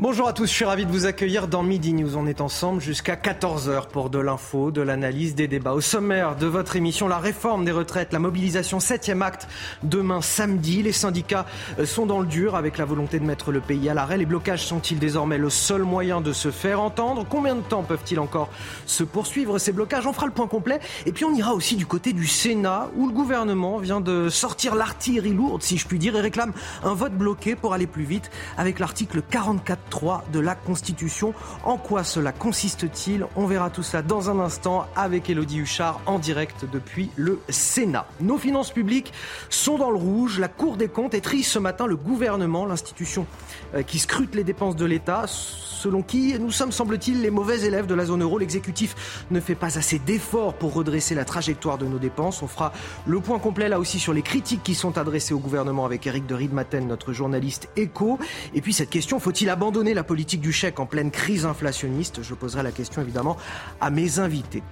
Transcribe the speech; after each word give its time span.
Bonjour 0.00 0.28
à 0.28 0.32
tous, 0.32 0.46
je 0.46 0.52
suis 0.52 0.64
ravi 0.64 0.86
de 0.86 0.92
vous 0.92 1.06
accueillir 1.06 1.48
dans 1.48 1.64
Midi 1.64 1.92
News. 1.92 2.16
On 2.16 2.28
est 2.28 2.40
ensemble 2.40 2.80
jusqu'à 2.80 3.16
14h 3.16 3.88
pour 3.88 4.10
de 4.10 4.20
l'info, 4.20 4.70
de 4.70 4.80
l'analyse, 4.80 5.34
des 5.34 5.48
débats. 5.48 5.72
Au 5.72 5.80
sommaire 5.80 6.36
de 6.36 6.46
votre 6.46 6.76
émission, 6.76 7.08
la 7.08 7.18
réforme 7.18 7.64
des 7.64 7.72
retraites, 7.72 8.12
la 8.12 8.20
mobilisation 8.20 8.78
7e 8.78 9.22
acte 9.22 9.48
demain 9.82 10.22
samedi. 10.22 10.84
Les 10.84 10.92
syndicats 10.92 11.46
euh, 11.80 11.84
sont 11.84 12.06
dans 12.06 12.20
le 12.20 12.28
dur 12.28 12.54
avec 12.54 12.78
la 12.78 12.84
volonté 12.84 13.18
de 13.18 13.24
mettre 13.24 13.50
le 13.50 13.58
pays 13.58 13.88
à 13.88 13.94
l'arrêt. 13.94 14.18
Les 14.18 14.24
blocages 14.24 14.64
sont-ils 14.64 15.00
désormais 15.00 15.36
le 15.36 15.50
seul 15.50 15.82
moyen 15.82 16.20
de 16.20 16.32
se 16.32 16.52
faire 16.52 16.80
entendre? 16.80 17.26
Combien 17.28 17.56
de 17.56 17.62
temps 17.62 17.82
peuvent-ils 17.82 18.20
encore 18.20 18.50
se 18.86 19.02
poursuivre 19.02 19.58
ces 19.58 19.72
blocages? 19.72 20.06
On 20.06 20.12
fera 20.12 20.26
le 20.26 20.32
point 20.32 20.46
complet. 20.46 20.78
Et 21.06 21.12
puis 21.12 21.24
on 21.24 21.34
ira 21.34 21.54
aussi 21.54 21.74
du 21.74 21.86
côté 21.86 22.12
du 22.12 22.28
Sénat 22.28 22.88
où 22.94 23.08
le 23.08 23.12
gouvernement 23.12 23.78
vient 23.78 24.00
de 24.00 24.28
sortir 24.28 24.76
l'artillerie 24.76 25.34
lourde, 25.34 25.64
si 25.64 25.76
je 25.76 25.88
puis 25.88 25.98
dire, 25.98 26.14
et 26.14 26.20
réclame 26.20 26.52
un 26.84 26.94
vote 26.94 27.14
bloqué 27.14 27.56
pour 27.56 27.74
aller 27.74 27.88
plus 27.88 28.04
vite 28.04 28.30
avec 28.56 28.78
l'article 28.78 29.22
44 29.28 29.87
3 29.88 30.24
de 30.32 30.40
la 30.40 30.54
Constitution. 30.54 31.34
En 31.64 31.76
quoi 31.76 32.04
cela 32.04 32.32
consiste-t-il? 32.32 33.26
On 33.36 33.46
verra 33.46 33.70
tout 33.70 33.82
cela 33.82 34.02
dans 34.02 34.30
un 34.30 34.38
instant 34.40 34.86
avec 34.96 35.28
Elodie 35.28 35.58
Huchard 35.58 36.00
en 36.06 36.18
direct 36.18 36.64
depuis 36.72 37.10
le 37.16 37.40
Sénat. 37.48 38.06
Nos 38.20 38.38
finances 38.38 38.70
publiques 38.70 39.12
sont 39.50 39.78
dans 39.78 39.90
le 39.90 39.98
rouge. 39.98 40.38
La 40.38 40.48
Cour 40.48 40.76
des 40.76 40.88
comptes 40.88 41.14
triste 41.20 41.52
ce 41.52 41.58
matin. 41.58 41.86
Le 41.86 41.96
gouvernement, 41.96 42.66
l'institution 42.66 43.26
euh, 43.74 43.82
qui 43.82 43.98
scrute 43.98 44.34
les 44.34 44.44
dépenses 44.44 44.76
de 44.76 44.84
l'État, 44.84 45.24
selon 45.26 46.02
qui 46.02 46.38
nous 46.38 46.50
sommes, 46.50 46.72
semble-t-il, 46.72 47.22
les 47.22 47.30
mauvais 47.30 47.60
élèves 47.60 47.86
de 47.86 47.94
la 47.94 48.06
zone 48.06 48.22
euro. 48.22 48.38
L'exécutif 48.38 49.24
ne 49.30 49.40
fait 49.40 49.54
pas 49.54 49.78
assez 49.78 49.98
d'efforts 49.98 50.54
pour 50.54 50.74
redresser 50.74 51.14
la 51.14 51.24
trajectoire 51.24 51.78
de 51.78 51.86
nos 51.86 51.98
dépenses. 51.98 52.42
On 52.42 52.48
fera 52.48 52.72
le 53.06 53.20
point 53.20 53.38
complet 53.38 53.68
là 53.68 53.78
aussi 53.78 53.98
sur 53.98 54.12
les 54.12 54.22
critiques 54.22 54.62
qui 54.62 54.74
sont 54.74 54.98
adressées 54.98 55.34
au 55.34 55.38
gouvernement 55.38 55.84
avec 55.84 56.06
Eric 56.06 56.26
de 56.26 56.34
Riedmaten, 56.34 56.86
notre 56.86 57.12
journaliste 57.12 57.68
éco. 57.76 58.18
Et 58.54 58.60
puis 58.60 58.72
cette 58.72 58.90
question, 58.90 59.20
faut-il 59.20 59.48
abandonner 59.50 59.77
la 59.84 60.02
politique 60.02 60.40
du 60.40 60.52
chèque 60.52 60.80
en 60.80 60.86
pleine 60.86 61.10
crise 61.10 61.46
inflationniste 61.46 62.22
Je 62.22 62.34
poserai 62.34 62.62
la 62.62 62.72
question 62.72 63.00
évidemment 63.00 63.36
à 63.80 63.90
mes 63.90 64.18
invités. 64.18 64.62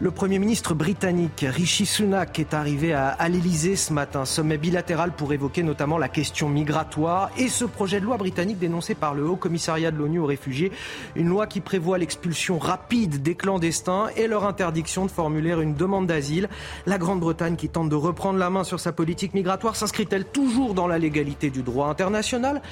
Le 0.00 0.10
Premier 0.10 0.38
ministre 0.38 0.72
britannique 0.74 1.44
Rishi 1.46 1.84
Sunak 1.84 2.38
est 2.38 2.54
arrivé 2.54 2.92
à, 2.92 3.08
à 3.08 3.28
l'Elysée 3.28 3.76
ce 3.76 3.92
matin, 3.92 4.24
sommet 4.24 4.56
bilatéral 4.56 5.12
pour 5.12 5.32
évoquer 5.32 5.62
notamment 5.62 5.98
la 5.98 6.08
question 6.08 6.48
migratoire 6.48 7.30
et 7.36 7.48
ce 7.48 7.64
projet 7.64 8.00
de 8.00 8.06
loi 8.06 8.16
britannique 8.16 8.58
dénoncé 8.58 8.94
par 8.94 9.14
le 9.14 9.28
Haut 9.28 9.36
Commissariat 9.36 9.90
de 9.90 9.98
l'ONU 9.98 10.20
aux 10.20 10.26
réfugiés, 10.26 10.72
une 11.14 11.28
loi 11.28 11.46
qui 11.46 11.60
prévoit 11.60 11.98
l'expulsion 11.98 12.58
rapide 12.58 13.22
des 13.22 13.34
clandestins 13.34 14.06
et 14.16 14.28
leur 14.28 14.46
interdiction 14.46 15.04
de 15.04 15.10
formuler 15.10 15.50
une 15.50 15.74
demande 15.74 16.06
d'asile. 16.06 16.48
La 16.86 16.96
Grande-Bretagne 16.96 17.56
qui 17.56 17.68
tente 17.68 17.90
de 17.90 17.96
reprendre 17.96 18.38
la 18.38 18.50
main 18.50 18.64
sur 18.64 18.80
sa 18.80 18.92
politique 18.92 19.34
migratoire 19.34 19.76
s'inscrit-elle 19.76 20.24
toujours 20.24 20.74
dans 20.74 20.86
la 20.86 20.98
légalité 20.98 21.50
du 21.50 21.62
droit 21.62 21.88
international? 21.88 22.62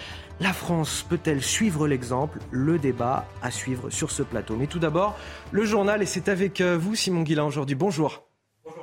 La 0.41 0.53
France 0.53 1.05
peut-elle 1.09 1.43
suivre 1.43 1.89
l'exemple? 1.89 2.39
Le 2.51 2.79
débat 2.79 3.27
à 3.43 3.51
suivre 3.51 3.91
sur 3.91 4.11
ce 4.11 4.23
plateau. 4.23 4.57
Mais 4.57 4.67
tout 4.67 4.79
d'abord, 4.79 5.17
le 5.51 5.65
journal, 5.65 6.03
et 6.03 6.07
c'est 6.07 6.29
avec 6.29 6.61
euh, 6.61 6.77
vous, 6.77 6.95
Simon 6.95 7.23
Guillain, 7.23 7.45
aujourd'hui. 7.45 7.77
Bonjour. 7.77 8.23
Bonjour 8.65 8.83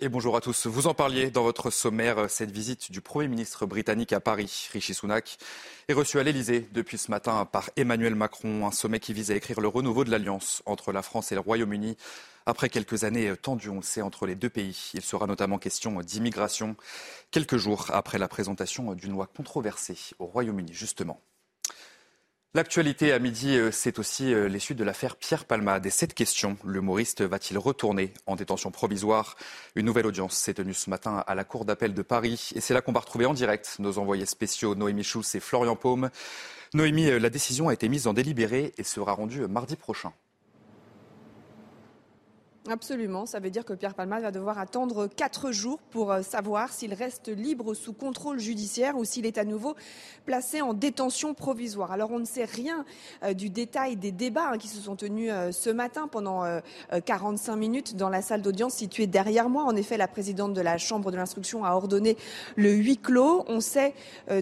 et 0.00 0.08
bonjour 0.08 0.36
à 0.36 0.40
tous. 0.40 0.66
Vous 0.66 0.88
en 0.88 0.94
parliez 0.94 1.30
dans 1.30 1.44
votre 1.44 1.70
sommaire, 1.70 2.18
euh, 2.18 2.28
cette 2.28 2.50
visite 2.50 2.90
du 2.90 3.00
Premier 3.00 3.28
ministre 3.28 3.64
britannique 3.64 4.12
à 4.12 4.20
Paris, 4.20 4.68
Rishi 4.72 4.92
Sunak, 4.92 5.38
est 5.88 5.92
reçue 5.92 6.18
à 6.18 6.24
l'Elysée 6.24 6.68
depuis 6.72 6.98
ce 6.98 7.10
matin 7.10 7.44
par 7.44 7.70
Emmanuel 7.76 8.16
Macron, 8.16 8.66
un 8.66 8.72
sommet 8.72 8.98
qui 8.98 9.12
vise 9.12 9.30
à 9.30 9.36
écrire 9.36 9.60
le 9.60 9.68
renouveau 9.68 10.04
de 10.04 10.10
l'alliance 10.10 10.62
entre 10.66 10.92
la 10.92 11.02
France 11.02 11.30
et 11.30 11.36
le 11.36 11.40
Royaume-Uni 11.40 11.96
après 12.46 12.68
quelques 12.68 13.04
années 13.04 13.32
tendues, 13.40 13.68
on 13.68 13.76
le 13.76 13.82
sait, 13.82 14.02
entre 14.02 14.26
les 14.26 14.34
deux 14.34 14.50
pays. 14.50 14.90
Il 14.94 15.02
sera 15.02 15.26
notamment 15.26 15.58
question 15.58 16.00
d'immigration, 16.00 16.76
quelques 17.32 17.56
jours 17.56 17.86
après 17.92 18.18
la 18.18 18.28
présentation 18.28 18.94
d'une 18.94 19.10
loi 19.10 19.26
controversée 19.26 19.98
au 20.20 20.26
Royaume-Uni, 20.26 20.72
justement. 20.72 21.20
L'actualité 22.54 23.14
à 23.14 23.18
midi, 23.18 23.56
euh, 23.56 23.70
c'est 23.72 23.98
aussi 23.98 24.34
euh, 24.34 24.46
les 24.46 24.58
suites 24.58 24.76
de 24.76 24.84
l'affaire 24.84 25.16
Pierre 25.16 25.46
Palmade. 25.46 25.86
Et 25.86 25.90
cette 25.90 26.12
question, 26.12 26.58
l'humoriste 26.66 27.22
va-t-il 27.22 27.56
retourner 27.56 28.12
en 28.26 28.36
détention 28.36 28.70
provisoire? 28.70 29.38
Une 29.74 29.86
nouvelle 29.86 30.04
audience 30.04 30.36
s'est 30.36 30.52
tenue 30.52 30.74
ce 30.74 30.90
matin 30.90 31.24
à 31.26 31.34
la 31.34 31.44
Cour 31.44 31.64
d'appel 31.64 31.94
de 31.94 32.02
Paris. 32.02 32.50
Et 32.54 32.60
c'est 32.60 32.74
là 32.74 32.82
qu'on 32.82 32.92
va 32.92 33.00
retrouver 33.00 33.24
en 33.24 33.32
direct 33.32 33.76
nos 33.78 33.96
envoyés 33.96 34.26
spéciaux 34.26 34.74
Noémie 34.74 35.02
Schulz 35.02 35.34
et 35.34 35.40
Florian 35.40 35.76
Paume. 35.76 36.10
Noémie, 36.74 37.08
euh, 37.08 37.18
la 37.18 37.30
décision 37.30 37.70
a 37.70 37.72
été 37.72 37.88
mise 37.88 38.06
en 38.06 38.12
délibéré 38.12 38.74
et 38.76 38.84
sera 38.84 39.14
rendue 39.14 39.46
mardi 39.46 39.76
prochain. 39.76 40.12
Absolument, 42.70 43.26
ça 43.26 43.40
veut 43.40 43.50
dire 43.50 43.64
que 43.64 43.72
Pierre 43.72 43.94
Palmade 43.94 44.22
va 44.22 44.30
devoir 44.30 44.56
attendre 44.56 45.08
quatre 45.08 45.50
jours 45.50 45.80
pour 45.90 46.12
euh, 46.12 46.22
savoir 46.22 46.72
s'il 46.72 46.94
reste 46.94 47.26
libre 47.26 47.74
sous 47.74 47.92
contrôle 47.92 48.38
judiciaire 48.38 48.96
ou 48.96 49.04
s'il 49.04 49.26
est 49.26 49.36
à 49.36 49.44
nouveau 49.44 49.74
placé 50.26 50.62
en 50.62 50.72
détention 50.72 51.34
provisoire. 51.34 51.90
Alors 51.90 52.12
on 52.12 52.20
ne 52.20 52.24
sait 52.24 52.44
rien 52.44 52.84
euh, 53.24 53.34
du 53.34 53.50
détail 53.50 53.96
des 53.96 54.12
débats 54.12 54.50
hein, 54.52 54.58
qui 54.58 54.68
se 54.68 54.80
sont 54.80 54.94
tenus 54.94 55.32
euh, 55.32 55.50
ce 55.50 55.70
matin 55.70 56.06
pendant 56.06 56.44
45 57.04 57.56
minutes 57.56 57.96
dans 57.96 58.08
la 58.08 58.22
salle 58.22 58.42
d'audience 58.42 58.74
située 58.74 59.08
derrière 59.08 59.48
moi. 59.48 59.64
En 59.64 59.74
effet, 59.74 59.96
la 59.96 60.06
présidente 60.06 60.54
de 60.54 60.60
la 60.60 60.78
Chambre 60.78 61.10
de 61.10 61.16
l'instruction 61.16 61.64
a 61.64 61.72
ordonné 61.72 62.16
le 62.54 62.70
huis 62.70 62.96
clos. 62.96 63.44
On 63.48 63.60
sait 63.60 63.94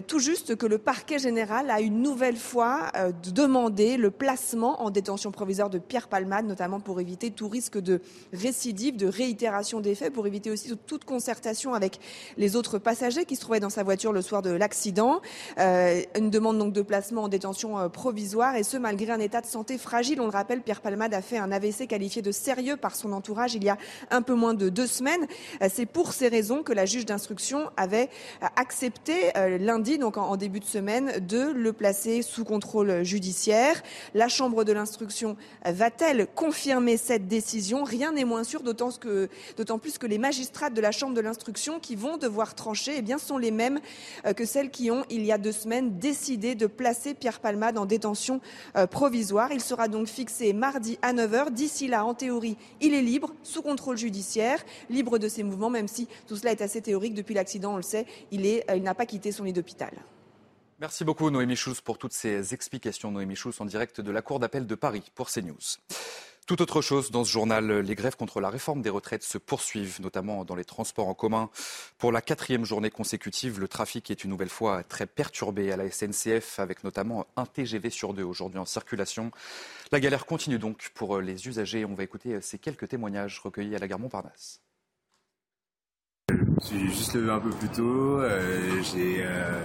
tout 0.07 0.19
juste 0.19 0.55
que 0.55 0.65
le 0.65 0.77
parquet 0.77 1.17
général 1.17 1.69
a 1.69 1.81
une 1.81 2.01
nouvelle 2.01 2.37
fois 2.37 2.91
demandé 3.23 3.97
le 3.97 4.11
placement 4.11 4.81
en 4.81 4.89
détention 4.89 5.31
provisoire 5.31 5.69
de 5.69 5.79
Pierre 5.79 6.07
Palmade, 6.07 6.45
notamment 6.45 6.79
pour 6.79 6.99
éviter 6.99 7.31
tout 7.31 7.47
risque 7.47 7.79
de 7.79 8.01
récidive, 8.33 8.95
de 8.95 9.07
réitération 9.07 9.79
des 9.79 9.95
faits, 9.95 10.13
pour 10.13 10.27
éviter 10.27 10.51
aussi 10.51 10.71
toute 10.87 11.05
concertation 11.05 11.73
avec 11.73 11.99
les 12.37 12.55
autres 12.55 12.77
passagers 12.77 13.25
qui 13.25 13.35
se 13.35 13.41
trouvaient 13.41 13.59
dans 13.59 13.69
sa 13.69 13.83
voiture 13.83 14.13
le 14.13 14.21
soir 14.21 14.41
de 14.41 14.51
l'accident. 14.51 15.21
Euh, 15.59 16.01
une 16.17 16.29
demande 16.29 16.57
donc 16.57 16.73
de 16.73 16.81
placement 16.81 17.23
en 17.23 17.27
détention 17.27 17.77
euh, 17.77 17.89
provisoire, 17.89 18.55
et 18.55 18.63
ce 18.63 18.77
malgré 18.77 19.11
un 19.11 19.19
état 19.19 19.41
de 19.41 19.45
santé 19.45 19.77
fragile. 19.77 20.21
On 20.21 20.25
le 20.25 20.31
rappelle, 20.31 20.61
Pierre 20.61 20.81
Palmade 20.81 21.13
a 21.13 21.21
fait 21.21 21.37
un 21.37 21.51
AVC 21.51 21.87
qualifié 21.87 22.21
de 22.21 22.31
sérieux 22.31 22.77
par 22.77 22.95
son 22.95 23.11
entourage 23.13 23.55
il 23.55 23.63
y 23.63 23.69
a 23.69 23.77
un 24.09 24.21
peu 24.21 24.33
moins 24.33 24.53
de 24.53 24.69
deux 24.69 24.87
semaines. 24.87 25.27
Euh, 25.61 25.67
c'est 25.73 25.85
pour 25.85 26.13
ces 26.13 26.27
raisons 26.27 26.63
que 26.63 26.73
la 26.73 26.85
juge 26.85 27.05
d'instruction 27.05 27.69
avait 27.77 28.09
accepté 28.55 29.31
lundi, 29.59 29.97
donc 29.97 30.17
en, 30.17 30.35
début 30.35 30.59
de 30.59 30.65
semaine, 30.65 31.19
de 31.19 31.51
le 31.51 31.73
placer 31.73 32.21
sous 32.21 32.43
contrôle 32.43 33.03
judiciaire. 33.03 33.81
La 34.13 34.27
Chambre 34.27 34.63
de 34.63 34.73
l'instruction 34.73 35.35
va-t-elle 35.65 36.27
confirmer 36.27 36.97
cette 36.97 37.27
décision? 37.27 37.83
N'est 38.11 38.25
moins 38.25 38.43
sûr, 38.43 38.63
d'autant 38.63 39.79
plus 39.79 39.97
que 39.99 40.07
les 40.07 40.17
magistrats 40.17 40.69
de 40.69 40.81
la 40.81 40.91
Chambre 40.91 41.13
de 41.13 41.21
l'instruction 41.21 41.79
qui 41.79 41.95
vont 41.95 42.17
devoir 42.17 42.55
trancher 42.55 42.93
eh 42.97 43.17
sont 43.19 43.37
les 43.37 43.51
mêmes 43.51 43.79
euh, 44.25 44.33
que 44.33 44.45
celles 44.45 44.71
qui 44.71 44.89
ont, 44.89 45.03
il 45.09 45.25
y 45.25 45.31
a 45.31 45.37
deux 45.37 45.51
semaines, 45.51 45.99
décidé 45.99 46.55
de 46.55 46.65
placer 46.67 47.13
Pierre 47.13 47.39
Palmade 47.39 47.77
en 47.77 47.85
détention 47.85 48.41
euh, 48.75 48.87
provisoire. 48.87 49.51
Il 49.51 49.61
sera 49.61 49.87
donc 49.87 50.07
fixé 50.07 50.53
mardi 50.53 50.97
à 51.01 51.13
9h. 51.13 51.51
D'ici 51.51 51.87
là, 51.87 52.05
en 52.05 52.13
théorie, 52.13 52.57
il 52.79 52.93
est 52.93 53.01
libre, 53.01 53.33
sous 53.43 53.61
contrôle 53.61 53.97
judiciaire, 53.97 54.63
libre 54.89 55.17
de 55.17 55.27
ses 55.27 55.43
mouvements, 55.43 55.69
même 55.69 55.87
si 55.87 56.07
tout 56.27 56.37
cela 56.37 56.51
est 56.51 56.61
assez 56.61 56.81
théorique. 56.81 57.13
Depuis 57.13 57.33
l'accident, 57.33 57.73
on 57.73 57.77
le 57.77 57.81
sait, 57.83 58.05
il 58.31 58.45
euh, 58.47 58.79
n'a 58.79 58.95
pas 58.95 59.05
quitté 59.05 59.31
son 59.31 59.43
lit 59.43 59.53
d'hôpital. 59.53 59.91
Merci 60.79 61.03
beaucoup 61.03 61.29
Noémie 61.29 61.55
Schulz 61.55 61.79
pour 61.81 61.99
toutes 61.99 62.13
ces 62.13 62.55
explications. 62.55 63.11
Noémie 63.11 63.35
Schulz 63.35 63.59
en 63.59 63.65
direct 63.65 64.01
de 64.01 64.11
la 64.11 64.23
Cour 64.23 64.39
d'appel 64.39 64.65
de 64.65 64.73
Paris 64.73 65.03
pour 65.13 65.29
CNews. 65.29 65.77
Tout 66.47 66.61
autre 66.61 66.81
chose 66.81 67.11
dans 67.11 67.23
ce 67.23 67.31
journal, 67.31 67.79
les 67.79 67.95
grèves 67.95 68.17
contre 68.17 68.41
la 68.41 68.49
réforme 68.49 68.81
des 68.81 68.89
retraites 68.89 69.23
se 69.23 69.37
poursuivent, 69.37 70.01
notamment 70.01 70.43
dans 70.43 70.55
les 70.55 70.65
transports 70.65 71.07
en 71.07 71.13
commun. 71.13 71.49
Pour 71.97 72.11
la 72.11 72.21
quatrième 72.21 72.65
journée 72.65 72.89
consécutive, 72.89 73.59
le 73.59 73.67
trafic 73.67 74.11
est 74.11 74.23
une 74.23 74.31
nouvelle 74.31 74.49
fois 74.49 74.83
très 74.83 75.05
perturbé 75.05 75.71
à 75.71 75.77
la 75.77 75.89
SNCF, 75.89 76.59
avec 76.59 76.83
notamment 76.83 77.27
un 77.37 77.45
TGV 77.45 77.89
sur 77.89 78.13
deux 78.13 78.23
aujourd'hui 78.23 78.59
en 78.59 78.65
circulation. 78.65 79.31
La 79.91 79.99
galère 79.99 80.25
continue 80.25 80.59
donc 80.59 80.91
pour 80.93 81.21
les 81.21 81.47
usagers. 81.47 81.85
On 81.85 81.93
va 81.93 82.03
écouter 82.03 82.41
ces 82.41 82.57
quelques 82.57 82.89
témoignages 82.89 83.39
recueillis 83.39 83.75
à 83.75 83.79
la 83.79 83.87
gare 83.87 83.99
Montparnasse. 83.99 84.61
Je 86.61 86.65
suis 86.65 86.91
juste 86.91 87.13
levé 87.13 87.31
un 87.31 87.39
peu 87.39 87.49
plus 87.49 87.69
tôt. 87.69 88.19
Euh, 88.19 88.81
j'ai 88.83 89.23
euh, 89.23 89.63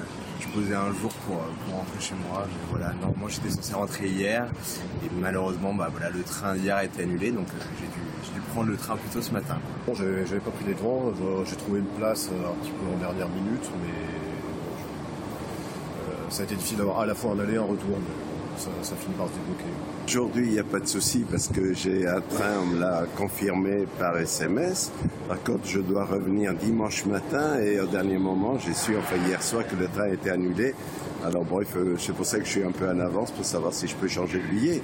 posé 0.57 0.75
un 0.75 0.93
jour 0.95 1.13
pour, 1.27 1.37
rentrer 1.75 2.01
chez 2.01 2.15
moi. 2.29 2.47
voilà, 2.71 2.93
normalement 3.01 3.29
j'étais 3.29 3.51
censé 3.51 3.75
rentrer 3.75 4.09
hier 4.09 4.47
et 5.05 5.11
malheureusement 5.21 5.75
bah, 5.75 5.89
voilà, 5.91 6.09
le 6.11 6.23
train 6.23 6.55
d'hier 6.55 6.77
a 6.77 6.85
été 6.85 7.03
annulé 7.03 7.31
donc 7.31 7.47
euh, 7.49 7.65
j'ai 7.79 7.87
dû, 7.87 8.41
prendre 8.53 8.71
le 8.71 8.77
train 8.77 8.97
plus 8.97 9.11
tôt 9.11 9.21
ce 9.21 9.33
matin. 9.33 9.59
Bon, 9.87 9.95
j'avais 9.95 10.41
pas 10.41 10.51
pris 10.51 10.65
les 10.67 10.75
devants, 10.75 11.13
j'ai 11.45 11.57
trouvé 11.57 11.81
une 11.81 11.93
place 11.99 12.31
euh, 12.33 12.51
un 12.51 12.55
petit 12.63 12.71
peu 12.71 12.87
en 12.95 12.99
dernière 12.99 13.29
minute 13.29 13.71
mais 13.83 13.93
euh, 16.09 16.31
ça 16.31 16.43
a 16.43 16.45
été 16.45 16.55
difficile 16.55 16.79
d'avoir 16.79 17.01
à 17.01 17.07
la 17.07 17.15
fois 17.15 17.33
un 17.33 17.39
aller 17.41 17.55
et 17.55 17.59
un 17.59 17.63
retour. 17.63 17.99
Mais 17.99 18.59
ça, 18.59 18.71
ça 18.83 18.97
finit 18.97 19.15
par 19.15 19.27
se 19.29 19.33
débloquer. 19.33 19.65
Aujourd'hui, 20.09 20.47
il 20.47 20.53
n'y 20.53 20.61
a 20.61 20.65
pas 20.65 20.79
de 20.79 20.87
souci 20.87 21.25
parce 21.29 21.49
que 21.49 21.75
j'ai 21.75 22.07
un 22.07 22.21
train, 22.21 22.61
on 22.63 22.67
me 22.67 22.79
l'a 22.79 23.07
confirmé 23.17 23.87
par 23.99 24.17
SMS. 24.17 24.93
Par 25.27 25.43
contre, 25.43 25.67
je 25.67 25.81
dois 25.81 26.05
revenir 26.05 26.55
dimanche 26.55 27.05
matin 27.07 27.59
et 27.59 27.81
au 27.81 27.87
dernier 27.87 28.17
moment, 28.17 28.57
j'ai 28.57 28.73
su, 28.73 28.97
enfin 28.97 29.17
hier 29.27 29.43
soir, 29.43 29.67
que 29.67 29.75
le 29.75 29.89
train 29.89 30.07
était 30.13 30.31
annulé. 30.31 30.77
Alors 31.25 31.45
bref, 31.45 31.75
euh, 31.75 31.97
c'est 31.99 32.13
pour 32.15 32.25
ça 32.25 32.39
que 32.39 32.45
je 32.45 32.51
suis 32.51 32.63
un 32.63 32.71
peu 32.71 32.89
en 32.89 33.01
avance 33.01 33.33
pour 33.33 33.45
savoir 33.45 33.75
si 33.75 33.89
je 33.89 33.97
peux 33.97 34.07
changer 34.07 34.39
de 34.39 34.47
billet. 34.47 34.81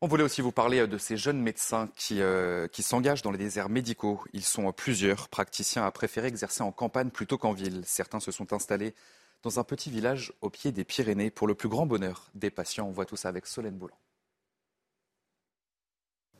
On 0.00 0.06
voulait 0.06 0.24
aussi 0.24 0.40
vous 0.40 0.50
parler 0.50 0.80
euh, 0.80 0.86
de 0.86 0.96
ces 0.96 1.18
jeunes 1.18 1.42
médecins 1.42 1.90
qui, 1.94 2.22
euh, 2.22 2.68
qui 2.68 2.82
s'engagent 2.82 3.22
dans 3.22 3.32
les 3.32 3.38
déserts 3.38 3.68
médicaux. 3.68 4.22
Ils 4.32 4.44
sont 4.44 4.72
plusieurs 4.72 5.28
praticiens 5.28 5.84
à 5.84 5.90
préférer 5.90 6.28
exercer 6.28 6.62
en 6.62 6.72
campagne 6.72 7.10
plutôt 7.10 7.36
qu'en 7.36 7.52
ville. 7.52 7.82
Certains 7.84 8.20
se 8.20 8.32
sont 8.32 8.54
installés 8.54 8.94
dans 9.42 9.60
un 9.60 9.64
petit 9.64 9.90
village 9.90 10.32
au 10.40 10.48
pied 10.48 10.72
des 10.72 10.84
Pyrénées 10.84 11.30
pour 11.30 11.46
le 11.46 11.54
plus 11.54 11.68
grand 11.68 11.84
bonheur 11.84 12.30
des 12.34 12.50
patients. 12.50 12.88
On 12.88 12.92
voit 12.92 13.04
tout 13.04 13.16
ça 13.16 13.28
avec 13.28 13.46
Solène 13.46 13.76
Boulan. 13.76 13.94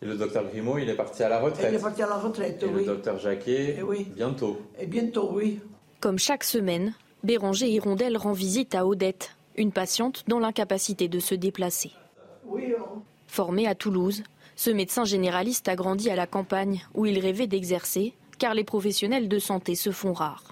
Et 0.03 0.07
le 0.07 0.15
docteur 0.17 0.45
Grimaud, 0.49 0.79
il 0.79 0.89
est 0.91 0.95
parti 0.95 1.23
à 1.23 1.29
la 1.29 1.41
retraite. 1.41 1.69
Il 1.73 1.77
est 1.77 1.81
parti 1.81 2.03
à 2.03 2.07
la 2.07 2.17
retraite, 2.17 2.63
Et 2.63 2.67
oui. 2.67 2.81
le 2.81 2.85
docteur 2.85 3.19
Jacquet, 3.19 3.77
Eh 3.79 3.83
oui. 3.83 4.07
bientôt. 4.15 4.61
Et 4.79 4.87
bientôt, 4.87 5.31
oui. 5.33 5.61
Comme 6.01 6.19
chaque 6.19 6.45
semaine, 6.45 6.93
Béranger 7.25 7.69
Hirondelle 7.71 8.17
rend 8.19 8.33
visite 8.33 8.75
à 8.75 8.87
Odette, 8.87 9.35
une 9.57 9.73
patiente 9.73 10.25
dans 10.29 10.39
l'incapacité 10.39 11.09
de 11.09 11.19
se 11.19 11.35
déplacer. 11.35 11.93
Oui, 12.45 12.75
on- 12.79 13.01
Formé 13.27 13.67
à 13.67 13.75
Toulouse, 13.75 14.23
ce 14.55 14.71
médecin 14.71 15.05
généraliste 15.05 15.69
a 15.69 15.77
grandi 15.77 16.11
à 16.11 16.17
la 16.17 16.27
campagne 16.27 16.83
où 16.95 17.07
il 17.07 17.19
rêvait 17.19 17.47
d'exercer, 17.47 18.13
car 18.39 18.53
les 18.55 18.65
professionnels 18.65 19.29
de 19.29 19.39
santé 19.39 19.75
se 19.75 19.91
font 19.91 20.13
rares. 20.13 20.45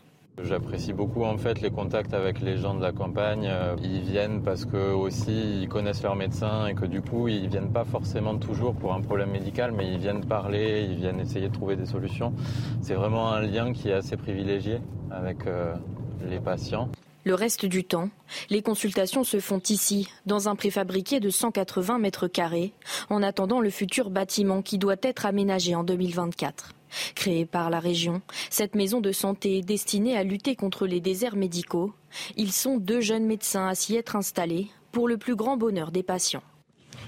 J'apprécie 0.42 0.92
beaucoup 0.92 1.22
en 1.22 1.38
fait 1.38 1.60
les 1.60 1.70
contacts 1.70 2.12
avec 2.12 2.40
les 2.40 2.58
gens 2.58 2.74
de 2.74 2.82
la 2.82 2.90
campagne. 2.90 3.46
Euh, 3.48 3.76
Ils 3.82 4.00
viennent 4.00 4.42
parce 4.42 4.64
que 4.64 4.92
aussi 4.92 5.60
ils 5.62 5.68
connaissent 5.68 6.02
leur 6.02 6.16
médecin 6.16 6.66
et 6.66 6.74
que 6.74 6.86
du 6.86 7.00
coup 7.00 7.28
ils 7.28 7.48
viennent 7.48 7.72
pas 7.72 7.84
forcément 7.84 8.36
toujours 8.36 8.74
pour 8.74 8.94
un 8.94 9.00
problème 9.00 9.30
médical, 9.30 9.70
mais 9.70 9.92
ils 9.92 9.98
viennent 9.98 10.24
parler, 10.24 10.88
ils 10.90 10.96
viennent 10.96 11.20
essayer 11.20 11.48
de 11.48 11.54
trouver 11.54 11.76
des 11.76 11.86
solutions. 11.86 12.34
C'est 12.82 12.94
vraiment 12.94 13.30
un 13.30 13.42
lien 13.42 13.72
qui 13.72 13.90
est 13.90 13.94
assez 13.94 14.16
privilégié 14.16 14.80
avec 15.10 15.46
euh, 15.46 15.72
les 16.28 16.40
patients. 16.40 16.88
Le 17.22 17.34
reste 17.34 17.64
du 17.64 17.84
temps, 17.84 18.10
les 18.50 18.60
consultations 18.60 19.24
se 19.24 19.40
font 19.40 19.60
ici, 19.70 20.10
dans 20.26 20.50
un 20.50 20.56
préfabriqué 20.56 21.20
de 21.20 21.30
180 21.30 21.98
mètres 21.98 22.26
carrés, 22.26 22.74
en 23.08 23.22
attendant 23.22 23.60
le 23.60 23.70
futur 23.70 24.10
bâtiment 24.10 24.60
qui 24.60 24.76
doit 24.76 24.96
être 25.00 25.24
aménagé 25.24 25.74
en 25.74 25.84
2024. 25.84 26.74
Créée 27.14 27.46
par 27.46 27.70
la 27.70 27.80
région, 27.80 28.22
cette 28.50 28.74
maison 28.74 29.00
de 29.00 29.12
santé 29.12 29.58
est 29.58 29.62
destinée 29.62 30.16
à 30.16 30.24
lutter 30.24 30.56
contre 30.56 30.86
les 30.86 31.00
déserts 31.00 31.36
médicaux. 31.36 31.92
Ils 32.36 32.52
sont 32.52 32.78
deux 32.78 33.00
jeunes 33.00 33.26
médecins 33.26 33.66
à 33.66 33.74
s'y 33.74 33.96
être 33.96 34.16
installés 34.16 34.68
pour 34.92 35.08
le 35.08 35.16
plus 35.16 35.36
grand 35.36 35.56
bonheur 35.56 35.90
des 35.90 36.02
patients. 36.02 36.42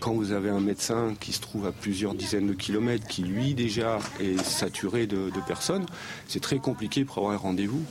Quand 0.01 0.13
vous 0.13 0.33
avez 0.33 0.51
un 0.51 0.61
médecin 0.61 1.15
qui 1.21 1.33
se 1.33 1.41
trouve 1.41 1.67
à 1.67 1.73
plusieurs 1.73 2.15
dizaines 2.15 2.49
de 2.49 2.53
kilomètres, 2.53 3.07
qui 3.07 3.23
lui 3.23 3.55
déjà 3.55 3.99
est 4.21 4.43
saturé 4.43 5.07
de, 5.07 5.31
de 5.31 5.41
personnes, 5.47 5.87
c'est 6.29 6.41
très 6.41 6.59
compliqué 6.59 7.05
pour 7.05 7.19
avoir 7.19 7.33
un 7.33 7.39
rendez-vous. 7.39 7.83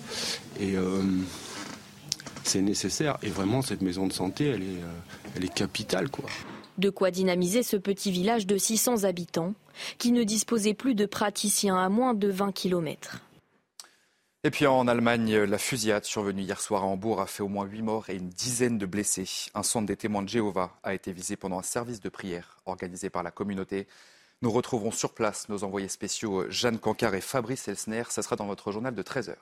Et 0.59 0.75
euh, 0.75 1.01
c'est 2.43 2.61
nécessaire. 2.61 3.17
Et 3.23 3.29
vraiment, 3.29 3.61
cette 3.61 3.81
maison 3.81 4.07
de 4.07 4.13
santé, 4.13 4.45
elle 4.45 4.61
est, 4.61 4.81
euh, 4.81 5.35
elle 5.35 5.45
est 5.45 5.53
capitale, 5.53 6.09
quoi. 6.09 6.25
De 6.77 6.89
quoi 6.89 7.09
dynamiser 7.09 7.63
ce 7.63 7.77
petit 7.77 8.11
village 8.11 8.45
de 8.45 8.57
600 8.57 9.05
habitants 9.05 9.53
qui 9.97 10.11
ne 10.11 10.23
disposait 10.23 10.73
plus 10.73 10.95
de 10.95 11.05
praticiens 11.05 11.77
à 11.77 11.89
moins 11.89 12.13
de 12.13 12.29
20 12.29 12.51
kilomètres. 12.51 13.21
Et 14.43 14.51
puis 14.51 14.67
en 14.67 14.87
Allemagne, 14.87 15.37
la 15.37 15.57
fusillade 15.57 16.05
survenue 16.05 16.43
hier 16.43 16.61
soir 16.61 16.83
à 16.83 16.85
Hambourg 16.85 17.19
a 17.19 17.25
fait 17.25 17.41
au 17.41 17.47
moins 17.47 17.65
8 17.65 17.81
morts 17.81 18.09
et 18.11 18.15
une 18.15 18.29
dizaine 18.29 18.77
de 18.77 18.85
blessés. 18.85 19.27
Un 19.55 19.63
centre 19.63 19.87
des 19.87 19.97
témoins 19.97 20.21
de 20.21 20.29
Jéhovah 20.29 20.77
a 20.83 20.93
été 20.93 21.11
visé 21.11 21.35
pendant 21.35 21.57
un 21.57 21.63
service 21.63 21.99
de 21.99 22.09
prière 22.09 22.59
organisé 22.67 23.09
par 23.09 23.23
la 23.23 23.31
communauté. 23.31 23.87
Nous 24.43 24.51
retrouverons 24.51 24.91
sur 24.91 25.15
place 25.15 25.49
nos 25.49 25.63
envoyés 25.63 25.87
spéciaux 25.87 26.45
Jeanne 26.51 26.77
Cancard 26.77 27.15
et 27.15 27.21
Fabrice 27.21 27.67
Elsner. 27.67 28.03
Ça 28.09 28.21
sera 28.21 28.35
dans 28.35 28.45
votre 28.45 28.71
journal 28.71 28.93
de 28.93 29.01
13h. 29.01 29.33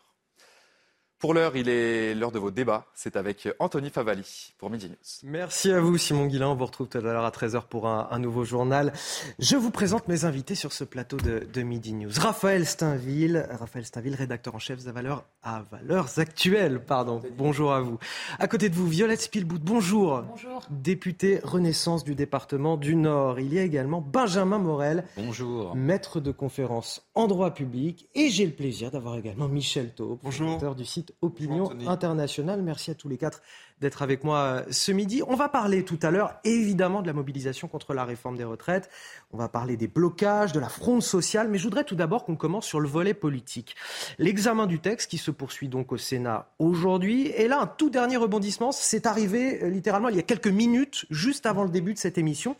Pour 1.24 1.34
l'heure, 1.34 1.56
il 1.56 1.70
est 1.70 2.16
l'heure 2.16 2.34
de 2.34 2.38
vos 2.38 2.52
débats. 2.52 2.86
C'est 2.94 3.16
avec 3.16 3.48
Anthony 3.60 3.90
Favali 3.90 4.54
pour 4.58 4.70
Midi 4.70 4.90
News. 4.90 4.98
Merci 5.24 5.72
à 5.72 5.80
vous, 5.80 5.98
Simon 5.98 6.26
Guillain. 6.26 6.50
On 6.50 6.56
vous 6.56 6.66
retrouve 6.66 6.90
tout 6.90 6.98
à 6.98 7.02
l'heure 7.02 7.24
à 7.24 7.30
13h 7.30 7.62
pour 7.70 7.88
un, 7.88 8.20
nouveau 8.20 8.44
journal. 8.44 8.92
Je 9.40 9.56
vous 9.56 9.72
présente 9.72 10.10
mes 10.10 10.26
invités 10.26 10.54
sur 10.54 10.74
ce 10.74 10.84
plateau 10.84 11.16
de, 11.16 11.48
de 11.54 11.62
Midi 11.62 11.94
News. 11.94 12.12
Raphaël 12.18 12.66
Steinville, 12.66 13.48
Raphaël 13.52 13.86
Steinville, 13.86 14.16
rédacteur 14.16 14.54
en 14.54 14.60
chef 14.60 14.86
à 14.86 14.92
Valeurs, 14.92 15.24
à 15.44 15.64
Valeurs 15.72 16.20
Actuelles. 16.20 16.80
Pardon. 16.86 17.22
Bonjour 17.38 17.74
à 17.74 17.82
vous. 17.82 17.98
À 18.40 18.48
côté 18.48 18.70
de 18.70 18.76
vous, 18.76 18.88
Violette 18.88 19.22
Spielbout. 19.22 19.60
Bonjour. 19.62 20.22
Bonjour. 20.30 20.62
Députée 20.70 21.40
Renaissance 21.44 22.04
du 22.04 22.16
département 22.16 22.78
du 22.78 22.96
Nord. 22.96 23.40
Il 23.40 23.54
y 23.54 23.60
a 23.60 23.64
également 23.64 24.02
Benjamin 24.02 24.58
Morel. 24.60 25.04
Bonjour. 25.18 25.76
Maître 25.76 26.20
de 26.20 26.32
conférence 26.32 27.06
en 27.16 27.28
droit 27.28 27.54
public. 27.54 28.08
Et 28.16 28.30
j'ai 28.30 28.46
le 28.46 28.54
plaisir 28.54 28.92
d'avoir 28.92 29.18
également 29.18 29.48
Michel 29.48 29.94
Taub, 29.94 30.20
Bonjour. 30.24 30.76
du 30.76 30.86
site 30.86 31.14
Opinion 31.22 31.70
Bonjour. 31.74 31.90
Internationale. 31.90 32.62
Merci 32.62 32.92
à 32.92 32.96
tous 32.96 33.10
les 33.10 33.18
quatre 33.18 33.42
d'être 33.82 34.02
avec 34.02 34.24
moi 34.24 34.38
euh, 34.38 34.64
ce 34.72 34.92
midi. 34.92 35.22
On 35.28 35.36
va 35.36 35.50
parler 35.50 35.84
tout 35.84 36.00
à 36.02 36.12
l'heure, 36.12 36.36
évidemment, 36.44 37.02
de 37.02 37.08
la 37.08 37.14
mobilisation 37.14 37.68
contre 37.68 37.94
la 37.94 38.06
réforme 38.06 38.38
des 38.38 38.44
retraites. 38.44 38.90
On 39.32 39.38
va 39.38 39.50
parler 39.50 39.78
des 39.78 39.88
blocages, 39.88 40.52
de 40.52 40.60
la 40.60 40.70
fronde 40.70 41.04
sociale. 41.04 41.48
Mais 41.50 41.58
je 41.58 41.64
voudrais 41.64 41.84
tout 41.84 41.96
d'abord 41.96 42.26
qu'on 42.26 42.36
commence 42.36 42.66
sur 42.66 42.80
le 42.80 42.88
volet 42.88 43.14
politique. 43.14 43.76
L'examen 44.18 44.68
du 44.68 44.80
texte 44.80 45.10
qui 45.10 45.18
se 45.18 45.32
poursuit 45.32 45.68
donc 45.68 45.92
au 45.92 45.98
Sénat 45.98 46.48
aujourd'hui. 46.60 47.28
Et 47.28 47.48
là, 47.48 47.62
un 47.62 47.68
tout 47.68 47.90
dernier 47.90 48.18
rebondissement. 48.18 48.72
C'est 48.72 49.06
arrivé 49.06 49.64
euh, 49.64 49.70
littéralement 49.70 50.10
il 50.10 50.16
y 50.16 50.20
a 50.20 50.24
quelques 50.24 50.48
minutes, 50.48 51.06
juste 51.10 51.46
avant 51.46 51.64
le 51.64 51.70
début 51.70 51.94
de 51.94 52.00
cette 52.00 52.18
émission. 52.18 52.56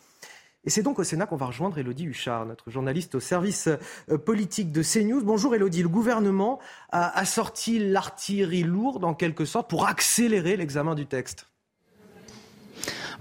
Et 0.66 0.70
c'est 0.70 0.82
donc 0.82 0.98
au 1.00 1.04
Sénat 1.04 1.26
qu'on 1.26 1.36
va 1.36 1.48
rejoindre 1.48 1.78
Elodie 1.78 2.06
Huchard, 2.06 2.46
notre 2.46 2.70
journaliste 2.70 3.16
au 3.16 3.20
service 3.20 3.68
euh, 4.10 4.18
politique 4.18 4.72
de 4.72 4.82
CNews. 4.82 5.24
Bonjour 5.24 5.54
Elodie, 5.56 5.84
le 5.84 5.90
gouvernement 5.90 6.60
a, 6.90 7.18
a 7.18 7.26
sorti 7.26 7.80
l'artillerie 7.80 8.64
lourde 8.64 9.04
en 9.04 9.14
quelque 9.14 9.44
sorte 9.44 9.70
pour 9.70 9.88
accélérer 9.88 10.56
l'examen 10.56 10.96
du 10.96 11.06
texte. 11.06 11.53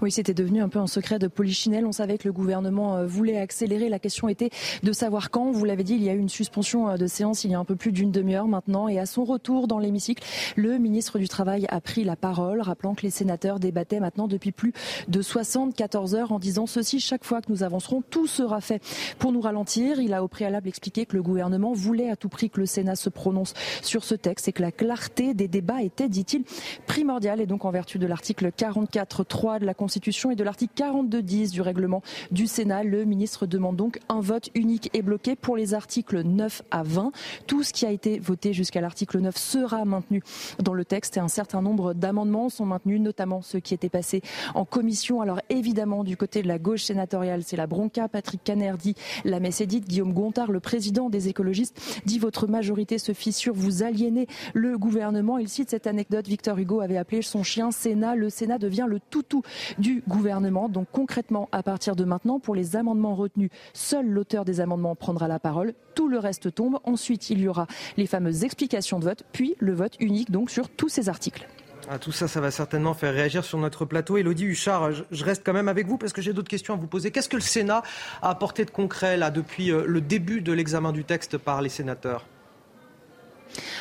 Oui, 0.01 0.11
c'était 0.11 0.33
devenu 0.33 0.61
un 0.61 0.69
peu 0.69 0.79
un 0.79 0.87
secret 0.87 1.19
de 1.19 1.27
polichinelle. 1.27 1.85
On 1.85 1.91
savait 1.91 2.17
que 2.17 2.27
le 2.27 2.33
gouvernement 2.33 2.97
euh, 2.97 3.05
voulait 3.05 3.37
accélérer. 3.37 3.89
La 3.89 3.99
question 3.99 4.27
était 4.27 4.49
de 4.81 4.91
savoir 4.91 5.29
quand. 5.29 5.51
Vous 5.51 5.65
l'avez 5.65 5.83
dit, 5.83 5.93
il 5.93 6.03
y 6.03 6.09
a 6.09 6.13
eu 6.13 6.19
une 6.19 6.29
suspension 6.29 6.89
euh, 6.89 6.97
de 6.97 7.07
séance 7.07 7.43
il 7.43 7.51
y 7.51 7.55
a 7.55 7.59
un 7.59 7.65
peu 7.65 7.75
plus 7.75 7.91
d'une 7.91 8.11
demi-heure 8.11 8.47
maintenant. 8.47 8.87
Et 8.87 8.99
à 8.99 9.05
son 9.05 9.23
retour 9.23 9.67
dans 9.67 9.79
l'hémicycle, 9.79 10.23
le 10.55 10.77
ministre 10.77 11.19
du 11.19 11.27
Travail 11.27 11.65
a 11.69 11.79
pris 11.81 12.03
la 12.03 12.15
parole, 12.15 12.61
rappelant 12.61 12.95
que 12.95 13.03
les 13.03 13.11
sénateurs 13.11 13.59
débattaient 13.59 13.99
maintenant 13.99 14.27
depuis 14.27 14.51
plus 14.51 14.73
de 15.07 15.21
74 15.21 16.15
heures 16.15 16.31
en 16.31 16.39
disant 16.39 16.65
ceci, 16.65 16.99
chaque 16.99 17.23
fois 17.23 17.41
que 17.41 17.51
nous 17.51 17.63
avancerons, 17.63 18.03
tout 18.09 18.27
sera 18.27 18.61
fait 18.61 18.81
pour 19.19 19.31
nous 19.31 19.41
ralentir. 19.41 19.99
Il 19.99 20.13
a 20.13 20.23
au 20.23 20.27
préalable 20.27 20.67
expliqué 20.67 21.05
que 21.05 21.15
le 21.15 21.23
gouvernement 21.23 21.73
voulait 21.73 22.09
à 22.09 22.15
tout 22.15 22.29
prix 22.29 22.49
que 22.49 22.59
le 22.59 22.65
Sénat 22.65 22.95
se 22.95 23.09
prononce 23.09 23.53
sur 23.81 24.03
ce 24.03 24.15
texte 24.15 24.47
et 24.47 24.53
que 24.53 24.61
la 24.61 24.71
clarté 24.71 25.33
des 25.33 25.47
débats 25.47 25.81
était, 25.81 26.09
dit-il, 26.09 26.43
primordiale. 26.87 27.41
Et 27.41 27.45
donc, 27.45 27.65
en 27.65 27.71
vertu 27.71 27.99
de 27.99 28.07
l'article 28.07 28.51
44.3 28.57 29.52
de 29.59 29.65
la 29.65 29.73
Constitution 29.73 30.31
et 30.31 30.35
de 30.35 30.43
l'article 30.43 30.73
42.10 30.75 31.51
du 31.51 31.61
règlement 31.61 32.01
du 32.31 32.47
Sénat, 32.47 32.83
le 32.83 33.05
ministre 33.05 33.45
demande 33.45 33.75
donc 33.75 33.99
un 34.09 34.19
vote 34.19 34.49
unique 34.55 34.89
et 34.93 35.01
bloqué 35.01 35.35
pour 35.35 35.57
les 35.57 35.73
articles 35.73 36.21
9 36.21 36.61
à 36.71 36.83
20. 36.83 37.11
Tout 37.47 37.63
ce 37.63 37.73
qui 37.73 37.85
a 37.85 37.91
été 37.91 38.19
voté 38.19 38.53
jusqu'à 38.53 38.81
l'article 38.81 39.19
9 39.19 39.37
sera 39.37 39.85
maintenu 39.85 40.21
dans 40.59 40.73
le 40.73 40.85
texte 40.85 41.17
et 41.17 41.19
un 41.19 41.27
certain 41.27 41.61
nombre 41.61 41.93
d'amendements 41.93 42.49
sont 42.49 42.65
maintenus, 42.65 42.99
notamment 42.99 43.41
ceux 43.41 43.59
qui 43.59 43.73
étaient 43.73 43.89
passés 43.89 44.21
en 44.55 44.65
commission. 44.65 45.21
Alors 45.21 45.39
évidemment, 45.49 46.03
du 46.03 46.17
côté 46.17 46.41
de 46.41 46.47
la 46.47 46.59
gauche 46.59 46.83
sénatoriale, 46.83 47.43
c'est 47.43 47.57
la 47.57 47.67
bronca. 47.67 48.07
Patrick 48.07 48.43
Caner 48.43 48.73
dit 48.79 48.95
la 49.23 49.39
messe 49.39 49.61
est 49.61 49.67
dite. 49.67 49.87
Guillaume 49.87 50.13
Gontard, 50.13 50.51
le 50.51 50.59
président 50.59 51.09
des 51.09 51.27
écologistes, 51.27 51.79
dit 52.05 52.19
votre 52.19 52.47
majorité 52.47 52.97
se 52.97 53.13
fissure, 53.13 53.53
vous 53.53 53.83
aliénez 53.83 54.27
le 54.53 54.77
gouvernement. 54.77 55.37
Il 55.37 55.49
cite 55.49 55.69
cette 55.69 55.87
anecdote. 55.87 56.27
Victor 56.27 56.57
Hugo 56.57 56.81
avait 56.81 56.97
appelé 56.97 57.21
son 57.21 57.43
chien 57.43 57.71
Sénat. 57.71 58.15
Le 58.15 58.29
Sénat 58.29 58.57
devient 58.57 58.85
le 58.87 58.99
toutou 58.99 59.42
du 59.77 60.03
gouvernement. 60.07 60.69
Donc 60.69 60.87
concrètement, 60.91 61.49
à 61.51 61.63
partir 61.63 61.95
de 61.95 62.03
maintenant, 62.03 62.39
pour 62.39 62.55
les 62.55 62.75
amendements 62.75 63.15
retenus, 63.15 63.49
seul 63.73 64.07
l'auteur 64.07 64.45
des 64.45 64.61
amendements 64.61 64.95
prendra 64.95 65.27
la 65.27 65.39
parole. 65.39 65.73
Tout 65.95 66.07
le 66.07 66.19
reste 66.19 66.53
tombe. 66.53 66.79
Ensuite, 66.83 67.29
il 67.29 67.39
y 67.41 67.47
aura 67.47 67.67
les 67.97 68.07
fameuses 68.07 68.43
explications 68.43 68.99
de 68.99 69.05
vote, 69.05 69.23
puis 69.31 69.55
le 69.59 69.73
vote 69.73 69.95
unique 69.99 70.31
donc 70.31 70.49
sur 70.49 70.69
tous 70.69 70.89
ces 70.89 71.09
articles. 71.09 71.47
Ah, 71.89 71.99
tout 71.99 72.13
ça, 72.13 72.29
ça 72.29 72.39
va 72.39 72.49
certainement 72.49 72.93
faire 72.93 73.13
réagir 73.13 73.43
sur 73.43 73.57
notre 73.57 73.83
plateau. 73.83 74.15
Elodie 74.15 74.45
Huchard, 74.45 74.91
je, 75.11 75.25
reste 75.25 75.43
quand 75.45 75.51
même 75.51 75.67
avec 75.67 75.85
vous 75.85 75.97
parce 75.97 76.13
que 76.13 76.21
j'ai 76.21 76.31
d'autres 76.31 76.49
questions 76.49 76.73
à 76.73 76.77
vous 76.77 76.87
poser. 76.87 77.11
Qu'est-ce 77.11 77.27
que 77.27 77.35
le 77.35 77.41
Sénat 77.41 77.83
a 78.21 78.29
apporté 78.29 78.63
de 78.63 78.71
concret 78.71 79.17
là 79.17 79.31
depuis 79.31 79.71
euh, 79.71 79.83
le 79.85 79.99
début 79.99 80.39
de 80.39 80.53
l'examen 80.53 80.93
du 80.93 81.03
texte 81.03 81.37
par 81.37 81.61
les 81.61 81.69
sénateurs? 81.69 82.25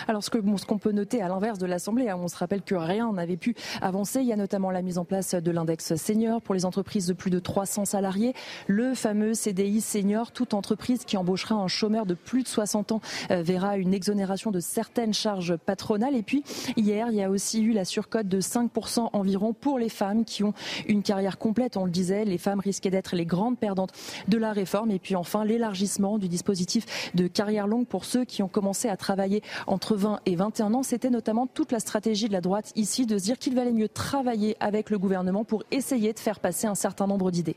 Alors 0.09 0.23
ce 0.25 0.31
que 0.31 0.39
bon, 0.39 0.57
ce 0.57 0.67
qu'on 0.67 0.79
peut 0.79 0.93
noter 0.93 1.23
à 1.23 1.29
l'inverse 1.29 1.59
de 1.59 1.67
l'Assemblée, 1.67 2.09
hein, 2.09 2.19
on 2.21 2.29
se 2.29 2.37
rappelle 2.37 2.63
que 2.63 2.75
rien 2.75 3.13
n'avait 3.13 3.37
pu 3.37 3.55
avancer. 3.81 4.21
Il 4.21 4.27
y 4.27 4.33
a 4.33 4.37
notamment 4.37 4.71
la 4.71 4.83
mise 4.83 4.99
en 4.99 5.05
place 5.05 5.35
de 5.35 5.51
l'index 5.51 5.95
senior 5.97 6.41
pour 6.41 6.55
les 6.55 6.65
entreprises 6.65 7.07
de 7.07 7.13
plus 7.13 7.31
de 7.31 7.39
300 7.39 7.85
salariés, 7.85 8.35
le 8.67 8.95
fameux 8.95 9.35
CDI 9.35 9.81
senior. 9.81 10.33
Toute 10.33 10.55
entreprise 10.55 11.05
qui 11.05 11.17
embauchera 11.17 11.55
un 11.55 11.69
chômeur 11.69 12.07
de 12.07 12.15
plus 12.15 12.43
de 12.43 12.49
60 12.49 12.93
ans 12.93 13.01
euh, 13.31 13.43
verra 13.43 13.77
une 13.77 13.95
exonération 13.95 14.51
de 14.51 14.61
certaines 14.61 15.15
charges 15.15 15.57
patronales. 15.57 16.17
Et 16.17 16.23
puis 16.23 16.45
hier, 16.77 17.09
il 17.11 17.17
y 17.17 17.23
a 17.23 17.31
aussi 17.31 17.63
eu 17.63 17.73
la 17.73 17.85
surcote 17.85 18.29
de 18.29 18.41
5% 18.41 19.11
environ 19.13 19.53
pour 19.53 19.79
les 19.79 19.89
femmes 19.89 20.25
qui 20.25 20.45
ont 20.45 20.55
une 20.87 21.03
carrière 21.03 21.39
complète. 21.39 21.77
On 21.77 21.85
le 21.85 21.91
disait, 21.91 22.25
les 22.25 22.39
femmes 22.39 22.61
risquaient 22.61 22.91
d'être 22.91 23.17
les 23.17 23.27
grandes 23.27 23.59
perdantes 23.59 23.93
de 24.29 24.39
la 24.39 24.53
réforme. 24.53 24.91
Et 24.91 24.99
puis 24.99 25.17
enfin, 25.17 25.45
l'élargissement 25.45 26.19
du 26.19 26.29
dispositif 26.29 27.13
de 27.15 27.27
carrière 27.27 27.67
longue 27.67 27.87
pour 27.87 28.05
ceux 28.05 28.25
qui 28.25 28.43
ont 28.43 28.49
commencé 28.49 28.89
à 28.89 28.97
travailler 28.97 29.43
entre 29.67 29.97
20 29.97 30.21
et 30.27 30.37
21 30.37 30.75
ans. 30.75 30.83
C'était 30.83 31.11
notamment 31.11 31.47
toute 31.47 31.73
la 31.73 31.81
stratégie 31.81 32.29
de 32.29 32.33
la 32.33 32.41
droite 32.41 32.73
ici 32.77 33.07
de 33.07 33.19
se 33.19 33.25
dire 33.25 33.39
qu'il 33.39 33.55
valait 33.55 33.73
mieux 33.73 33.89
travailler 33.89 34.57
avec 34.61 34.91
le 34.91 34.99
gouvernement 34.99 35.45
pour 35.45 35.65
essayer 35.71 36.13
de 36.13 36.19
faire 36.19 36.41
passer 36.41 36.67
un 36.67 36.75
certain 36.75 37.07
nombre 37.07 37.31
d'idées. 37.31 37.57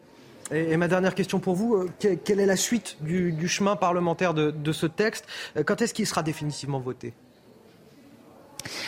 Et, 0.51 0.77
ma 0.77 0.87
dernière 0.87 1.15
question 1.15 1.39
pour 1.39 1.55
vous, 1.55 1.75
euh, 1.75 1.89
que- 1.99 2.13
quelle 2.13 2.39
est 2.39 2.45
la 2.45 2.55
suite 2.55 2.97
du, 3.01 3.47
chemin 3.47 3.75
parlementaire 3.75 4.33
de, 4.35 4.51
de 4.51 4.71
ce 4.71 4.85
texte? 4.85 5.25
Euh, 5.57 5.63
Quand 5.63 5.81
est-ce 5.81 5.93
qu'il 5.93 6.05
sera 6.05 6.21
définitivement 6.21 6.79
voté? 6.79 7.13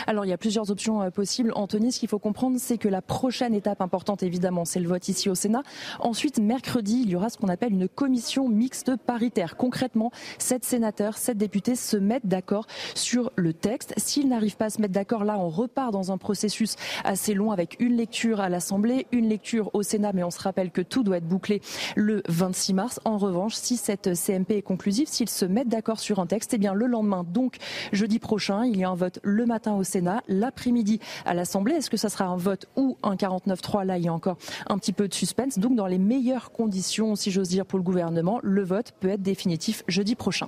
Alors 0.06 0.26
il 0.26 0.30
y 0.30 0.34
a 0.34 0.38
plusieurs 0.38 0.72
options 0.72 1.02
euh, 1.02 1.10
possibles. 1.10 1.52
Anthony, 1.56 1.92
ce 1.92 2.00
qu'il 2.00 2.10
faut 2.10 2.20
comprendre, 2.20 2.58
c'est 2.60 2.78
que 2.78 2.88
la 2.88 3.02
prochaine 3.02 3.54
étape 3.54 3.82
importante, 3.82 4.24
évidemment, 4.24 4.66
c'est 4.66 4.80
le 4.80 4.88
vote 4.88 5.08
ici 5.08 5.30
au 5.30 5.36
Sénat. 5.36 5.64
Ensuite, 6.00 6.40
mercredi, 6.40 7.02
il 7.04 7.10
y 7.10 7.16
aura 7.16 7.30
ce 7.30 7.38
qu'on 7.38 7.50
appelle 7.50 7.74
une 7.74 7.88
commission 7.88 8.48
mixte 8.50 8.96
paritaire. 8.96 9.58
Concrètement, 9.58 10.12
sept 10.38 10.66
sénateurs, 10.66 11.18
sept 11.18 11.38
députés 11.38 11.76
se 11.76 11.98
mettent 11.98 12.28
d'accord 12.28 12.68
sur 12.96 13.32
le 13.36 13.54
texte. 13.54 13.94
S'ils 13.98 14.28
n'arrivent 14.28 14.58
pas 14.58 14.66
à 14.66 14.70
se 14.70 14.82
mettre 14.82 14.94
d'accord, 14.94 15.24
là, 15.24 15.38
on 15.38 15.50
repart 15.50 15.92
dans 15.92 16.12
un 16.12 16.18
processus 16.18 16.76
assez 17.04 17.34
long 17.34 17.52
avec 17.52 17.78
une 17.80 17.96
lecture 17.96 18.40
à 18.40 18.50
l'Assemblée, 18.50 19.08
une 19.12 19.30
lecture 19.30 19.70
au 19.74 19.84
Sénat, 19.84 20.12
mais 20.14 20.24
on 20.24 20.32
se 20.32 20.40
rappelle 20.40 20.72
que 20.72 20.82
tout 20.82 21.04
doit 21.04 21.18
être 21.18 21.28
bouclé 21.28 21.62
le 21.96 22.24
26 22.28 22.74
mars. 22.74 23.00
En 23.06 23.18
revanche, 23.18 23.56
si 23.56 23.78
cette 23.78 24.16
CMP 24.16 24.58
est 24.58 24.62
conclusive, 24.62 25.08
s'ils 25.08 25.30
se 25.30 25.46
mettent 25.46 25.70
d'accord 25.70 26.00
sur 26.00 26.20
un 26.20 26.28
texte, 26.28 26.54
eh 26.54 26.58
bien 26.58 26.74
le 26.74 26.88
lendemain, 26.88 27.24
donc 27.24 27.58
jeudi 27.92 28.20
prochain, 28.20 28.66
il 28.66 28.78
y 28.78 28.84
a 28.84 28.90
un 28.90 28.96
vote 28.96 29.20
le 29.24 29.46
matin 29.46 29.67
au 29.76 29.84
Sénat, 29.84 30.22
l'après-midi 30.28 31.00
à 31.26 31.34
l'Assemblée. 31.34 31.76
Est-ce 31.76 31.90
que 31.90 31.98
ça 31.98 32.10
sera 32.10 32.26
un 32.26 32.38
vote 32.38 32.68
ou 32.76 32.98
un 33.04 33.16
49-3 33.16 33.86
Là, 33.86 33.98
il 33.98 34.06
y 34.06 34.08
a 34.08 34.14
encore 34.14 34.38
un 34.68 34.78
petit 34.78 34.94
peu 34.94 35.08
de 35.08 35.14
suspense. 35.14 35.60
Donc, 35.60 35.76
dans 35.76 35.88
les 35.88 35.98
meilleures 35.98 36.52
conditions, 36.52 37.16
si 37.16 37.32
j'ose 37.32 37.50
dire, 37.50 37.66
pour 37.66 37.80
le 37.80 37.84
gouvernement, 37.84 38.40
le 38.44 38.64
vote 38.64 38.94
peut 39.00 39.10
être 39.10 39.22
définitif 39.22 39.84
jeudi 39.88 40.16
prochain. 40.16 40.48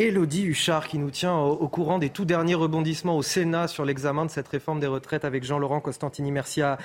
Elodie 0.00 0.44
Huchard 0.44 0.88
qui 0.88 0.96
nous 0.96 1.10
tient 1.10 1.36
au, 1.36 1.68
courant 1.68 1.98
des 1.98 2.08
tout 2.08 2.24
derniers 2.24 2.54
rebondissements 2.54 3.18
au 3.18 3.22
Sénat 3.22 3.68
sur 3.68 3.84
l'examen 3.84 4.24
de 4.24 4.30
cette 4.30 4.48
réforme 4.48 4.80
des 4.80 4.86
retraites 4.86 5.26
avec 5.26 5.44
Jean-Laurent 5.44 5.80
Costantini. 5.80 6.32
Merci 6.32 6.62
à, 6.62 6.78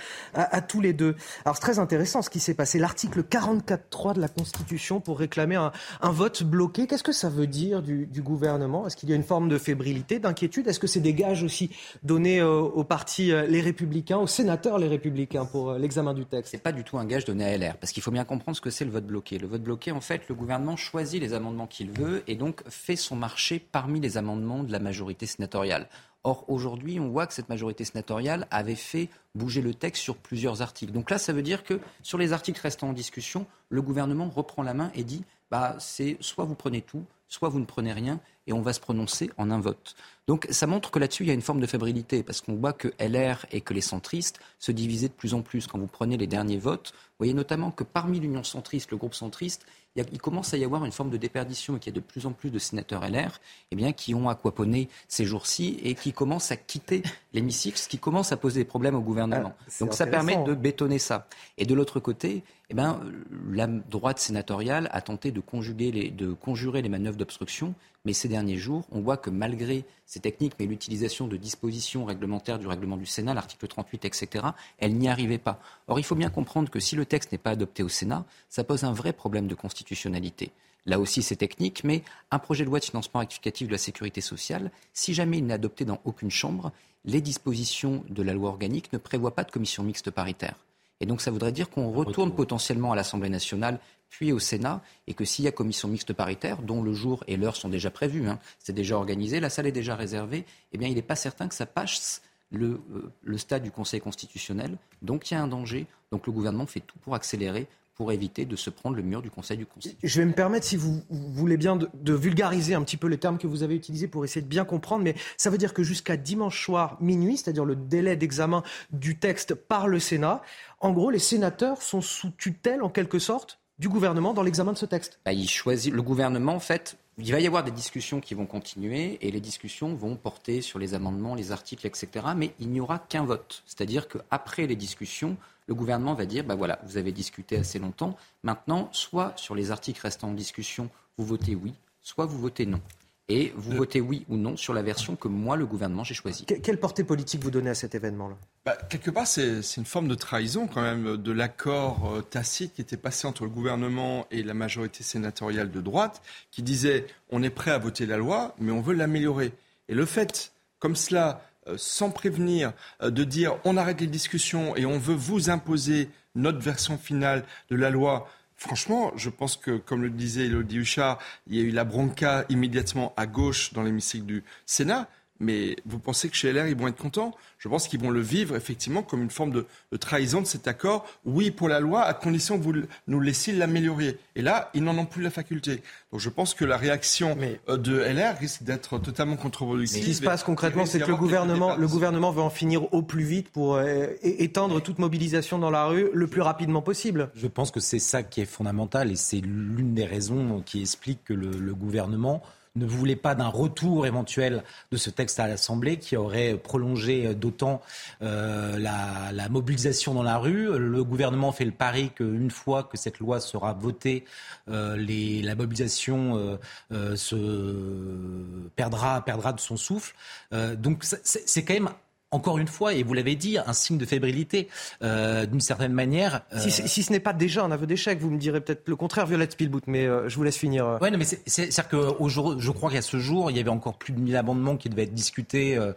tous 0.68 0.82
les 0.82 0.92
deux. 0.92 1.16
Alors 1.46 1.56
c'est 1.56 1.62
très 1.62 1.80
intéressant 1.80 2.22
ce 2.22 2.30
qui 2.30 2.42
s'est 2.42 2.56
passé. 2.56 2.78
L'article 2.78 3.24
44.3 3.24 4.16
de 4.16 4.20
la 4.20 4.28
Constitution 4.28 5.00
pour 5.00 5.18
réclamer 5.18 5.56
un, 5.56 5.72
vote 6.12 6.44
bloqué. 6.44 6.88
Qu'est-ce 6.88 7.04
que 7.04 7.14
ça 7.14 7.30
veut 7.30 7.48
dire 7.48 7.82
du, 7.82 8.22
gouvernement? 8.22 8.86
Est-ce 8.86 8.98
qu'il 8.98 9.10
y 9.10 9.14
a 9.14 9.16
une 9.16 9.24
forme 9.24 9.48
de 9.48 9.58
fébrilité, 9.58 10.20
d'inquiétude? 10.20 10.68
Est-ce 10.68 10.80
que 10.80 10.88
c'est 10.88 11.00
des 11.00 11.14
gages 11.14 11.44
aussi 11.44 11.72
donnés 12.04 12.42
euh, 12.42 12.60
aux 12.60 12.84
partis 12.84 13.32
euh, 13.32 13.48
les 13.48 13.62
Républicains, 13.62 14.18
aux 14.18 14.28
sénateurs 14.28 14.78
les 14.78 14.90
Républicains 14.90 15.46
pour 15.46 15.72
euh, 15.72 15.78
l'examen 15.78 16.14
du 16.14 16.26
texte? 16.26 16.52
C'est 16.52 16.62
pas 16.62 16.74
du 16.74 16.84
tout 16.84 16.98
un 16.98 17.06
gage 17.06 17.24
donné 17.24 17.46
à 17.46 17.58
LR 17.58 17.78
parce 17.78 17.94
qu'il 17.94 18.04
faut 18.04 18.12
bien 18.12 18.26
comprendre 18.26 18.58
ce 18.58 18.62
que 18.62 18.70
c'est 18.70 18.84
le 18.84 18.92
vote 18.92 19.06
bloqué. 19.06 19.38
Le 19.38 19.48
vote 19.48 19.64
bloqué, 19.64 19.94
en 19.94 20.02
fait, 20.02 20.28
le 20.28 20.36
gouvernement 20.36 20.76
choisit 20.76 21.22
les 21.22 21.32
amendements 21.32 21.68
qu'il 21.68 21.92
veut 21.92 22.22
et 22.28 22.36
donc 22.36 22.62
fait 22.68 22.98
son 23.06 23.16
marché 23.16 23.60
parmi 23.60 24.00
les 24.00 24.18
amendements 24.18 24.64
de 24.64 24.72
la 24.72 24.80
majorité 24.80 25.26
sénatoriale. 25.26 25.88
Or, 26.24 26.44
aujourd'hui, 26.48 27.00
on 27.00 27.10
voit 27.10 27.28
que 27.28 27.34
cette 27.34 27.50
majorité 27.50 27.86
sénatoriale 27.86 28.48
avait 28.50 28.74
fait 28.76 29.10
bouger 29.36 29.62
le 29.62 29.76
texte 29.76 30.02
sur 30.02 30.18
plusieurs 30.18 30.64
articles. 30.64 30.92
Donc 30.92 31.12
là, 31.12 31.20
ça 31.20 31.34
veut 31.34 31.44
dire 31.44 31.64
que 31.64 31.80
sur 32.02 32.18
les 32.18 32.34
articles 32.34 32.60
restant 32.60 32.90
en 32.90 32.94
discussion, 32.94 33.46
le 33.70 33.84
gouvernement 33.84 34.28
reprend 34.28 34.64
la 34.64 34.74
main 34.74 34.92
et 34.96 35.04
dit 35.04 35.24
bah, 35.52 35.76
c'est 35.80 36.18
soit 36.22 36.46
vous 36.46 36.56
prenez 36.56 36.82
tout, 36.82 37.06
soit 37.28 37.50
vous 37.50 37.60
ne 37.60 37.66
prenez 37.66 37.94
rien, 37.94 38.20
et 38.48 38.54
on 38.54 38.62
va 38.62 38.74
se 38.74 38.80
prononcer 38.80 39.32
en 39.38 39.50
un 39.50 39.60
vote. 39.60 39.96
Donc 40.28 40.48
ça 40.50 40.68
montre 40.68 40.92
que 40.92 41.00
là-dessus, 41.00 41.24
il 41.24 41.28
y 41.28 41.32
a 41.32 41.34
une 41.34 41.42
forme 41.42 41.60
de 41.60 41.66
fébrilité, 41.66 42.24
parce 42.24 42.42
qu'on 42.42 42.56
voit 42.56 42.74
que 42.74 42.90
LR 43.00 43.46
et 43.52 43.62
que 43.62 43.74
les 43.74 43.82
centristes 43.82 44.40
se 44.60 44.72
divisaient 44.72 45.08
de 45.08 45.14
plus 45.14 45.34
en 45.34 45.42
plus. 45.42 45.68
Quand 45.68 45.80
vous 45.80 45.88
prenez 45.88 46.18
les 46.18 46.28
derniers 46.28 46.58
votes, 46.58 46.94
vous 46.94 47.20
voyez 47.20 47.34
notamment 47.34 47.72
que 47.72 47.84
parmi 47.84 48.20
l'Union 48.20 48.44
centriste, 48.44 48.92
le 48.92 48.98
groupe 48.98 49.16
centriste, 49.16 49.66
il, 49.96 50.20
commence 50.20 50.54
à 50.54 50.58
y 50.58 50.66
avoir 50.66 50.84
une 50.84 50.92
forme 50.92 51.10
de 51.10 51.18
déperdition 51.18 51.78
et 51.78 51.80
qu'il 51.80 51.94
y 51.94 51.98
a 51.98 52.00
de 52.02 52.06
plus 52.06 52.26
en 52.26 52.34
plus 52.34 52.50
de 52.50 52.60
sénateurs 52.60 53.08
LR 53.08 53.40
eh 53.72 53.76
bien, 53.78 53.94
qui 53.94 54.14
ont 54.14 54.28
aquaponé 54.28 54.90
ces 55.08 55.24
jours-ci 55.24 55.80
et 55.84 55.96
qui 55.96 56.12
commencent 56.12 56.52
à 56.52 56.58
quitter 56.58 57.02
l'hémicycle, 57.34 57.78
ce 57.78 57.88
qui 57.88 57.98
commence 57.98 58.34
à 58.34 58.38
poser 58.38 58.62
des 58.62 58.66
problèmes 58.66 58.96
au 58.96 59.02
gouvernement. 59.02 59.54
Ah, 59.58 59.72
Donc 59.80 59.94
ça 59.94 60.06
permet 60.06 60.36
de 60.44 60.54
bétonner 60.54 61.00
ça. 61.00 61.28
Et 61.58 61.66
de 61.66 61.74
l'autre 61.74 62.02
côté, 62.02 62.44
eh 62.70 62.74
bien, 62.74 63.02
la 63.50 63.68
droite 63.68 64.20
sénatoriale 64.20 64.90
a 64.92 65.02
tenté 65.02 65.32
de, 65.32 65.42
de 65.42 66.34
conjurer 66.34 66.82
les 66.82 66.90
manœuvres 66.90 67.18
d'obstruction 67.18 67.76
mais 68.06 68.14
ces 68.14 68.28
derniers 68.28 68.58
jours, 68.58 68.86
on 68.92 69.02
voit 69.02 69.18
que 69.18 69.32
malgré 69.32 69.84
ces 70.06 70.20
techniques, 70.20 70.54
mais 70.60 70.68
l'utilisation 70.68 71.28
de 71.28 71.38
dispositions 71.38 72.06
réglementaires 72.06 72.60
du 72.60 72.68
règlement 72.68 72.98
du 72.98 73.08
Sénat, 73.08 73.34
l'article 73.34 73.68
38, 73.68 74.06
etc., 74.06 74.46
elle 74.78 74.96
n'y 74.96 75.10
arrivait 75.10 75.40
pas. 75.40 75.60
Or, 75.88 76.00
il 76.00 76.04
faut 76.04 76.16
bien 76.16 76.30
comprendre 76.30 76.70
que 76.70 76.80
si 76.80 76.96
le 76.96 77.06
texte 77.06 77.32
n'est 77.32 77.40
pas 77.40 77.52
adopté 77.52 77.82
au 77.82 77.90
Sénat, 77.90 78.24
ça 78.48 78.64
pose 78.64 78.84
un 78.84 78.94
vrai 78.94 79.12
problème 79.12 79.48
de 79.48 79.56
constitutionnalité. 79.56 80.52
Là 80.86 81.00
aussi, 81.00 81.24
c'est 81.24 81.36
technique, 81.36 81.84
mais 81.84 82.04
un 82.30 82.38
projet 82.38 82.64
de 82.64 82.70
loi 82.70 82.80
de 82.80 82.86
financement 82.86 83.22
rectificatif 83.22 83.68
de 83.68 83.72
la 83.72 83.80
sécurité 83.80 84.22
sociale, 84.22 84.72
si 84.94 85.16
jamais 85.16 85.40
il 85.40 85.48
n'est 85.48 85.56
adopté 85.56 85.84
dans 85.84 86.00
aucune 86.06 86.30
chambre, 86.30 86.72
les 87.06 87.22
dispositions 87.22 88.04
de 88.08 88.22
la 88.22 88.34
loi 88.34 88.50
organique 88.50 88.94
ne 88.94 89.00
prévoient 89.00 89.34
pas 89.34 89.44
de 89.44 89.52
commission 89.52 89.82
mixte 89.82 90.12
paritaire. 90.12 90.58
Et 91.02 91.06
donc 91.06 91.22
ça 91.22 91.32
voudrait 91.32 91.52
dire 91.52 91.70
qu'on 91.70 91.92
retourne 91.92 92.34
potentiellement 92.34 92.92
à 92.92 92.96
l'Assemblée 92.96 93.30
nationale 93.30 93.80
puis 94.10 94.32
au 94.32 94.40
Sénat, 94.40 94.82
et 95.08 95.14
que 95.14 95.26
s'il 95.26 95.44
y 95.44 95.48
a 95.48 95.52
commission 95.52 95.90
mixte 95.90 96.14
paritaire, 96.14 96.62
dont 96.62 96.82
le 96.82 96.94
jour 96.94 97.24
et 97.28 97.36
l'heure 97.36 97.58
sont 97.58 97.68
déjà 97.68 97.90
prévus, 97.90 98.30
hein, 98.30 98.40
c'est 98.60 98.72
déjà 98.72 98.96
organisé, 98.96 99.42
la 99.42 99.50
salle 99.50 99.68
est 99.68 99.74
déjà 99.74 99.96
réservée, 99.96 100.46
eh 100.72 100.78
bien 100.78 100.88
il 100.88 100.96
n'est 100.96 101.02
pas 101.02 101.18
certain 101.18 101.50
que 101.50 101.56
ça 101.56 101.66
passe 101.66 102.22
le, 102.50 102.80
euh, 102.94 103.12
le, 103.24 103.38
stade 103.38 103.64
du 103.64 103.72
Conseil 103.72 104.00
constitutionnel. 104.00 104.78
Donc 105.02 105.30
il 105.30 105.34
y 105.34 105.38
a 105.38 105.42
un 105.42 105.48
danger. 105.48 105.88
Donc 106.12 106.28
le 106.28 106.32
gouvernement 106.32 106.66
fait 106.66 106.80
tout 106.80 106.98
pour 107.00 107.16
accélérer 107.16 107.68
pour 107.96 108.12
éviter 108.12 108.46
de 108.46 108.56
se 108.56 108.70
prendre 108.70 108.96
le 108.96 109.02
mur 109.02 109.22
du 109.22 109.32
Conseil 109.32 109.58
du 109.58 109.66
Conseil. 109.66 109.96
Je 110.04 110.20
vais 110.20 110.26
me 110.26 110.34
permettre, 110.34 110.66
si 110.66 110.76
vous, 110.76 111.02
voulez 111.10 111.58
bien, 111.58 111.78
de, 111.78 112.14
vulgariser 112.14 112.76
un 112.76 112.84
petit 112.84 112.98
peu 112.98 113.08
les 113.08 113.18
termes 113.18 113.38
que 113.38 113.48
vous 113.48 113.64
avez 113.64 113.76
utilisés 113.76 114.08
pour 114.08 114.26
essayer 114.26 114.42
de 114.42 114.48
bien 114.48 114.66
comprendre, 114.66 115.04
mais 115.04 115.16
ça 115.38 115.50
veut 115.50 115.58
dire 115.58 115.74
que 115.74 115.84
jusqu'à 115.84 116.18
dimanche 116.18 116.64
soir 116.64 116.98
minuit, 117.02 117.38
c'est-à-dire 117.38 117.66
le 117.66 117.76
délai 117.76 118.18
d'examen 118.18 118.64
du 118.92 119.18
texte 119.18 119.56
par 119.56 119.88
le 119.88 120.00
Sénat, 120.00 120.42
en 120.80 120.92
gros, 120.92 121.10
les 121.10 121.20
sénateurs 121.20 121.82
sont 121.82 122.02
sous 122.02 122.32
tutelle, 122.32 122.84
en 122.84 122.90
quelque 122.90 123.20
sorte, 123.20 123.60
du 123.80 123.90
gouvernement 123.90 124.34
dans 124.34 124.44
l'examen 124.44 124.74
de 124.74 124.78
ce 124.78 124.86
texte 124.86 125.20
bah, 125.26 125.34
il 125.34 125.50
choisit, 125.50 125.94
Le 125.94 126.02
gouvernement, 126.02 126.54
en 126.54 126.60
fait, 126.60 126.98
il 127.18 127.32
va 127.32 127.40
y 127.40 127.48
avoir 127.48 127.64
des 127.64 127.72
discussions 127.72 128.20
qui 128.20 128.34
vont 128.34 128.46
continuer 128.46 129.18
et 129.22 129.32
les 129.32 129.40
discussions 129.40 129.96
vont 129.96 130.16
porter 130.16 130.62
sur 130.62 130.80
les 130.80 130.94
amendements, 130.94 131.36
les 131.36 131.52
articles, 131.52 131.88
etc. 131.88 132.08
Mais 132.36 132.54
il 132.60 132.70
n'y 132.70 132.82
aura 132.82 133.00
qu'un 133.00 133.24
vote. 133.24 133.64
C'est-à-dire 133.66 134.08
qu'après 134.08 134.68
les 134.68 134.76
discussions, 134.76 135.38
le 135.68 135.76
gouvernement 135.76 136.14
va 136.14 136.26
dire, 136.26 136.44
bah 136.44 136.56
voilà, 136.56 136.80
vous 136.86 136.98
avez 136.98 137.12
discuté 137.12 137.58
assez 137.58 137.80
longtemps. 137.80 138.16
Maintenant, 138.44 138.90
soit 138.92 139.34
sur 139.38 139.56
les 139.56 139.72
articles 139.72 140.02
restant 140.02 140.30
en 140.30 140.34
discussion, 140.34 140.90
vous 141.18 141.26
votez 141.26 141.56
oui, 141.56 141.74
soit 142.02 142.26
vous 142.26 142.40
votez 142.40 142.66
non 142.66 142.82
et 143.28 143.54
vous 143.56 143.72
votez 143.72 144.02
oui 144.02 144.26
ou 144.30 144.38
non 144.38 144.56
sur 144.56 144.74
la 144.74 144.84
version 144.84 145.16
que 145.16 145.28
moi, 145.28 145.56
le 145.56 145.66
gouvernement, 145.66 146.04
j'ai 146.04 146.14
choisie. 146.14 146.46
quelle 146.46 146.80
portée 146.80 147.04
politique 147.04 147.44
vous 147.44 147.52
donnez 147.52 147.72
à 147.72 147.76
cet 147.76 147.96
événement-là? 147.96 148.36
Bah, 148.66 148.78
Quelque 148.90 149.10
part, 149.10 149.26
c'est 149.26 149.62
une 149.78 149.86
forme 149.86 150.08
de 150.08 150.16
trahison 150.16 150.68
quand 150.68 150.82
même 150.82 151.18
de 151.18 151.32
l'accord 151.32 152.12
euh, 152.14 152.22
tacite 152.22 152.76
qui 152.76 152.82
était 152.82 152.98
passé 152.98 153.28
entre 153.28 153.44
le 153.44 153.50
gouvernement 153.50 154.28
et 154.30 154.44
la 154.44 154.54
majorité 154.54 155.04
sénatoriale 155.04 155.72
de 155.72 155.82
droite, 155.82 156.22
qui 156.52 156.62
disait 156.62 157.08
on 157.32 157.42
est 157.42 157.50
prêt 157.50 157.72
à 157.72 157.80
voter 157.80 158.06
la 158.06 158.18
loi, 158.18 158.54
mais 158.60 158.72
on 158.72 158.82
veut 158.82 158.94
l'améliorer. 158.94 159.54
Et 159.90 159.96
le 159.96 160.06
fait, 160.06 160.52
comme 160.80 160.96
cela, 160.96 161.42
sans 161.78 162.12
prévenir, 162.12 162.74
euh, 163.02 163.10
de 163.10 163.24
dire 163.24 163.58
on 163.64 163.78
arrête 163.78 164.02
les 164.02 164.08
discussions 164.08 164.76
et 164.76 164.86
on 164.86 165.00
veut 165.00 165.16
vous 165.16 165.50
imposer 165.50 166.10
notre 166.36 166.60
version 166.60 166.98
finale 166.98 167.44
de 167.70 167.76
la 167.76 167.90
loi 167.90 168.28
Franchement, 168.58 169.12
je 169.18 169.30
pense 169.30 169.58
que, 169.58 169.78
comme 169.78 170.02
le 170.02 170.10
disait 170.10 170.46
Elodie 170.46 170.78
Huchard, 170.78 171.20
il 171.48 171.56
y 171.56 171.60
a 171.60 171.64
eu 171.64 171.72
la 171.72 171.84
bronca 171.84 172.46
immédiatement 172.48 173.14
à 173.18 173.26
gauche 173.28 173.74
dans 173.74 173.84
l'hémicycle 173.84 174.26
du 174.26 174.44
Sénat. 174.66 175.10
Mais 175.40 175.76
vous 175.86 176.00
pensez 176.00 176.30
que 176.30 176.36
chez 176.36 176.54
LR, 176.54 176.68
ils 176.68 176.76
vont 176.76 176.88
être 176.88 177.02
contents? 177.02 177.36
Je 177.58 177.68
pense 177.68 177.88
qu'ils 177.88 178.00
vont 178.00 178.10
le 178.10 178.22
vivre 178.22 178.56
effectivement 178.56 179.04
comme 179.04 179.22
une 179.22 179.30
forme 179.30 179.52
de, 179.52 179.66
trahison 179.98 180.42
de 180.42 180.48
cet 180.48 180.68
accord. 180.68 181.06
Oui 181.26 181.52
pour 181.52 181.68
la 181.68 181.80
loi, 181.80 182.04
à 182.04 182.14
condition 182.14 182.58
que 182.58 182.64
vous 182.64 182.74
nous 183.08 183.20
laissiez 183.20 183.54
l'améliorer. 183.54 184.18
Et 184.36 184.42
là, 184.42 184.70
ils 184.74 184.84
n'en 184.84 184.98
ont 184.98 185.06
plus 185.06 185.22
la 185.22 185.30
faculté. 185.30 185.82
Donc 186.12 186.22
je 186.22 186.30
pense 186.30 186.54
que 186.54 186.64
la 186.64 186.78
réaction 186.78 187.38
euh, 187.70 187.78
de 187.78 187.98
LR 187.98 188.38
risque 188.40 188.64
d'être 188.64 188.98
totalement 189.00 189.36
contre-productive. 189.36 190.02
Ce 190.02 190.06
qui 190.06 190.14
se 190.14 190.22
passe 190.22 190.44
concrètement, 190.44 190.86
c'est 190.86 191.00
que 191.00 191.08
le 191.08 191.16
gouvernement, 191.16 191.76
le 191.76 191.88
gouvernement 191.88 192.32
veut 192.32 192.42
en 192.42 192.50
finir 192.50 192.94
au 192.94 193.02
plus 193.02 193.24
vite 193.24 193.50
pour 193.50 193.76
euh, 193.76 194.08
étendre 194.22 194.82
toute 194.82 195.00
mobilisation 195.00 195.60
dans 195.60 195.72
la 195.72 195.86
rue 195.86 196.10
le 196.14 196.28
plus 196.28 196.42
rapidement 196.42 196.82
possible. 196.82 197.30
Je 197.36 197.48
pense 197.48 197.72
que 197.72 197.80
c'est 197.80 198.00
ça 198.00 198.24
qui 198.24 198.42
est 198.42 198.46
fondamental 198.46 199.12
et 199.12 199.16
c'est 199.16 199.42
l'une 199.42 199.94
des 199.94 200.06
raisons 200.06 200.62
qui 200.66 200.82
explique 200.82 201.24
que 201.26 201.34
le 201.34 201.74
gouvernement 201.74 202.42
ne 202.76 202.86
voulait 202.86 203.16
pas 203.16 203.36
d'un 203.36 203.48
retour 203.48 204.06
éventuel 204.06 204.64
de 204.92 204.98
ce 204.98 205.10
texte 205.10 205.40
à 205.40 205.48
l'Assemblée 205.48 205.98
qui 205.98 206.18
aurait 206.18 206.56
prolongé 206.56 207.34
d'autant 207.36 207.82
euh, 208.22 208.78
la, 208.78 209.50
mobilisation 209.50 210.14
dans 210.14 210.24
la 210.24 210.38
rue. 210.38 210.78
Le 210.78 211.04
gouvernement 211.04 211.52
fait 211.52 211.66
le 211.66 211.72
pari 211.72 212.12
qu'une 212.12 212.52
fois 212.52 212.84
que 212.84 212.98
cette 212.98 213.20
loi 213.20 213.40
sera 213.40 213.74
votée, 213.74 214.26
euh, 214.70 214.98
la 214.98 215.56
mobilisation 215.56 216.58
euh, 216.92 217.16
se 217.16 218.70
perdra, 218.76 219.24
perdra 219.24 219.54
de 219.54 219.60
son 219.60 219.78
souffle. 219.78 220.16
donc 220.52 221.04
c'est 221.04 221.64
quand 221.64 221.74
même 221.74 221.90
encore 222.32 222.58
une 222.58 222.68
fois, 222.68 222.94
et 222.94 223.04
vous 223.04 223.14
l'avez 223.14 223.36
dit, 223.36 223.58
un 223.58 223.74
signe 223.74 223.98
de 223.98 224.06
fébrilité 224.06 224.68
euh, 225.04 225.46
d'une 225.46 225.62
certaine 225.62 225.94
manière. 225.94 226.42
Si, 226.58 227.04
ce 227.04 227.12
n'est 227.12 227.20
pas 227.20 227.34
déjà 227.34 227.64
un 227.64 227.72
aveu 227.72 227.88
d'échec, 227.88 228.20
vous 228.20 228.30
me 228.30 228.38
direz 228.38 228.62
peut-être 228.62 228.88
le 228.88 228.96
contraire, 228.96 229.26
Violette 229.26 229.54
Spielbout, 229.54 229.82
mais 229.88 230.06
euh, 230.06 230.28
je 230.28 230.36
vous 230.36 230.44
laisse 230.44 230.58
finir. 230.58 230.98
Oui, 231.02 231.10
mais 231.18 231.24
c'est-à-dire 231.24 231.88
que 231.88 231.98
je 232.28 232.72
crois 232.72 232.92
qu'à 232.92 233.02
ce 233.02 233.18
jour, 233.18 233.52
il 233.52 233.58
y 233.58 233.60
avait 233.60 233.70
encore 233.70 233.98
plus 233.98 234.12
de 234.12 234.20
1000 234.20 234.36
amendements 234.36 234.76
qui 234.76 234.90
devaient 234.90 235.04
être 235.04 235.14
discutés 235.14 235.78
euh, 235.78 235.94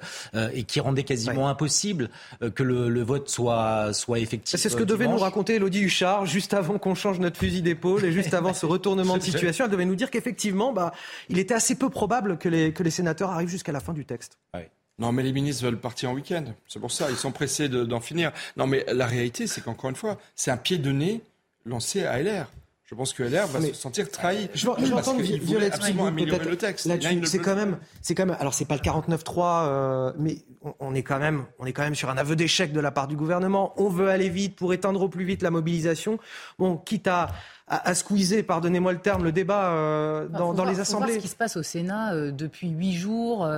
et 0.54 0.62
qui 0.64 0.80
rendaient 0.80 1.02
quasiment 1.02 1.48
impossible 1.48 2.10
que 2.54 2.62
le, 2.62 3.02
vote 3.02 3.28
soit, 3.28 3.92
soit 3.92 4.18
effectif. 4.18 4.60
C'est 4.60 4.68
ce 4.68 4.76
que 4.76 4.84
devait 4.84 5.08
nous 5.08 5.18
raconter 5.18 5.56
Elodie 5.56 5.80
Huchard 5.80 6.26
juste 6.26 6.54
avant 6.54 6.78
qu'on 6.78 6.94
change 6.94 7.18
notre 7.18 7.38
fusil 7.38 7.62
d'épaule 7.62 8.04
et 8.04 8.12
juste 8.12 8.34
avant 8.34 8.52
ce 8.52 8.66
retournement 8.66 9.16
de 9.16 9.22
situation. 9.28 9.64
Elle 9.64 9.70
devait 9.70 9.84
nous 9.84 9.96
dire 9.96 10.10
qu'effectivement, 10.10 10.72
bah, 10.72 10.92
il 11.28 11.38
était 11.38 11.54
assez 11.54 11.74
peu 11.74 11.88
probable 11.88 12.38
que 12.38 12.48
les, 12.48 12.72
que 12.72 12.82
les 12.82 12.90
sénateurs 12.90 13.30
arrivent 13.30 13.48
jusqu'à 13.48 13.72
la 13.72 13.80
fin 13.80 13.92
du 13.92 14.04
texte. 14.04 14.38
Non, 14.98 15.12
mais 15.12 15.22
les 15.22 15.32
ministres 15.32 15.64
veulent 15.64 15.80
partir 15.80 16.10
en 16.10 16.14
week-end. 16.14 16.44
C'est 16.66 16.80
pour 16.80 16.90
ça, 16.90 17.10
ils 17.10 17.16
sont 17.16 17.30
pressés 17.32 17.68
d'en 17.68 18.00
finir. 18.00 18.32
Non, 18.56 18.66
mais 18.66 18.84
la 18.92 19.06
réalité, 19.06 19.46
c'est 19.46 19.60
qu'encore 19.60 19.90
une 19.90 19.96
fois, 19.96 20.18
c'est 20.34 20.50
un 20.50 20.56
pied 20.56 20.78
de 20.78 20.90
nez 20.90 21.22
lancé 21.64 22.04
à 22.04 22.20
LR. 22.20 22.46
Je 22.84 22.94
pense 22.94 23.12
que 23.12 23.22
LR 23.22 23.46
va 23.48 23.60
se 23.60 23.74
sentir 23.74 24.10
trahi. 24.10 24.48
Je, 24.54 24.60
je 24.60 24.90
parce 24.90 25.12
qu'il 25.12 25.42
voulait 25.42 25.70
absolument 25.70 26.06
améliorer 26.06 26.42
le 26.46 26.56
texte. 26.56 26.88
C'est 27.26 27.38
quand 27.38 27.54
même, 27.54 27.78
c'est 28.00 28.14
quand 28.14 28.24
même. 28.24 28.36
Alors 28.40 28.54
c'est 28.54 28.64
pas 28.64 28.76
le 28.76 28.80
49-3, 28.80 29.66
euh, 29.66 30.12
mais 30.18 30.38
on, 30.62 30.72
on, 30.80 30.94
est 30.94 31.02
quand 31.02 31.18
même, 31.18 31.44
on 31.58 31.66
est 31.66 31.74
quand 31.74 31.82
même 31.82 31.94
sur 31.94 32.08
un 32.08 32.16
aveu 32.16 32.34
d'échec 32.34 32.72
de 32.72 32.80
la 32.80 32.90
part 32.90 33.06
du 33.06 33.14
gouvernement. 33.14 33.74
On 33.76 33.90
veut 33.90 34.08
aller 34.08 34.30
vite 34.30 34.56
pour 34.56 34.72
éteindre 34.72 35.02
au 35.02 35.10
plus 35.10 35.26
vite 35.26 35.42
la 35.42 35.50
mobilisation. 35.50 36.18
Bon, 36.58 36.78
quitte 36.78 37.08
à 37.08 37.28
à, 37.68 37.88
à 37.88 37.94
squeezer, 37.94 38.42
pardonnez-moi 38.44 38.92
le 38.92 38.98
terme, 38.98 39.24
le 39.24 39.32
débat 39.32 39.72
euh, 39.72 40.28
dans, 40.28 40.54
dans 40.54 40.64
les 40.64 40.80
assemblées. 40.80 41.12
Voir 41.12 41.18
ce 41.18 41.22
qui 41.22 41.28
se 41.28 41.36
passe 41.36 41.56
au 41.56 41.62
Sénat 41.62 42.14
euh, 42.14 42.30
depuis 42.30 42.68
huit 42.68 42.94
jours, 42.94 43.48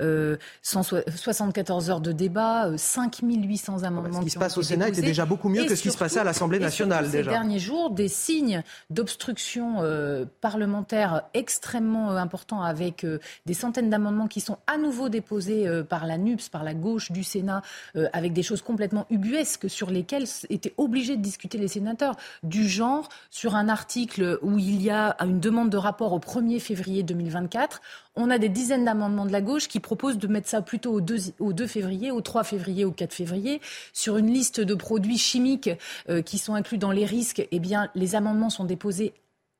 euh, 0.00 0.36
174 0.62 1.90
heures 1.90 2.00
de 2.00 2.12
débat, 2.12 2.70
5800 2.76 3.82
amendements. 3.82 4.20
Ce 4.20 4.24
qui 4.24 4.30
se 4.30 4.38
passe 4.38 4.58
au 4.58 4.62
Sénat 4.62 4.88
était 4.88 5.02
déjà 5.02 5.26
beaucoup 5.26 5.48
mieux 5.48 5.64
que 5.64 5.74
ce 5.74 5.82
qui 5.82 5.90
se 5.90 5.98
passait 5.98 6.20
à 6.20 6.24
l'Assemblée 6.24 6.58
nationale. 6.58 7.06
Ces 7.06 7.18
déjà. 7.18 7.30
derniers 7.30 7.58
jours, 7.58 7.90
des 7.90 8.08
signes 8.08 8.62
d'obstruction 8.90 9.76
euh, 9.80 10.24
parlementaire 10.40 11.22
extrêmement 11.34 12.12
euh, 12.12 12.16
importants 12.16 12.62
avec 12.62 13.04
euh, 13.04 13.18
des 13.46 13.54
centaines 13.54 13.90
d'amendements 13.90 14.28
qui 14.28 14.40
sont 14.40 14.58
à 14.66 14.78
nouveau 14.78 15.08
déposés 15.08 15.66
euh, 15.66 15.82
par 15.82 16.06
la 16.06 16.18
NUPS, 16.18 16.48
par 16.48 16.64
la 16.64 16.74
gauche 16.74 17.12
du 17.12 17.24
Sénat, 17.24 17.62
euh, 17.96 18.08
avec 18.12 18.32
des 18.32 18.42
choses 18.42 18.62
complètement 18.62 19.06
ubuesques 19.10 19.68
sur 19.68 19.90
lesquelles 19.90 20.26
étaient 20.50 20.74
obligés 20.76 21.16
de 21.16 21.22
discuter 21.22 21.58
les 21.58 21.68
sénateurs, 21.68 22.16
du 22.42 22.68
genre 22.68 23.08
sur 23.30 23.53
un 23.54 23.68
article 23.68 24.38
où 24.42 24.58
il 24.58 24.82
y 24.82 24.90
a 24.90 25.16
une 25.20 25.40
demande 25.40 25.70
de 25.70 25.76
rapport 25.76 26.12
au 26.12 26.18
1er 26.18 26.60
février 26.60 27.02
2024. 27.02 27.80
On 28.16 28.30
a 28.30 28.38
des 28.38 28.48
dizaines 28.48 28.84
d'amendements 28.84 29.26
de 29.26 29.32
la 29.32 29.40
gauche 29.40 29.68
qui 29.68 29.80
proposent 29.80 30.18
de 30.18 30.26
mettre 30.26 30.48
ça 30.48 30.62
plutôt 30.62 30.92
au 30.92 31.00
2, 31.00 31.34
au 31.40 31.52
2 31.52 31.66
février, 31.66 32.10
au 32.10 32.20
3 32.20 32.44
février, 32.44 32.84
au 32.84 32.92
4 32.92 33.12
février. 33.12 33.60
Sur 33.92 34.16
une 34.16 34.32
liste 34.32 34.60
de 34.60 34.74
produits 34.74 35.18
chimiques 35.18 35.70
euh, 36.08 36.22
qui 36.22 36.38
sont 36.38 36.54
inclus 36.54 36.78
dans 36.78 36.92
les 36.92 37.04
risques, 37.04 37.46
eh 37.50 37.58
bien, 37.58 37.90
les 37.94 38.14
amendements 38.14 38.50
sont 38.50 38.64
déposés 38.64 39.14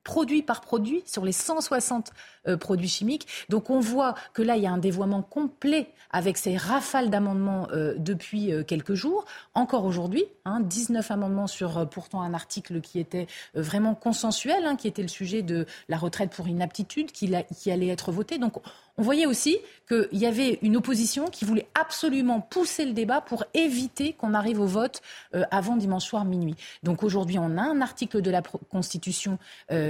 produit 0.05 0.43
par 0.43 0.61
produit 0.61 1.03
sur 1.07 1.25
les 1.25 1.33
160 1.33 2.13
euh, 2.47 2.59
produits 2.59 2.89
chimiques. 2.89 3.27
Donc 3.49 3.71
on 3.71 3.81
voit 3.81 4.15
que 4.35 4.43
là, 4.43 4.57
il 4.57 4.63
y 4.63 4.67
a 4.67 4.71
un 4.71 4.79
dévoiement 4.79 5.23
complet 5.23 5.89
avec 6.11 6.37
ces 6.37 6.59
rafales 6.59 7.09
d'amendements 7.09 7.69
euh, 7.73 7.95
depuis 7.97 8.53
euh, 8.53 8.63
quelques 8.63 8.93
jours. 8.93 9.25
Encore 9.55 9.87
aujourd'hui, 9.87 10.25
hein, 10.45 10.61
19 10.61 11.11
amendements 11.11 11.47
sur 11.47 11.89
pourtant 11.89 12.21
un 12.21 12.35
article 12.35 12.83
qui 12.83 13.01
était 13.01 13.27
vraiment 13.55 13.95
consensuel, 13.95 14.67
hein, 14.67 14.77
qui 14.77 14.89
était 14.89 15.03
le 15.03 15.09
sujet 15.09 15.41
de 15.41 15.67
la 15.89 15.97
retraite 15.97 16.31
pour 16.31 16.47
inaptitude, 16.47 17.11
qui, 17.13 17.33
qui 17.57 17.71
allait 17.71 17.89
être 17.89 18.13
voté. 18.13 18.37
Donc 18.37 18.55
on 18.97 19.03
voyait 19.03 19.27
aussi 19.27 19.59
qu'il 19.89 20.09
y 20.13 20.27
avait 20.27 20.59
une 20.61 20.77
opposition 20.77 21.27
qui 21.29 21.45
voulait 21.45 21.67
absolument 21.75 22.41
pousser 22.41 22.85
le 22.85 22.93
débat 22.93 23.23
pour 23.23 23.45
éviter 23.55 24.13
qu'on 24.13 24.35
arrive 24.35 24.61
au 24.61 24.67
vote 24.67 25.01
avant 25.51 25.77
dimanche 25.77 26.05
soir 26.05 26.25
minuit. 26.25 26.55
Donc 26.85 27.03
aujourd'hui, 27.03 27.39
on 27.39 27.59
a 27.59 27.63
un 27.63 27.81
article 27.81 28.23
de 28.23 28.31
la 28.31 28.41
Constitution 28.71 29.39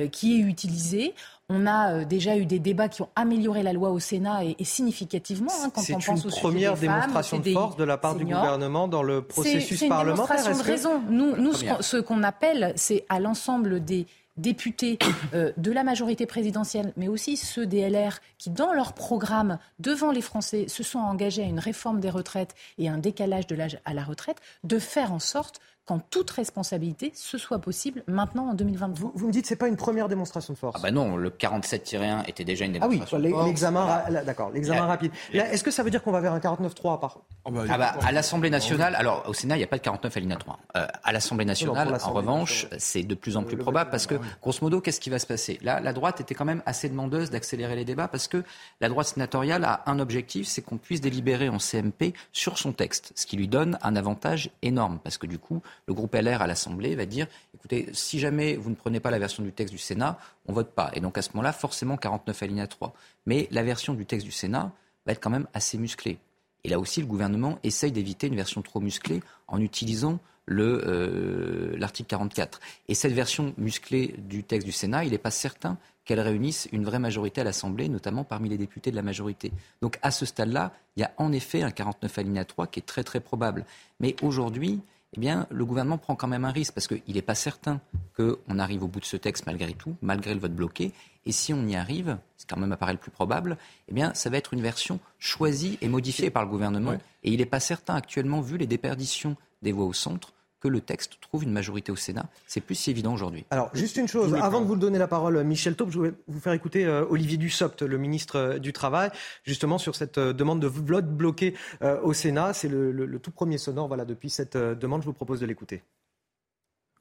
qui 0.08 0.37
est 0.37 0.44
utilisé. 0.44 1.14
On 1.50 1.66
a 1.66 1.92
euh, 1.92 2.04
déjà 2.06 2.37
eu 2.38 2.46
des 2.46 2.58
débats 2.58 2.88
qui 2.88 3.02
ont 3.02 3.08
amélioré 3.16 3.62
la 3.62 3.73
loi 3.75 3.90
au 3.90 3.99
Sénat 3.99 4.44
et, 4.44 4.56
et 4.58 4.64
significativement 4.64 5.52
hein, 5.62 5.70
quand 5.75 5.82
on 5.90 5.94
pense 6.00 6.06
une 6.25 6.28
au 6.28 6.30
première 6.30 6.75
sujet 6.76 6.87
des 6.87 6.92
démonstration 6.92 7.37
femmes, 7.37 7.44
de 7.44 7.52
force 7.52 7.76
de 7.76 7.84
la 7.84 7.99
part 7.99 8.12
seniors. 8.12 8.26
du 8.28 8.34
gouvernement 8.34 8.88
dans 8.88 9.02
le 9.02 9.20
processus 9.23 9.78
C'est 9.78 9.84
une 9.87 9.90
parlementaire. 9.90 10.37
démonstration 10.37 10.58
de 10.62 10.66
raison. 10.66 11.02
Nous, 11.11 11.37
nous 11.37 11.52
ce 11.52 11.58
Première. 11.58 11.76
qu'on- 11.76 11.82
ce 11.82 11.96
qu'on 11.99 12.23
appelle, 12.23 12.73
c'est 12.76 13.04
à 13.11 13.20
l'ensemble 13.20 13.84
des 13.84 14.06
députés 14.38 14.99
euh, 15.34 15.52
de 15.58 15.70
la 15.70 15.84
majorité 15.84 16.26
présidentielle, 16.26 16.92
mais 16.96 17.08
aussi 17.08 17.37
ceux 17.37 17.66
des 17.66 17.88
LR 17.88 18.20
qui, 18.38 18.50
dans 18.50 18.73
leur 18.73 18.92
programme, 18.94 19.58
devant 19.78 20.11
les 20.11 20.23
Français, 20.23 20.64
se 20.68 20.82
sont 20.82 20.99
engagés 20.99 21.42
à 21.42 21.46
une 21.46 21.61
réforme 21.61 22.00
des 22.00 22.11
retraites 22.11 22.54
et 22.78 22.88
un 22.88 22.99
décalage 22.99 23.46
de 23.46 23.54
l'âge 23.54 23.78
à 23.84 23.94
la 23.94 24.02
retraite, 24.02 24.38
de 24.64 24.78
faire 24.78 25.12
en 25.12 25.18
sorte 25.20 25.61
qu'en 25.86 25.98
toute 25.98 26.30
responsabilité, 26.30 27.12
ce 27.14 27.36
soit 27.36 27.58
possible 27.58 28.02
maintenant 28.06 28.48
en 28.48 28.54
2023. 28.54 29.12
Vous 29.14 29.26
me 29.26 29.32
dites, 29.32 29.44
c'est 29.46 29.56
pas 29.56 29.68
une 29.68 29.76
première 29.76 30.08
démonstration 30.08 30.54
de 30.54 30.58
force 30.58 30.76
Ah 30.78 30.82
bah 30.82 30.90
non, 30.90 31.16
le 31.16 31.28
47-1 31.30 32.26
était 32.26 32.44
déjà 32.44 32.64
une 32.64 32.76
Ah 32.80 32.86
oui, 32.88 32.94
démonstration. 32.97 33.18
de 33.18 33.28
force. 33.34 33.47
l'examen, 33.47 33.84
ra- 33.84 34.10
d'accord, 34.25 34.50
l'examen 34.50 34.80
La- 34.80 34.86
rapide. 34.86 35.12
Là, 35.32 35.52
Est-ce 35.52 35.62
que 35.62 35.70
ça 35.70 35.82
veut 35.82 35.90
dire 35.90 36.02
qu'on 36.02 36.12
va 36.12 36.20
vers 36.20 36.32
un 36.32 36.38
49-3 36.40 36.99
par 37.00 37.18
Ah 37.44 37.50
bah, 37.50 37.97
à 38.02 38.12
l'Assemblée 38.12 38.50
nationale, 38.50 38.94
alors 38.94 39.25
au 39.28 39.34
Sénat, 39.34 39.56
il 39.56 39.58
n'y 39.58 39.64
a 39.64 39.68
pas 39.68 39.76
de 39.76 39.82
49 39.82 40.16
alinéa 40.16 40.36
3. 40.36 40.58
Euh, 40.76 40.86
à 41.02 41.12
l'Assemblée 41.12 41.44
Non, 41.44 41.50
nationale, 41.50 41.99
en 42.02 42.12
revanche, 42.12 42.66
c'est 42.78 43.02
de 43.02 43.14
plus 43.14 43.36
en 43.36 43.42
plus 43.42 43.56
probable 43.58 43.90
parce 43.90 44.06
que, 44.06 44.14
grosso 44.40 44.60
modo, 44.62 44.80
qu'est-ce 44.80 45.00
qui 45.00 45.10
va 45.10 45.18
se 45.18 45.26
passer? 45.26 45.58
Là, 45.62 45.80
la 45.80 45.92
droite 45.92 46.20
était 46.20 46.34
quand 46.34 46.44
même 46.47 46.62
assez 46.66 46.88
demandeuse 46.88 47.30
d'accélérer 47.30 47.76
les 47.76 47.84
débats 47.84 48.08
parce 48.08 48.28
que 48.28 48.42
la 48.80 48.88
droite 48.88 49.08
sénatoriale 49.08 49.64
a 49.64 49.82
un 49.86 49.99
objectif, 49.99 50.47
c'est 50.47 50.62
qu'on 50.62 50.78
puisse 50.78 51.00
délibérer 51.02 51.49
en 51.50 51.58
CMP 51.58 52.14
sur 52.32 52.56
son 52.58 52.73
texte, 52.73 53.12
ce 53.16 53.26
qui 53.26 53.36
lui 53.36 53.49
donne 53.49 53.78
un 53.82 53.97
avantage 53.97 54.50
énorme 54.62 54.99
parce 55.04 55.18
que 55.18 55.26
du 55.26 55.38
coup, 55.38 55.60
le 55.87 55.95
groupe 55.95 56.15
LR 56.15 56.43
à 56.43 56.47
l'Assemblée 56.47 56.95
va 56.95 57.06
dire, 57.06 57.26
écoutez, 57.54 57.89
si 57.93 58.19
jamais 58.19 58.56
vous 58.56 58.71
ne 58.71 58.75
prenez 58.75 59.00
pas 59.00 59.10
la 59.10 59.19
version 59.19 59.43
du 59.43 59.52
texte 59.52 59.73
du 59.73 59.78
Sénat, 59.78 60.19
on 60.47 60.52
vote 60.52 60.71
pas. 60.71 60.91
Et 60.95 61.00
donc 61.00 61.19
à 61.19 61.23
ce 61.23 61.30
moment-là, 61.34 61.52
forcément 61.52 61.97
49 61.97 62.43
alinéa 62.43 62.67
3. 62.67 62.95
Mais 63.26 63.49
la 63.50 63.63
version 63.63 63.95
du 63.95 64.06
texte 64.06 64.26
du 64.26 64.32
Sénat 64.32 64.73
va 65.06 65.13
être 65.13 65.21
quand 65.21 65.30
même 65.30 65.47
assez 65.54 65.78
musclée. 65.78 66.19
Et 66.65 66.69
là 66.69 66.78
aussi, 66.78 67.00
le 67.00 67.06
gouvernement 67.06 67.58
essaye 67.63 67.93
d'éviter 67.93 68.26
une 68.26 68.37
version 68.37 68.63
trop 68.63 68.80
musclée 68.80 69.21
en 69.49 69.60
utilisant 69.60 70.19
euh, 70.50 71.75
l'article 71.78 72.08
44. 72.08 72.60
Et 72.89 72.95
cette 72.95 73.13
version 73.13 73.54
musclée 73.56 74.15
du 74.19 74.45
texte 74.45 74.67
du 74.67 74.73
Sénat, 74.73 75.04
il 75.04 75.10
n'est 75.10 75.19
pas 75.19 75.30
certain 75.30 75.78
qu'elle 76.04 76.21
réunisse 76.21 76.69
une 76.73 76.84
vraie 76.84 76.99
majorité 76.99 77.41
à 77.41 77.45
l'Assemblée, 77.45 77.89
notamment 77.89 78.25
parmi 78.25 78.50
les 78.50 78.58
députés 78.58 78.91
de 78.91 78.97
la 78.97 79.02
majorité. 79.02 79.52
Donc 79.80 79.99
à 80.02 80.10
ce 80.10 80.26
stade-là, 80.26 80.73
il 80.97 81.00
y 81.00 81.02
a 81.02 81.13
en 81.17 81.32
effet 81.32 81.63
un 81.63 81.71
49 81.71 82.19
alinéa 82.19 82.45
3 82.45 82.67
qui 82.67 82.80
est 82.80 82.82
très 82.82 83.04
très 83.04 83.21
probable. 83.21 83.65
Mais 84.00 84.17
aujourd'hui, 84.23 84.80
eh 85.16 85.20
bien, 85.20 85.46
le 85.50 85.64
gouvernement 85.64 85.98
prend 85.98 86.16
quand 86.16 86.26
même 86.26 86.44
un 86.44 86.50
risque 86.50 86.74
parce 86.74 86.88
qu'il 86.88 87.14
n'est 87.14 87.22
pas 87.22 87.36
certain 87.36 87.80
qu'on 88.16 88.58
arrive 88.58 88.82
au 88.82 88.88
bout 88.88 89.00
de 89.00 89.04
ce 89.04 89.16
texte 89.16 89.46
malgré 89.46 89.72
tout, 89.72 89.96
malgré 90.02 90.34
le 90.34 90.40
vote 90.40 90.54
bloqué. 90.54 90.92
Et 91.24 91.32
si 91.32 91.54
on 91.54 91.66
y 91.66 91.76
arrive, 91.76 92.18
ce 92.36 92.44
qui 92.44 92.54
quand 92.54 92.60
même 92.60 92.72
apparaît 92.72 92.92
le 92.92 92.98
plus 92.98 93.12
probable, 93.12 93.56
eh 93.88 93.94
bien, 93.94 94.12
ça 94.14 94.28
va 94.28 94.36
être 94.36 94.52
une 94.52 94.60
version 94.60 94.98
choisie 95.18 95.78
et 95.80 95.88
modifiée 95.88 96.30
par 96.30 96.44
le 96.44 96.50
gouvernement. 96.50 96.94
Et 97.22 97.30
il 97.32 97.38
n'est 97.38 97.46
pas 97.46 97.60
certain 97.60 97.94
actuellement, 97.94 98.40
vu 98.40 98.58
les 98.58 98.66
déperditions 98.66 99.36
des 99.62 99.72
voix 99.72 99.86
au 99.86 99.92
centre, 99.92 100.32
que 100.64 100.68
le 100.68 100.80
texte 100.80 101.18
trouve 101.20 101.44
une 101.44 101.52
majorité 101.52 101.92
au 101.92 101.96
Sénat. 101.96 102.24
C'est 102.46 102.62
plus 102.62 102.74
si 102.74 102.90
évident 102.90 103.12
aujourd'hui. 103.12 103.44
Alors, 103.50 103.68
juste 103.74 103.98
une 103.98 104.08
chose, 104.08 104.32
avant 104.34 104.62
de 104.62 104.66
vous 104.66 104.76
donner 104.76 104.96
la 104.98 105.06
parole, 105.06 105.44
Michel 105.44 105.76
Taube, 105.76 105.90
je 105.90 105.98
voulais 105.98 106.12
vous 106.26 106.40
faire 106.40 106.54
écouter 106.54 106.86
euh, 106.86 107.04
Olivier 107.10 107.36
Dussopt, 107.36 107.82
le 107.82 107.98
ministre 107.98 108.36
euh, 108.36 108.58
du 108.58 108.72
Travail, 108.72 109.10
justement 109.42 109.76
sur 109.76 109.94
cette 109.94 110.16
euh, 110.16 110.32
demande 110.32 110.60
de 110.60 110.66
vote 110.66 111.06
bloqué 111.06 111.52
euh, 111.82 112.00
au 112.00 112.14
Sénat. 112.14 112.54
C'est 112.54 112.68
le, 112.68 112.92
le- 112.92 113.04
le 113.04 113.18
tout 113.18 113.30
premier 113.30 113.58
sonore 113.58 113.88
voilà, 113.88 114.06
depuis 114.06 114.30
cette 114.30 114.56
euh, 114.56 114.74
demande. 114.74 115.02
Je 115.02 115.06
vous 115.06 115.12
propose 115.12 115.38
de 115.40 115.44
l'écouter. 115.46 115.82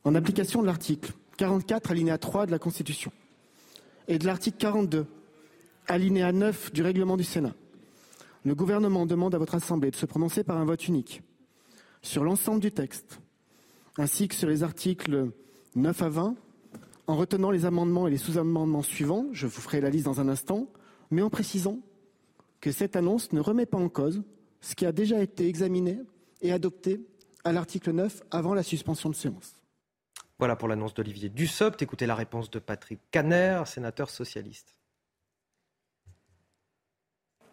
en 0.04 0.14
application 0.14 0.62
de 0.62 0.68
l'article 0.68 1.14
44 1.38 1.92
alinéa 1.92 2.18
3 2.18 2.46
de 2.48 2.52
la 2.52 2.60
Constitution 2.60 3.14
et 4.10 4.20
de 4.20 4.26
l'article 4.26 4.58
42 4.58 5.06
alinéa 5.88 6.34
9 6.34 6.74
du 6.74 6.82
règlement 6.82 7.16
du 7.16 7.24
Sénat. 7.24 7.54
Le 8.44 8.56
gouvernement 8.56 9.06
demande 9.06 9.34
à 9.36 9.38
votre 9.38 9.56
Assemblée 9.56 9.90
de 9.90 9.96
se 9.96 10.06
prononcer 10.06 10.44
par 10.44 10.58
un 10.58 10.66
vote 10.66 10.86
unique 10.90 11.22
sur 12.02 12.26
l'ensemble 12.26 12.60
du 12.60 12.74
texte, 12.74 13.20
ainsi 13.98 14.28
que 14.28 14.36
sur 14.36 14.50
les 14.50 14.64
articles 14.64 15.32
9 15.76 16.02
à 16.02 16.10
20, 16.10 16.36
en 17.08 17.16
retenant 17.16 17.52
les 17.52 17.66
amendements 17.66 18.08
et 18.08 18.12
les 18.12 18.18
sous-amendements 18.18 18.82
suivants, 18.82 19.28
je 19.32 19.48
vous 19.48 19.62
ferai 19.62 19.82
la 19.82 19.90
liste 19.90 20.06
dans 20.06 20.22
un 20.22 20.30
instant, 20.30 20.68
mais 21.12 21.22
en 21.22 21.30
précisant 21.30 21.80
que 22.62 22.72
cette 22.72 22.96
annonce 22.96 23.34
ne 23.34 23.40
remet 23.40 23.66
pas 23.66 23.78
en 23.78 23.90
cause 23.90 24.24
ce 24.62 24.76
qui 24.76 24.86
a 24.86 24.92
déjà 24.92 25.22
été 25.22 25.48
examiné 25.48 26.00
et 26.42 26.54
adopté 26.54 27.02
à 27.44 27.52
l'article 27.52 27.92
9 27.92 28.24
avant 28.32 28.54
la 28.54 28.64
suspension 28.64 29.10
de 29.10 29.16
séance. 29.16 29.58
Voilà 30.40 30.56
pour 30.56 30.68
l'annonce 30.68 30.94
d'Olivier 30.94 31.30
Dussopt. 31.30 31.82
Écoutez 31.82 32.06
la 32.06 32.16
réponse 32.16 32.50
de 32.50 32.60
Patrick 32.60 33.00
Caner, 33.12 33.64
sénateur 33.66 34.10
socialiste. 34.10 34.76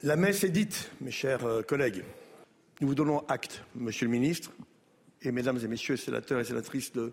La 0.03 0.17
messe 0.17 0.45
est 0.45 0.51
dite, 0.51 0.91
mes 1.01 1.11
chers 1.11 1.45
euh, 1.45 1.63
collègues. 1.63 2.05
Nous 2.81 2.89
vous 2.89 2.95
donnons 2.95 3.19
acte, 3.29 3.65
Monsieur 3.75 4.07
le 4.07 4.13
Ministre, 4.13 4.53
Mesdames 5.23 5.59
et 5.63 5.69
Messieurs 5.69 5.97
les 5.97 6.01
sénateurs 6.01 6.41
et 6.41 6.45
sénatrices, 6.45 6.93
de, 6.93 7.13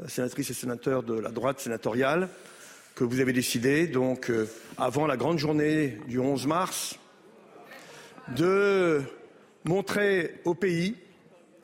euh, 0.00 0.26
et 0.36 0.42
sénateurs 0.42 1.04
de 1.04 1.14
la 1.14 1.30
droite 1.30 1.60
sénatoriale, 1.60 2.28
que 2.96 3.04
vous 3.04 3.20
avez 3.20 3.32
décidé, 3.32 3.86
donc, 3.86 4.28
euh, 4.28 4.46
avant 4.76 5.06
la 5.06 5.16
grande 5.16 5.38
journée 5.38 5.98
du 6.08 6.18
11 6.18 6.48
mars, 6.48 6.98
de 8.36 9.02
montrer 9.62 10.40
au 10.44 10.54
pays 10.54 10.96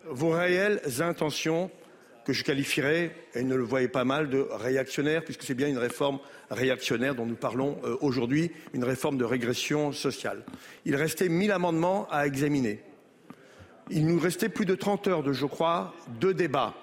vos 0.06 0.30
réelles 0.30 0.80
intentions 1.00 1.72
que 2.24 2.32
je 2.32 2.44
qualifierais, 2.44 3.10
et 3.34 3.42
ne 3.42 3.56
le 3.56 3.64
voyez 3.64 3.88
pas 3.88 4.04
mal, 4.04 4.30
de 4.30 4.46
réactionnaires, 4.48 5.24
puisque 5.24 5.42
c'est 5.42 5.54
bien 5.54 5.66
une 5.66 5.78
réforme 5.78 6.20
réactionnaire 6.50 7.16
dont 7.16 7.26
nous 7.26 7.34
parlons 7.34 7.80
euh, 7.82 7.96
aujourd'hui, 8.00 8.52
une 8.74 8.84
réforme 8.84 9.18
de 9.18 9.24
régression 9.24 9.90
sociale. 9.90 10.44
Il 10.84 10.94
restait 10.94 11.28
1000 11.28 11.50
amendements 11.50 12.06
à 12.12 12.28
examiner. 12.28 12.80
Il 13.90 14.06
nous 14.06 14.20
restait 14.20 14.48
plus 14.48 14.66
de 14.66 14.74
30 14.74 15.08
heures 15.08 15.22
de, 15.22 15.32
je 15.32 15.46
crois, 15.46 15.94
de 16.20 16.32
débat. 16.32 16.74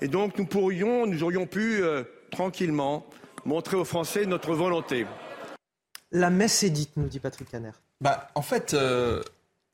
Et 0.00 0.08
donc 0.08 0.38
nous 0.38 0.46
pourrions, 0.46 1.06
nous 1.06 1.22
aurions 1.22 1.46
pu 1.46 1.82
euh, 1.82 2.04
tranquillement 2.30 3.06
montrer 3.44 3.76
aux 3.76 3.84
Français 3.84 4.24
notre 4.24 4.54
volonté. 4.54 5.06
La 6.10 6.30
messe 6.30 6.62
est 6.62 6.70
dite, 6.70 6.96
nous 6.96 7.06
dit 7.06 7.20
Patrick 7.20 7.50
Caner. 7.50 7.72
Bah, 8.00 8.28
en 8.34 8.42
fait, 8.42 8.74
euh, 8.74 9.22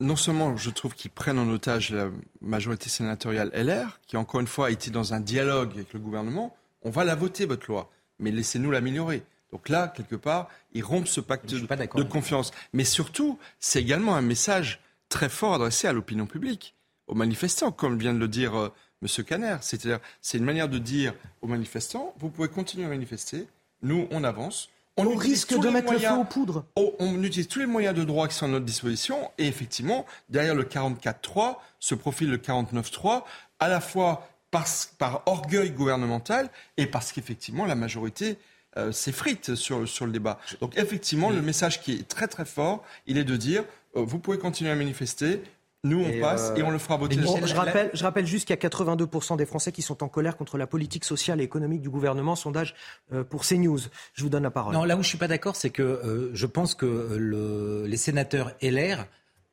non 0.00 0.16
seulement 0.16 0.56
je 0.56 0.70
trouve 0.70 0.94
qu'ils 0.94 1.10
prennent 1.10 1.38
en 1.38 1.48
otage 1.48 1.90
la 1.90 2.08
majorité 2.40 2.88
sénatoriale 2.88 3.50
LR, 3.54 4.00
qui 4.06 4.16
encore 4.16 4.40
une 4.40 4.46
fois 4.46 4.66
a 4.66 4.70
été 4.70 4.90
dans 4.90 5.14
un 5.14 5.20
dialogue 5.20 5.70
avec 5.74 5.92
le 5.92 6.00
gouvernement, 6.00 6.56
on 6.82 6.90
va 6.90 7.04
la 7.04 7.14
voter, 7.14 7.46
votre 7.46 7.70
loi, 7.70 7.90
mais 8.18 8.30
laissez-nous 8.30 8.70
l'améliorer. 8.70 9.22
Donc 9.52 9.68
là, 9.68 9.88
quelque 9.88 10.16
part, 10.16 10.48
ils 10.72 10.84
rompent 10.84 11.08
ce 11.08 11.20
pacte 11.20 11.46
de, 11.46 12.02
confiance. 12.02 12.50
Mais 12.72 12.84
surtout, 12.84 13.38
c'est 13.60 13.80
également 13.80 14.14
un 14.14 14.20
message 14.20 14.80
très 15.08 15.28
fort 15.28 15.54
adressé 15.54 15.88
à 15.88 15.92
l'opinion 15.92 16.26
publique, 16.26 16.74
aux 17.06 17.14
manifestants, 17.14 17.72
comme 17.72 17.98
vient 17.98 18.14
de 18.14 18.18
le 18.18 18.28
dire 18.28 18.54
euh, 18.56 18.72
M. 19.02 19.24
Caner. 19.24 19.56
C'est-à-dire, 19.60 20.00
c'est 20.20 20.38
une 20.38 20.44
manière 20.44 20.68
de 20.68 20.78
dire 20.78 21.14
aux 21.42 21.46
manifestants, 21.46 22.14
vous 22.18 22.30
pouvez 22.30 22.48
continuer 22.48 22.84
à 22.84 22.88
manifester, 22.88 23.46
nous, 23.82 24.08
on 24.10 24.24
avance. 24.24 24.68
On, 24.96 25.14
risque 25.14 25.56
de 25.56 25.68
mettre 25.68 25.92
le 25.92 26.00
feu 26.00 26.12
aux 26.12 26.24
poudres. 26.24 26.64
Oh, 26.74 26.96
on 26.98 27.22
utilise 27.22 27.46
tous 27.46 27.60
les 27.60 27.66
moyens 27.66 27.94
de 27.94 28.02
droit 28.02 28.26
qui 28.26 28.34
sont 28.34 28.46
à 28.46 28.48
notre 28.48 28.64
disposition. 28.64 29.30
Et 29.38 29.46
effectivement, 29.46 30.04
derrière 30.28 30.56
le 30.56 30.64
44-3 30.64 31.58
se 31.78 31.94
profile 31.94 32.30
le 32.30 32.38
49-3, 32.38 33.22
à 33.60 33.68
la 33.68 33.80
fois 33.80 34.28
par, 34.50 34.66
par, 34.98 35.22
orgueil 35.26 35.70
gouvernemental 35.70 36.50
et 36.76 36.86
parce 36.86 37.12
qu'effectivement, 37.12 37.64
la 37.64 37.76
majorité 37.76 38.38
euh, 38.76 38.92
s'effrite 38.92 39.54
sur, 39.54 39.88
sur 39.88 40.06
le 40.06 40.12
débat. 40.12 40.38
Donc 40.60 40.76
effectivement, 40.76 41.30
le 41.30 41.42
message 41.42 41.80
qui 41.80 41.92
est 41.92 42.08
très 42.08 42.28
très 42.28 42.44
fort, 42.44 42.84
il 43.06 43.18
est 43.18 43.24
de 43.24 43.36
dire, 43.36 43.64
euh, 43.96 44.02
vous 44.04 44.18
pouvez 44.18 44.38
continuer 44.38 44.70
à 44.70 44.74
manifester, 44.74 45.42
nous, 45.84 46.04
on 46.04 46.20
passe 46.20 46.52
et 46.56 46.62
on 46.64 46.70
le 46.70 46.78
fera 46.78 46.96
voter. 46.96 47.16
je, 47.16 47.54
rappelle, 47.54 47.90
je 47.94 48.02
rappelle 48.02 48.26
juste 48.26 48.46
qu'il 48.46 48.54
y 48.54 48.66
a 48.66 48.68
82% 48.68 49.36
des 49.36 49.46
Français 49.46 49.70
qui 49.70 49.82
sont 49.82 50.02
en 50.02 50.08
colère 50.08 50.36
contre 50.36 50.58
la 50.58 50.66
politique 50.66 51.04
sociale 51.04 51.40
et 51.40 51.44
économique 51.44 51.82
du 51.82 51.88
gouvernement. 51.88 52.34
Sondage 52.34 52.74
euh, 53.12 53.22
pour 53.22 53.44
CNews. 53.44 53.78
Je 54.14 54.22
vous 54.24 54.28
donne 54.28 54.42
la 54.42 54.50
parole. 54.50 54.74
Non, 54.74 54.82
là 54.82 54.96
où 54.96 55.02
je 55.04 55.08
suis 55.08 55.18
pas 55.18 55.28
d'accord, 55.28 55.54
c'est 55.54 55.70
que 55.70 55.82
euh, 55.82 56.30
je 56.34 56.46
pense 56.46 56.74
que 56.74 56.86
euh, 56.86 57.16
le, 57.18 57.86
les 57.86 57.96
sénateurs 57.96 58.52
LR 58.60 59.06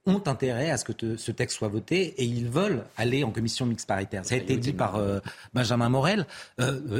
ont 0.05 0.21
intérêt 0.25 0.69
à 0.69 0.77
ce 0.77 0.85
que 0.85 1.17
ce 1.17 1.31
texte 1.31 1.57
soit 1.57 1.67
voté 1.67 2.13
et 2.17 2.25
ils 2.25 2.47
veulent 2.47 2.83
aller 2.97 3.23
en 3.23 3.31
commission 3.31 3.65
mixte 3.65 3.87
paritaire. 3.87 4.25
Ça 4.25 4.35
a 4.35 4.37
été 4.37 4.57
dit 4.57 4.73
par 4.73 4.99
Benjamin 5.53 5.89
Morel 5.89 6.27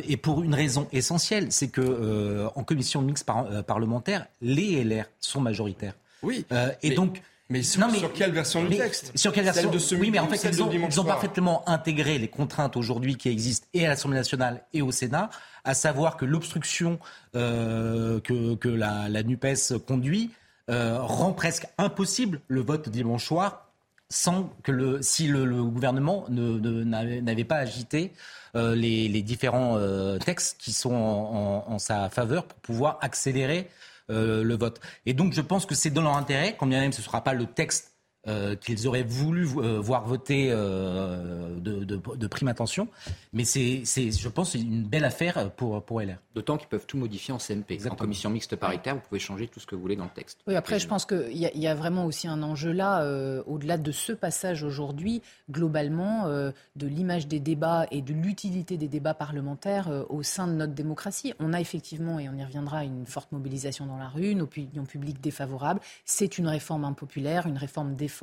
et 0.08 0.18
pour 0.18 0.44
une 0.44 0.56
raison 0.56 0.88
essentielle, 0.92 1.52
c'est 1.52 1.68
que 1.68 2.48
en 2.56 2.64
commission 2.64 3.02
mixte 3.02 3.30
parlementaire, 3.68 4.26
les 4.42 4.84
LR 4.84 5.06
sont 5.20 5.42
majoritaires. 5.42 5.94
Oui. 6.24 6.46
et 6.82 6.96
donc 6.96 7.22
mais 7.50 7.62
sur, 7.62 8.12
quelle 8.14 8.32
version 8.32 8.64
du 8.64 8.76
texte? 8.76 9.12
Sur 9.16 9.32
quelle 9.32 9.44
version? 9.44 9.70
De 9.70 9.78
ce 9.78 9.94
Oui, 9.94 10.10
mais 10.10 10.18
en 10.18 10.28
fait, 10.28 10.50
ils 10.50 11.00
ont, 11.00 11.06
parfaitement 11.06 11.68
intégré 11.70 12.18
les 12.18 12.28
contraintes 12.28 12.76
aujourd'hui 12.76 13.18
qui 13.18 13.30
existent 13.30 13.68
et 13.74 13.86
à 13.86 13.90
l'Assemblée 13.90 14.18
nationale 14.18 14.64
et 14.74 14.82
au 14.82 14.92
Sénat, 14.92 15.30
à 15.64 15.76
savoir 15.76 16.18
que 16.18 16.26
l'obstruction 16.26 16.98
euh, 17.36 18.20
que, 18.20 18.56
que 18.56 18.68
la, 18.68 19.10
la, 19.10 19.22
NUPES 19.22 19.78
conduit 19.86 20.32
euh, 20.72 20.98
rend 21.00 21.34
presque 21.34 21.68
impossible 21.78 22.42
le 22.48 22.62
vote 22.62 22.90
dimanche 22.90 23.26
soir 23.26 23.70
sans 24.10 24.50
que 24.64 24.72
le, 24.72 25.02
si 25.02 25.28
le, 25.28 25.64
gouvernement 25.64 26.26
n'avait 26.30 27.44
pas 27.44 27.58
agité 27.58 28.14
euh, 28.56 28.76
les, 28.76 29.22
différents 29.22 29.78
euh, 29.78 30.18
textes 30.18 30.58
qui 30.60 30.74
sont 30.74 30.94
en, 30.94 31.80
sa 31.80 32.10
faveur 32.10 32.46
pour 32.46 32.60
pouvoir 32.60 32.98
accélérer 33.02 33.70
le 34.10 34.56
vote. 34.56 34.80
Et 35.08 35.14
donc 35.14 35.34
je 35.34 35.42
pense 35.42 35.66
que 35.66 35.74
c'est 35.74 35.90
dans 35.90 36.04
leur 36.04 36.16
intérêt, 36.16 36.56
quand 36.58 36.68
bien 36.68 36.80
même 36.82 36.94
ce 36.94 37.02
ne 37.02 37.06
sera 37.06 37.24
pas 37.24 37.34
le 37.34 37.48
texte 37.48 37.95
euh, 38.28 38.56
qu'ils 38.56 38.88
auraient 38.88 39.04
voulu 39.04 39.48
euh, 39.58 39.80
voir 39.80 40.08
voter 40.08 40.48
euh, 40.50 41.60
de, 41.60 41.84
de, 41.84 42.02
de, 42.16 42.28
prime 42.28 42.48
attention. 42.48 42.88
Mais 43.34 43.44
c'est, 43.44 43.84
je 43.86 44.30
pense, 44.30 44.56
une 44.56 44.82
belle 44.84 45.06
affaire 45.06 45.52
pour, 45.52 45.84
pour 45.84 46.02
LR. 46.02 46.18
D'autant 46.34 46.58
qu'ils 46.58 46.68
peuvent 46.68 46.88
tout 46.88 46.98
modifier 46.98 47.36
en 47.36 47.38
CMP. 47.38 47.80
En 47.88 47.94
commission 47.94 48.32
mixte 48.32 48.56
paritaire, 48.56 48.96
vous 48.96 49.02
pouvez 49.08 49.20
changer 49.20 49.48
tout 49.48 49.60
ce 49.60 49.68
que 49.68 49.76
vous 49.76 49.82
voulez 49.82 49.96
dans 49.96 50.06
le 50.06 50.10
texte. 50.10 50.40
Oui, 50.48 50.56
après, 50.56 50.80
je 50.80 50.88
pense 50.88 51.06
qu'il 51.06 51.38
y, 51.38 51.46
y, 51.56 51.68
a 51.68 51.76
vraiment 51.76 52.06
aussi 52.06 52.28
un 52.28 52.42
enjeu 52.42 52.72
là, 52.72 53.06
au-delà 53.46 53.78
de 53.78 53.92
ce 53.92 54.12
passage 54.12 54.64
aujourd'hui, 54.64 55.22
globalement, 55.52 56.28
de 56.28 56.88
l'image 56.88 57.28
des 57.28 57.40
débats 57.40 57.86
et 57.92 58.02
de 58.02 58.14
l'utilité 58.14 58.78
des 58.78 58.88
débats 58.88 59.14
parlementaires 59.14 59.92
au 60.10 60.24
sein 60.24 60.48
de 60.48 60.54
notre 60.54 60.74
démocratie. 60.74 61.34
On 61.40 61.54
a 61.54 61.62
effectivement, 61.62 62.20
et 62.20 62.28
on 62.28 62.36
y 62.36 62.44
reviendra, 62.44 62.84
une 62.84 63.06
forte 63.06 63.32
mobilisation 63.32 63.86
dans 63.86 63.98
la 63.98 64.10
rue, 64.10 64.32
une 64.32 64.42
opinion 64.42 64.84
publique 64.84 65.22
défavorable. 65.22 65.80
C'est 66.06 66.40
une 66.40 66.48
réforme 66.48 66.86
impopulaire, 66.86 67.46
une 67.46 67.58
réforme 67.58 67.96
défavorable 67.96 68.15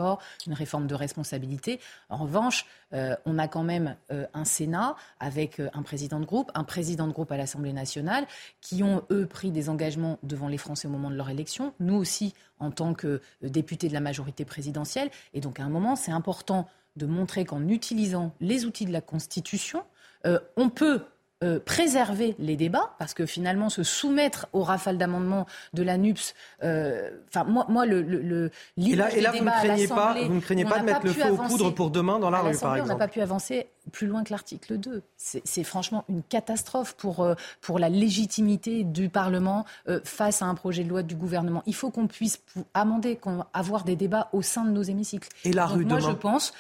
une 0.46 0.52
réforme 0.52 0.87
de 0.87 0.94
responsabilité. 0.94 1.81
En 2.09 2.18
revanche, 2.18 2.66
euh, 2.92 3.14
on 3.24 3.38
a 3.38 3.48
quand 3.48 3.62
même 3.62 3.96
euh, 4.11 4.26
un 4.35 4.44
Sénat 4.44 4.96
avec 5.20 5.61
euh, 5.61 5.68
un 5.74 5.83
président 5.83 6.20
de 6.20 6.24
groupe, 6.24 6.50
un 6.55 6.64
président 6.64 7.07
de 7.07 7.12
groupe 7.12 7.33
à 7.33 7.37
l'Assemblée 7.37 7.72
nationale, 7.72 8.26
qui 8.61 8.83
ont, 8.83 9.02
eux, 9.11 9.26
pris 9.26 9.50
des 9.50 9.68
engagements 9.68 10.18
devant 10.22 10.48
les 10.48 10.59
Français 10.59 10.88
au 10.88 10.90
moment 10.90 11.11
de 11.11 11.16
leur 11.16 11.31
élection. 11.31 11.74
Nous 11.81 11.94
aussi, 11.94 12.35
en 12.59 12.70
tant 12.70 12.94
que 12.94 13.20
députés 13.42 13.88
de 13.88 13.94
la 13.94 14.00
majorité 14.00 14.44
présidentielle. 14.44 15.11
Et 15.35 15.40
donc, 15.40 15.61
à 15.61 15.64
un 15.64 15.70
moment, 15.70 15.96
c'est 15.96 16.12
important 16.12 16.68
de 16.96 17.07
montrer 17.07 17.44
qu'en 17.44 17.66
utilisant 17.68 18.35
les 18.40 18.64
outils 18.66 18.85
de 18.85 18.92
la 18.92 19.00
Constitution, 19.00 19.83
on 20.57 20.68
peut 20.68 21.02
euh, 21.42 21.59
préserver 21.59 22.35
les 22.38 22.57
débats, 22.57 22.94
parce 22.98 23.14
que 23.14 23.26
finalement, 23.26 23.68
se 23.68 23.83
soumettre 23.83 24.46
aux 24.52 24.62
rafales 24.62 24.98
d'amendements 24.98 25.46
de 25.72 25.83
la 25.83 25.98
NUPS, 25.98 26.35
euh, 26.62 27.11
enfin, 27.28 27.44
moi, 27.44 27.66
moi, 27.68 27.85
le, 27.85 28.02
le, 28.02 28.50
et 28.76 28.94
là, 28.94 29.12
et 29.12 29.20
là 29.20 29.33
vous, 29.33 29.44
ne 29.44 29.50
craignez 29.50 29.88
pas, 29.88 30.14
vous 30.14 30.35
ne 30.35 30.40
craignez 30.40 30.64
pas 30.64 30.78
de 30.78 30.85
mettre 30.85 31.05
le 31.05 31.12
feu 31.12 31.31
aux 31.31 31.37
poudres 31.37 31.74
pour 31.74 31.90
demain 31.90 32.18
dans 32.18 32.31
la 32.31 32.40
rue, 32.40 32.57
par 32.57 32.76
exemple 32.76 32.90
On 32.90 32.92
n'a 32.92 32.98
pas 32.98 33.09
pu 33.09 33.20
avancer 33.20 33.66
plus 33.90 34.07
loin 34.07 34.25
que 34.25 34.31
l'article 34.31 34.79
2. 34.79 35.03
C'est 35.16 35.64
franchement 35.64 36.05
une 36.09 36.23
catastrophe 36.23 36.95
pour, 36.95 37.21
euh, 37.21 37.35
pour 37.61 37.79
la 37.79 37.88
légitimité 37.88 38.85
du 38.85 39.09
Parlement 39.09 39.64
face 40.05 40.42
à 40.42 40.47
un 40.47 40.55
projet 40.55 40.85
de 40.85 40.88
loi 40.88 41.03
du 41.03 41.14
gouvernement. 41.14 41.62
Il 41.66 41.75
faut 41.75 41.90
qu'on 41.90 42.07
puisse 42.07 42.40
amender, 42.75 43.16
qu'on 43.16 43.45
avoir 43.53 43.85
des 43.85 43.97
débats 43.97 44.29
au 44.33 44.42
sein 44.42 44.64
de 44.64 44.71
nos 44.71 44.83
hémicycles. 44.83 45.29
Et 45.45 45.53
la 45.53 45.66
rue 45.66 45.85
Moi, 45.85 46.01
je 46.01 46.11
pense 46.11 46.53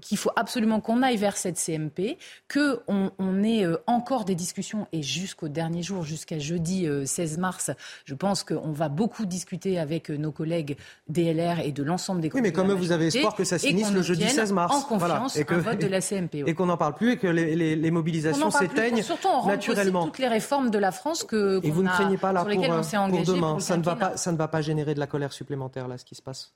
qu'il 0.00 0.18
faut 0.18 0.30
absolument 0.36 0.80
qu'on 0.80 1.02
aille 1.02 1.16
vers 1.16 1.36
cette 1.36 1.58
CMP, 1.58 2.18
qu'on 2.52 3.10
on 3.18 3.42
ait 3.42 3.66
encore 3.86 4.24
des 4.24 4.34
discussions 4.34 4.86
et 4.92 5.02
jusqu'au 5.02 5.48
dernier 5.48 5.82
jour, 5.82 6.04
jusqu'à 6.04 6.38
jeudi 6.38 6.86
16 7.04 7.36
euh, 7.36 7.40
mars, 7.40 7.70
je 8.04 8.14
pense 8.14 8.44
qu'on 8.44 8.72
va 8.72 8.88
beaucoup 8.88 9.26
discuter 9.26 9.78
avec 9.78 10.10
euh, 10.10 10.16
nos 10.16 10.32
collègues 10.32 10.76
DLR 11.08 11.60
et 11.60 11.72
de 11.72 11.82
l'ensemble 11.82 12.20
des 12.20 12.30
Oui, 12.32 12.40
mais 12.42 12.52
comme 12.52 12.72
vous 12.72 12.92
avez 12.92 13.06
espoir 13.06 13.34
que 13.34 13.44
ça 13.44 13.58
se 13.58 13.66
finisse 13.66 13.92
le 13.92 14.02
jeudi 14.02 14.28
16 14.28 14.52
mars. 14.52 14.74
En 14.74 14.82
confiance, 14.82 15.36
et 15.36 15.44
que, 15.44 15.54
un 15.54 15.58
vote 15.58 15.80
de 15.80 15.86
la 15.86 16.00
CMP. 16.00 16.44
Et 16.52 16.54
qu'on 16.54 16.66
n'en 16.66 16.76
parle 16.76 16.92
plus 16.92 17.12
et 17.12 17.16
que 17.16 17.26
les, 17.26 17.90
mobilisations 17.90 18.50
s'éteignent 18.50 19.02
surtout 19.02 19.28
on 19.28 19.46
naturellement. 19.46 20.04
toutes 20.04 20.18
les 20.18 20.28
réformes 20.28 20.68
de 20.68 20.78
la 20.78 20.92
France 20.92 21.24
que, 21.24 21.64
et 21.64 21.70
vous 21.70 21.82
ne 21.82 21.88
craignez 21.88 22.18
pas 22.18 22.32
là 22.32 22.44
s'est 22.82 22.98
engagé 22.98 23.24
pour 23.24 23.34
demain. 23.34 23.58
ça, 23.58 23.78
ne 23.78 23.82
va 23.82 23.96
pas, 23.96 24.16
ça 24.18 24.32
ne 24.32 24.36
va 24.36 24.48
pas 24.48 24.60
générer 24.60 24.92
de 24.92 25.00
la 25.00 25.06
colère 25.06 25.32
supplémentaire 25.32 25.88
là, 25.88 25.96
ce 25.96 26.04
qui 26.04 26.14
se 26.14 26.20
passe 26.20 26.52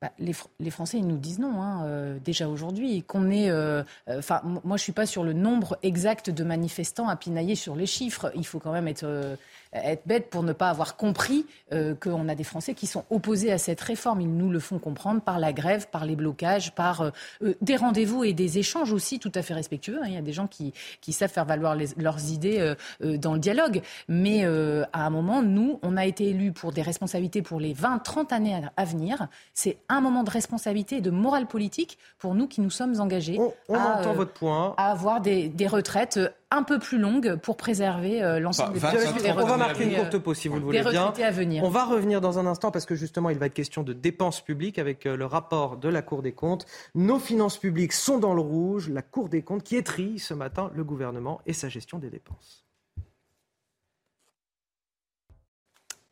bah, 0.00 0.10
les, 0.18 0.34
les, 0.60 0.70
Français, 0.70 0.98
ils 0.98 1.06
nous 1.06 1.16
disent 1.16 1.38
non, 1.38 1.62
hein, 1.62 1.84
euh, 1.86 2.18
déjà 2.18 2.48
aujourd'hui, 2.48 3.02
qu'on 3.02 3.30
est. 3.30 3.50
Euh, 3.50 3.82
euh, 4.08 4.18
enfin, 4.18 4.40
moi, 4.64 4.76
je 4.76 4.82
suis 4.82 4.92
pas 4.92 5.06
sur 5.06 5.22
le 5.24 5.32
nombre 5.32 5.78
exact 5.82 6.30
de 6.30 6.44
manifestants 6.44 7.08
à 7.08 7.16
pinailler 7.16 7.54
sur 7.54 7.76
les 7.76 7.86
chiffres. 7.86 8.32
Il 8.34 8.46
faut 8.46 8.58
quand 8.58 8.72
même 8.72 8.88
être 8.88 9.36
être 9.72 10.06
bête 10.06 10.30
pour 10.30 10.42
ne 10.42 10.52
pas 10.52 10.68
avoir 10.68 10.96
compris 10.96 11.46
euh, 11.72 11.94
qu'on 11.94 12.28
a 12.28 12.34
des 12.34 12.44
Français 12.44 12.74
qui 12.74 12.86
sont 12.86 13.04
opposés 13.10 13.52
à 13.52 13.58
cette 13.58 13.80
réforme. 13.80 14.20
Ils 14.20 14.34
nous 14.34 14.50
le 14.50 14.60
font 14.60 14.78
comprendre 14.78 15.20
par 15.22 15.38
la 15.38 15.52
grève, 15.52 15.88
par 15.90 16.04
les 16.04 16.16
blocages, 16.16 16.74
par 16.74 17.00
euh, 17.00 17.10
euh, 17.42 17.54
des 17.62 17.76
rendez-vous 17.76 18.24
et 18.24 18.32
des 18.32 18.58
échanges 18.58 18.92
aussi 18.92 19.18
tout 19.18 19.32
à 19.34 19.42
fait 19.42 19.54
respectueux. 19.54 19.98
Hein. 20.02 20.06
Il 20.06 20.14
y 20.14 20.18
a 20.18 20.22
des 20.22 20.32
gens 20.32 20.46
qui, 20.46 20.72
qui 21.00 21.12
savent 21.12 21.30
faire 21.30 21.44
valoir 21.44 21.74
les, 21.74 21.88
leurs 21.96 22.30
idées 22.30 22.74
dans 23.00 23.34
le 23.34 23.38
dialogue. 23.38 23.82
Mais 24.08 24.44
à 24.44 25.06
un 25.06 25.10
moment, 25.10 25.42
nous, 25.42 25.78
on 25.82 25.96
a 25.96 26.06
été 26.06 26.28
élus 26.28 26.52
pour 26.52 26.72
des 26.72 26.82
responsabilités 26.82 27.42
pour 27.42 27.60
les 27.60 27.72
20, 27.72 27.98
30 27.98 28.32
années 28.32 28.60
à, 28.76 28.84
venir. 28.84 29.28
C'est 29.54 29.78
un 29.88 30.00
moment 30.00 30.22
de 30.22 30.30
responsabilité 30.30 30.96
et 30.96 31.00
de 31.00 31.10
morale 31.10 31.46
politique 31.46 31.98
pour 32.18 32.34
nous 32.34 32.46
qui 32.46 32.60
nous 32.60 32.70
sommes 32.70 33.00
engagés 33.00 33.38
on, 33.68 33.74
à, 33.74 34.00
entend 34.00 34.14
votre 34.14 34.32
point. 34.32 34.74
à 34.76 34.90
avoir 34.90 35.20
des, 35.20 35.48
des 35.48 35.66
retraites 35.66 36.18
un 36.52 36.62
peu 36.62 36.78
plus 36.78 36.98
longue 36.98 37.36
pour 37.36 37.56
préserver 37.56 38.22
euh, 38.22 38.38
l'ensemble 38.38 38.74
des 38.74 38.84
On 38.84 39.46
va 39.46 39.56
marquer 39.56 39.84
une 39.84 39.96
courte 39.96 40.18
pause 40.18 40.36
si 40.36 40.48
vous 40.48 40.56
le 40.56 40.62
voulez 40.62 40.82
bien. 40.82 41.12
À 41.22 41.30
venir. 41.30 41.64
On 41.64 41.68
va 41.68 41.84
revenir 41.84 42.20
dans 42.20 42.38
un 42.38 42.46
instant 42.46 42.70
parce 42.70 42.86
que 42.86 42.94
justement 42.94 43.30
il 43.30 43.38
va 43.38 43.46
être 43.46 43.54
question 43.54 43.82
de 43.82 43.92
dépenses 43.92 44.40
publiques 44.40 44.78
avec 44.78 45.06
euh, 45.06 45.16
le 45.16 45.26
rapport 45.26 45.76
de 45.76 45.88
la 45.88 46.02
Cour 46.02 46.22
des 46.22 46.32
comptes. 46.32 46.66
Nos 46.94 47.18
finances 47.18 47.58
publiques 47.58 47.92
sont 47.92 48.18
dans 48.18 48.34
le 48.34 48.40
rouge. 48.40 48.88
La 48.88 49.02
Cour 49.02 49.28
des 49.28 49.42
comptes 49.42 49.62
qui 49.62 49.76
étrie 49.76 50.18
ce 50.18 50.34
matin 50.34 50.70
le 50.74 50.84
gouvernement 50.84 51.40
et 51.46 51.52
sa 51.52 51.68
gestion 51.68 51.98
des 51.98 52.10
dépenses. 52.10 52.64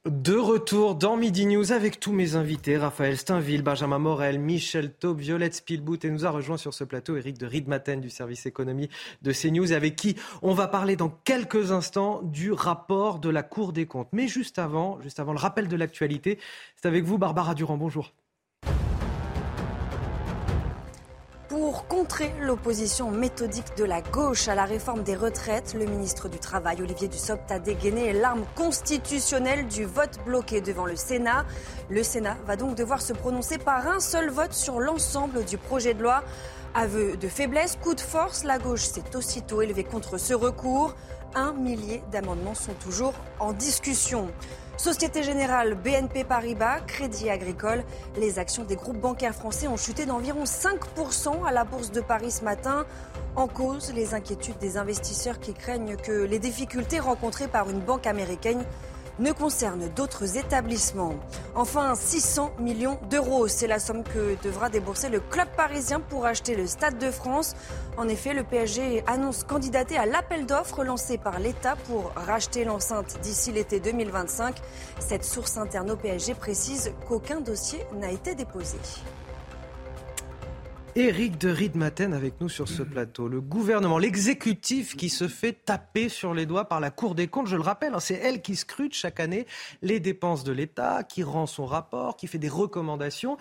De 0.07 0.35
retour 0.35 0.95
dans 0.95 1.19
Midi 1.19 1.45
News 1.45 1.73
avec 1.73 2.01
tous 2.01 2.13
mes 2.13 2.35
invités, 2.35 2.79
Raphaël 2.79 3.19
Steinville, 3.19 3.61
Benjamin 3.61 3.99
Morel, 3.99 4.39
Michel 4.39 4.95
Taub, 4.95 5.21
Violette 5.21 5.57
Spielbout 5.57 5.99
et 6.05 6.11
nous 6.11 6.25
a 6.25 6.31
rejoint 6.31 6.57
sur 6.57 6.73
ce 6.73 6.85
plateau 6.85 7.19
Eric 7.19 7.37
de 7.37 7.45
Riedmaten 7.45 8.01
du 8.01 8.09
service 8.09 8.47
économie 8.47 8.89
de 9.21 9.31
CNews 9.31 9.73
avec 9.73 9.97
qui 9.97 10.17
on 10.41 10.55
va 10.55 10.69
parler 10.69 10.97
dans 10.97 11.11
quelques 11.11 11.71
instants 11.71 12.23
du 12.23 12.51
rapport 12.51 13.19
de 13.19 13.29
la 13.29 13.43
Cour 13.43 13.75
des 13.75 13.85
comptes. 13.85 14.09
Mais 14.13 14.27
juste 14.27 14.59
avant, 14.59 14.99
juste 15.03 15.21
avant 15.21 15.35
le 15.35 15.39
rappel 15.39 15.69
de 15.69 15.77
l'actualité, 15.77 16.39
c'est 16.77 16.89
avec 16.89 17.05
vous 17.05 17.19
Barbara 17.19 17.55
Durand. 17.55 17.77
Bonjour. 17.77 18.15
Pour 21.61 21.87
contrer 21.89 22.33
l'opposition 22.41 23.11
méthodique 23.11 23.77
de 23.77 23.85
la 23.85 24.01
gauche 24.01 24.49
à 24.49 24.55
la 24.55 24.65
réforme 24.65 25.03
des 25.03 25.15
retraites. 25.15 25.75
Le 25.79 25.85
ministre 25.85 26.31
du 26.31 26.39
Travail, 26.39 26.81
Olivier 26.81 27.07
Dussopt, 27.07 27.53
a 27.53 27.59
dégainé 27.59 28.15
l'arme 28.15 28.47
constitutionnelle 28.55 29.69
du 29.69 29.85
vote 29.85 30.19
bloqué 30.25 30.63
devant 30.63 30.87
le 30.87 30.97
Sénat. 30.97 31.45
Le 31.91 32.03
Sénat 32.03 32.39
va 32.47 32.57
donc 32.57 32.77
devoir 32.77 33.03
se 33.03 33.13
prononcer 33.13 33.59
par 33.59 33.87
un 33.87 34.01
seul 34.01 34.31
vote 34.31 34.55
sur 34.55 34.81
l'ensemble 34.81 35.45
du 35.45 35.59
projet 35.59 35.93
de 35.93 36.03
loi. 36.03 36.25
Aveu 36.73 37.19
de 37.19 37.29
faiblesse, 37.29 37.77
coup 37.77 37.95
de 37.95 38.01
force, 38.01 38.43
la 38.43 38.59
gauche 38.59 38.87
s'est 38.87 39.15
aussitôt 39.15 39.61
élevée 39.61 39.85
contre 39.85 40.17
ce 40.17 40.33
recours. 40.33 40.95
Un 41.35 41.53
millier 41.53 42.03
d'amendements 42.11 42.55
sont 42.55 42.73
toujours 42.73 43.13
en 43.39 43.53
discussion. 43.53 44.31
Société 44.83 45.23
Générale, 45.23 45.75
BNP 45.75 46.25
Paribas, 46.25 46.81
Crédit 46.87 47.29
Agricole, 47.29 47.85
les 48.17 48.39
actions 48.39 48.65
des 48.65 48.77
groupes 48.77 48.97
bancaires 48.97 49.35
français 49.35 49.69
ont 49.69 49.77
chuté 49.77 50.07
d'environ 50.07 50.45
5% 50.45 51.47
à 51.47 51.53
la 51.53 51.65
Bourse 51.65 51.93
de 51.93 52.01
Paris 52.01 52.31
ce 52.31 52.45
matin. 52.45 52.87
En 53.37 53.47
cause, 53.47 53.93
les 53.93 54.15
inquiétudes 54.15 54.57
des 54.57 54.79
investisseurs 54.79 55.39
qui 55.39 55.53
craignent 55.53 55.97
que 55.97 56.25
les 56.25 56.39
difficultés 56.39 56.99
rencontrées 56.99 57.47
par 57.47 57.69
une 57.69 57.81
banque 57.81 58.07
américaine 58.07 58.65
ne 59.19 59.33
concerne 59.33 59.89
d'autres 59.97 60.39
établissements. 60.39 61.15
Enfin, 61.55 61.95
600 61.95 62.53
millions 62.59 62.99
d'euros, 63.11 63.49
c'est 63.49 63.67
la 63.67 63.79
somme 63.79 64.05
que 64.05 64.37
devra 64.43 64.71
débourser 64.71 65.09
le 65.09 65.21
club 65.21 65.49
parisien 65.57 66.01
pour 66.01 66.27
acheter 66.27 66.55
le 66.55 66.67
Stade 66.67 66.99
de 66.99 67.11
France. 67.11 67.55
En 67.97 68.09
effet, 68.09 68.35
le 68.35 68.45
PSG 68.45 69.05
annonce 69.07 69.45
candidater 69.45 69.97
à 69.97 70.07
l'appel 70.07 70.47
d'offres 70.47 70.85
lancé 70.85 71.19
par 71.19 71.39
l'État 71.39 71.77
pour 71.87 72.13
racheter 72.15 72.65
l'enceinte 72.65 73.19
d'ici 73.23 73.53
l'été 73.53 73.81
2025. 73.81 74.57
Cette 74.99 75.25
source 75.25 75.57
interne 75.57 75.91
au 75.91 75.97
PSG 75.97 76.35
précise 76.35 76.93
qu'aucun 77.09 77.41
dossier 77.41 77.81
n'a 77.95 78.11
été 78.11 78.35
déposé. 78.35 78.79
Éric 80.97 81.39
de 81.39 81.49
Riedmaten 81.49 82.13
avec 82.13 82.41
nous 82.41 82.49
sur 82.49 82.67
ce 82.67 82.83
plateau. 82.83 83.29
Le 83.29 83.41
gouvernement, 83.41 83.97
l'exécutif 83.97 84.97
qui 84.97 85.09
se 85.09 85.29
fait 85.29 85.53
taper 85.53 86.09
sur 86.09 86.35
les 86.35 86.47
doigts 86.47 86.65
par 86.65 86.81
la 86.81 86.91
Cour 86.91 87.15
des 87.15 87.29
comptes, 87.29 87.47
je 87.47 87.55
le 87.55 87.63
rappelle, 87.63 87.95
hein, 87.95 88.01
c'est 88.01 88.15
elle 88.15 88.43
qui 88.43 88.57
scrute 88.57 88.93
chaque 88.93 89.21
année 89.21 89.47
les 89.83 90.01
dépenses 90.01 90.43
de 90.43 90.51
l'État, 90.51 91.05
qui 91.05 91.23
rend 91.23 91.47
son 91.47 91.65
rapport, 91.65 92.17
qui 92.17 92.27
fait 92.27 92.39
des 92.39 92.49
recommandations. 92.49 93.37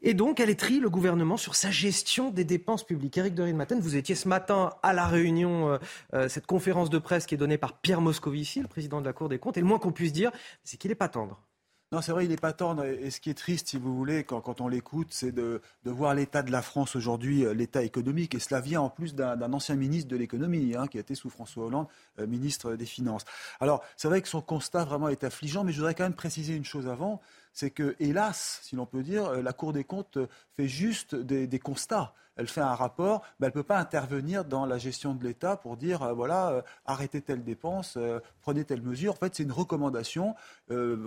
Et 0.00 0.14
donc, 0.14 0.40
elle 0.40 0.48
étrie 0.48 0.80
le 0.80 0.88
gouvernement 0.88 1.36
sur 1.36 1.56
sa 1.56 1.70
gestion 1.70 2.30
des 2.30 2.44
dépenses 2.44 2.84
publiques. 2.84 3.18
Éric 3.18 3.34
de 3.34 3.42
Riedmaten, 3.42 3.80
vous 3.80 3.96
étiez 3.96 4.14
ce 4.14 4.26
matin 4.26 4.72
à 4.82 4.94
la 4.94 5.06
réunion, 5.06 5.68
euh, 5.68 5.78
euh, 6.14 6.28
cette 6.28 6.46
conférence 6.46 6.88
de 6.88 6.98
presse 6.98 7.26
qui 7.26 7.34
est 7.34 7.38
donnée 7.38 7.58
par 7.58 7.74
Pierre 7.74 8.00
Moscovici, 8.00 8.60
le 8.60 8.68
président 8.68 9.02
de 9.02 9.06
la 9.06 9.12
Cour 9.12 9.28
des 9.28 9.38
comptes. 9.38 9.58
Et 9.58 9.60
le 9.60 9.66
moins 9.66 9.78
qu'on 9.78 9.92
puisse 9.92 10.14
dire, 10.14 10.30
c'est 10.64 10.78
qu'il 10.78 10.88
n'est 10.88 10.94
pas 10.94 11.08
tendre. 11.08 11.42
Non, 11.90 12.02
c'est 12.02 12.12
vrai, 12.12 12.26
il 12.26 12.28
n'est 12.28 12.36
pas 12.36 12.52
tendre. 12.52 12.84
Et 12.84 13.10
ce 13.10 13.18
qui 13.18 13.30
est 13.30 13.34
triste, 13.34 13.68
si 13.68 13.78
vous 13.78 13.96
voulez, 13.96 14.22
quand, 14.22 14.60
on 14.60 14.68
l'écoute, 14.68 15.08
c'est 15.10 15.32
de, 15.32 15.62
voir 15.86 16.14
l'état 16.14 16.42
de 16.42 16.52
la 16.52 16.60
France 16.60 16.96
aujourd'hui, 16.96 17.46
euh, 17.46 17.54
l'état 17.54 17.82
économique. 17.82 18.34
Et 18.34 18.38
cela 18.40 18.60
vient 18.60 18.82
en 18.82 18.90
plus 18.90 19.14
d'un 19.14 19.52
ancien 19.54 19.74
ministre 19.74 20.10
de 20.10 20.16
l'économie, 20.16 20.74
hein, 20.76 20.86
qui 20.86 20.98
a 20.98 21.00
été 21.00 21.14
sous 21.14 21.30
François 21.30 21.64
Hollande, 21.64 21.86
euh, 22.18 22.26
ministre 22.26 22.74
des 22.74 22.84
Finances. 22.84 23.24
Alors, 23.58 23.82
c'est 23.96 24.08
vrai 24.08 24.20
que 24.20 24.28
son 24.28 24.42
constat 24.42 24.84
vraiment 24.84 25.08
est 25.08 25.24
affligeant, 25.24 25.64
mais 25.64 25.72
je 25.72 25.78
voudrais 25.78 25.94
quand 25.94 26.04
même 26.04 26.12
préciser 26.12 26.54
une 26.54 26.64
chose 26.64 26.88
avant 26.88 27.22
c'est 27.52 27.70
que, 27.70 27.96
hélas, 28.00 28.60
si 28.62 28.76
l'on 28.76 28.86
peut 28.86 29.02
dire, 29.02 29.26
euh, 29.26 29.42
la 29.42 29.52
Cour 29.52 29.72
des 29.72 29.84
comptes 29.84 30.18
fait 30.56 30.68
juste 30.68 31.14
des, 31.14 31.58
constats. 31.58 32.14
Elle 32.36 32.46
fait 32.46 32.60
un 32.60 32.74
rapport, 32.74 33.22
mais 33.38 33.46
elle 33.46 33.52
ne 33.52 33.54
peut 33.54 33.64
pas 33.64 33.78
intervenir 33.78 34.44
dans 34.44 34.64
la 34.64 34.78
gestion 34.78 35.14
de 35.14 35.24
l'État 35.24 35.56
pour 35.56 35.76
dire, 35.76 36.02
euh, 36.02 36.12
voilà, 36.12 36.50
euh, 36.50 36.62
arrêtez 36.86 37.20
telle 37.20 37.42
dépense, 37.42 37.98
prenez 38.42 38.64
telle 38.64 38.82
mesure. 38.82 39.12
En 39.12 39.16
fait, 39.16 39.34
c'est 39.34 39.42
une 39.42 39.52
recommandation. 39.52 40.34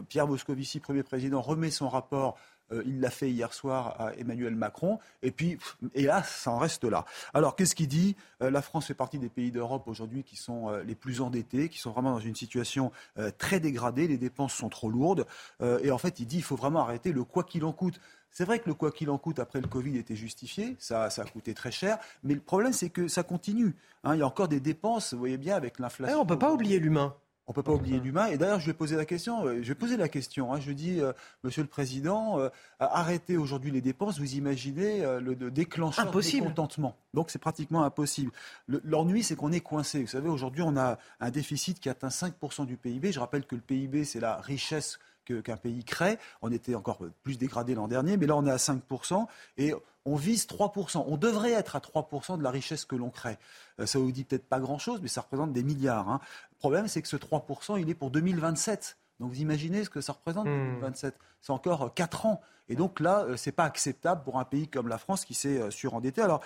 Pierre 0.10 0.28
Moscovici, 0.28 0.80
Premier 0.80 1.04
président, 1.04 1.42
remet 1.42 1.72
son 1.72 1.88
rapport 1.88 2.38
euh, 2.72 2.84
il 2.86 3.00
l'a 3.00 3.10
fait 3.10 3.30
hier 3.30 3.54
soir 3.54 3.96
à 4.00 4.14
Emmanuel 4.16 4.56
Macron. 4.56 5.00
Et 5.22 5.32
puis, 5.32 5.58
hélas, 5.94 6.30
ça 6.30 6.52
en 6.52 6.58
reste 6.58 6.84
là. 6.84 7.06
Alors, 7.34 7.56
qu'est-ce 7.56 7.76
qu'il 7.76 7.88
dit? 7.88 8.16
Euh, 8.42 8.50
La 8.50 8.62
France 8.62 8.88
fait 8.88 8.94
partie 8.94 9.20
des 9.20 9.30
pays 9.30 9.52
d'Europe 9.52 9.88
aujourd'hui 9.88 10.24
qui 10.24 10.36
sont 10.36 10.70
euh, 10.70 10.84
les 10.84 10.96
plus 10.96 11.22
endettés, 11.22 11.70
qui 11.70 11.80
sont 11.80 11.92
vraiment 11.92 12.12
dans 12.12 12.20
une 12.20 12.36
situation 12.36 12.92
très 13.38 13.60
dégradée. 13.60 14.08
Les 14.08 14.18
dépenses 14.18 14.54
sont 14.54 14.70
trop 14.70 14.90
lourdes. 14.90 15.26
et 15.62 15.92
en 15.92 15.98
fait, 15.98 16.20
il 16.20 16.26
dit 16.26 16.38
il 16.38 16.44
faut 16.44 16.56
vraiment 16.56 16.82
arrêter 16.82 17.12
le 17.12 17.24
quoi 17.24 17.44
qu'il 17.44 17.64
en 17.66 17.74
coûte. 17.74 18.00
C'est 18.32 18.46
vrai 18.46 18.60
que 18.60 18.68
le 18.70 18.74
quoi 18.74 18.92
qu'il 18.92 19.10
en 19.10 19.18
coûte 19.18 19.40
après 19.40 19.60
le 19.60 19.68
Covid 19.68 19.98
était 19.98 20.16
justifié, 20.16 20.76
ça, 20.80 21.10
ça 21.10 21.24
a 21.24 21.26
coûté 21.26 21.54
très 21.54 21.72
cher, 21.72 21.98
mais 22.24 22.34
le 22.34 22.40
problème 22.40 22.74
c'est 22.74 22.90
que 22.90 23.08
ça 23.08 23.24
continue. 23.24 23.76
Hein. 24.04 24.16
il 24.16 24.20
y 24.20 24.22
a 24.22 24.28
encore 24.28 24.48
des 24.48 24.60
dépenses, 24.60 25.14
vous 25.14 25.20
voyez 25.20 25.38
bien, 25.38 25.56
avec 25.56 25.80
l'inflation. 25.80 26.20
on 26.20 26.24
ne 26.24 26.30
peut 26.30 26.40
pas 26.40 26.52
oublier 26.52 26.80
l'humain. 26.80 27.16
On 27.52 27.54
ne 27.54 27.56
peut 27.56 27.64
pas 27.64 27.74
oublier 27.74 28.00
l'humain. 28.00 28.28
Et 28.28 28.38
d'ailleurs, 28.38 28.62
je 28.62 28.68
vais 28.68 28.74
poser 28.74 28.96
la 28.96 29.04
question. 29.04 29.46
Euh, 29.46 29.60
je 29.62 29.68
vais 29.68 29.76
poser 29.76 29.98
la 29.98 30.08
question. 30.08 30.54
Hein. 30.54 30.62
Je 30.62 30.72
dis, 30.72 31.02
euh, 31.02 31.12
Monsieur 31.44 31.62
le 31.62 31.68
Président, 31.68 32.40
euh, 32.40 32.48
arrêtez 32.80 33.36
aujourd'hui 33.36 33.72
les 33.72 33.82
dépenses. 33.82 34.20
Vous 34.20 34.36
imaginez 34.36 35.02
le, 35.20 35.36
déclencheur 35.52 36.08
impossible. 36.08 36.48
contentement. 36.48 36.96
Donc, 37.14 37.30
c'est 37.30 37.40
pratiquement 37.40 37.84
impossible. 37.84 38.32
L'ennui, 38.70 39.22
c'est 39.22 39.36
qu'on 39.36 39.52
est 39.52 39.60
coincé. 39.60 40.00
Vous 40.00 40.08
savez, 40.08 40.30
aujourd'hui, 40.30 40.64
on 40.66 40.78
a 40.78 40.98
un 41.20 41.30
déficit 41.30 41.82
qui 41.82 41.90
atteint 41.90 42.08
5% 42.08 42.66
du 42.66 42.78
PIB. 42.78 43.12
Je 43.12 43.20
rappelle 43.20 43.46
que 43.46 43.56
le 43.56 43.62
PIB, 43.62 44.06
c'est 44.06 44.22
la 44.22 44.38
richesse 44.38 44.98
qu'un 45.40 45.58
pays 45.58 45.84
crée. 45.84 46.18
On 46.42 46.52
était 46.52 46.76
encore 46.76 47.00
plus 47.24 47.38
dégradé 47.38 47.76
l'an 47.76 47.88
dernier, 47.88 48.18
mais 48.18 48.26
là 48.26 48.36
on 48.36 48.46
est 48.46 48.52
à 48.52 48.58
5% 48.58 49.28
et 49.58 49.74
on 50.06 50.16
vise 50.16 50.46
3%. 50.48 51.06
On 51.08 51.18
devrait 51.18 51.52
être 51.52 51.76
à 51.76 51.80
3% 51.80 52.38
de 52.38 52.44
la 52.44 52.52
richesse 52.52 52.86
que 52.86 52.96
l'on 52.96 53.10
crée. 53.10 53.38
Euh, 53.80 53.86
ça 53.86 54.00
vous 54.00 54.12
dit 54.12 54.24
peut-être 54.24 54.48
pas 54.48 54.60
grand-chose, 54.60 55.00
mais 55.02 55.08
ça 55.08 55.22
représente 55.22 55.54
des 55.54 55.64
milliards. 55.64 56.10
Hein. 56.10 56.20
Le 56.52 56.58
problème, 56.58 56.88
c'est 56.88 57.02
que 57.02 57.08
ce 57.08 57.18
3%, 57.18 57.80
il 57.80 57.90
est 57.90 57.96
pour 57.96 58.12
2027. 58.12 58.98
Donc 59.22 59.32
vous 59.32 59.40
imaginez 59.40 59.84
ce 59.84 59.90
que 59.90 60.02
ça 60.02 60.14
représente 60.14 60.46
2027 60.46 61.14
hmm. 61.14 61.18
C'est 61.42 61.52
encore 61.52 61.94
4 61.94 62.26
euh, 62.26 62.30
ans. 62.30 62.42
Et 62.70 62.76
donc 62.76 63.00
là, 63.00 63.24
euh, 63.24 63.38
c'est 63.38 63.52
pas 63.52 63.64
acceptable 63.64 64.24
pour 64.24 64.40
un 64.40 64.46
pays 64.46 64.68
comme 64.68 64.88
la 64.88 64.98
France 64.98 65.26
qui 65.26 65.34
s'est 65.34 65.72
surendetté. 65.72 66.22
Alors 66.22 66.42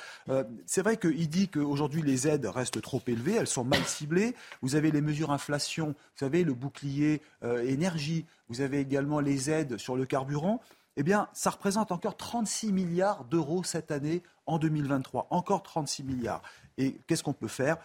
c'est 0.66 0.82
vrai 0.82 0.98
qu'il 0.98 1.30
dit 1.30 1.50
qu'aujourd'hui 1.50 2.02
les 2.02 2.28
aides 2.28 2.46
restent 2.46 2.82
trop 2.82 3.02
élevées, 3.08 3.36
elles 3.36 3.48
sont 3.48 3.64
mal 3.64 3.84
ciblées. 3.86 4.36
Vous 4.62 4.76
avez 4.76 4.92
les 4.92 5.02
mesures 5.02 5.32
inflation, 5.32 5.88
vous 5.88 6.20
savez 6.20 6.44
le 6.44 6.54
bouclier 6.54 7.22
énergie, 7.44 8.26
vous 8.50 8.62
avez 8.62 8.80
également 8.80 9.20
les 9.20 9.50
aides 9.50 9.78
sur 9.78 9.96
le 9.96 10.06
carburant 10.06 10.62
eh 10.98 11.04
bien, 11.04 11.28
ça 11.34 11.50
représente 11.50 11.92
encore 11.92 12.16
36 12.16 12.72
milliards 12.72 13.26
d'euros 13.26 13.64
cette 13.64 13.92
année 13.92 14.24
en 14.46 14.58
2023. 14.58 15.28
Encore 15.30 15.64
36 15.64 16.04
milliards. 16.04 16.42
Et 16.78 16.94
qu'est-ce 17.08 17.24
qu'on 17.24 17.34
peut 17.34 17.48
faire? 17.48 17.78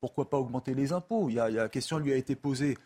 Pourquoi 0.00 0.28
pas 0.28 0.38
augmenter 0.38 0.74
les 0.74 0.92
impôts? 0.92 1.28
Il 1.28 1.34
y, 1.36 1.40
a, 1.40 1.48
La 1.48 1.68
question 1.68 1.98
lui 1.98 2.12
a 2.12 2.16
été 2.16 2.34
posée. 2.34 2.76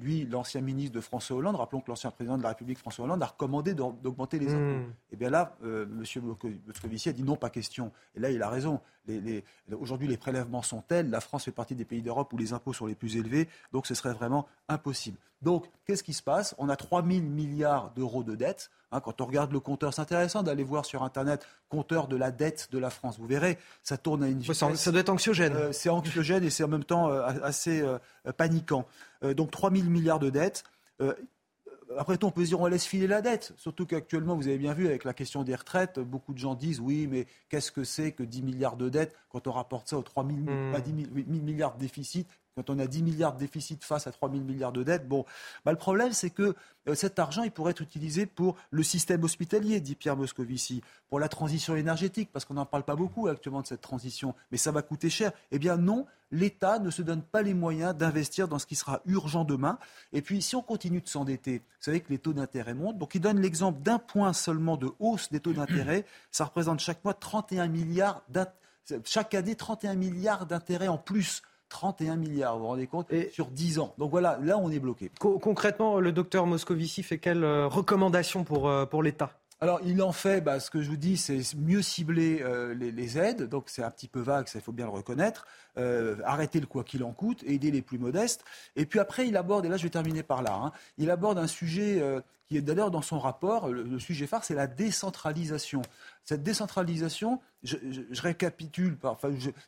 Lui, 0.00 0.26
l'ancien 0.26 0.60
ministre 0.60 0.94
de 0.94 1.00
François 1.00 1.36
Hollande, 1.36 1.56
rappelons 1.56 1.80
que 1.80 1.90
l'ancien 1.90 2.10
président 2.10 2.38
de 2.38 2.42
la 2.42 2.50
République 2.50 2.78
François 2.78 3.04
Hollande 3.04 3.22
a 3.22 3.26
recommandé 3.26 3.74
d'augmenter 3.74 4.38
les 4.38 4.52
impôts. 4.52 4.58
Et 4.58 4.78
hmm. 4.78 4.92
eh 5.12 5.16
bien 5.16 5.30
là, 5.30 5.56
euh, 5.64 5.84
M. 5.84 6.36
Moscovici 6.66 7.08
a 7.08 7.12
dit 7.12 7.22
non, 7.22 7.36
pas 7.36 7.50
question. 7.50 7.92
Et 8.14 8.20
là, 8.20 8.30
il 8.30 8.42
a 8.42 8.48
raison. 8.48 8.80
Aujourd'hui, 9.72 10.08
les 10.08 10.16
prélèvements 10.16 10.62
sont 10.62 10.82
tels. 10.82 11.10
La 11.10 11.20
France 11.20 11.44
fait 11.44 11.52
partie 11.52 11.74
des 11.74 11.84
pays 11.84 12.02
d'Europe 12.02 12.32
où 12.32 12.36
les 12.36 12.52
impôts 12.52 12.72
sont 12.72 12.86
les 12.86 12.94
plus 12.94 13.16
élevés. 13.16 13.48
Donc, 13.72 13.86
ce 13.86 13.94
serait 13.94 14.12
vraiment 14.12 14.46
impossible. 14.68 15.16
Donc, 15.40 15.66
qu'est-ce 15.86 16.02
qui 16.02 16.14
se 16.14 16.22
passe? 16.22 16.54
On 16.58 16.68
a 16.68 16.76
3 16.76 17.04
000 17.06 17.20
milliards 17.20 17.92
d'euros 17.94 18.24
de 18.24 18.34
dettes. 18.34 18.70
Hein, 18.90 19.00
quand 19.00 19.20
on 19.20 19.26
regarde 19.26 19.52
le 19.52 19.60
compteur, 19.60 19.94
c'est 19.94 20.00
intéressant 20.00 20.42
d'aller 20.42 20.64
voir 20.64 20.84
sur 20.84 21.02
Internet 21.02 21.46
compteur 21.68 22.08
de 22.08 22.16
la 22.16 22.30
dette 22.30 22.68
de 22.72 22.78
la 22.78 22.90
France. 22.90 23.18
Vous 23.18 23.26
verrez, 23.26 23.58
ça 23.82 23.96
tourne 23.98 24.24
à 24.24 24.28
une 24.28 24.40
vitesse. 24.40 24.74
ça 24.74 24.90
doit 24.90 25.00
être 25.00 25.10
anxiogène. 25.10 25.54
Euh, 25.54 25.72
c'est 25.72 25.90
anxiogène 25.90 26.42
et 26.42 26.50
c'est 26.50 26.64
en 26.64 26.68
même 26.68 26.84
temps 26.84 27.08
euh, 27.08 27.22
assez 27.42 27.82
euh, 27.82 27.98
paniquant. 28.36 28.86
donc 29.22 29.50
3 29.50 29.70
000 29.70 29.84
milliards 29.84 30.18
de 30.18 30.30
dettes. 30.30 30.64
après 31.96 32.16
tout, 32.16 32.26
on 32.26 32.30
peut 32.30 32.44
se 32.44 32.48
dire 32.48 32.60
on 32.60 32.66
laisse 32.66 32.86
filer 32.86 33.06
la 33.06 33.20
dette. 33.20 33.52
Surtout 33.56 33.86
qu'actuellement, 33.86 34.34
vous 34.34 34.48
avez 34.48 34.58
bien 34.58 34.72
vu 34.72 34.86
avec 34.86 35.04
la 35.04 35.12
question 35.12 35.44
des 35.44 35.54
retraites, 35.54 36.00
beaucoup 36.00 36.32
de 36.32 36.38
gens 36.38 36.54
disent 36.54 36.80
oui, 36.80 37.06
mais 37.06 37.26
qu'est-ce 37.48 37.70
que 37.70 37.84
c'est 37.84 38.12
que 38.12 38.22
10 38.24 38.42
milliards 38.42 38.76
de 38.76 38.88
dettes? 38.88 39.14
Quand 39.30 39.46
on 39.46 39.52
rapporte 39.52 39.88
ça 39.88 39.98
aux 39.98 40.02
3 40.02 40.26
000, 40.26 40.36
10 40.82 41.06
000 41.26 41.44
milliards 41.44 41.74
de 41.74 41.80
déficit 41.80 42.26
quand 42.58 42.70
on 42.70 42.78
a 42.80 42.86
10 42.86 43.02
milliards 43.04 43.34
de 43.34 43.38
déficit 43.38 43.84
face 43.84 44.06
à 44.06 44.12
3 44.12 44.30
000 44.30 44.42
milliards 44.42 44.72
de 44.72 44.82
dettes, 44.82 45.06
bon, 45.06 45.24
bah, 45.64 45.70
le 45.70 45.78
problème 45.78 46.12
c'est 46.12 46.30
que 46.30 46.56
euh, 46.88 46.94
cet 46.94 47.18
argent 47.20 47.44
il 47.44 47.52
pourrait 47.52 47.70
être 47.70 47.82
utilisé 47.82 48.26
pour 48.26 48.56
le 48.70 48.82
système 48.82 49.22
hospitalier, 49.22 49.80
dit 49.80 49.94
Pierre 49.94 50.16
Moscovici, 50.16 50.82
pour 51.08 51.20
la 51.20 51.28
transition 51.28 51.76
énergétique, 51.76 52.30
parce 52.32 52.44
qu'on 52.44 52.54
n'en 52.54 52.66
parle 52.66 52.82
pas 52.82 52.96
beaucoup 52.96 53.28
actuellement 53.28 53.62
de 53.62 53.66
cette 53.66 53.80
transition, 53.80 54.34
mais 54.50 54.58
ça 54.58 54.72
va 54.72 54.82
coûter 54.82 55.08
cher. 55.08 55.30
Eh 55.52 55.58
bien 55.60 55.76
non, 55.76 56.06
l'État 56.32 56.80
ne 56.80 56.90
se 56.90 57.02
donne 57.02 57.22
pas 57.22 57.42
les 57.42 57.54
moyens 57.54 57.94
d'investir 57.94 58.48
dans 58.48 58.58
ce 58.58 58.66
qui 58.66 58.74
sera 58.74 59.00
urgent 59.06 59.44
demain. 59.44 59.78
Et 60.12 60.20
puis 60.20 60.42
si 60.42 60.56
on 60.56 60.62
continue 60.62 61.00
de 61.00 61.08
s'endetter, 61.08 61.58
vous 61.58 61.84
savez 61.84 62.00
que 62.00 62.10
les 62.10 62.18
taux 62.18 62.32
d'intérêt 62.32 62.74
montent, 62.74 62.98
donc 62.98 63.14
il 63.14 63.20
donne 63.20 63.40
l'exemple 63.40 63.80
d'un 63.82 64.00
point 64.00 64.32
seulement 64.32 64.76
de 64.76 64.90
hausse 64.98 65.30
des 65.30 65.38
taux 65.38 65.52
d'intérêt, 65.52 66.04
ça 66.32 66.44
représente 66.44 66.80
chaque 66.80 67.04
mois 67.04 67.14
31 67.14 67.68
milliards 67.68 68.24
chaque 69.04 69.34
année 69.34 69.54
31 69.54 69.94
milliards 69.94 70.46
d'intérêts 70.46 70.88
en 70.88 70.98
plus 70.98 71.42
31 71.68 72.16
milliards, 72.16 72.54
vous 72.54 72.62
vous 72.62 72.68
rendez 72.68 72.86
compte, 72.86 73.12
sur 73.32 73.46
10 73.46 73.78
ans. 73.78 73.94
Donc 73.98 74.10
voilà, 74.10 74.38
là 74.42 74.58
on 74.58 74.70
est 74.70 74.78
bloqué. 74.78 75.10
concrètement, 75.18 76.00
le 76.00 76.12
docteur 76.12 76.46
Moscovici 76.46 77.02
fait 77.02 77.18
quelles 77.18 77.44
euh, 77.44 77.66
recommandations 77.66 78.44
pour, 78.44 78.68
euh, 78.68 78.86
pour 78.86 79.02
l'État? 79.02 79.32
Alors, 79.60 79.80
il 79.84 80.00
en 80.02 80.12
fait, 80.12 80.40
bah, 80.40 80.60
ce 80.60 80.70
que 80.70 80.82
je 80.82 80.88
vous 80.88 80.96
dis, 80.96 81.16
c'est 81.16 81.40
mieux 81.56 81.82
cibler 81.82 82.40
euh, 82.42 82.74
les, 82.74 83.18
aides. 83.18 83.48
Donc, 83.48 83.64
c'est 83.66 83.82
un 83.82 83.90
petit 83.90 84.06
peu 84.06 84.20
vague, 84.20 84.46
ça, 84.46 84.60
il 84.60 84.62
faut 84.62 84.70
bien 84.72 84.86
le 84.86 84.92
reconnaître. 84.92 85.46
Arrêter 86.24 86.60
le 86.60 86.66
quoi 86.66 86.84
qu'il 86.84 87.04
en 87.04 87.12
coûte, 87.12 87.42
aider 87.46 87.70
les 87.70 87.82
plus 87.82 87.98
modestes. 87.98 88.44
Et 88.76 88.86
puis 88.86 88.98
après, 88.98 89.28
il 89.28 89.36
aborde, 89.36 89.64
et 89.66 89.68
là 89.68 89.76
je 89.76 89.84
vais 89.84 89.90
terminer 89.90 90.22
par 90.22 90.42
là, 90.42 90.54
hein, 90.54 90.72
il 90.98 91.10
aborde 91.10 91.38
un 91.38 91.46
sujet 91.46 92.02
qui 92.48 92.56
est 92.56 92.62
d'ailleurs 92.62 92.90
dans 92.90 93.02
son 93.02 93.18
rapport, 93.18 93.68
le, 93.68 93.98
sujet 93.98 94.26
phare, 94.26 94.42
c'est 94.42 94.54
la 94.54 94.66
décentralisation. 94.66 95.82
Cette 96.24 96.42
décentralisation, 96.42 97.40
je, 97.62 97.76
récapitule, 98.22 98.96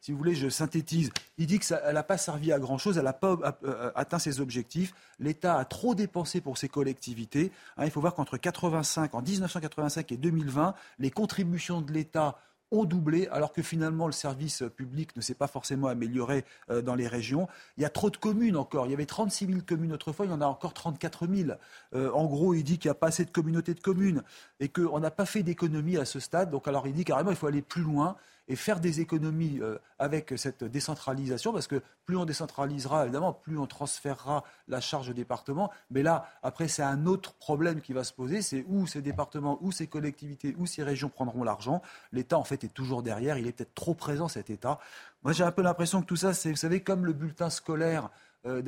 si 0.00 0.12
vous 0.12 0.18
voulez, 0.18 0.34
je 0.34 0.48
synthétise. 0.48 1.10
Il 1.36 1.46
dit 1.46 1.58
qu'elle 1.58 1.94
n'a 1.94 2.02
pas 2.02 2.16
servi 2.16 2.52
à 2.52 2.58
grand-chose, 2.58 2.96
elle 2.96 3.04
n'a 3.04 3.12
pas 3.12 3.36
euh, 3.64 3.90
atteint 3.94 4.18
ses 4.18 4.40
objectifs. 4.40 4.94
L'État 5.18 5.58
a 5.58 5.66
trop 5.66 5.94
dépensé 5.94 6.40
pour 6.40 6.56
ses 6.56 6.70
collectivités. 6.70 7.52
Hein, 7.76 7.84
il 7.84 7.90
faut 7.90 8.00
voir 8.00 8.14
qu'entre 8.14 8.38
85, 8.38 9.14
en 9.14 9.20
1985 9.20 10.12
et 10.12 10.16
2020, 10.16 10.74
les 10.98 11.10
contributions 11.10 11.82
de 11.82 11.92
l'État 11.92 12.38
ont 12.70 12.84
doublé, 12.84 13.28
alors 13.28 13.52
que 13.52 13.62
finalement 13.62 14.06
le 14.06 14.12
service 14.12 14.62
public 14.76 15.16
ne 15.16 15.20
s'est 15.20 15.34
pas 15.34 15.46
forcément 15.46 15.88
amélioré 15.88 16.44
euh, 16.70 16.82
dans 16.82 16.94
les 16.94 17.08
régions. 17.08 17.48
Il 17.76 17.82
y 17.82 17.86
a 17.86 17.90
trop 17.90 18.10
de 18.10 18.16
communes 18.16 18.56
encore. 18.56 18.86
Il 18.86 18.90
y 18.90 18.94
avait 18.94 19.06
36 19.06 19.46
000 19.46 19.58
communes 19.66 19.92
autrefois, 19.92 20.26
il 20.26 20.30
y 20.30 20.34
en 20.34 20.40
a 20.40 20.46
encore 20.46 20.74
34 20.74 21.26
000. 21.26 21.50
Euh, 21.94 22.10
en 22.12 22.26
gros, 22.26 22.54
il 22.54 22.62
dit 22.62 22.78
qu'il 22.78 22.88
n'y 22.88 22.92
a 22.92 22.94
pas 22.94 23.08
assez 23.08 23.24
de 23.24 23.30
communautés 23.30 23.74
de 23.74 23.80
communes 23.80 24.22
et 24.60 24.68
qu'on 24.68 25.00
n'a 25.00 25.10
pas 25.10 25.26
fait 25.26 25.42
d'économie 25.42 25.96
à 25.96 26.04
ce 26.04 26.20
stade. 26.20 26.50
Donc 26.50 26.68
alors 26.68 26.86
il 26.86 26.92
dit 26.92 27.04
carrément 27.04 27.30
qu'il 27.30 27.38
faut 27.38 27.46
aller 27.46 27.62
plus 27.62 27.82
loin 27.82 28.16
et 28.50 28.56
faire 28.56 28.80
des 28.80 29.00
économies 29.00 29.60
euh, 29.62 29.78
avec 30.00 30.34
cette 30.36 30.64
décentralisation, 30.64 31.52
parce 31.52 31.68
que 31.68 31.80
plus 32.04 32.16
on 32.16 32.24
décentralisera, 32.24 33.04
évidemment, 33.04 33.32
plus 33.32 33.56
on 33.56 33.66
transférera 33.68 34.42
la 34.66 34.80
charge 34.80 35.08
au 35.08 35.12
département. 35.12 35.70
Mais 35.92 36.02
là, 36.02 36.28
après, 36.42 36.66
c'est 36.66 36.82
un 36.82 37.06
autre 37.06 37.34
problème 37.34 37.80
qui 37.80 37.92
va 37.92 38.02
se 38.02 38.12
poser, 38.12 38.42
c'est 38.42 38.64
où 38.68 38.88
ces 38.88 39.02
départements, 39.02 39.56
où 39.60 39.70
ces 39.70 39.86
collectivités, 39.86 40.56
où 40.58 40.66
ces 40.66 40.82
régions 40.82 41.08
prendront 41.08 41.44
l'argent. 41.44 41.80
L'État, 42.10 42.38
en 42.38 42.44
fait, 42.44 42.64
est 42.64 42.74
toujours 42.74 43.04
derrière, 43.04 43.38
il 43.38 43.46
est 43.46 43.52
peut-être 43.52 43.74
trop 43.74 43.94
présent, 43.94 44.26
cet 44.26 44.50
État. 44.50 44.80
Moi, 45.22 45.32
j'ai 45.32 45.44
un 45.44 45.52
peu 45.52 45.62
l'impression 45.62 46.00
que 46.02 46.06
tout 46.06 46.16
ça, 46.16 46.34
c'est, 46.34 46.50
vous 46.50 46.56
savez, 46.56 46.82
comme 46.82 47.06
le 47.06 47.12
bulletin 47.12 47.50
scolaire 47.50 48.10
euh, 48.46 48.62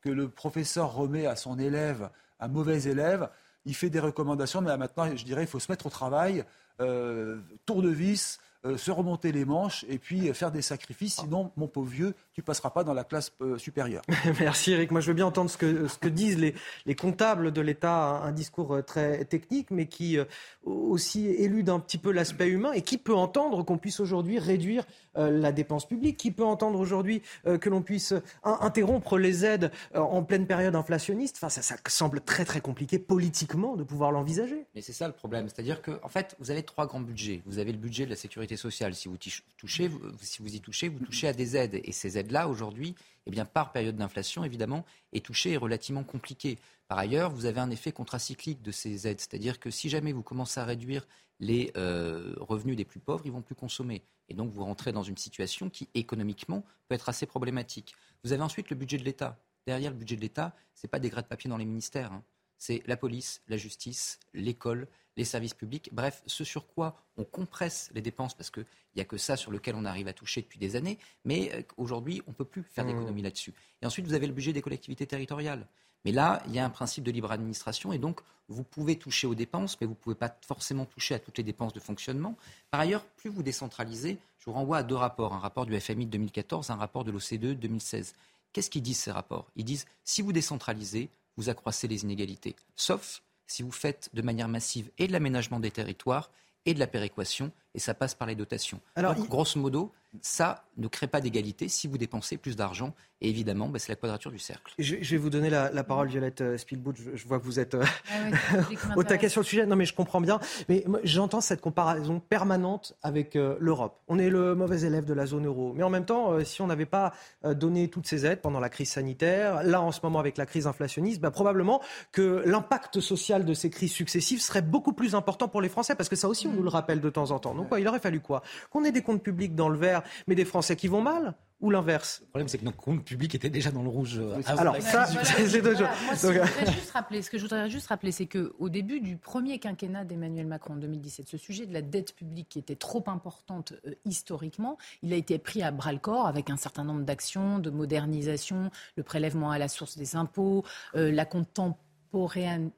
que 0.00 0.08
le 0.08 0.30
professeur 0.30 0.94
remet 0.94 1.26
à 1.26 1.36
son 1.36 1.58
élève, 1.58 2.08
un 2.38 2.48
mauvais 2.48 2.84
élève, 2.84 3.28
il 3.66 3.74
fait 3.74 3.90
des 3.90 4.00
recommandations, 4.00 4.62
mais 4.62 4.74
maintenant, 4.78 5.14
je 5.14 5.24
dirais, 5.26 5.42
il 5.42 5.46
faut 5.46 5.60
se 5.60 5.70
mettre 5.70 5.84
au 5.84 5.90
travail, 5.90 6.42
euh, 6.80 7.38
tour 7.66 7.82
de 7.82 7.90
vis, 7.90 8.40
euh, 8.66 8.76
se 8.76 8.90
remonter 8.90 9.32
les 9.32 9.46
manches 9.46 9.86
et 9.88 9.98
puis 9.98 10.28
euh, 10.28 10.34
faire 10.34 10.52
des 10.52 10.60
sacrifices. 10.60 11.16
Sinon, 11.20 11.50
mon 11.56 11.66
pauvre 11.66 11.88
vieux, 11.88 12.14
tu 12.34 12.42
passeras 12.42 12.68
pas 12.68 12.84
dans 12.84 12.92
la 12.92 13.04
classe 13.04 13.32
euh, 13.40 13.56
supérieure. 13.56 14.02
Merci 14.40 14.72
Eric. 14.72 14.90
Moi, 14.90 15.00
je 15.00 15.06
veux 15.06 15.14
bien 15.14 15.24
entendre 15.24 15.48
ce 15.48 15.56
que, 15.56 15.88
ce 15.88 15.96
que 15.96 16.08
disent 16.08 16.38
les, 16.38 16.54
les 16.84 16.94
comptables 16.94 17.52
de 17.52 17.60
l'État, 17.62 18.20
un 18.22 18.32
discours 18.32 18.84
très 18.84 19.24
technique, 19.24 19.70
mais 19.70 19.86
qui 19.86 20.18
aussi 20.62 21.26
élude 21.26 21.70
un 21.70 21.80
petit 21.80 21.96
peu 21.96 22.12
l'aspect 22.12 22.48
humain 22.48 22.72
et 22.72 22.82
qui 22.82 22.98
peut 22.98 23.14
entendre 23.14 23.62
qu'on 23.62 23.78
puisse 23.78 23.98
aujourd'hui 23.98 24.38
réduire 24.38 24.84
la 25.14 25.52
dépense 25.52 25.86
publique, 25.86 26.16
qui 26.16 26.30
peut 26.30 26.44
entendre 26.44 26.78
aujourd'hui 26.78 27.22
que 27.44 27.68
l'on 27.68 27.82
puisse 27.82 28.14
interrompre 28.42 29.18
les 29.18 29.44
aides 29.44 29.72
en 29.94 30.22
pleine 30.22 30.46
période 30.46 30.74
inflationniste. 30.74 31.36
Enfin, 31.38 31.48
ça, 31.48 31.62
ça 31.62 31.76
semble 31.88 32.20
très 32.20 32.44
très 32.44 32.60
compliqué 32.60 32.98
politiquement 32.98 33.76
de 33.76 33.82
pouvoir 33.82 34.12
l'envisager. 34.12 34.66
Mais 34.74 34.82
c'est 34.82 34.92
ça 34.92 35.06
le 35.06 35.14
problème, 35.14 35.48
c'est-à-dire 35.48 35.82
que 35.82 35.92
en 36.02 36.08
fait, 36.08 36.36
vous 36.38 36.50
avez 36.50 36.62
trois 36.62 36.86
grands 36.86 37.00
budgets. 37.00 37.42
Vous 37.46 37.58
avez 37.58 37.72
le 37.72 37.78
budget 37.78 38.04
de 38.04 38.10
la 38.10 38.16
sécurité 38.16 38.49
sociale. 38.56 38.94
Si 38.94 39.08
vous, 39.08 39.16
touchez, 39.56 39.90
si 40.20 40.42
vous 40.42 40.54
y 40.54 40.60
touchez, 40.60 40.88
vous 40.88 41.04
touchez 41.04 41.28
à 41.28 41.32
des 41.32 41.56
aides. 41.56 41.80
Et 41.84 41.92
ces 41.92 42.18
aides-là, 42.18 42.48
aujourd'hui, 42.48 42.94
eh 43.26 43.30
bien, 43.30 43.44
par 43.44 43.72
période 43.72 43.96
d'inflation, 43.96 44.44
évidemment, 44.44 44.84
est 45.12 45.24
touchée 45.24 45.52
est 45.52 45.56
relativement 45.56 46.04
compliqué. 46.04 46.58
Par 46.88 46.98
ailleurs, 46.98 47.30
vous 47.30 47.46
avez 47.46 47.60
un 47.60 47.70
effet 47.70 47.92
contracyclique 47.92 48.62
de 48.62 48.72
ces 48.72 49.06
aides. 49.06 49.20
C'est-à-dire 49.20 49.60
que 49.60 49.70
si 49.70 49.88
jamais 49.88 50.12
vous 50.12 50.22
commencez 50.22 50.58
à 50.60 50.64
réduire 50.64 51.06
les 51.38 51.72
euh, 51.76 52.34
revenus 52.38 52.76
des 52.76 52.84
plus 52.84 53.00
pauvres, 53.00 53.22
ils 53.24 53.32
vont 53.32 53.42
plus 53.42 53.54
consommer. 53.54 54.02
Et 54.28 54.34
donc, 54.34 54.52
vous 54.52 54.64
rentrez 54.64 54.92
dans 54.92 55.02
une 55.02 55.16
situation 55.16 55.70
qui, 55.70 55.88
économiquement, 55.94 56.64
peut 56.88 56.94
être 56.94 57.08
assez 57.08 57.26
problématique. 57.26 57.94
Vous 58.24 58.32
avez 58.32 58.42
ensuite 58.42 58.70
le 58.70 58.76
budget 58.76 58.98
de 58.98 59.04
l'État. 59.04 59.38
Derrière 59.66 59.90
le 59.90 59.96
budget 59.96 60.16
de 60.16 60.20
l'État, 60.20 60.54
ce 60.74 60.86
n'est 60.86 60.90
pas 60.90 60.98
des 60.98 61.10
grades 61.10 61.24
de 61.24 61.28
papier 61.28 61.48
dans 61.50 61.56
les 61.56 61.64
ministères. 61.64 62.12
Hein. 62.12 62.22
C'est 62.58 62.82
la 62.86 62.96
police, 62.96 63.42
la 63.48 63.56
justice, 63.56 64.18
l'école, 64.34 64.86
les 65.16 65.24
services 65.24 65.54
publics, 65.54 65.90
bref, 65.92 66.22
ce 66.26 66.44
sur 66.44 66.66
quoi 66.66 66.96
on 67.16 67.24
compresse 67.24 67.90
les 67.94 68.00
dépenses, 68.00 68.34
parce 68.34 68.50
qu'il 68.50 68.66
n'y 68.96 69.02
a 69.02 69.04
que 69.04 69.16
ça 69.16 69.36
sur 69.36 69.50
lequel 69.50 69.74
on 69.74 69.84
arrive 69.84 70.08
à 70.08 70.12
toucher 70.12 70.40
depuis 70.40 70.58
des 70.58 70.76
années, 70.76 70.98
mais 71.24 71.50
euh, 71.54 71.62
aujourd'hui, 71.76 72.22
on 72.26 72.30
ne 72.30 72.36
peut 72.36 72.44
plus 72.44 72.62
faire 72.62 72.84
mmh. 72.84 72.88
d'économie 72.88 73.22
là-dessus. 73.22 73.54
Et 73.82 73.86
ensuite, 73.86 74.06
vous 74.06 74.14
avez 74.14 74.26
le 74.26 74.32
budget 74.32 74.52
des 74.52 74.62
collectivités 74.62 75.06
territoriales. 75.06 75.66
Mais 76.04 76.12
là, 76.12 76.42
il 76.46 76.54
y 76.54 76.58
a 76.58 76.64
un 76.64 76.70
principe 76.70 77.04
de 77.04 77.10
libre 77.10 77.30
administration 77.30 77.92
et 77.92 77.98
donc 77.98 78.20
vous 78.48 78.64
pouvez 78.64 78.96
toucher 78.96 79.26
aux 79.26 79.34
dépenses, 79.34 79.76
mais 79.80 79.86
vous 79.86 79.92
ne 79.92 79.98
pouvez 79.98 80.14
pas 80.14 80.34
forcément 80.46 80.86
toucher 80.86 81.14
à 81.14 81.18
toutes 81.18 81.38
les 81.38 81.44
dépenses 81.44 81.72
de 81.72 81.80
fonctionnement. 81.80 82.36
Par 82.70 82.80
ailleurs, 82.80 83.04
plus 83.04 83.30
vous 83.30 83.42
décentralisez, 83.42 84.18
je 84.38 84.44
vous 84.46 84.52
renvoie 84.52 84.78
à 84.78 84.82
deux 84.82 84.96
rapports, 84.96 85.34
un 85.34 85.38
rapport 85.38 85.66
du 85.66 85.78
FMI 85.78 86.06
de 86.06 86.10
2014, 86.12 86.70
un 86.70 86.76
rapport 86.76 87.04
de 87.04 87.10
l'OCDE 87.10 87.40
de 87.40 87.54
2016. 87.54 88.14
Qu'est-ce 88.52 88.70
qu'ils 88.70 88.82
disent 88.82 88.98
ces 88.98 89.12
rapports? 89.12 89.50
Ils 89.56 89.64
disent 89.64 89.86
si 90.04 90.22
vous 90.22 90.32
décentralisez, 90.32 91.10
vous 91.36 91.48
accroissez 91.48 91.86
les 91.86 92.02
inégalités. 92.02 92.56
Sauf 92.74 93.22
si 93.50 93.62
vous 93.62 93.72
faites 93.72 94.10
de 94.14 94.22
manière 94.22 94.48
massive 94.48 94.90
et 94.98 95.06
de 95.08 95.12
l'aménagement 95.12 95.58
des 95.58 95.70
territoires 95.70 96.30
et 96.66 96.74
de 96.74 96.78
la 96.78 96.86
péréquation, 96.86 97.50
et 97.74 97.78
ça 97.78 97.94
passe 97.94 98.14
par 98.14 98.28
les 98.28 98.34
dotations. 98.34 98.80
Alors, 98.94 99.14
Donc, 99.14 99.28
grosso 99.28 99.58
modo, 99.58 99.92
ça 100.20 100.64
ne 100.76 100.88
crée 100.88 101.06
pas 101.06 101.20
d'égalité 101.20 101.68
si 101.68 101.86
vous 101.86 101.98
dépensez 101.98 102.36
plus 102.36 102.56
d'argent. 102.56 102.94
Et 103.22 103.28
évidemment, 103.28 103.68
bah, 103.68 103.78
c'est 103.78 103.92
la 103.92 103.96
quadrature 103.96 104.30
du 104.30 104.38
cercle. 104.38 104.72
Je, 104.78 104.96
vais 104.96 105.16
vous 105.18 105.28
donner 105.28 105.50
la, 105.50 105.84
parole, 105.84 106.08
Violette 106.08 106.40
euh, 106.40 106.56
Spielbout. 106.56 106.94
Je, 107.14 107.28
vois 107.28 107.38
que 107.38 107.44
vous 107.44 107.60
êtes 107.60 107.74
euh, 107.74 107.84
ah 108.10 108.60
au 108.96 109.02
taquet 109.02 109.28
sur 109.28 109.42
le 109.42 109.46
sujet. 109.46 109.66
Non, 109.66 109.76
mais 109.76 109.84
je 109.84 109.94
comprends 109.94 110.22
bien. 110.22 110.40
Mais 110.70 110.84
j'entends 111.04 111.42
cette 111.42 111.60
comparaison 111.60 112.18
permanente 112.18 112.96
avec 113.02 113.36
euh, 113.36 113.56
l'Europe. 113.60 114.00
On 114.08 114.18
est 114.18 114.30
le 114.30 114.54
mauvais 114.54 114.82
élève 114.82 115.04
de 115.04 115.12
la 115.12 115.26
zone 115.26 115.46
euro. 115.46 115.74
Mais 115.76 115.82
en 115.82 115.90
même 115.90 116.06
temps, 116.06 116.42
si 116.44 116.62
on 116.62 116.66
n'avait 116.66 116.86
pas 116.86 117.12
donné 117.44 117.88
toutes 117.88 118.06
ces 118.06 118.24
aides 118.24 118.40
pendant 118.40 118.60
la 118.60 118.70
crise 118.70 118.90
sanitaire, 118.90 119.62
là 119.64 119.82
en 119.82 119.92
ce 119.92 120.00
moment 120.02 120.18
avec 120.18 120.38
la 120.38 120.46
crise 120.46 120.66
inflationniste, 120.66 121.20
bah, 121.20 121.30
probablement 121.30 121.82
que 122.12 122.42
l'impact 122.46 123.00
social 123.00 123.44
de 123.44 123.52
ces 123.52 123.68
crises 123.68 123.92
successives 123.92 124.40
serait 124.40 124.62
beaucoup 124.62 124.92
plus 124.92 125.14
important 125.14 125.46
pour 125.46 125.60
les 125.60 125.68
Français. 125.68 125.94
Parce 125.94 126.08
que 126.08 126.16
ça 126.16 126.28
aussi, 126.28 126.46
on 126.46 126.52
nous 126.52 126.62
le 126.62 126.70
rappelle 126.70 127.02
de 127.02 127.10
temps 127.10 127.32
en 127.32 127.38
temps. 127.38 127.54
Donc, 127.54 127.68
quoi, 127.68 127.80
il 127.80 127.88
aurait 127.88 128.00
fallu 128.00 128.20
quoi? 128.20 128.42
Qu'on 128.70 128.84
ait 128.84 128.92
des 128.92 129.02
comptes 129.02 129.22
publics 129.22 129.54
dans 129.54 129.68
le 129.68 129.78
vert, 129.78 129.99
mais 130.26 130.34
des 130.34 130.44
Français 130.44 130.76
qui 130.76 130.88
vont 130.88 131.02
mal 131.02 131.34
ou 131.60 131.70
l'inverse? 131.70 132.20
Le 132.22 132.26
problème, 132.28 132.48
c'est 132.48 132.58
que 132.58 132.64
nos 132.64 132.72
comptes 132.72 133.04
publics 133.04 133.34
étaient 133.34 133.50
déjà 133.50 133.70
dans 133.70 133.82
le 133.82 133.88
rouge. 133.88 134.18
Euh, 134.18 134.40
Alors, 134.46 134.76
ça, 134.80 135.06
c'est 135.06 135.60
deux 135.60 135.76
choses. 135.76 135.86
ce, 136.16 136.26
que 136.28 136.66
je 136.66 136.72
juste 136.72 136.90
rappeler, 136.90 137.22
ce 137.22 137.30
que 137.30 137.38
je 137.38 137.42
voudrais 137.42 137.68
juste 137.68 137.88
rappeler, 137.88 138.12
c'est 138.12 138.26
qu'au 138.26 138.68
début 138.68 139.00
du 139.00 139.16
premier 139.16 139.58
quinquennat 139.58 140.04
d'Emmanuel 140.04 140.46
Macron 140.46 140.74
en 140.74 140.76
2017, 140.76 141.28
ce 141.28 141.36
sujet 141.36 141.66
de 141.66 141.72
la 141.72 141.82
dette 141.82 142.14
publique 142.14 142.48
qui 142.48 142.58
était 142.58 142.76
trop 142.76 143.04
importante 143.06 143.74
euh, 143.86 143.94
historiquement, 144.04 144.78
il 145.02 145.12
a 145.12 145.16
été 145.16 145.38
pris 145.38 145.62
à 145.62 145.70
bras-le-corps 145.70 146.26
avec 146.26 146.50
un 146.50 146.56
certain 146.56 146.84
nombre 146.84 147.02
d'actions, 147.02 147.58
de 147.58 147.70
modernisation, 147.70 148.70
le 148.96 149.02
prélèvement 149.02 149.50
à 149.50 149.58
la 149.58 149.68
source 149.68 149.98
des 149.98 150.16
impôts, 150.16 150.64
euh, 150.94 151.10
la 151.12 151.24
contemporanéité 151.24 152.70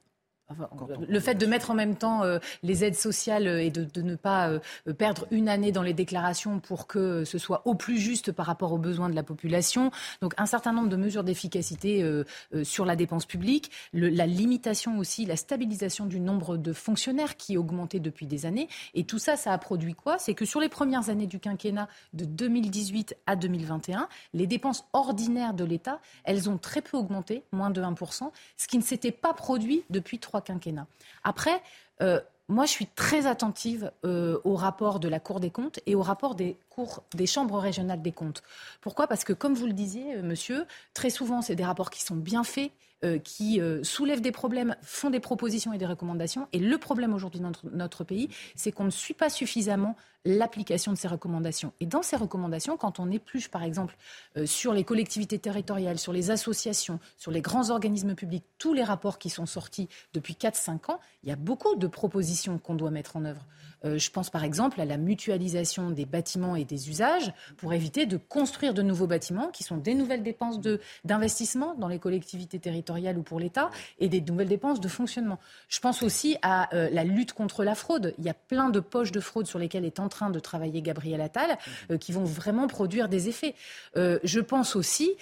le 1.09 1.21
fait 1.21 1.35
de 1.35 1.47
mettre 1.47 1.71
en 1.71 1.75
même 1.75 1.97
temps 1.97 2.23
euh, 2.23 2.39
les 2.63 2.85
aides 2.85 2.97
sociales 2.97 3.47
et 3.47 3.71
de, 3.71 4.03
ne 4.03 4.17
pas 4.17 4.51
euh, 4.51 4.59
perdre 4.93 5.27
une 5.31 5.49
année 5.49 5.73
dans 5.73 5.83
les 5.83 5.95
déclarations 5.95 6.61
pour 6.61 6.87
que 6.87 7.25
ce 7.25 7.39
soit 7.39 7.63
au 7.67 7.75
plus 7.75 7.99
juste 7.99 8.33
par 8.33 8.47
rapport 8.47 8.73
aux 8.73 8.79
besoins 8.79 9.09
de 9.09 9.15
la 9.15 9.23
population. 9.23 9.91
Donc 10.21 10.35
un 10.37 10.47
certain 10.47 10.73
nombre 10.73 10.89
de 10.89 10.97
mesures 10.97 11.25
d'efficacité 11.25 12.03
euh, 12.03 12.25
sur 12.65 12.85
la 12.85 12.97
dépense 12.97 13.27
publique, 13.27 13.71
la 13.93 14.27
limitation 14.27 14.99
aussi, 14.99 15.27
la 15.27 15.37
stabilisation 15.37 16.07
du 16.07 16.21
nombre 16.21 16.57
de 16.57 16.73
fonctionnaires 16.73 17.37
qui 17.37 17.57
augmentait 17.57 18.01
depuis 18.01 18.27
des 18.27 18.47
années. 18.47 18.69
Et 18.95 19.05
tout 19.05 19.19
ça, 19.19 19.37
ça 19.37 19.53
a 19.53 19.59
produit 19.59 19.95
quoi? 19.95 20.19
C'est 20.19 20.35
que 20.35 20.45
sur 20.45 20.61
les 20.61 20.69
premières 20.69 21.09
années 21.09 21.27
du 21.27 21.41
quinquennat 21.41 21.89
de 22.13 22.25
2018 22.25 23.17
à 23.27 23.37
2021, 23.37 24.09
les 24.35 24.47
dépenses 24.47 24.85
ordinaires 24.93 25.55
de 25.55 25.65
l'État, 25.65 26.01
elles 26.25 26.51
ont 26.51 26.59
très 26.59 26.83
peu 26.83 26.97
augmenté, 26.97 27.45
moins 27.53 27.71
de 27.71 27.81
1%, 27.81 28.31
ce 28.57 28.67
qui 28.67 28.79
ne 28.79 28.83
s'était 28.83 29.13
pas 29.13 29.35
produit 29.35 29.85
depuis 29.91 30.19
trois 30.19 30.32
quinquennat. 30.41 30.87
Après, 31.25 31.63
euh, 32.01 32.21
moi, 32.49 32.67
je 32.67 32.71
suis 32.71 32.87
très 32.87 33.27
attentive 33.27 33.93
euh, 34.05 34.39
au 34.45 34.55
rapport 34.55 35.01
de 35.01 35.09
la 35.09 35.21
Cour 35.21 35.41
des 35.41 35.51
comptes 35.51 35.81
et 35.87 35.95
au 35.95 36.03
rapport 36.03 36.35
des, 36.35 36.59
cours, 36.75 37.05
des 37.15 37.27
chambres 37.27 37.59
régionales 37.59 38.03
des 38.03 38.13
comptes. 38.13 38.43
Pourquoi? 38.81 39.07
Parce 39.07 39.25
que, 39.25 39.33
comme 39.33 39.55
vous 39.55 39.67
le 39.67 39.73
disiez, 39.73 40.17
euh, 40.17 40.23
monsieur, 40.23 40.67
très 40.95 41.11
souvent, 41.11 41.43
c'est 41.43 41.55
des 41.55 41.65
rapports 41.65 41.91
qui 41.91 42.03
sont 42.03 42.17
bien 42.17 42.45
faits, 42.45 42.73
qui 43.25 43.61
soulèvent 43.83 44.21
des 44.21 44.31
problèmes, 44.31 44.77
font 44.81 45.11
des 45.11 45.19
propositions 45.19 45.73
et 45.73 45.79
des 45.79 45.87
recommandations. 45.87 46.47
Et 46.53 46.61
le 46.61 46.79
problème 46.79 47.13
aujourd'hui 47.15 47.41
dans 47.41 47.51
notre, 47.73 48.05
pays, 48.05 48.29
c'est 48.55 48.71
qu'on 48.71 48.85
ne 48.85 48.91
suit 48.91 49.13
pas 49.13 49.29
suffisamment 49.29 49.97
l'application 50.25 50.93
de 50.93 50.97
ces 50.97 51.09
recommandations. 51.09 51.73
Et 51.81 51.87
dans 51.87 52.03
ces 52.03 52.17
recommandations, 52.17 52.77
quand 52.77 53.01
on 53.01 53.11
épluche, 53.11 53.49
par 53.49 53.63
exemple, 53.63 53.97
euh, 54.37 54.47
sur 54.47 54.73
les 54.73 54.85
collectivités 54.85 55.39
territoriales, 55.39 55.99
sur 55.99 56.13
les 56.13 56.31
associations, 56.31 57.01
sur 57.17 57.31
les 57.31 57.41
grands 57.41 57.71
organismes 57.71 58.15
publics, 58.15 58.45
tous 58.59 58.73
les 58.73 58.85
rapports 58.85 59.19
qui 59.19 59.31
sont 59.31 59.47
sortis 59.47 59.89
depuis 60.15 60.35
4-5 60.35 60.93
ans, 60.93 61.01
il 61.25 61.29
y 61.29 61.33
a 61.33 61.37
beaucoup 61.37 61.75
de 61.75 61.87
propositions 61.87 62.59
qu'on 62.59 62.75
doit 62.75 62.91
mettre 62.91 63.17
en 63.17 63.25
œuvre. 63.25 63.45
Euh, 63.85 63.99
je 63.99 64.11
pense 64.11 64.31
par 64.31 64.45
exemple 64.45 64.81
à 64.81 64.85
la 64.85 64.97
mutualisation 64.97 65.91
des 65.91 66.07
bâtiments 66.07 66.55
des 66.65 66.89
usages 66.89 67.33
pour 67.57 67.73
éviter 67.73 68.07
de 68.07 68.17
construire 68.17 68.75
de 68.75 68.83
nouveaux 68.83 69.07
bâtiments 69.07 69.49
qui 69.49 69.63
sont 69.63 69.77
des 69.77 69.95
nouvelles 69.95 70.23
dépenses 70.23 70.61
d'investissement 71.05 71.75
dans 71.75 71.89
les 71.89 71.99
collectivités 71.99 72.59
territoriales 72.59 73.19
ou 73.19 73.23
pour 73.23 73.41
l'État 73.41 73.71
et 73.99 74.09
des 74.09 74.21
nouvelles 74.21 74.49
dépenses 74.49 74.81
de 74.81 74.89
fonctionnement. 74.89 75.39
Je 75.69 75.81
pense 75.81 76.03
aussi 76.03 76.37
à 76.43 76.75
euh, 76.75 76.89
la 76.91 77.05
lutte 77.05 77.33
contre 77.33 77.65
la 77.65 77.75
fraude. 77.75 78.15
Il 78.19 78.25
y 78.25 78.31
a 78.31 78.35
plein 78.35 78.71
de 78.71 78.81
poches 78.81 79.13
de 79.13 79.21
fraude 79.21 79.47
sur 79.47 79.59
lesquelles 79.59 79.85
est 79.85 80.01
en 80.01 80.09
train 80.09 80.31
de 80.31 80.39
travailler 80.39 80.83
Gabriel 80.83 81.21
Attal, 81.21 81.59
euh, 81.91 81.99
qui 81.99 82.13
vont 82.13 82.25
vraiment 82.25 82.67
produire 82.67 83.09
des 83.09 83.29
effets. 83.29 83.55
Euh, 83.97 84.19
je 84.23 84.41
pense 84.41 84.77
aussi 84.77 85.17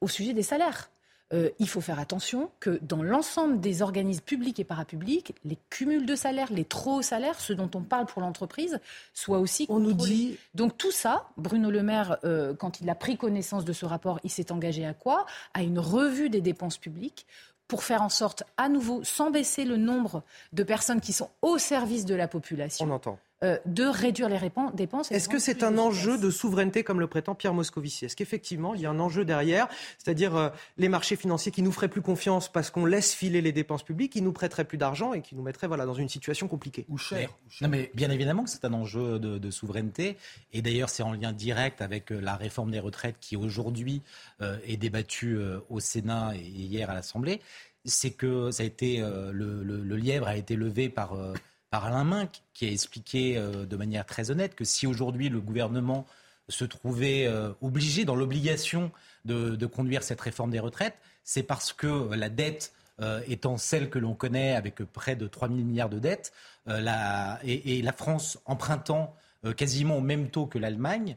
au 0.00 0.08
sujet 0.08 0.32
des 0.32 0.42
salaires. 0.42 0.90
Euh, 1.32 1.50
il 1.58 1.68
faut 1.68 1.80
faire 1.80 1.98
attention 1.98 2.50
que 2.58 2.78
dans 2.82 3.02
l'ensemble 3.02 3.60
des 3.60 3.82
organismes 3.82 4.22
publics 4.22 4.58
et 4.60 4.64
parapublics, 4.64 5.34
les 5.44 5.58
cumuls 5.68 6.06
de 6.06 6.14
salaires, 6.14 6.50
les 6.50 6.64
trop 6.64 6.96
hauts 6.96 7.02
salaires, 7.02 7.38
ce 7.38 7.52
dont 7.52 7.70
on 7.74 7.82
parle 7.82 8.06
pour 8.06 8.22
l'entreprise, 8.22 8.80
soient 9.12 9.38
aussi 9.38 9.66
On 9.68 9.78
nous 9.78 9.92
dit 9.92 10.38
Donc 10.54 10.78
tout 10.78 10.90
ça, 10.90 11.28
Bruno 11.36 11.70
Le 11.70 11.82
Maire, 11.82 12.18
euh, 12.24 12.54
quand 12.54 12.80
il 12.80 12.88
a 12.88 12.94
pris 12.94 13.18
connaissance 13.18 13.64
de 13.64 13.72
ce 13.72 13.84
rapport, 13.84 14.20
il 14.24 14.30
s'est 14.30 14.52
engagé 14.52 14.86
à 14.86 14.94
quoi? 14.94 15.26
À 15.52 15.62
une 15.62 15.78
revue 15.78 16.30
des 16.30 16.40
dépenses 16.40 16.78
publiques 16.78 17.26
pour 17.66 17.84
faire 17.84 18.00
en 18.00 18.08
sorte, 18.08 18.44
à 18.56 18.70
nouveau, 18.70 19.04
sans 19.04 19.30
baisser 19.30 19.66
le 19.66 19.76
nombre 19.76 20.22
de 20.54 20.62
personnes 20.62 21.02
qui 21.02 21.12
sont 21.12 21.28
au 21.42 21.58
service 21.58 22.06
de 22.06 22.14
la 22.14 22.26
population. 22.26 22.86
On 22.86 22.90
entend. 22.90 23.18
Euh, 23.44 23.56
de 23.66 23.84
réduire 23.84 24.28
les 24.28 24.40
dépenses. 24.74 25.12
Est-ce 25.12 25.28
que 25.28 25.38
c'est 25.38 25.62
un 25.62 25.78
enjeu 25.78 26.18
de 26.18 26.28
souveraineté 26.28 26.82
comme 26.82 26.98
le 26.98 27.06
prétend 27.06 27.36
Pierre 27.36 27.54
Moscovici? 27.54 28.04
Est-ce 28.04 28.16
qu'effectivement 28.16 28.74
il 28.74 28.80
y 28.80 28.86
a 28.86 28.90
un 28.90 28.98
enjeu 28.98 29.24
derrière? 29.24 29.68
C'est-à-dire 29.96 30.34
euh, 30.34 30.48
les 30.76 30.88
marchés 30.88 31.14
financiers 31.14 31.52
qui 31.52 31.62
nous 31.62 31.70
feraient 31.70 31.86
plus 31.86 32.02
confiance 32.02 32.50
parce 32.50 32.70
qu'on 32.70 32.84
laisse 32.84 33.14
filer 33.14 33.40
les 33.40 33.52
dépenses 33.52 33.84
publiques, 33.84 34.14
qui 34.14 34.22
nous 34.22 34.32
prêteraient 34.32 34.64
plus 34.64 34.76
d'argent 34.76 35.12
et 35.12 35.22
qui 35.22 35.36
nous 35.36 35.42
mettraient 35.42 35.68
voilà, 35.68 35.86
dans 35.86 35.94
une 35.94 36.08
situation 36.08 36.48
compliquée? 36.48 36.84
Ou 36.88 36.98
cher. 36.98 37.30
Non, 37.60 37.68
mais 37.68 37.92
bien 37.94 38.10
évidemment 38.10 38.42
que 38.42 38.50
c'est 38.50 38.64
un 38.64 38.72
enjeu 38.72 39.20
de, 39.20 39.38
de 39.38 39.50
souveraineté. 39.52 40.16
Et 40.52 40.60
d'ailleurs, 40.60 40.88
c'est 40.88 41.04
en 41.04 41.12
lien 41.12 41.30
direct 41.30 41.80
avec 41.80 42.10
euh, 42.10 42.18
la 42.20 42.34
réforme 42.34 42.72
des 42.72 42.80
retraites 42.80 43.18
qui 43.20 43.36
aujourd'hui 43.36 44.02
euh, 44.40 44.58
est 44.66 44.78
débattue 44.78 45.36
euh, 45.36 45.60
au 45.70 45.78
Sénat 45.78 46.32
et 46.34 46.40
hier 46.42 46.90
à 46.90 46.94
l'Assemblée. 46.94 47.40
C'est 47.84 48.10
que 48.10 48.50
ça 48.50 48.64
a 48.64 48.66
été 48.66 49.00
euh, 49.00 49.30
le, 49.32 49.62
le- 49.62 49.84
le 49.84 49.96
lièvre 49.96 50.26
a 50.26 50.36
été 50.36 50.56
levé 50.56 50.88
par 50.88 51.14
euh, 51.14 51.34
par 51.70 51.86
Alain 51.86 52.04
Minc, 52.04 52.42
qui 52.54 52.66
a 52.66 52.70
expliqué 52.70 53.36
euh, 53.36 53.66
de 53.66 53.76
manière 53.76 54.06
très 54.06 54.30
honnête 54.30 54.54
que 54.54 54.64
si 54.64 54.86
aujourd'hui 54.86 55.28
le 55.28 55.40
gouvernement 55.40 56.06
se 56.48 56.64
trouvait 56.64 57.26
euh, 57.26 57.52
obligé, 57.60 58.04
dans 58.04 58.16
l'obligation 58.16 58.90
de, 59.24 59.66
conduire 59.66 60.02
cette 60.02 60.20
réforme 60.20 60.50
des 60.50 60.60
retraites, 60.60 60.96
c'est 61.24 61.42
parce 61.42 61.72
que 61.72 62.14
la 62.14 62.30
dette 62.30 62.72
euh, 63.00 63.20
étant 63.28 63.58
celle 63.58 63.90
que 63.90 63.98
l'on 63.98 64.14
connaît 64.14 64.54
avec 64.54 64.82
près 64.84 65.14
de 65.14 65.26
3 65.26 65.48
000 65.48 65.60
milliards 65.60 65.90
de 65.90 65.98
dettes, 65.98 66.32
la- 66.66 67.38
et, 67.44 67.80
la 67.82 67.92
France 67.92 68.38
empruntant 68.44 69.14
quasiment 69.56 69.98
au 69.98 70.00
même 70.00 70.30
taux 70.30 70.46
que 70.46 70.58
l'Allemagne, 70.58 71.16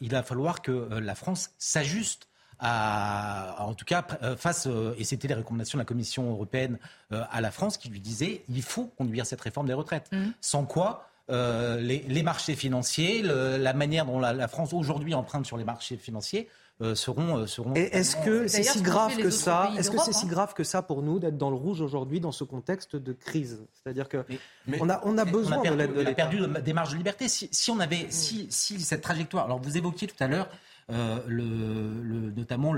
il 0.00 0.10
va 0.10 0.22
falloir 0.22 0.62
que 0.62 0.70
la 1.00 1.14
France 1.14 1.50
s'ajuste 1.58 2.28
à, 2.58 3.56
en 3.66 3.74
tout 3.74 3.84
cas, 3.84 4.04
euh, 4.22 4.36
face, 4.36 4.66
euh, 4.66 4.94
et 4.98 5.04
c'était 5.04 5.28
les 5.28 5.34
recommandations 5.34 5.76
de 5.78 5.82
la 5.82 5.86
Commission 5.86 6.30
européenne 6.30 6.78
euh, 7.12 7.22
à 7.30 7.40
la 7.40 7.50
France 7.50 7.76
qui 7.76 7.88
lui 7.88 8.00
disait 8.00 8.42
il 8.48 8.62
faut 8.62 8.86
conduire 8.98 9.26
cette 9.26 9.40
réforme 9.40 9.66
des 9.66 9.74
retraites. 9.74 10.08
Mhm. 10.12 10.32
Sans 10.40 10.64
quoi, 10.64 11.08
euh, 11.30 11.80
les, 11.80 12.04
les 12.08 12.22
marchés 12.22 12.54
financiers, 12.54 13.22
le- 13.22 13.56
la 13.56 13.72
manière 13.72 14.06
dont 14.06 14.18
la, 14.20 14.32
la 14.32 14.48
France 14.48 14.72
aujourd'hui 14.72 15.14
emprunte 15.14 15.44
sur 15.46 15.56
les 15.56 15.64
marchés 15.64 15.96
financiers 15.96 16.48
euh, 16.82 16.94
seront, 16.94 17.38
euh, 17.38 17.46
seront. 17.46 17.74
Et 17.74 17.88
est-ce 17.96 18.16
que 18.16 18.46
c'est 18.48 18.62
si 18.62 18.82
grave 18.82 19.16
que 19.16 19.30
ça 19.30 19.70
Est-ce 19.78 19.90
que 19.90 19.98
c'est 19.98 20.12
si 20.12 20.26
grave 20.26 20.52
que 20.52 20.62
ça 20.62 20.82
pour 20.82 21.02
nous 21.02 21.18
d'être 21.18 21.38
dans 21.38 21.48
le 21.50 21.56
rouge 21.56 21.80
aujourd'hui 21.80 22.20
dans 22.20 22.32
ce 22.32 22.44
contexte 22.44 22.96
de 22.96 23.12
crise? 23.14 23.60
C'est-à-dire 23.72 24.08
que 24.10 24.24
Mais- 24.66 24.76
on 24.80 24.88
a 24.90 25.00
on 25.04 25.16
a 25.16 25.24
besoin 25.24 25.56
on 25.56 25.60
a 25.60 25.62
perdu, 25.62 25.76
de 25.78 25.82
l'aide 25.82 25.94
de 25.94 26.02
on 26.02 26.06
a 26.06 26.14
perdu 26.14 26.38
de- 26.38 26.46
des 26.60 26.72
marges 26.74 26.92
de 26.92 26.96
liberté. 26.96 27.28
Si, 27.28 27.48
si 27.50 27.70
on 27.70 27.80
avait, 27.80 28.06
si, 28.10 28.46
si 28.50 28.78
cette 28.80 29.00
trajectoire, 29.00 29.46
alors 29.46 29.58
vous 29.60 29.76
évoquiez 29.78 30.06
tout 30.06 30.22
à 30.22 30.28
l'heure 30.28 30.48
euh, 30.88 32.30
notamment 32.36 32.72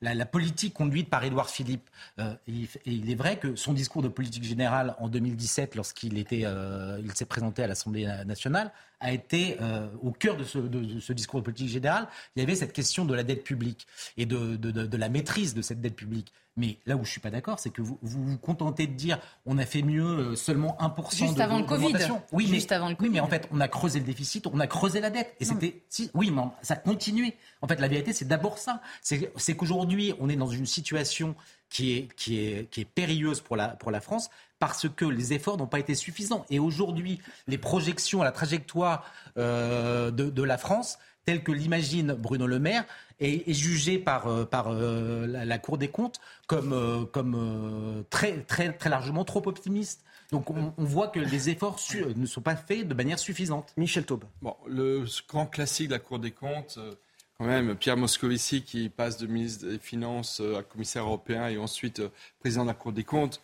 la, 0.00 0.26
politique 0.26 0.72
conduite 0.72 1.10
par 1.10 1.22
Édouard 1.22 1.50
Philippe. 1.50 1.88
Euh, 2.18 2.34
et 2.48 2.66
il, 2.86 3.10
est 3.10 3.14
vrai 3.14 3.38
que 3.38 3.56
son 3.56 3.74
discours 3.74 4.02
de 4.02 4.08
politique 4.08 4.44
générale 4.44 4.94
en 4.98 5.08
2017, 5.08 5.74
lorsqu'il 5.74 6.16
était, 6.18 6.44
euh, 6.44 7.06
s'est 7.14 7.26
présenté 7.26 7.62
à 7.62 7.66
l'Assemblée 7.66 8.06
nationale, 8.24 8.72
a 9.02 9.12
été 9.12 9.56
euh, 9.60 9.88
au 10.02 10.12
cœur 10.12 10.36
de 10.36 10.44
ce, 10.44 10.58
de- 10.58 10.80
de 10.94 11.00
ce 11.00 11.12
discours 11.12 11.40
de 11.40 11.44
politique 11.44 11.68
générale. 11.68 12.08
Il 12.36 12.40
y 12.40 12.42
avait 12.42 12.54
cette 12.54 12.72
question 12.72 13.04
de 13.04 13.14
la 13.14 13.22
dette 13.24 13.44
publique 13.44 13.86
et 14.16 14.24
de, 14.24 14.96
la 14.96 15.08
maîtrise 15.08 15.54
de 15.54 15.60
cette 15.62 15.80
dette 15.80 15.96
publique. 15.96 16.32
Mais 16.56 16.76
là 16.84 16.96
où 16.96 17.04
je 17.04 17.10
suis 17.10 17.20
pas 17.20 17.30
d'accord, 17.30 17.58
c'est 17.58 17.70
que 17.70 17.80
vous, 17.80 17.98
vous 18.02 18.24
vous 18.24 18.36
contentez 18.38 18.86
de 18.86 18.92
dire 18.92 19.18
on 19.46 19.56
a 19.58 19.64
fait 19.64 19.80
mieux 19.82 20.04
euh, 20.04 20.36
seulement 20.36 20.76
1% 20.80 21.16
Juste 21.16 21.36
de- 21.36 21.40
avant 21.42 21.58
le 21.58 21.64
Covid. 21.64 21.94
Oui, 22.32 22.46
Juste 22.46 22.70
mais, 22.70 22.76
avant 22.76 22.90
le 22.90 22.96
oui, 23.00 23.08
mais 23.10 23.20
en 23.20 23.26
fait, 23.28 23.48
on 23.52 23.60
a 23.60 23.68
creusé 23.68 23.98
le 24.00 24.04
déficit, 24.04 24.46
on 24.46 24.60
a 24.60 24.66
creusé 24.66 25.00
la 25.00 25.08
dette. 25.10 25.34
Et 25.40 25.44
c'était. 25.46 25.82
Si, 25.88 26.10
oui, 26.14 26.30
mais 26.30 26.42
ça 26.60 26.76
continuait. 26.76 27.36
En 27.62 27.68
fait, 27.68 27.80
la 27.80 27.88
vérité, 27.88 28.12
c'est 28.12 28.26
d'abord 28.28 28.58
ça. 28.58 28.82
C'est 29.00 29.32
c'est 29.36 29.56
qu'aujourd'hui, 29.56 30.12
on 30.20 30.28
est 30.28 30.36
dans 30.36 30.48
une 30.50 30.66
situation 30.66 31.34
qui 31.70 31.92
est, 31.96 32.14
qui 32.16 32.38
est, 32.38 32.70
qui 32.70 32.82
est 32.82 32.84
périlleuse 32.84 33.40
pour 33.40 33.56
la, 33.56 33.68
pour 33.68 33.90
la 33.90 34.02
France 34.02 34.28
parce 34.62 34.88
que 34.88 35.04
les 35.04 35.32
efforts 35.32 35.56
n'ont 35.56 35.66
pas 35.66 35.80
été 35.80 35.96
suffisants. 35.96 36.46
Et 36.48 36.60
aujourd'hui, 36.60 37.20
les 37.48 37.58
projections 37.58 38.22
à 38.22 38.24
la 38.24 38.30
trajectoire 38.30 39.04
euh, 39.36 40.12
de, 40.12 40.30
de 40.30 40.42
la 40.44 40.56
France, 40.56 41.00
telles 41.24 41.42
que 41.42 41.50
l'imagine 41.50 42.12
Bruno 42.12 42.46
Le 42.46 42.60
Maire, 42.60 42.84
est, 43.18 43.48
est 43.48 43.54
jugée 43.54 43.98
par, 43.98 44.28
euh, 44.28 44.44
par 44.44 44.68
euh, 44.68 45.26
la, 45.26 45.44
la 45.44 45.58
Cour 45.58 45.78
des 45.78 45.88
comptes 45.88 46.20
comme, 46.46 46.72
euh, 46.72 47.04
comme 47.06 47.34
euh, 47.34 48.04
très, 48.08 48.42
très, 48.42 48.72
très 48.72 48.88
largement 48.88 49.24
trop 49.24 49.42
optimiste. 49.46 50.04
Donc 50.30 50.48
on, 50.50 50.72
on 50.78 50.84
voit 50.84 51.08
que 51.08 51.18
les 51.18 51.50
efforts 51.50 51.80
su- 51.80 52.04
ne 52.14 52.24
sont 52.26 52.40
pas 52.40 52.54
faits 52.54 52.86
de 52.86 52.94
manière 52.94 53.18
suffisante. 53.18 53.72
Michel 53.76 54.04
Taube. 54.06 54.26
Bon, 54.42 54.54
le 54.68 55.04
grand 55.28 55.46
classique 55.46 55.88
de 55.88 55.94
la 55.94 55.98
Cour 55.98 56.20
des 56.20 56.30
comptes, 56.30 56.76
euh, 56.78 56.94
quand 57.36 57.46
même, 57.46 57.74
Pierre 57.74 57.96
Moscovici 57.96 58.62
qui 58.62 58.88
passe 58.90 59.16
de 59.16 59.26
ministre 59.26 59.66
des 59.66 59.78
Finances 59.80 60.40
à 60.56 60.62
commissaire 60.62 61.02
européen 61.02 61.48
et 61.48 61.58
ensuite 61.58 62.00
président 62.38 62.62
de 62.62 62.68
la 62.68 62.74
Cour 62.74 62.92
des 62.92 63.02
comptes, 63.02 63.40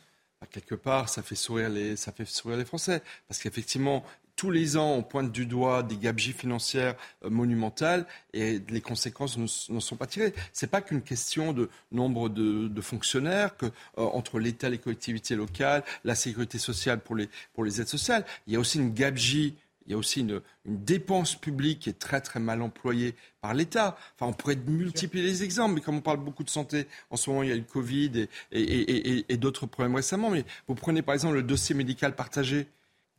quelque 0.47 0.75
part, 0.75 1.09
ça 1.09 1.23
fait 1.23 1.35
sourire 1.35 1.69
les, 1.69 1.97
Français. 2.65 3.03
Parce 3.27 3.41
qu'effectivement, 3.41 4.05
tous 4.37 4.53
les 4.53 4.77
ans, 4.77 4.93
on 4.93 5.03
pointe 5.03 5.33
du 5.33 5.47
doigt 5.47 5.83
des 5.83 5.97
gabegies 5.97 6.33
financières 6.33 6.95
euh, 7.25 7.31
monumentales 7.31 8.07
et 8.33 8.61
les 8.69 8.81
conséquences 8.81 9.37
ne, 9.37 9.45
s- 9.47 9.67
ne 9.69 9.81
sont 9.81 9.97
pas 9.97 10.07
tirées. 10.07 10.33
C'est 10.53 10.71
pas 10.71 10.81
qu'une 10.81 11.03
question 11.03 11.53
de 11.53 11.69
nombre 11.91 12.29
de, 12.29 12.69
fonctionnaires, 12.81 13.57
que 13.57 13.67
euh, 13.67 13.71
entre 13.97 14.39
l'État, 14.39 14.69
les 14.69 14.79
collectivités 14.79 15.35
locales, 15.35 15.83
la 16.05 16.15
sécurité 16.15 16.59
sociale 16.59 17.01
pour 17.01 17.17
les, 17.17 17.29
pour 17.53 17.65
les 17.65 17.81
aides 17.81 17.89
sociales, 17.89 18.25
il 18.47 18.53
y 18.53 18.57
a 18.57 18.61
aussi 18.61 18.79
une 18.79 18.95
gabegie 18.95 19.57
il 19.89 19.93
y 19.93 19.95
a 19.95 19.99
aussi 19.99 20.21
une, 20.21 20.41
dépense 20.67 21.35
publique 21.35 21.79
qui 21.81 21.89
est 21.89 21.99
très 21.99 22.21
très 22.21 22.41
mal 22.41 22.61
employée 22.61 23.15
par 23.41 23.55
l'État. 23.55 23.97
Enfin, 24.15 24.31
on 24.31 24.35
pourrait 24.35 24.59
multiplier 24.67 25.25
les 25.25 25.43
exemples, 25.43 25.77
mais 25.77 25.81
comme 25.81 25.97
on 25.97 26.03
parle 26.03 26.19
beaucoup 26.19 26.45
de 26.45 26.51
santé, 26.51 26.87
en 27.09 27.17
ce 27.17 27.31
moment 27.31 27.43
il 27.43 27.49
y 27.49 27.53
a 27.53 27.57
le 27.57 27.63
Covid 27.63 28.29
et 28.53 29.37
d'autres 29.39 29.65
problèmes 29.65 29.97
récemment. 29.97 30.29
Mais 30.29 30.45
vous 30.67 30.75
prenez 30.75 31.01
par 31.01 31.15
exemple 31.15 31.37
le 31.37 31.43
dossier 31.43 31.75
médical 31.75 32.15
partagé 32.15 32.67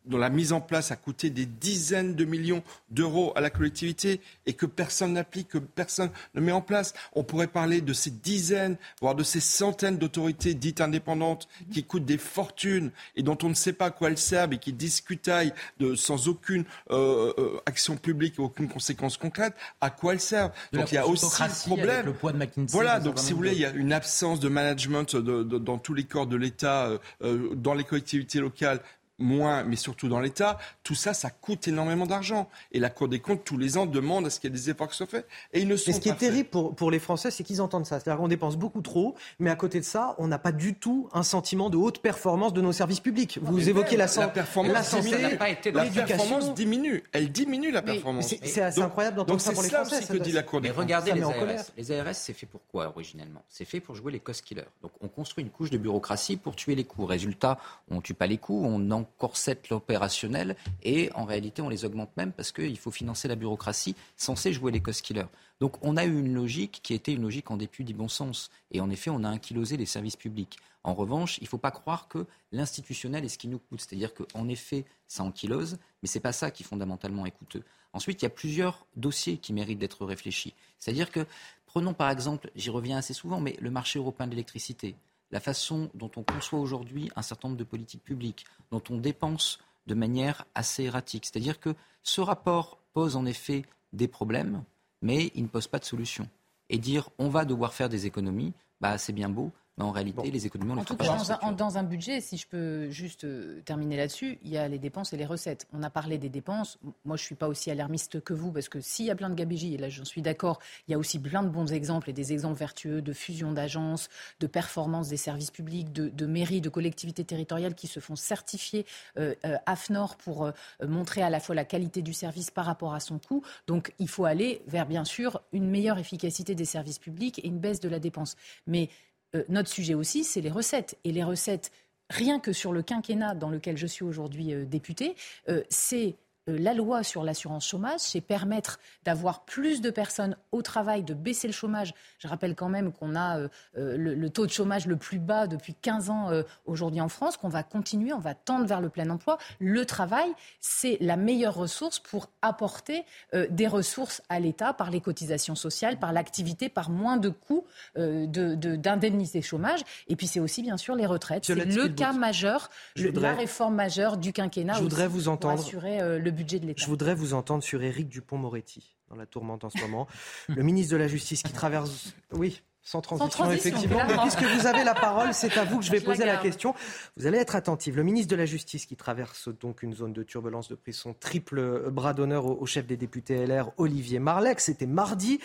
dont 0.06 0.18
la 0.18 0.30
mise 0.30 0.54
en 0.54 0.62
place 0.62 0.92
a 0.92 0.96
coûté 0.96 1.30
des 1.30 1.46
dizaines 1.46 2.16
de 2.16 2.26
millions 2.26 2.64
d'euros 2.90 3.32
à 3.36 3.42
la 3.42 3.50
collectivité 3.50 4.22
et 4.46 4.54
que 4.54 4.66
personne 4.66 5.14
n'applique, 5.14 5.50
que 5.50 5.58
personne 5.58 6.10
ne 6.34 6.42
met 6.42 6.52
en 6.52 6.62
place. 6.62 6.94
On 7.14 7.24
pourrait 7.24 7.48
parler 7.48 7.82
de 7.82 7.94
ces 7.94 8.10
dizaines, 8.12 8.78
voire 9.02 9.16
de 9.16 9.24
ces 9.24 9.40
centaines 9.40 9.98
d'autorités 9.98 10.54
dites 10.54 10.82
indépendantes 10.82 11.48
qui 11.72 11.84
coûtent 11.84 12.06
des 12.06 12.18
fortunes 12.18 12.92
et 13.16 13.24
dont 13.24 13.38
on 13.44 13.50
ne 13.50 13.54
sait 13.54 13.74
pas 13.74 13.88
à 13.88 13.92
quoi 13.92 14.10
elles 14.10 14.18
servent 14.18 14.54
et 14.54 14.58
qui 14.58 14.74
discutaillent 14.74 15.54
de, 15.80 15.96
sans 15.96 16.28
aucune 16.28 16.64
euh, 16.92 17.34
euh, 17.38 17.60
action 17.66 17.98
publique 17.98 18.36
et 18.40 18.42
aucune 18.42 18.68
conséquence 18.70 19.18
concrète, 19.18 19.54
à 19.82 19.90
quoi 19.90 20.14
elles 20.14 20.20
servent. 20.20 20.52
De 20.72 20.80
Donc 20.80 20.92
il 20.92 20.96
y 20.96 20.98
a 20.98 21.08
aussi 21.08 21.26
problème. 21.68 22.06
le 22.06 22.14
poids 22.14 22.32
de 22.32 22.38
McKinsey 22.38 22.72
Voilà, 22.72 23.00
donc 23.00 23.20
si 23.20 23.32
vous 23.32 23.38
voulez, 23.38 23.54
il 23.54 23.60
y 23.60 23.66
a 23.66 23.72
une 23.72 23.94
absence 23.94 24.40
de 24.40 24.50
management 24.50 25.16
de- 25.16 25.44
de- 25.44 25.58
dans 25.58 25.78
tous 25.78 25.94
les 25.94 26.04
corps 26.06 26.28
de 26.28 26.36
l'État, 26.36 26.88
euh, 26.88 26.98
euh, 27.24 27.56
dans 27.56 27.74
les 27.74 27.84
collectivités 27.84 28.40
locales 28.40 28.80
moins, 29.20 29.64
mais 29.64 29.76
surtout 29.76 30.08
dans 30.08 30.20
l'État, 30.20 30.58
tout 30.84 30.96
ça, 30.96 31.14
ça 31.14 31.30
coûte 31.30 31.68
énormément 31.68 32.06
d'argent. 32.06 32.50
Et 32.72 32.80
la 32.80 32.90
Cour 32.90 33.08
des 33.08 33.20
comptes, 33.20 33.44
tous 33.44 33.58
les 33.58 33.78
ans, 33.78 33.86
demande 33.86 34.26
à 34.26 34.30
ce 34.30 34.40
qu'il 34.40 34.50
y 34.50 34.54
ait 34.54 34.58
des 34.58 34.70
efforts 34.70 34.90
qui 34.90 34.98
soient 34.98 35.06
faits. 35.08 35.28
Et 35.54 35.62
ils 35.62 35.68
ne 35.68 35.76
sont 35.76 35.92
Mais 35.92 35.94
ce 35.96 36.00
qui 36.02 36.10
est 36.10 36.14
pas 36.14 36.18
faits. 36.20 36.30
terrible 36.30 36.50
pour, 36.50 36.76
pour 36.76 36.92
les 36.92 37.00
Français, 37.00 37.32
c'est 37.32 37.44
qu'ils 37.44 37.62
entendent 37.62 37.86
ça. 37.86 38.00
C'est-à-dire 38.00 38.20
qu'on 38.22 38.28
dépense 38.28 38.56
beaucoup 38.58 38.82
trop, 38.82 39.16
mais 39.40 39.50
à 39.50 39.56
côté 39.56 39.80
de 39.80 39.86
ça, 39.86 40.16
on 40.18 40.28
n'a 40.28 40.40
pas 40.40 40.52
du 40.52 40.74
tout 40.76 41.10
un 41.14 41.24
sentiment 41.24 41.70
de 41.70 41.78
haute 41.78 42.00
performance 42.02 42.54
de 42.54 42.62
nos 42.62 42.72
services 42.72 43.00
publics. 43.00 43.40
Vous 43.42 43.58
Mais 43.58 43.68
évoquez 43.68 43.98
la, 43.98 44.08
la 44.18 44.28
performance 44.28 44.74
la 44.74 45.02
diminue. 45.02 45.22
santé, 45.38 45.72
La 45.72 45.84
l'éducation. 45.84 46.06
performance 46.18 46.54
diminue. 46.54 47.04
Elle 47.12 47.32
diminue 47.32 47.72
la 47.72 47.82
performance. 47.82 48.28
c'est- 48.28 48.46
c'est 48.46 48.62
assez 48.62 48.82
incroyable 48.82 49.18
d'entendre 49.18 49.34
donc 49.38 49.42
ça 49.42 49.52
pour 49.52 49.62
c'est 49.62 49.68
les 49.70 49.72
ça 49.72 49.78
Français, 49.82 49.98
aussi 49.98 50.06
ça 50.08 50.14
que 50.14 50.20
dit 50.24 50.32
la 50.32 50.44
Cour 50.44 50.62
des 50.62 50.70
Mais 50.70 50.74
comptes. 50.74 50.84
regardez 50.84 51.10
Ça 51.12 51.16
les 51.16 51.24
en 51.24 51.32
ARS. 51.32 51.66
Les 51.78 51.92
ARS, 51.92 52.16
c'est 52.16 52.34
fait 52.34 52.46
pour 52.46 52.62
quoi 52.72 52.88
originellement? 52.88 53.44
C'est 53.50 53.66
fait 53.66 53.80
pour 53.80 53.96
jouer 53.96 54.12
les 54.12 54.20
cost 54.20 54.44
killers. 54.44 54.64
Donc 54.82 54.92
on 55.02 55.08
construit 55.08 55.44
une 55.44 55.50
couche 55.50 55.70
de 55.70 55.78
bureaucratie 55.78 56.38
pour 56.38 56.56
tuer 56.56 56.76
les 56.76 56.84
coûts. 56.84 57.06
Résultat, 57.06 57.58
on 57.90 58.02
tue 58.02 58.14
pas 58.14 58.28
les 58.28 58.38
coûts, 58.38 58.64
on 58.66 58.92
encorsette 59.16 59.70
l'opérationnel 59.70 60.56
et 60.84 61.12
en 61.14 61.26
réalité 61.26 61.62
on 61.62 61.70
les 61.70 61.86
augmente 61.86 62.16
même 62.18 62.32
parce 62.32 62.52
qu'il 62.52 62.78
faut 62.78 62.92
financer 62.92 63.28
la 63.28 63.36
bureaucratie 63.36 63.96
censée 64.16 64.54
jouer 64.54 64.72
les 64.72 64.82
cost 64.82 65.02
killers. 65.02 65.28
Donc 65.60 65.76
on 65.82 65.98
a 65.98 66.06
eu 66.06 66.20
une 66.20 66.34
logique 66.34 66.80
qui 66.84 66.94
était 66.94 67.14
une 67.14 67.22
logique 67.22 67.52
en 67.52 67.58
dépit 67.58 67.84
du 67.84 67.94
bon 67.94 68.08
sens. 68.08 68.50
Et 68.72 68.82
en 68.82 68.90
effet, 68.90 69.10
on 69.10 69.24
a 69.24 69.30
ankylosé 69.30 69.78
les 69.78 69.86
services 69.86 70.16
publics. 70.16 70.58
En 70.84 70.94
revanche, 70.94 71.38
il 71.40 71.44
ne 71.44 71.50
faut 71.50 71.58
pas 71.58 71.72
croire 71.72 72.08
que 72.08 72.26
l'institutionnel 72.52 73.26
est 73.26 73.30
ce 73.30 73.38
qui 73.38 73.50
nous 73.50 73.60
coûte. 73.60 73.82
C'est-à-dire 73.82 74.14
qu'en 74.14 74.48
effet, 74.48 74.86
ça 75.08 75.24
ankylose, 75.24 75.78
mais 76.02 76.08
ce 76.08 76.18
n'est 76.18 76.22
pas 76.22 76.32
ça 76.32 76.52
qui 76.52 76.64
fondamentalement 76.64 77.26
est 77.26 77.32
coûteux. 77.32 77.64
Ensuite, 77.92 78.22
il 78.22 78.26
y 78.26 78.28
a 78.28 78.32
plusieurs 78.32 78.86
dossiers 78.96 79.38
qui 79.38 79.52
méritent 79.52 79.80
d'être 79.80 80.06
réfléchis. 80.06 80.54
C'est-à-dire 80.78 81.12
que, 81.12 81.26
prenons 81.66 81.94
par 81.94 82.10
exemple, 82.10 82.52
j'y 82.56 82.70
reviens 82.70 82.98
assez 82.98 83.14
souvent, 83.14 83.42
mais 83.42 83.58
le 83.60 83.72
marché 83.72 84.00
européen 84.00 84.28
de 84.28 84.32
l'électricité, 84.32 84.96
la 85.32 85.40
façon 85.40 85.90
dont 85.94 86.12
on 86.16 86.24
conçoit 86.24 86.60
aujourd'hui 86.60 87.10
un 87.16 87.22
certain 87.22 87.50
nombre 87.50 87.60
de 87.60 87.64
politiques 87.64 88.04
publiques, 88.04 88.46
dont 88.72 88.82
on 88.90 88.98
dépense 88.98 89.60
de 89.88 89.94
manière 89.94 90.46
assez 90.56 90.84
erratique. 90.84 91.26
C'est-à-dire 91.26 91.60
que 91.60 91.76
ce 92.04 92.22
rapport 92.22 92.80
pose 92.94 93.16
en 93.16 93.26
effet 93.26 93.64
des 93.94 94.08
problèmes, 94.08 94.64
mais 95.02 95.32
il 95.36 95.44
ne 95.44 95.48
pose 95.48 95.68
pas 95.68 95.80
de 95.80 95.86
solution. 95.86 96.28
et 96.72 96.78
dire 96.78 97.10
on 97.18 97.30
va 97.30 97.46
devoir 97.46 97.74
faire 97.74 97.90
des 97.90 98.06
économies, 98.06 98.54
bah, 98.80 99.00
c'est 99.00 99.14
bien 99.14 99.30
beau, 99.30 99.52
en 99.84 99.92
réalité, 99.92 100.30
les 100.30 100.46
économies, 100.46 100.72
on 100.72 100.78
En 100.80 100.84
tout 100.84 100.96
cas, 100.96 101.18
dans 101.58 101.78
un, 101.78 101.84
budget, 101.84 102.22
si 102.22 102.38
je 102.38 102.48
peux 102.48 102.90
juste 102.90 103.24
euh, 103.24 103.62
terminer 103.62 103.98
là-dessus, 103.98 104.38
il 104.44 104.52
y 104.52 104.58
a 104.58 104.68
les 104.68 104.78
dépenses 104.80 105.14
et 105.14 105.18
les 105.18 105.26
recettes. 105.26 105.68
On 105.74 105.84
a 105.84 105.90
parlé 105.90 106.18
des 106.18 106.30
dépenses. 106.30 106.78
Moi, 107.06 107.16
je 107.16 107.24
ne 107.24 107.26
suis 107.26 107.36
pas 107.36 107.48
aussi 107.48 107.72
alarmiste 107.72 108.22
que 108.22 108.34
vous, 108.34 108.52
parce 108.52 108.68
que 108.68 108.82
s'il 108.82 109.06
y 109.06 109.12
a 109.12 109.16
plein 109.16 109.30
de 109.30 109.36
gabegies, 109.36 109.76
et 109.76 109.78
là, 109.78 109.90
j'en 109.90 110.06
suis 110.06 110.22
d'accord, 110.22 110.60
il 110.88 110.92
y 110.92 110.96
a 110.96 110.98
aussi 110.98 111.20
plein 111.20 111.44
de 111.44 111.50
bons 111.50 111.72
exemples 111.72 112.10
et 112.10 112.14
des 112.14 112.34
exemples 112.34 112.60
vertueux 112.60 113.02
de 113.02 113.14
fusion 113.14 113.54
d'agences, 113.54 114.10
de 114.40 114.48
performance 114.48 115.10
des 115.10 115.18
services 115.18 115.52
publics, 115.52 115.92
de, 115.94 116.26
mairies, 116.26 116.62
de 116.62 116.70
collectivités 116.70 117.24
territoriales 117.24 117.76
qui 117.76 117.88
se 117.88 118.00
font 118.00 118.16
certifier 118.16 118.86
euh, 119.18 119.34
euh, 119.46 119.56
AFNOR 119.66 120.18
pour 120.18 120.52
montrer 120.86 121.22
à 121.22 121.30
la 121.30 121.40
fois 121.40 121.56
la 121.56 121.66
qualité 121.66 122.02
du 122.02 122.14
service 122.14 122.52
par 122.52 122.66
rapport 122.66 122.94
à 122.94 123.00
son 123.00 123.20
coût. 123.20 123.44
Donc, 123.68 123.94
il 124.00 124.08
faut 124.08 124.26
aller 124.26 124.62
vers, 124.68 124.86
bien 124.86 125.06
sûr, 125.06 125.42
une 125.54 125.70
meilleure 125.70 125.98
efficacité 125.98 126.56
des 126.56 126.66
services 126.66 127.00
publics 127.00 127.40
et 127.40 127.48
une 127.48 127.60
baisse 127.60 127.80
de 127.80 127.90
la 127.90 128.00
dépense. 128.00 128.36
Mais 128.68 128.90
euh, 129.36 129.44
notre 129.50 129.70
sujet 129.70 129.94
aussi, 129.94 130.24
c'est 130.24 130.42
les 130.42 130.50
recettes. 130.50 130.98
Et 131.04 131.12
les 131.12 131.24
recettes, 131.24 131.72
rien 132.10 132.40
que 132.40 132.54
sur 132.54 132.74
le 132.74 132.82
quinquennat 132.82 133.36
dans 133.36 133.50
lequel 133.50 133.78
je 133.78 133.88
suis 133.88 134.04
aujourd'hui 134.04 134.54
euh, 134.54 134.66
députée, 134.66 135.16
euh, 135.50 135.64
c'est 135.70 136.16
la 136.58 136.74
loi 136.74 137.04
sur 137.04 137.24
l'assurance 137.24 137.68
chômage, 137.68 138.00
c'est 138.00 138.22
permettre 138.22 138.80
d'avoir 139.04 139.46
plus 139.46 139.82
de 139.82 139.90
personnes 139.90 140.36
au 140.52 140.62
travail, 140.62 141.04
de 141.04 141.14
baisser 141.14 141.48
le 141.48 141.54
chômage. 141.54 141.94
Je 142.20 142.28
rappelle 142.28 142.56
quand 142.56 142.70
même 142.70 142.92
qu'on 142.92 143.16
a 143.16 143.40
euh, 143.40 143.48
euh, 143.78 143.98
le, 143.98 144.30
taux 144.30 144.46
de 144.46 144.52
chômage 144.52 144.86
le 144.86 144.96
plus 144.96 145.20
bas 145.20 145.48
depuis 145.48 145.74
15 145.74 146.10
ans 146.10 146.30
aujourd'hui 146.66 147.02
en 147.02 147.10
France, 147.10 147.38
qu'on 147.38 147.50
va 147.50 147.64
continuer, 147.64 148.14
on 148.14 148.20
va 148.20 148.34
tendre 148.34 148.66
vers 148.66 148.82
le 148.82 148.90
plein 148.90 149.10
emploi. 149.10 149.38
Le 149.60 149.86
travail, 149.86 150.28
c'est 150.60 150.98
la 151.02 151.18
meilleure 151.18 151.56
ressource 151.56 152.00
pour 152.00 152.30
apporter 152.42 153.04
des 153.34 153.68
ressources 153.68 154.22
à 154.30 154.40
l'État 154.40 154.74
par 154.74 154.92
les 154.92 155.02
cotisations 155.02 155.56
sociales, 155.56 155.98
par 155.98 156.14
l'activité, 156.14 156.70
par 156.70 156.90
moins 156.90 157.18
de 157.18 157.30
coûts 157.30 157.66
d'indemnité 157.96 159.40
de, 159.40 159.44
chômage. 159.44 159.80
Et 160.08 160.16
puis 160.16 160.28
c'est 160.28 160.40
aussi 160.40 160.62
bien 160.62 160.78
sûr 160.78 160.96
les 160.96 161.06
retraites. 161.06 161.46
C'est 161.46 161.56
le 161.56 161.88
cas 161.90 162.14
majeur, 162.14 162.70
la 162.96 163.34
réforme 163.34 163.76
majeure 163.76 164.18
du 164.18 164.34
quinquennat. 164.34 164.74
Je 164.74 164.82
voudrais 164.82 165.08
vous 165.08 165.28
entendre. 165.28 165.56
Pour 165.56 165.66
assurer 165.66 166.20
le 166.20 166.32
je 166.78 166.86
voudrais 166.86 167.16
vous 167.16 167.34
entendre 167.34 167.64
sur 167.64 167.82
Éric 167.82 168.10
Dupont-Moretti 168.10 168.96
dans 169.10 169.16
la 169.16 169.26
tourmente 169.26 169.64
en 169.64 169.70
ce 169.70 169.80
moment. 169.82 170.08
le 170.48 170.64
ministre 170.64 170.94
de 170.94 170.98
la 170.98 171.08
Justice 171.08 171.44
qui 171.44 171.54
traverse. 171.54 172.14
Oui. 172.32 172.62
Sans 172.90 173.02
transition, 173.02 173.52
effectivement. 173.52 174.00
puisque 174.24 174.42
vous 174.42 174.66
avez 174.66 174.84
la 174.84 174.96
parole, 174.96 175.32
c'est 175.36 175.56
à 175.60 175.64
vous 175.64 175.78
que 175.78 175.86
je 175.86 175.92
vais 175.92 176.02
poser 176.02 176.26
la, 176.26 176.38
question. 176.38 176.74
Vous 177.18 177.28
allez 177.28 177.38
être 177.38 177.56
attentive. 177.56 177.96
Le 177.96 178.02
ministre 178.02 178.32
de 178.32 178.36
la 178.36 178.48
Justice 178.48 178.88
qui 178.88 178.96
traverse 178.96 179.48
donc 179.50 179.84
une 179.84 179.94
zone 179.94 180.12
de 180.12 180.24
turbulence 180.24 180.70
de 180.70 180.76
pris 180.76 180.94
son 180.94 181.14
triple 181.14 181.92
bras 181.92 182.16
d'honneur 182.16 182.48
au, 182.48 182.66
chef 182.66 182.88
des 182.88 182.98
députés 182.98 183.46
LR, 183.46 183.70
Olivier 183.78 184.18
Marleix. 184.18 184.56
C'était 184.58 184.88
mardi. 184.88 185.40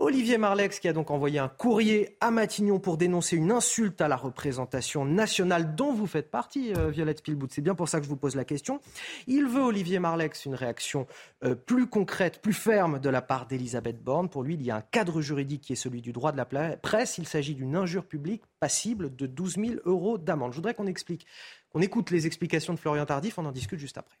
Olivier 0.00 0.38
Marlex 0.38 0.80
qui 0.80 0.88
a 0.88 0.94
donc 0.94 1.10
envoyé 1.10 1.38
un 1.38 1.48
courrier 1.48 2.16
à 2.20 2.30
Matignon 2.30 2.78
pour 2.78 2.96
dénoncer 2.96 3.36
une 3.36 3.52
insulte 3.52 4.00
à 4.00 4.08
la 4.08 4.16
représentation 4.16 5.04
nationale 5.04 5.74
dont 5.74 5.92
vous 5.92 6.06
faites 6.06 6.30
partie, 6.30 6.72
euh, 6.74 6.88
Violette 6.88 7.18
Spilbout. 7.18 7.48
C'est 7.50 7.60
bien 7.60 7.74
pour 7.74 7.88
ça 7.88 7.98
que 7.98 8.04
je 8.04 8.08
vous 8.08 8.16
pose 8.16 8.34
la 8.34 8.46
question. 8.46 8.80
Il 9.26 9.46
veut, 9.46 9.60
Olivier 9.60 9.98
Marlex, 9.98 10.46
une 10.46 10.54
réaction 10.54 11.06
euh, 11.44 11.54
plus 11.54 11.86
concrète, 11.86 12.40
plus 12.40 12.54
ferme 12.54 12.98
de 12.98 13.10
la 13.10 13.20
part 13.20 13.46
d'Elisabeth 13.46 14.02
Borne. 14.02 14.30
Pour 14.30 14.42
lui, 14.42 14.54
il 14.54 14.62
y 14.62 14.70
a 14.70 14.76
un 14.76 14.80
cadre 14.80 15.20
juridique 15.20 15.60
qui 15.60 15.74
est 15.74 15.76
celui 15.76 16.00
du 16.00 16.12
droit 16.12 16.32
de 16.32 16.38
la 16.38 16.46
presse. 16.80 17.18
Il 17.18 17.26
s'agit 17.26 17.54
d'une 17.54 17.76
injure 17.76 18.06
publique 18.06 18.42
passible 18.58 19.14
de 19.14 19.26
12 19.26 19.56
000 19.56 19.70
euros 19.84 20.18
d'amende. 20.18 20.52
Je 20.52 20.56
voudrais 20.56 20.74
qu'on 20.74 20.86
explique, 20.86 21.26
qu'on 21.70 21.80
écoute 21.80 22.10
les 22.10 22.26
explications 22.26 22.74
de 22.74 22.78
Florian 22.78 23.06
Tardif. 23.06 23.38
On 23.38 23.46
en 23.46 23.52
discute 23.52 23.78
juste 23.78 23.98
après. 23.98 24.16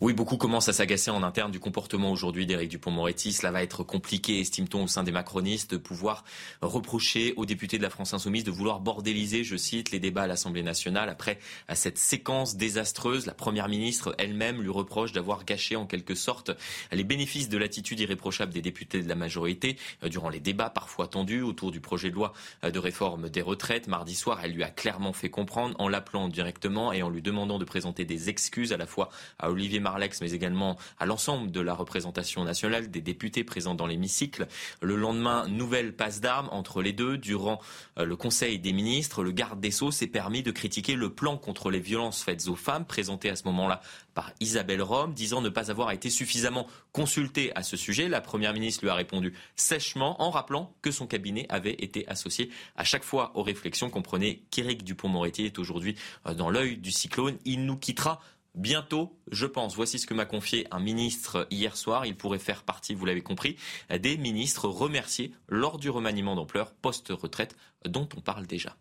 Oui, 0.00 0.12
beaucoup 0.12 0.36
commencent 0.36 0.68
à 0.68 0.72
s'agacer 0.72 1.12
en 1.12 1.22
interne 1.22 1.52
du 1.52 1.60
comportement 1.60 2.10
aujourd'hui 2.10 2.46
d'Éric 2.46 2.68
Dupont-Moretti. 2.68 3.32
Cela 3.32 3.52
va 3.52 3.62
être 3.62 3.84
compliqué, 3.84 4.40
estime-t-on, 4.40 4.82
au 4.82 4.86
sein 4.88 5.04
des 5.04 5.12
macronistes, 5.12 5.70
de 5.70 5.76
pouvoir 5.76 6.24
reprocher 6.62 7.32
aux 7.36 7.46
députés 7.46 7.78
de 7.78 7.84
la 7.84 7.90
France 7.90 8.12
Insoumise 8.12 8.42
de 8.42 8.50
vouloir 8.50 8.80
bordéliser, 8.80 9.44
je 9.44 9.56
cite, 9.56 9.92
les 9.92 10.00
débats 10.00 10.24
à 10.24 10.26
l'Assemblée 10.26 10.64
nationale. 10.64 11.08
Après 11.08 11.38
cette 11.74 11.96
séquence 11.96 12.56
désastreuse, 12.56 13.24
la 13.26 13.34
Première 13.34 13.68
ministre 13.68 14.16
elle-même 14.18 14.60
lui 14.60 14.68
reproche 14.68 15.12
d'avoir 15.12 15.44
gâché 15.44 15.76
en 15.76 15.86
quelque 15.86 16.16
sorte 16.16 16.50
les 16.90 17.04
bénéfices 17.04 17.48
de 17.48 17.56
l'attitude 17.56 18.00
irréprochable 18.00 18.52
des 18.52 18.62
députés 18.62 19.00
de 19.00 19.08
la 19.08 19.14
majorité 19.14 19.78
euh, 20.02 20.08
durant 20.08 20.28
les 20.28 20.40
débats 20.40 20.70
parfois 20.70 21.06
tendus 21.06 21.42
autour 21.42 21.70
du 21.70 21.80
projet 21.80 22.10
de 22.10 22.16
loi 22.16 22.32
euh, 22.64 22.72
de 22.72 22.80
réforme 22.80 23.30
des 23.30 23.42
retraites. 23.42 23.86
Mardi 23.86 24.16
soir, 24.16 24.40
elle 24.42 24.54
lui 24.54 24.64
a 24.64 24.70
clairement 24.70 25.12
fait 25.12 25.30
comprendre 25.30 25.76
en 25.78 25.88
l'appelant 25.88 26.28
directement 26.28 26.92
et 26.92 27.02
en 27.02 27.10
lui 27.10 27.22
demandant 27.22 27.60
de 27.60 27.64
présenter 27.64 28.04
des 28.04 28.28
excuses 28.28 28.72
à 28.72 28.76
la 28.76 28.86
fois 28.86 29.08
à 29.38 29.50
Olivier 29.50 29.83
Marlex, 29.84 30.20
mais 30.20 30.32
également 30.32 30.76
à 30.98 31.06
l'ensemble 31.06 31.52
de 31.52 31.60
la 31.60 31.74
représentation 31.74 32.42
nationale, 32.42 32.90
des 32.90 33.00
députés 33.00 33.44
présents 33.44 33.76
dans 33.76 33.86
l'hémicycle. 33.86 34.48
Le 34.82 34.96
lendemain, 34.96 35.46
nouvelle 35.46 35.94
passe 35.94 36.20
d'armes 36.20 36.48
entre 36.50 36.82
les 36.82 36.92
deux. 36.92 37.18
Durant 37.18 37.60
euh, 37.98 38.04
le 38.04 38.16
Conseil 38.16 38.58
des 38.58 38.72
ministres, 38.72 39.22
le 39.22 39.30
garde 39.30 39.60
des 39.60 39.70
Sceaux 39.70 39.92
s'est 39.92 40.08
permis 40.08 40.42
de 40.42 40.50
critiquer 40.50 40.96
le 40.96 41.10
plan 41.10 41.36
contre 41.36 41.70
les 41.70 41.80
violences 41.80 42.24
faites 42.24 42.48
aux 42.48 42.56
femmes, 42.56 42.84
présenté 42.84 43.30
à 43.30 43.36
ce 43.36 43.44
moment-là 43.44 43.80
par 44.14 44.32
Isabelle 44.40 44.82
Rome, 44.82 45.12
disant 45.12 45.40
ne 45.40 45.48
pas 45.48 45.70
avoir 45.70 45.90
été 45.90 46.08
suffisamment 46.08 46.66
consultée 46.92 47.54
à 47.54 47.62
ce 47.62 47.76
sujet. 47.76 48.08
La 48.08 48.20
Première 48.20 48.52
ministre 48.52 48.84
lui 48.84 48.90
a 48.90 48.94
répondu 48.94 49.34
sèchement 49.56 50.22
en 50.22 50.30
rappelant 50.30 50.72
que 50.82 50.90
son 50.90 51.06
cabinet 51.06 51.46
avait 51.48 51.74
été 51.74 52.08
associé 52.08 52.50
à 52.76 52.84
chaque 52.84 53.04
fois 53.04 53.32
aux 53.34 53.42
réflexions. 53.42 53.90
Comprenez 53.90 54.44
qu'Éric 54.50 54.84
Dupont-Moretti 54.84 55.44
est 55.44 55.58
aujourd'hui 55.58 55.96
euh, 56.26 56.34
dans 56.34 56.48
l'œil 56.48 56.76
du 56.76 56.92
cyclone. 56.92 57.36
Il 57.44 57.66
nous 57.66 57.76
quittera 57.76 58.20
bientôt, 58.54 59.18
je 59.30 59.46
pense. 59.46 59.74
Voici 59.74 59.98
ce 59.98 60.06
que 60.06 60.14
m'a 60.14 60.26
confié 60.26 60.66
un 60.70 60.80
ministre 60.80 61.46
hier 61.50 61.76
soir. 61.76 62.06
Il 62.06 62.16
pourrait 62.16 62.38
faire 62.38 62.62
partie, 62.62 62.94
vous 62.94 63.06
l'avez 63.06 63.22
compris, 63.22 63.56
des 63.90 64.16
ministres 64.16 64.68
remerciés 64.68 65.32
lors 65.48 65.78
du 65.78 65.90
remaniement 65.90 66.34
d'ampleur 66.34 66.72
post-retraite 66.72 67.56
dont 67.84 68.08
on 68.16 68.20
parle 68.20 68.46
déjà. 68.46 68.76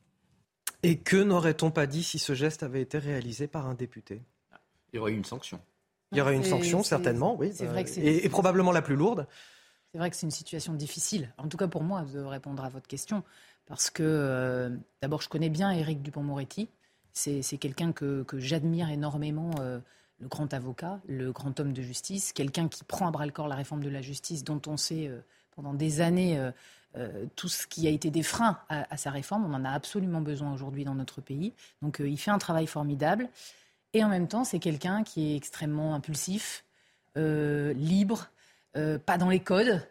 Et 0.83 0.99
que 0.99 1.17
n'aurait-on 1.17 1.71
pas 1.71 1.87
dit 1.87 2.03
si 2.03 2.19
ce 2.19 2.33
geste 2.33 2.61
avait 2.61 2.81
été 2.81 2.97
réalisé 2.97 3.47
par 3.47 3.67
un 3.67 3.73
député? 3.73 4.21
Il 4.91 4.97
y 4.97 4.99
aurait 4.99 5.13
eu 5.13 5.15
une 5.15 5.25
sanction. 5.25 5.59
Il 6.11 6.17
y 6.17 6.21
aurait 6.21 6.35
une 6.35 6.43
sanction, 6.43 6.83
certainement, 6.83 7.35
oui. 7.35 7.51
Vrai 7.51 7.85
et, 7.97 8.25
et, 8.25 8.29
probablement 8.29 8.71
la 8.71 8.83
plus 8.83 8.95
lourde. 8.95 9.27
C'est 9.91 9.97
vrai 9.97 10.09
que 10.09 10.15
c'est 10.15 10.27
une 10.27 10.31
situation 10.31 10.73
difficile, 10.73 11.33
en 11.37 11.47
tout 11.47 11.57
cas 11.57 11.67
pour 11.67 11.83
moi, 11.83 12.03
de 12.03 12.19
répondre 12.19 12.63
à 12.63 12.69
votre 12.69 12.87
question. 12.87 13.23
Parce 13.65 13.89
que, 13.89 14.03
euh, 14.03 14.69
d'abord, 15.01 15.21
je 15.21 15.29
connais 15.29 15.49
bien 15.49 15.71
Éric 15.71 16.01
Dupont-Moretti. 16.01 16.69
C'est 17.13 17.57
quelqu'un 17.59 17.91
que, 17.91 18.25
j'admire 18.37 18.89
énormément, 18.89 19.51
euh, 19.59 19.79
le 20.19 20.27
grand 20.27 20.51
avocat, 20.53 20.99
le 21.07 21.31
grand 21.31 21.59
homme 21.59 21.71
de 21.71 21.81
justice, 21.81 22.33
quelqu'un 22.33 22.67
qui 22.67 22.83
prend 22.83 23.07
à 23.07 23.11
bras 23.11 23.25
le 23.25 23.31
corps 23.31 23.47
la 23.47 23.55
réforme 23.55 23.83
de 23.83 23.89
la 23.89 24.01
justice, 24.01 24.43
dont 24.43 24.61
on 24.67 24.77
sait 24.77 25.07
euh, 25.07 25.19
pendant 25.55 25.75
des 25.75 26.01
années 26.01 26.39
euh, 26.95 27.25
tout 27.35 27.49
ce 27.49 27.67
qui 27.67 27.87
a 27.87 27.91
été 27.91 28.09
des 28.09 28.23
freins 28.23 28.59
à, 28.69 28.97
sa 28.97 29.11
réforme. 29.11 29.45
On 29.45 29.53
en 29.53 29.63
a 29.63 29.69
absolument 29.69 30.21
besoin 30.21 30.53
aujourd'hui 30.53 30.85
dans 30.85 30.95
notre 30.95 31.21
pays. 31.21 31.53
Donc 31.81 32.01
il 32.03 32.17
fait 32.17 32.31
un 32.31 32.39
travail 32.39 32.67
formidable. 32.67 33.29
Et 33.93 34.03
en 34.03 34.09
même 34.09 34.27
temps, 34.27 34.43
c'est 34.43 34.59
quelqu'un 34.59 35.03
qui 35.03 35.31
est 35.31 35.35
extrêmement 35.35 35.93
impulsif, 35.93 36.65
libre, 37.15 38.29
pas 38.73 39.17
dans 39.19 39.29
les 39.29 39.39
codes. 39.39 39.81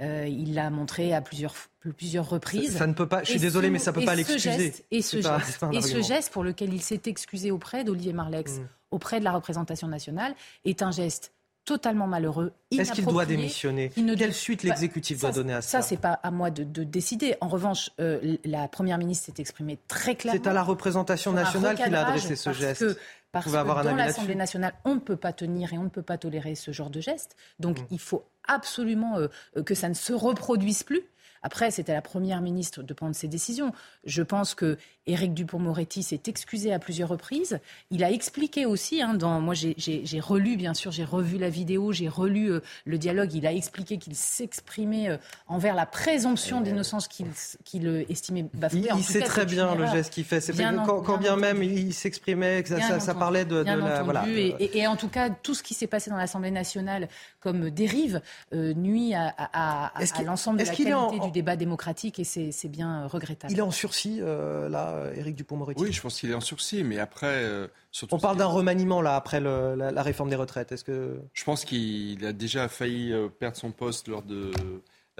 Il 0.00 0.54
l'a 0.54 0.70
montré 0.70 1.12
à 1.14 1.20
plusieurs 1.20 1.54
plusieurs 1.92 2.28
reprises. 2.28 2.76
Ça, 2.76 2.86
ne 2.86 2.92
peut 2.92 3.06
pas. 3.06 3.22
Je 3.22 3.30
suis 3.30 3.40
désolé, 3.40 3.70
mais 3.70 3.78
ça 3.78 3.92
ne 3.92 3.96
peut 3.96 4.04
pas 4.04 4.14
l'excuser. 4.14 4.72
Et 4.90 5.02
ce 5.02 5.20
geste, 5.20 5.64
et 5.72 5.80
ce 5.80 6.02
geste 6.02 6.32
pour 6.32 6.44
lequel 6.44 6.72
il 6.72 6.82
s'est 6.82 7.02
excusé 7.06 7.50
auprès 7.50 7.84
d'Olivier 7.84 8.12
Marlex, 8.12 8.58
mm. 8.58 8.68
auprès 8.90 9.20
de 9.20 9.24
la 9.24 9.32
représentation 9.32 9.88
nationale, 9.88 10.34
est 10.64 10.82
un 10.82 10.90
geste 10.90 11.32
totalement 11.68 12.06
malheureux. 12.06 12.52
Est-ce 12.70 12.92
qu'il 12.92 13.04
doit 13.04 13.26
démissionner 13.26 13.92
Quelle 14.16 14.32
suite 14.32 14.62
l'exécutif 14.62 15.20
doit 15.20 15.32
donner 15.32 15.52
à 15.52 15.60
ça 15.60 15.82
Ça, 15.82 15.86
c'est 15.86 15.98
pas 15.98 16.14
à 16.14 16.30
moi 16.30 16.50
de, 16.50 16.64
décider. 16.82 17.36
En 17.42 17.48
revanche, 17.48 17.90
euh, 18.00 18.38
la 18.46 18.68
première 18.68 18.96
ministre 18.96 19.26
s'est 19.26 19.40
exprimée 19.40 19.78
très 19.86 20.14
clairement. 20.14 20.40
C'est 20.42 20.48
à 20.48 20.54
la 20.54 20.62
représentation 20.62 21.32
nationale 21.32 21.76
qu'il 21.76 21.94
a 21.94 22.06
adressé 22.06 22.36
ce 22.36 22.54
geste. 22.54 22.86
Parce 23.32 23.46
que 23.46 23.50
dans 23.50 23.94
l'Assemblée 23.96 24.34
nationale, 24.34 24.72
on 24.84 24.94
ne 24.94 25.00
peut 25.00 25.16
pas 25.16 25.32
tenir 25.32 25.72
et 25.72 25.78
on 25.78 25.84
ne 25.84 25.88
peut 25.90 26.02
pas 26.02 26.16
tolérer 26.16 26.54
ce 26.54 26.70
genre 26.72 26.90
de 26.90 27.00
geste. 27.00 27.36
Donc, 27.58 27.80
mm. 27.80 27.86
il 27.90 28.00
faut 28.00 28.24
absolument 28.46 29.18
euh, 29.18 29.28
que 29.64 29.74
ça 29.74 29.88
ne 29.88 29.94
se 29.94 30.12
reproduise 30.12 30.82
plus. 30.82 31.02
Après, 31.48 31.70
c'était 31.70 31.94
la 31.94 32.02
première 32.02 32.42
ministre 32.42 32.82
de 32.82 32.92
prendre 32.92 33.14
ses 33.14 33.26
décisions. 33.26 33.72
Je 34.04 34.22
pense 34.22 34.54
que 34.54 34.76
Éric 35.06 35.32
Dupont-Moretti 35.32 36.02
s'est 36.02 36.20
excusé 36.26 36.74
à 36.74 36.78
plusieurs 36.78 37.08
reprises. 37.08 37.58
Il 37.90 38.04
a 38.04 38.10
expliqué 38.10 38.66
aussi, 38.66 39.00
hein, 39.00 39.14
dans, 39.14 39.40
moi 39.40 39.54
j'ai 39.54 40.20
relu, 40.20 40.58
bien 40.58 40.74
sûr, 40.74 40.92
j'ai 40.92 41.04
revu 41.04 41.38
la 41.38 41.48
vidéo, 41.48 41.90
j'ai 41.90 42.06
relu 42.08 42.50
euh, 42.50 42.60
le 42.84 42.98
dialogue. 42.98 43.32
Il 43.32 43.46
a 43.46 43.52
expliqué 43.54 43.96
qu'il 43.96 44.14
s'exprimait 44.14 45.08
euh, 45.08 45.16
envers 45.46 45.74
la 45.74 45.86
présomption 45.86 46.60
d'innocence 46.60 47.08
qu'il 47.08 48.04
estimait 48.10 48.44
bafouée. 48.52 48.90
Il, 48.94 49.02
sait 49.02 49.22
très 49.22 49.46
bien 49.46 49.74
le 49.74 49.86
geste 49.86 50.12
qu'il 50.12 50.24
fait. 50.24 50.44
Quand, 50.84 51.16
bien, 51.16 51.36
même 51.36 51.62
il 51.62 51.94
s'exprimait, 51.94 52.62
ça, 52.66 53.00
ça, 53.00 53.14
parlait 53.14 53.46
de, 53.46 53.56
la. 53.56 54.02
Voilà. 54.02 54.26
Et, 54.28 54.86
en 54.86 54.96
tout 54.96 55.08
cas, 55.08 55.30
tout 55.30 55.54
ce 55.54 55.62
qui 55.62 55.72
s'est 55.72 55.86
passé 55.86 56.10
dans 56.10 56.18
l'Assemblée 56.18 56.50
nationale 56.50 57.08
comme 57.40 57.70
dérive 57.70 58.20
euh, 58.52 58.74
nuit 58.74 59.14
à, 59.14 59.32
à, 59.38 59.92
l'ensemble 60.22 60.58
de 60.58 60.64
la 60.64 60.74
qualité 60.74 61.20
du 61.20 61.30
débat 61.30 61.37
démocratique 61.42 62.18
et 62.18 62.24
c'est 62.24 62.68
bien 62.68 63.06
regrettable. 63.06 63.52
Il 63.52 63.58
est 63.58 63.62
en 63.62 63.70
sursis, 63.70 64.20
là 64.20 64.88
euh, 64.94 65.14
Éric 65.14 65.36
Dupont-Moretti 65.36 65.82
Oui, 65.82 65.92
je 65.92 66.00
pense 66.00 66.18
qu'il 66.20 66.30
est 66.30 66.34
en 66.34 66.40
sursis, 66.40 66.84
mais 66.84 66.98
après. 66.98 67.44
Euh, 67.44 67.68
On 68.10 68.18
parle 68.18 68.36
d'un 68.36 68.46
remaniement 68.46 69.02
là 69.02 69.16
après 69.16 69.40
la, 69.40 70.02
réforme 70.02 70.30
des 70.30 70.36
retraites. 70.36 70.72
Est-ce 70.72 70.84
que 70.84 71.20
je 71.32 71.44
pense 71.44 71.64
qu'il 71.64 72.24
a 72.24 72.32
déjà 72.32 72.68
failli 72.68 73.12
euh, 73.12 73.28
perdre 73.28 73.56
son 73.56 73.72
poste 73.72 74.08
lors 74.08 74.22
de 74.22 74.52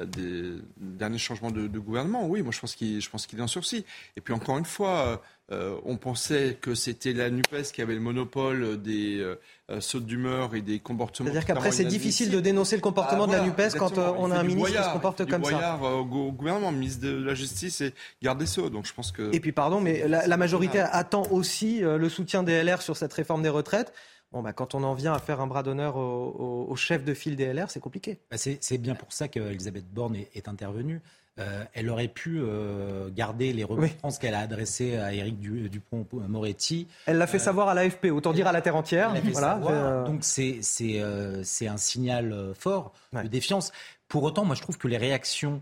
des 0.01 0.53
derniers 0.77 1.19
changements 1.19 1.51
de, 1.51 1.67
gouvernement. 1.77 2.25
Oui, 2.25 2.43
moi 2.43 2.53
je 2.53 2.61
pense 2.61 2.77
qu'il 2.77 3.01
qu'il 3.01 3.39
est 3.41 3.43
en 3.43 3.49
sursis. 3.49 3.85
Et 4.17 4.21
puis 4.21 4.33
encore 4.33 4.57
une 4.57 4.65
fois, 4.65 5.21
euh, 5.51 5.77
on 5.87 5.97
pensait 5.97 6.59
que 6.61 6.75
c'était 6.75 7.15
la 7.15 7.31
NUPES 7.31 7.73
qui 7.73 7.81
avait 7.81 7.95
le 7.95 8.01
monopole 8.01 8.83
des 8.83 9.19
euh, 9.19 9.81
sautes 9.81 10.05
d'humeur 10.05 10.55
et 10.55 10.61
des 10.61 10.79
comportements. 10.79 11.31
C'est-à-dire 11.31 11.47
qu'après, 11.47 11.73
c'est 11.73 11.87
difficile 11.87 12.31
de 12.31 12.39
dénoncer 12.39 12.77
le 12.77 12.83
comportement 12.83 13.27
de 13.27 13.33
la 13.33 13.43
ah, 13.43 13.47
NUPES 13.47 13.79
quand 13.79 13.97
euh, 13.97 14.13
on 14.19 14.31
a 14.31 14.39
un 14.39 14.43
ministre 14.43 14.77
qui 14.77 14.85
se 14.85 14.93
comporte 14.93 15.25
comme 15.27 15.45
ça. 15.45 15.79
au 15.83 16.05
gouvernement, 16.05 16.71
ministre 16.71 17.03
de 17.03 17.25
la 17.25 17.35
Justice 17.35 17.81
et 17.81 17.95
garde 18.23 18.39
des 18.39 18.47
Sceaux. 18.47 18.69
Donc 18.69 18.87
je 18.87 18.93
pense 18.93 19.11
que. 19.11 19.35
Et 19.35 19.41
puis, 19.41 19.53
pardon, 19.53 19.81
mais 19.81 20.07
la, 20.07 20.37
majorité 20.37 20.81
attend 20.81 21.27
aussi 21.31 21.81
le 21.81 22.09
soutien 22.11 22.43
des 22.43 22.63
LR 22.63 22.83
sur 22.83 22.97
cette 22.97 23.13
réforme 23.15 23.43
des 23.43 23.49
retraites. 23.49 23.93
Bon, 24.33 24.43
bah, 24.43 24.53
quand 24.53 24.75
on 24.75 24.83
en 24.83 24.95
vient 24.95 25.15
à 25.15 25.19
faire 25.19 25.41
un 25.41 25.47
bras 25.47 25.63
d'honneur 25.63 25.97
au, 25.97 26.75
chef 26.77 27.05
de 27.05 27.15
file 27.15 27.37
des 27.37 27.53
LR, 27.53 27.71
c'est 27.71 27.81
compliqué. 27.81 28.19
Bah, 28.31 28.37
c'est 28.39 28.79
bien 28.79 28.95
pour 28.95 29.13
ça 29.13 29.29
qu'Elisabeth 29.29 29.87
Borne 29.93 30.17
est 30.35 30.49
intervenue. 30.49 31.01
Euh, 31.39 31.65
elle 31.73 31.89
aurait 31.89 32.09
pu 32.09 32.41
euh, 32.41 33.11
garder 33.15 33.53
les 33.53 33.65
remontrances 33.65 34.19
qu'elle 34.19 34.35
a 34.35 34.41
adressées 34.41 34.97
à 34.97 35.13
Éric 35.13 35.41
Dupont-Moretti. 35.41 36.89
Elle 37.07 37.19
l'a 37.19 37.27
fait 37.27 37.37
euh, 37.37 37.41
savoir 37.41 37.69
à 37.69 37.75
l'AFP, 37.75 38.07
autant 38.07 38.33
dire 38.33 38.49
à 38.49 38.53
la 38.53 38.61
terre 38.61 38.77
entière. 38.77 39.15
Voilà, 39.33 40.05
Donc 40.07 40.21
c'est 40.23 40.99
un 40.99 41.77
signal 41.77 42.53
fort 42.59 42.93
de 43.13 43.29
défiance. 43.29 43.73
Pour 44.09 44.23
autant, 44.25 44.45
moi 44.45 44.55
je 44.55 44.63
trouve 44.63 44.79
que 44.79 44.89
les 44.89 44.99
réactions 44.99 45.61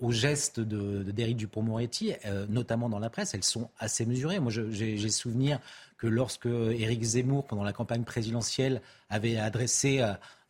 aux 0.00 0.12
gestes 0.12 0.60
d'Éric 0.60 1.36
de, 1.36 1.40
Dupont-Moretti, 1.40 2.14
notamment 2.48 2.88
dans 2.88 2.98
la 2.98 3.10
presse, 3.10 3.34
elles 3.34 3.44
sont 3.44 3.68
assez 3.78 4.06
mesurées. 4.06 4.38
Moi, 4.38 4.52
j'ai 4.52 5.08
souvenir 5.08 5.58
que 5.98 6.06
lorsque 6.06 6.46
Éric 6.46 7.02
Zemmour, 7.02 7.44
pendant 7.46 7.64
la 7.64 7.72
campagne 7.72 8.04
présidentielle, 8.04 8.80
avait 9.10 9.36
adressé 9.36 10.00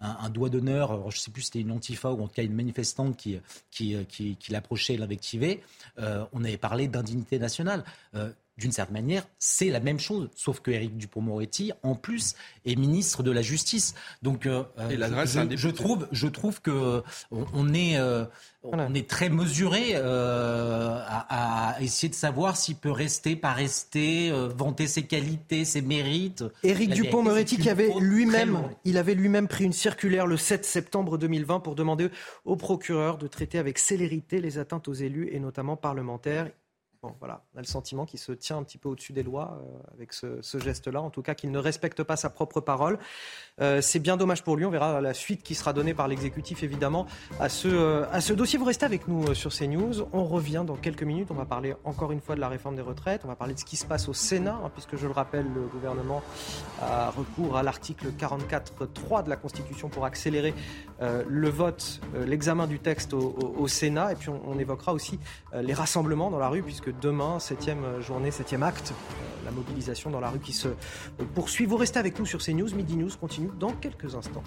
un, 0.01 0.31
doigt 0.31 0.51
d'honneur, 0.51 1.11
je 1.11 1.17
ne 1.17 1.21
sais 1.21 1.31
plus 1.31 1.43
si 1.43 1.47
c'était 1.47 1.61
une 1.61 1.73
antifa 1.73 2.11
ou 2.11 2.23
en 2.23 2.29
tout 2.29 2.35
cas 2.35 2.43
une 2.43 2.55
manifestante 2.55 3.17
qui, 3.17 3.41
qui, 3.71 4.07
qui, 4.07 4.53
l'approchait 4.53 4.95
et 4.95 4.99
l'invectivait, 4.99 5.63
euh, 5.99 6.25
on 6.33 6.45
avait 6.45 6.59
parlé 6.59 6.87
d'indignité 6.87 7.39
nationale. 7.39 7.83
Euh, 8.15 8.31
d'une 8.59 8.73
certaine 8.73 8.95
manière, 8.95 9.27
c'est 9.39 9.71
la 9.71 9.79
même 9.79 10.01
chose, 10.01 10.29
sauf 10.35 10.61
que 10.61 10.73
Éric 10.73 10.97
Dupont-Moretti, 10.97 11.71
en 11.85 11.95
plus, 11.95 12.35
est 12.67 12.75
ministre 12.75 13.23
de 13.23 13.31
la 13.31 13.41
Justice. 13.41 13.95
Donc, 14.23 14.47
euh, 14.47 14.65
je, 14.91 15.57
je, 15.57 15.69
trouve, 15.69 16.09
je 16.11 16.27
trouve 16.27 16.61
que 16.61 17.03
on, 17.31 17.73
est, 17.73 17.99
euh, 17.99 18.25
on 18.65 18.95
est 18.95 19.09
très 19.09 19.29
mesuré 19.29 19.93
euh, 19.95 20.99
à, 21.07 21.77
essayer 21.81 22.09
de 22.09 22.17
savoir 22.17 22.57
s'il 22.57 22.75
peut 22.75 22.91
rester, 22.91 23.37
pas 23.37 23.53
rester, 23.53 24.33
vanter 24.57 24.89
ses 24.89 25.05
qualités, 25.05 25.65
ses 25.65 25.81
mérites. 25.81 26.43
Éric 26.65 26.91
Dupont-Moretti 26.91 27.59
qui 27.59 27.71
avait 27.71 27.93
lui-même, 28.01 28.59
il 28.85 28.99
avait 28.99 29.15
lui-même 29.15 29.47
pris 29.47 29.65
une 29.65 29.73
circulaire 29.73 30.27
le 30.27 30.37
7 30.37 30.65
septembre 30.65 31.17
2020 31.17 31.61
pour 31.61 31.77
demander 31.77 32.11
au 32.45 32.57
procureur 32.57 33.19
de 33.19 33.29
traiter 33.29 33.59
avec 33.59 33.79
célérité 33.79 34.41
les 34.41 34.59
atteintes 34.59 34.89
aux 34.89 34.95
élus 34.95 35.29
et 35.31 35.39
notamment 35.39 35.77
parlementaires. 35.77 36.49
Bon, 37.01 37.15
voilà, 37.21 37.45
on 37.55 37.59
a 37.59 37.61
le 37.61 37.67
sentiment 37.67 38.07
qu'il 38.07 38.19
se 38.19 38.33
tient 38.33 38.57
un 38.57 38.65
petit 38.65 38.77
peu 38.77 38.89
au-dessus 38.89 39.13
des 39.13 39.23
lois 39.23 39.57
euh, 39.63 39.95
avec 39.95 40.13
ce, 40.13 40.59
geste-là, 40.59 41.01
en 41.01 41.11
tout 41.11 41.23
cas 41.23 41.37
qu'il 41.37 41.53
ne 41.53 41.59
respecte 41.59 42.03
pas 42.03 42.17
sa 42.17 42.29
propre 42.29 42.61
parole. 42.61 42.99
Euh, 43.61 43.81
c'est 43.81 44.01
bien 44.01 44.17
dommage 44.17 44.43
pour 44.43 44.57
lui, 44.57 44.65
on 44.65 44.71
verra 44.71 45.01
la 45.01 45.15
suite 45.15 45.45
qui 45.45 45.55
sera 45.55 45.73
donnée 45.73 45.95
par 45.95 46.09
l'exécutif 46.09 46.65
évidemment 46.65 47.07
à 47.39 47.49
ce, 47.49 47.69
euh, 47.69 48.35
dossier. 48.35 48.59
Vous 48.59 48.65
restez 48.65 48.85
avec 48.85 49.07
nous 49.07 49.33
sur 49.37 49.53
CNews, 49.53 50.09
on 50.13 50.25
revient 50.25 50.65
dans 50.67 50.75
quelques 50.75 51.05
minutes, 51.05 51.29
on 51.31 51.35
va 51.35 51.45
parler 51.45 51.77
encore 51.85 52.11
une 52.11 52.21
fois 52.21 52.35
de 52.35 52.41
la 52.41 52.49
réforme 52.49 52.75
des 52.75 52.83
retraites, 52.83 53.21
on 53.25 53.29
va 53.29 53.37
parler 53.37 53.55
de 53.55 53.61
ce 53.61 53.65
qui 53.65 53.77
se 53.77 53.87
passe 53.87 54.09
au 54.09 54.13
Sénat, 54.13 54.59
hein, 54.65 54.71
puisque 54.75 54.97
je 54.97 55.07
le 55.07 55.13
rappelle, 55.13 55.47
le 55.55 55.69
gouvernement 55.69 56.21
a 56.83 57.11
recours 57.11 57.57
à 57.57 57.63
l'article 57.63 58.09
44.3 58.19 59.23
de 59.23 59.31
la 59.31 59.37
Constitution 59.37 59.89
pour 59.89 60.05
accélérer 60.05 60.53
le 61.01 61.49
vote, 61.49 62.01
l'examen 62.27 62.67
du 62.67 62.81
texte 62.81 63.15
au, 63.15 63.69
Sénat, 63.69 64.13
et 64.13 64.17
puis 64.17 64.31
on 64.31 64.59
évoquera 64.59 64.93
aussi 64.93 65.21
les 65.55 65.75
rassemblements 65.75 66.31
dans 66.31 66.41
la 66.41 66.49
rue, 66.49 66.63
puisque 66.63 66.88
demain, 67.01 67.39
septième 67.39 68.01
journée, 68.01 68.31
septième 68.31 68.63
acte, 68.63 68.93
euh, 68.93 69.45
la 69.45 69.51
mobilisation 69.51 70.11
dans 70.11 70.21
la 70.21 70.31
rue 70.31 70.39
qui 70.39 70.53
se 70.53 70.69
poursuit. 71.35 71.67
Vous 71.67 71.77
restez 71.77 71.99
avec 71.99 72.19
nous 72.19 72.27
sur 72.27 72.41
CNews. 72.41 72.75
Midi 72.75 72.97
News 72.97 73.11
continue 73.21 73.51
dans 73.59 73.73
quelques 73.73 74.15
instants. 74.15 74.45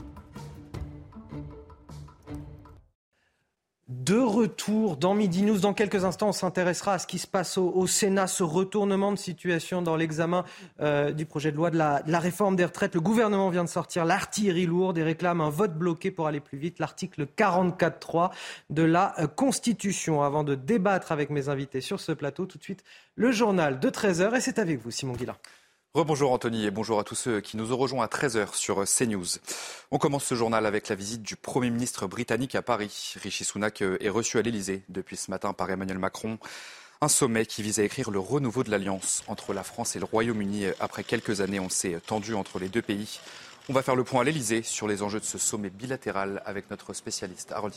De 3.92 4.18
retour 4.18 4.96
dans 4.96 5.14
Midi 5.14 5.44
News, 5.44 5.60
dans 5.60 5.74
quelques 5.74 6.06
instants, 6.06 6.30
on 6.30 6.32
s'intéressera 6.32 6.94
à 6.94 6.98
ce 6.98 7.06
qui 7.06 7.20
se 7.20 7.28
passe 7.28 7.58
au, 7.58 7.88
Sénat, 7.88 8.28
ce 8.28 8.42
retournement 8.42 9.12
de 9.12 9.18
situation 9.18 9.82
dans 9.82 9.98
l'examen 9.98 10.46
euh, 10.80 11.12
du 11.12 11.26
projet 11.26 11.52
de 11.52 11.58
loi 11.58 11.72
de 11.72 11.78
la, 11.78 12.02
réforme 12.20 12.56
des 12.56 12.64
retraites. 12.64 12.96
Le 12.96 13.02
gouvernement 13.02 13.50
vient 13.50 13.66
de 13.66 13.70
sortir 13.70 14.06
l'artillerie 14.06 14.66
lourde 14.66 14.98
et 14.98 15.04
réclame 15.04 15.42
un 15.42 15.50
vote 15.50 15.74
bloqué 15.74 16.10
pour 16.10 16.28
aller 16.28 16.40
plus 16.40 16.58
vite, 16.58 16.80
l'article 16.80 17.28
44.3 17.38 18.32
de 18.70 18.84
la 18.84 19.14
euh, 19.20 19.28
Constitution. 19.28 20.24
Avant 20.24 20.46
de 20.46 20.56
débattre 20.56 21.12
avec 21.12 21.30
mes 21.30 21.50
invités 21.50 21.82
sur 21.82 22.00
ce 22.00 22.14
plateau, 22.14 22.46
tout 22.46 22.58
de 22.58 22.64
suite, 22.64 22.86
le 23.16 23.34
journal 23.34 23.82
de 23.82 23.90
13h 23.90 24.38
et 24.38 24.40
c'est 24.40 24.58
avec 24.58 24.80
vous, 24.80 24.92
Simon 24.92 25.16
Guillain. 25.16 25.36
Rebonjour 25.94 26.32
Anthony 26.32 26.64
et 26.64 26.72
bonjour 26.72 27.02
à 27.02 27.04
tous 27.04 27.16
ceux 27.16 27.42
qui 27.42 27.58
nous 27.58 27.74
ont 27.74 27.78
rejoints 27.78 28.06
à 28.06 28.08
13h 28.08 28.56
sur 28.56 28.82
CNews. 28.86 29.26
On 29.92 29.98
commence 29.98 30.24
ce 30.24 30.36
journal 30.36 30.66
avec 30.66 30.88
la 30.88 30.96
visite 30.96 31.22
du 31.22 31.36
Premier 31.36 31.70
ministre 31.70 32.08
britannique 32.08 32.56
à 32.56 32.62
Paris. 32.62 33.16
Rishi 33.22 33.44
Sunak 33.44 33.82
est 33.82 34.08
reçu 34.08 34.38
à 34.38 34.42
l'Elysée 34.42 34.84
depuis 34.88 35.18
ce 35.18 35.30
matin 35.30 35.52
par 35.52 35.70
Emmanuel 35.70 36.00
Macron. 36.00 36.40
Un 37.02 37.10
sommet 37.10 37.46
qui 37.46 37.62
vise 37.62 37.82
à 37.82 37.84
écrire 37.84 38.10
le 38.10 38.20
renouveau 38.20 38.64
de 38.64 38.72
l'alliance 38.72 39.22
entre 39.28 39.52
la 39.52 39.64
France 39.64 39.98
et 39.98 40.00
le 40.00 40.06
Royaume-Uni 40.06 40.68
après 40.80 41.04
quelques 41.04 41.42
années, 41.42 41.60
on 41.60 41.68
s'est 41.68 42.00
tendu 42.08 42.36
entre 42.36 42.58
les 42.58 42.70
deux 42.70 42.82
pays. 42.82 43.20
On 43.68 43.74
va 43.74 43.84
faire 43.84 43.98
le 43.98 44.06
point 44.06 44.22
à 44.22 44.24
l'Elysée 44.24 44.64
sur 44.64 44.88
les 44.88 45.04
enjeux 45.04 45.20
de 45.20 45.26
ce 45.26 45.38
sommet 45.38 45.70
bilatéral 45.70 46.42
avec 46.46 46.72
notre 46.72 46.94
spécialiste 46.94 47.52
Harold. 47.52 47.74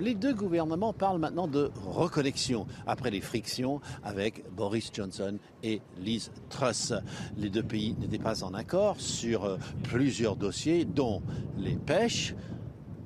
Les 0.00 0.14
deux 0.14 0.34
gouvernements 0.34 0.92
parlent 0.92 1.20
maintenant 1.20 1.46
de 1.46 1.70
reconnexion 1.86 2.66
après 2.84 3.12
les 3.12 3.20
frictions 3.20 3.80
avec 4.02 4.42
Boris 4.56 4.90
Johnson 4.92 5.38
et 5.62 5.80
Liz 5.98 6.32
Truss. 6.48 6.92
Les 7.36 7.48
deux 7.48 7.62
pays 7.62 7.94
n'étaient 8.00 8.18
pas 8.18 8.42
en 8.42 8.54
accord 8.54 8.96
sur 8.98 9.44
euh, 9.44 9.56
plusieurs 9.84 10.34
dossiers, 10.34 10.84
dont 10.84 11.22
les 11.56 11.76
pêches, 11.76 12.34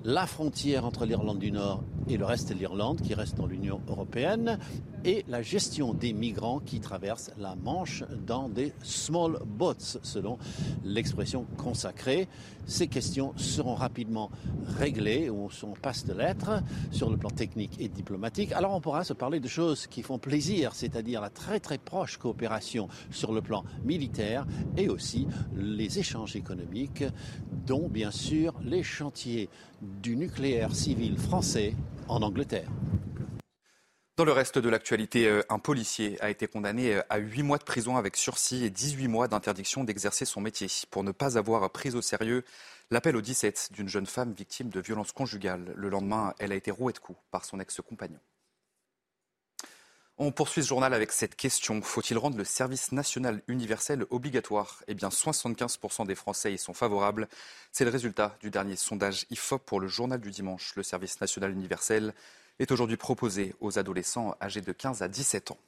la 0.05 0.27
frontière 0.27 0.87
entre 0.87 1.05
l'Irlande 1.05 1.39
du 1.39 1.53
Nord 1.53 1.83
et 2.09 2.17
le 2.17 2.25
reste 2.25 2.49
de 2.49 2.55
l'Irlande, 2.55 3.03
qui 3.03 3.13
reste 3.13 3.37
dans 3.37 3.47
l'Union 3.47 3.83
européenne, 3.89 4.59
et 5.09 5.25
la 5.27 5.41
gestion 5.41 5.95
des 5.95 6.13
migrants 6.13 6.61
qui 6.61 6.81
traversent 6.81 7.31
la 7.39 7.57
Manche 7.57 8.05
dans 8.27 8.51
des 8.51 8.75
small 8.83 9.39
boats, 9.47 9.97
selon 10.03 10.37
l'expression 10.85 11.47
consacrée. 11.57 12.29
Ces 12.67 12.89
questions 12.89 13.33
seront 13.39 13.75
rapidement 13.75 14.31
réglées 14.79 15.31
ou 15.31 15.51
sont 15.51 15.73
passe 15.81 16.05
de 16.05 16.13
lettres 16.13 16.63
sur 16.91 17.09
le 17.09 17.17
plan 17.17 17.31
technique 17.31 17.81
et 17.81 17.89
diplomatique. 17.89 18.53
Alors 18.53 18.75
on 18.75 18.83
pourra 18.83 19.03
se 19.03 19.15
parler 19.15 19.41
de 19.41 19.49
choses 19.49 19.87
qui 19.87 20.03
font 20.03 20.19
plaisir, 20.19 20.75
c'est-à-dire 20.75 21.23
la 21.23 21.31
très 21.31 21.59
très 21.59 21.79
proche 21.79 22.19
coopération 22.19 22.89
sur 23.11 23.33
le 23.33 23.41
plan 23.41 23.65
militaire 23.85 24.47
et 24.77 24.91
aussi 24.91 25.27
les 25.57 25.99
échanges 25.99 26.37
économiques, 26.37 27.05
dont 27.67 27.89
bien 27.89 28.11
sûr 28.11 28.53
les 28.63 28.83
chantiers 28.83 29.49
du 29.81 30.17
nucléaire 30.17 30.75
civil 30.75 31.17
français 31.17 31.75
en 32.09 32.21
Angleterre. 32.21 32.69
Dans 34.19 34.25
le 34.25 34.33
reste 34.33 34.59
de 34.59 34.69
l'actualité, 34.69 35.29
euh, 35.29 35.45
un 35.49 35.61
policier 35.61 36.21
a 36.21 36.29
été 36.29 36.49
condamné 36.49 36.93
euh, 36.93 37.03
à 37.09 37.19
8 37.19 37.45
mois 37.45 37.59
de 37.59 37.63
prison 37.63 37.97
avec 37.97 38.17
sursis 38.17 38.65
et 38.65 38.69
18 38.69 39.07
mois 39.07 39.29
d'interdiction 39.29 39.85
d'exercer 39.85 40.25
son 40.25 40.41
métier 40.41 40.67
pour 40.91 41.05
ne 41.05 41.13
pas 41.13 41.39
avoir 41.39 41.71
pris 41.71 41.95
au 41.95 42.03
sérieux 42.03 42.43
l'appel 42.91 43.15
au 43.15 43.21
17 43.21 43.69
d'une 43.71 43.89
jeune 43.89 44.07
femme 44.07 44.33
victime 44.33 44.71
de 44.71 44.81
violences 44.81 45.13
conjugales. 45.13 45.73
Le 45.77 45.89
lendemain, 45.89 46.35
elle 46.41 46.51
a 46.51 46.57
été 46.57 46.73
rouée 46.73 46.93
de 46.93 46.99
coups 46.99 47.21
par 47.31 47.45
son 47.45 47.61
ex-compagnon. 47.61 48.19
On 50.17 50.33
poursuit 50.33 50.65
ce 50.65 50.69
journal 50.69 50.95
avec 50.95 51.13
cette 51.13 51.37
question. 51.37 51.81
Faut-il 51.81 52.19
rendre 52.19 52.39
le 52.39 52.43
service 52.43 52.91
national 52.91 53.41
universel 53.47 54.05
obligatoire? 54.11 54.83
Eh 54.89 54.95
bien, 54.95 55.11
75% 55.11 56.09
des 56.09 56.17
Français 56.17 56.53
y 56.53 56.59
sont 56.59 56.75
favorables. 56.75 57.29
C'est 57.71 57.85
le 57.85 57.93
résultat 57.93 58.37
du 58.41 58.51
dernier 58.51 58.75
sondage 58.75 59.27
IFOP 59.31 59.65
pour 59.65 59.79
le 59.79 59.87
journal 59.87 60.21
du 60.21 60.33
dimanche. 60.33 60.75
Le 60.75 60.83
service 60.83 61.21
national 61.21 61.53
universel 61.53 62.15
est 62.59 62.71
aujourd'hui 62.73 62.97
proposé 62.97 63.55
aux 63.61 63.79
adolescents 63.79 64.37
âgés 64.41 64.61
de 64.61 64.73
15 64.73 65.03
à 65.03 65.09
17 65.09 65.53
ans. 65.53 65.59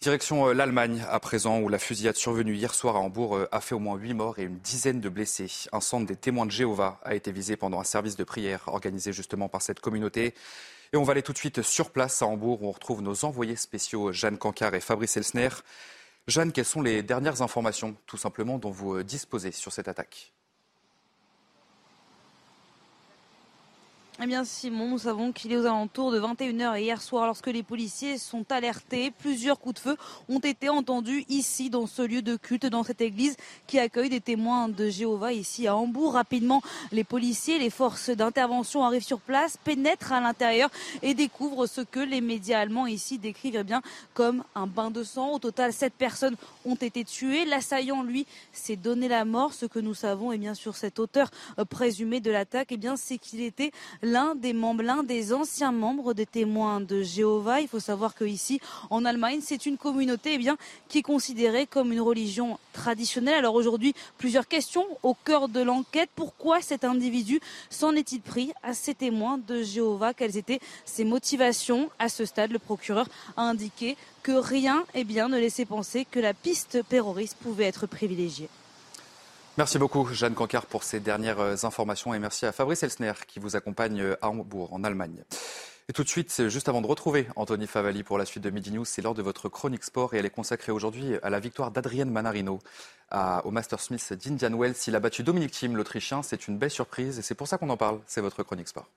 Direction 0.00 0.46
euh, 0.46 0.52
l'Allemagne 0.54 1.04
à 1.10 1.18
présent, 1.18 1.58
où 1.58 1.68
la 1.68 1.80
fusillade 1.80 2.14
survenue 2.14 2.54
hier 2.54 2.72
soir 2.72 2.94
à 2.94 3.00
Hambourg 3.00 3.36
euh, 3.36 3.48
a 3.50 3.60
fait 3.60 3.74
au 3.74 3.80
moins 3.80 3.96
8 3.96 4.14
morts 4.14 4.38
et 4.38 4.44
une 4.44 4.58
dizaine 4.58 5.00
de 5.00 5.08
blessés. 5.08 5.50
Un 5.72 5.80
centre 5.80 6.06
des 6.06 6.14
témoins 6.14 6.46
de 6.46 6.52
Jéhovah 6.52 7.00
a 7.02 7.16
été 7.16 7.32
visé 7.32 7.56
pendant 7.56 7.80
un 7.80 7.84
service 7.84 8.14
de 8.14 8.22
prière 8.22 8.62
organisé 8.68 9.12
justement 9.12 9.48
par 9.48 9.60
cette 9.60 9.80
communauté. 9.80 10.34
Et 10.92 10.96
on 10.96 11.02
va 11.02 11.12
aller 11.12 11.22
tout 11.22 11.32
de 11.32 11.38
suite 11.38 11.62
sur 11.62 11.90
place 11.90 12.22
à 12.22 12.26
Hambourg, 12.26 12.62
où 12.62 12.68
on 12.68 12.72
retrouve 12.72 13.02
nos 13.02 13.24
envoyés 13.24 13.56
spéciaux 13.56 14.12
Jeanne 14.12 14.38
Cancard 14.38 14.74
et 14.76 14.80
Fabrice 14.80 15.16
Elsner. 15.16 15.48
Jeanne, 16.28 16.52
quelles 16.52 16.64
sont 16.64 16.82
les 16.82 17.02
dernières 17.02 17.42
informations, 17.42 17.96
tout 18.06 18.18
simplement, 18.18 18.58
dont 18.58 18.70
vous 18.70 18.94
euh, 18.94 19.04
disposez 19.04 19.50
sur 19.50 19.72
cette 19.72 19.88
attaque? 19.88 20.32
Eh 24.20 24.26
bien, 24.26 24.42
Simon, 24.42 24.88
nous 24.88 24.98
savons 24.98 25.30
qu'il 25.30 25.52
est 25.52 25.56
aux 25.56 25.66
alentours 25.66 26.10
de 26.10 26.18
21h 26.18 26.80
hier 26.80 27.00
soir 27.00 27.26
lorsque 27.26 27.46
les 27.46 27.62
policiers 27.62 28.18
sont 28.18 28.44
alertés. 28.50 29.12
Plusieurs 29.12 29.60
coups 29.60 29.76
de 29.76 29.78
feu 29.78 29.96
ont 30.28 30.40
été 30.40 30.68
entendus 30.68 31.24
ici, 31.28 31.70
dans 31.70 31.86
ce 31.86 32.02
lieu 32.02 32.20
de 32.20 32.34
culte, 32.34 32.66
dans 32.66 32.82
cette 32.82 33.00
église 33.00 33.36
qui 33.68 33.78
accueille 33.78 34.08
des 34.08 34.20
témoins 34.20 34.68
de 34.68 34.88
Jéhovah 34.88 35.32
ici 35.32 35.68
à 35.68 35.76
Hambourg. 35.76 36.14
Rapidement, 36.14 36.62
les 36.90 37.04
policiers, 37.04 37.60
les 37.60 37.70
forces 37.70 38.10
d'intervention 38.10 38.82
arrivent 38.82 39.04
sur 39.04 39.20
place, 39.20 39.56
pénètrent 39.56 40.12
à 40.12 40.20
l'intérieur 40.20 40.68
et 41.02 41.14
découvrent 41.14 41.68
ce 41.68 41.82
que 41.82 42.00
les 42.00 42.20
médias 42.20 42.58
allemands 42.58 42.88
ici 42.88 43.18
décrivent 43.18 43.58
eh 43.60 43.62
bien 43.62 43.82
comme 44.14 44.42
un 44.56 44.66
bain 44.66 44.90
de 44.90 45.04
sang. 45.04 45.30
Au 45.30 45.38
total, 45.38 45.72
sept 45.72 45.94
personnes 45.94 46.34
ont 46.64 46.74
été 46.74 47.04
tuées. 47.04 47.44
L'assaillant, 47.44 48.02
lui, 48.02 48.26
s'est 48.52 48.74
donné 48.74 49.06
la 49.06 49.24
mort. 49.24 49.54
Ce 49.54 49.66
que 49.66 49.78
nous 49.78 49.94
savons, 49.94 50.32
eh 50.32 50.38
bien 50.38 50.54
sur 50.54 50.74
cet 50.74 50.98
auteur 50.98 51.30
présumé 51.70 52.18
de 52.18 52.32
l'attaque, 52.32 52.72
eh 52.72 52.76
bien 52.76 52.96
c'est 52.96 53.18
qu'il 53.18 53.42
était 53.42 53.70
l'un 54.12 54.34
des 54.34 54.52
membres, 54.52 54.82
l'un 54.82 55.02
des 55.02 55.32
anciens 55.32 55.72
membres 55.72 56.14
des 56.14 56.26
témoins 56.26 56.80
de 56.80 57.02
Jéhovah. 57.02 57.60
Il 57.60 57.68
faut 57.68 57.80
savoir 57.80 58.14
que 58.14 58.24
ici, 58.24 58.60
en 58.90 59.04
Allemagne, 59.04 59.40
c'est 59.42 59.66
une 59.66 59.76
communauté 59.76 60.34
eh 60.34 60.50
qui 60.88 60.98
est 60.98 61.02
considérée 61.02 61.66
comme 61.66 61.92
une 61.92 62.00
religion 62.00 62.58
traditionnelle. 62.72 63.34
Alors 63.34 63.54
aujourd'hui, 63.54 63.94
plusieurs 64.16 64.48
questions 64.48 64.86
au 65.02 65.14
cœur 65.14 65.48
de 65.48 65.60
l'enquête. 65.60 66.10
Pourquoi 66.14 66.60
cet 66.60 66.84
individu 66.84 67.40
s'en 67.70 67.94
est-il 67.94 68.20
pris 68.20 68.52
à 68.62 68.74
ces 68.74 68.94
témoins 68.94 69.38
de 69.38 69.62
Jéhovah? 69.62 70.14
Quelles 70.14 70.36
étaient 70.36 70.60
ses 70.84 71.04
motivations? 71.04 71.90
À 71.98 72.08
ce 72.08 72.24
stade, 72.24 72.50
le 72.50 72.58
procureur 72.58 73.08
a 73.36 73.42
indiqué 73.42 73.96
que 74.22 74.32
rien 74.32 74.84
eh 74.94 75.04
ne 75.04 75.38
laissait 75.38 75.64
penser 75.64 76.06
que 76.10 76.20
la 76.20 76.34
piste 76.34 76.78
terroriste 76.88 77.36
pouvait 77.40 77.64
être 77.64 77.86
privilégiée. 77.86 78.48
Merci 79.58 79.80
beaucoup, 79.80 80.06
Jeanne 80.12 80.34
Cancard, 80.34 80.66
pour 80.66 80.84
ces 80.84 81.00
dernières 81.00 81.40
euh, 81.40 81.56
informations 81.64 82.14
et 82.14 82.20
merci 82.20 82.46
à 82.46 82.52
Fabrice 82.52 82.84
Elsner 82.84 83.14
qui 83.26 83.40
vous 83.40 83.56
accompagne 83.56 84.00
euh, 84.00 84.16
à 84.22 84.30
Hambourg, 84.30 84.72
en 84.72 84.84
Allemagne. 84.84 85.24
Et 85.88 85.92
tout 85.92 86.04
de 86.04 86.08
suite, 86.08 86.46
juste 86.46 86.68
avant 86.68 86.80
de 86.80 86.86
retrouver 86.86 87.26
Anthony 87.34 87.66
Favali 87.66 88.04
pour 88.04 88.18
la 88.18 88.24
suite 88.24 88.44
de 88.44 88.50
Midi 88.50 88.70
News, 88.70 88.84
c'est 88.84 89.02
lors 89.02 89.14
de 89.14 89.22
votre 89.22 89.48
chronique 89.48 89.82
sport 89.82 90.14
et 90.14 90.18
elle 90.18 90.26
est 90.26 90.30
consacrée 90.30 90.70
aujourd'hui 90.70 91.16
à 91.24 91.30
la 91.30 91.40
victoire 91.40 91.72
d'Adrienne 91.72 92.10
Manarino 92.10 92.60
au 93.44 93.50
Master 93.50 93.80
Smith 93.80 94.12
d'Indian 94.12 94.56
Wells. 94.56 94.76
Il 94.86 94.94
a 94.94 95.00
battu 95.00 95.24
Dominique 95.24 95.52
Thiem, 95.52 95.76
l'Autrichien. 95.76 96.22
C'est 96.22 96.46
une 96.46 96.58
belle 96.58 96.70
surprise 96.70 97.18
et 97.18 97.22
c'est 97.22 97.34
pour 97.34 97.48
ça 97.48 97.56
qu'on 97.56 97.70
en 97.70 97.78
parle. 97.78 98.00
C'est 98.06 98.20
votre 98.20 98.42
chronique 98.42 98.68
sport. 98.68 98.88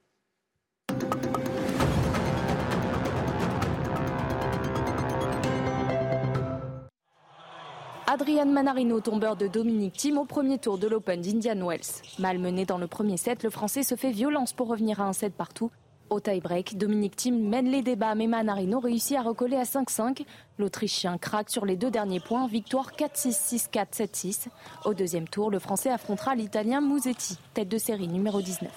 Adrian 8.14 8.47
Manarino, 8.47 8.99
tombeur 8.99 9.38
de 9.38 9.47
Dominique 9.47 9.93
Thiem 9.93 10.18
au 10.18 10.26
premier 10.26 10.57
tour 10.57 10.78
de 10.78 10.86
l'Open 10.86 11.22
d'Indian 11.22 11.66
Wells. 11.66 12.03
Malmené 12.20 12.66
dans 12.66 12.78
le 12.78 12.88
premier 12.88 13.16
set, 13.16 13.41
le 13.41 13.49
Français 13.49 13.84
se 13.84 13.95
fait 13.95 14.12
violence 14.12 14.51
pour 14.51 14.68
revenir 14.68 14.99
à 14.99 15.05
un 15.05 15.14
set 15.14 15.34
partout. 15.34 15.72
Au 16.09 16.20
tie-break, 16.20 16.78
Dominique 16.78 17.16
Thiem 17.16 17.39
mène 17.47 17.72
les 17.72 17.82
débats, 17.82 18.14
mais 18.14 18.28
Manarino 18.28 18.82
réussit 18.82 19.16
à 19.16 19.22
recoller 19.22 19.55
à 19.55 19.64
5-5. 19.64 20.26
L'Autrichien 20.57 21.18
craque 21.18 21.49
sur 21.49 21.66
les 21.66 21.78
deux 21.78 21.89
derniers 21.89 22.20
points, 22.20 22.47
victoire 22.47 22.91
4-6, 22.91 23.70
6-4, 23.72 23.93
7-6. 23.93 24.47
Au 24.84 24.93
deuxième 24.93 25.30
tour, 25.30 25.49
le 25.49 25.59
Français 25.59 25.89
affrontera 25.89 26.36
l'Italien 26.36 26.82
Musetti, 26.82 27.38
tête 27.53 27.70
de 27.70 27.78
série 27.78 28.09
numéro 28.09 28.41
19. 28.41 28.70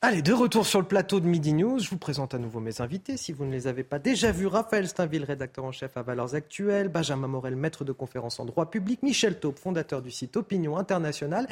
Allez, 0.00 0.22
de 0.22 0.32
retour 0.32 0.64
sur 0.64 0.78
le 0.78 0.86
plateau 0.86 1.18
de 1.18 1.26
Midi 1.26 1.52
News, 1.52 1.80
je 1.80 1.90
vous 1.90 1.98
présente 1.98 2.32
à 2.32 2.38
nouveau 2.38 2.60
mes 2.60 2.80
invités. 2.80 3.16
Si 3.16 3.32
vous 3.32 3.44
ne 3.44 3.50
les 3.50 3.66
avez 3.66 3.82
pas 3.82 3.98
déjà 3.98 4.30
vus, 4.30 4.46
Raphaël 4.46 4.86
Steinville, 4.86 5.24
rédacteur 5.24 5.64
en 5.64 5.72
chef 5.72 5.96
à 5.96 6.02
Valeurs 6.02 6.36
Actuelles, 6.36 6.86
Benjamin 6.86 7.26
Morel, 7.26 7.56
maître 7.56 7.84
de 7.84 7.90
conférence 7.90 8.38
en 8.38 8.44
droit 8.44 8.70
public, 8.70 9.02
Michel 9.02 9.40
Taupe, 9.40 9.58
fondateur 9.58 10.00
du 10.00 10.12
site 10.12 10.36
Opinion 10.36 10.78
Internationale, 10.78 11.48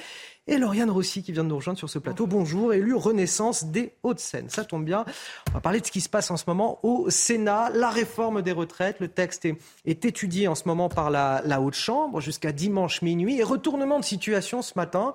et 0.47 0.59
Lauriane 0.59 0.91
Rossi 0.91 1.25
qui 1.25 1.33
vient 1.33 1.43
de 1.43 1.49
nous 1.49 1.57
rejoindre 1.57 1.81
sur 1.81 1.91
ce 1.91 1.99
plateau. 1.99 2.29
Bonjour, 2.29 2.73
élu 2.73 2.95
Renaissance 2.95 3.65
des 3.65 3.95
Hauts-de-Seine. 4.05 4.49
Ça 4.49 4.65
tombe 4.65 4.85
bien, 4.85 5.05
on 5.51 5.55
va 5.55 5.61
parler 5.61 5.81
de 5.81 5.87
ce 5.87 5.91
qui 5.91 6.01
se 6.01 6.09
passe 6.09 6.31
en 6.31 6.37
ce 6.37 6.45
moment 6.47 6.79
au 6.85 7.11
Sénat, 7.11 7.71
la 7.71 7.91
réforme 7.91 8.43
des 8.43 8.53
retraites. 8.53 9.01
Le 9.01 9.09
texte 9.09 9.45
est, 9.45 10.05
étudié 10.05 10.47
en 10.47 10.55
ce 10.55 10.63
moment 10.67 10.89
par 10.89 11.11
la 11.11 11.61
Haute 11.61 11.75
Chambre 11.75 12.21
jusqu'à 12.21 12.53
dimanche 12.53 13.03
minuit, 13.03 13.41
et 13.41 13.43
retournement 13.43 13.99
de 13.99 14.05
situation 14.05 14.63
ce 14.63 14.75
matin. 14.77 15.15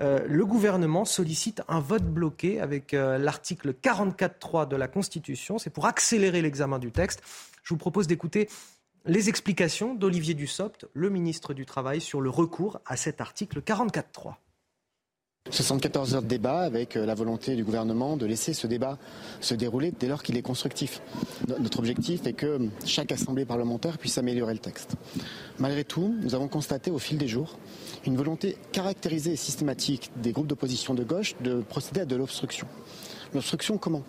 Euh, 0.00 0.20
le 0.28 0.46
gouvernement 0.46 1.04
sollicite 1.04 1.62
un 1.68 1.80
vote 1.80 2.04
bloqué 2.04 2.60
avec 2.60 2.94
euh, 2.94 3.18
l'article 3.18 3.74
44.3 3.74 4.68
de 4.68 4.76
la 4.76 4.86
Constitution. 4.86 5.58
C'est 5.58 5.70
pour 5.70 5.86
accélérer 5.86 6.40
l'examen 6.40 6.78
du 6.78 6.92
texte. 6.92 7.22
Je 7.62 7.74
vous 7.74 7.78
propose 7.78 8.06
d'écouter 8.06 8.48
les 9.06 9.28
explications 9.28 9.94
d'Olivier 9.94 10.34
Dussopt, 10.34 10.86
le 10.92 11.10
ministre 11.10 11.54
du 11.54 11.66
Travail, 11.66 12.00
sur 12.00 12.20
le 12.20 12.30
recours 12.30 12.80
à 12.86 12.96
cet 12.96 13.20
article 13.20 13.60
44.3. 13.60 14.34
74 15.50 16.14
heures 16.14 16.22
de 16.22 16.28
débat 16.28 16.60
avec 16.60 16.96
euh, 16.96 17.06
la 17.06 17.14
volonté 17.14 17.56
du 17.56 17.64
gouvernement 17.64 18.16
de 18.16 18.26
laisser 18.26 18.52
ce 18.52 18.66
débat 18.66 18.98
se 19.40 19.54
dérouler 19.54 19.92
dès 19.98 20.08
lors 20.08 20.22
qu'il 20.22 20.36
est 20.36 20.42
constructif. 20.42 21.00
Notre 21.60 21.78
objectif 21.78 22.26
est 22.26 22.34
que 22.34 22.68
chaque 22.84 23.12
assemblée 23.12 23.44
parlementaire 23.44 23.98
puisse 23.98 24.18
améliorer 24.18 24.52
le 24.52 24.58
texte. 24.58 24.96
Malgré 25.58 25.84
tout, 25.84 26.14
nous 26.22 26.34
avons 26.34 26.48
constaté 26.48 26.90
au 26.90 26.98
fil 26.98 27.18
des 27.18 27.28
jours 27.28 27.58
une 28.06 28.16
volonté 28.16 28.56
caractérisée 28.72 29.32
et 29.32 29.36
systématique 29.36 30.10
des 30.16 30.32
groupes 30.32 30.46
d'opposition 30.46 30.94
de 30.94 31.04
gauche 31.04 31.34
de 31.42 31.60
procéder 31.60 32.02
à 32.02 32.04
de 32.04 32.16
l'obstruction. 32.16 32.66
L'obstruction 33.34 33.78
comment? 33.78 34.02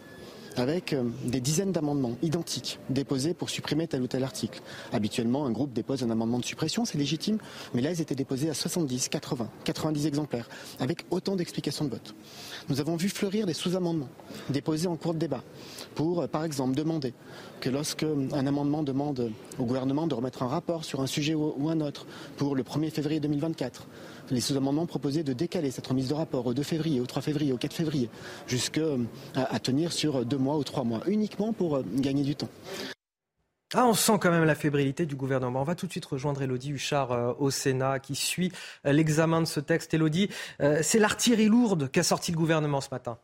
Avec 0.57 0.93
euh, 0.93 1.03
des 1.25 1.41
dizaines 1.41 1.71
d'amendements 1.71 2.15
identiques 2.21 2.79
déposés 2.89 3.33
pour 3.33 3.49
supprimer 3.49 3.87
tel 3.87 4.01
ou 4.01 4.07
tel 4.07 4.23
article. 4.23 4.61
Habituellement, 4.91 5.45
un 5.45 5.51
groupe 5.51 5.73
dépose 5.73 6.03
un 6.03 6.09
amendement 6.09 6.39
de 6.39 6.45
suppression, 6.45 6.85
c'est 6.85 6.97
légitime, 6.97 7.37
mais 7.73 7.81
là, 7.81 7.91
ils 7.91 8.01
étaient 8.01 8.15
déposés 8.15 8.49
à 8.49 8.53
70, 8.53 9.09
80, 9.09 9.49
90 9.63 10.05
exemplaires, 10.05 10.49
avec 10.79 11.05
autant 11.11 11.35
d'explications 11.35 11.85
de 11.85 11.91
vote. 11.91 12.15
Nous 12.69 12.79
avons 12.79 12.95
vu 12.95 13.09
fleurir 13.09 13.45
des 13.45 13.53
sous-amendements 13.53 14.09
déposés 14.49 14.87
en 14.87 14.95
cours 14.95 15.13
de 15.13 15.19
débat 15.19 15.43
pour, 15.95 16.21
euh, 16.21 16.27
par 16.27 16.43
exemple, 16.43 16.75
demander 16.75 17.13
que 17.59 17.69
lorsque 17.69 18.03
un 18.03 18.47
amendement 18.47 18.83
demande 18.83 19.31
au 19.57 19.65
gouvernement 19.65 20.07
de 20.07 20.15
remettre 20.15 20.43
un 20.43 20.47
rapport 20.47 20.85
sur 20.85 21.01
un 21.01 21.07
sujet 21.07 21.33
ou 21.35 21.69
un 21.69 21.81
autre 21.81 22.05
pour 22.37 22.55
le 22.55 22.63
1er 22.63 22.89
février 22.89 23.19
2024, 23.19 23.85
les 24.31 24.41
sous-amendements 24.41 24.85
proposaient 24.85 25.23
de 25.23 25.33
décaler 25.33 25.71
cette 25.71 25.87
remise 25.87 26.09
de 26.09 26.13
rapport 26.13 26.45
au 26.45 26.53
2 26.53 26.63
février, 26.63 27.01
au 27.01 27.05
3 27.05 27.21
février, 27.21 27.53
au 27.53 27.57
4 27.57 27.73
février, 27.73 28.09
jusqu'à 28.47 28.81
euh, 28.81 28.97
tenir 29.61 29.91
sur 29.91 30.25
deux 30.25 30.37
mois 30.37 30.57
ou 30.57 30.63
trois 30.63 30.83
mois, 30.83 31.01
uniquement 31.07 31.53
pour 31.53 31.77
euh, 31.77 31.83
gagner 31.95 32.23
du 32.23 32.35
temps. 32.35 32.49
Ah, 33.73 33.85
on 33.85 33.93
sent 33.93 34.17
quand 34.19 34.31
même 34.31 34.45
la 34.45 34.55
fébrilité 34.55 35.05
du 35.05 35.15
gouvernement. 35.15 35.61
On 35.61 35.63
va 35.63 35.75
tout 35.75 35.85
de 35.85 35.91
suite 35.91 36.05
rejoindre 36.05 36.41
Elodie 36.41 36.71
Huchard 36.71 37.11
euh, 37.11 37.33
au 37.37 37.51
Sénat 37.51 37.99
qui 37.99 38.15
suit 38.15 38.51
l'examen 38.83 39.41
de 39.41 39.45
ce 39.45 39.59
texte. 39.59 39.93
Elodie, 39.93 40.29
c'est 40.81 40.97
l'artillerie 40.97 41.49
lourde 41.49 41.91
qu'a 41.91 42.03
sorti 42.03 42.31
le 42.31 42.37
gouvernement 42.37 42.81
ce 42.81 42.89
matin. 42.91 43.19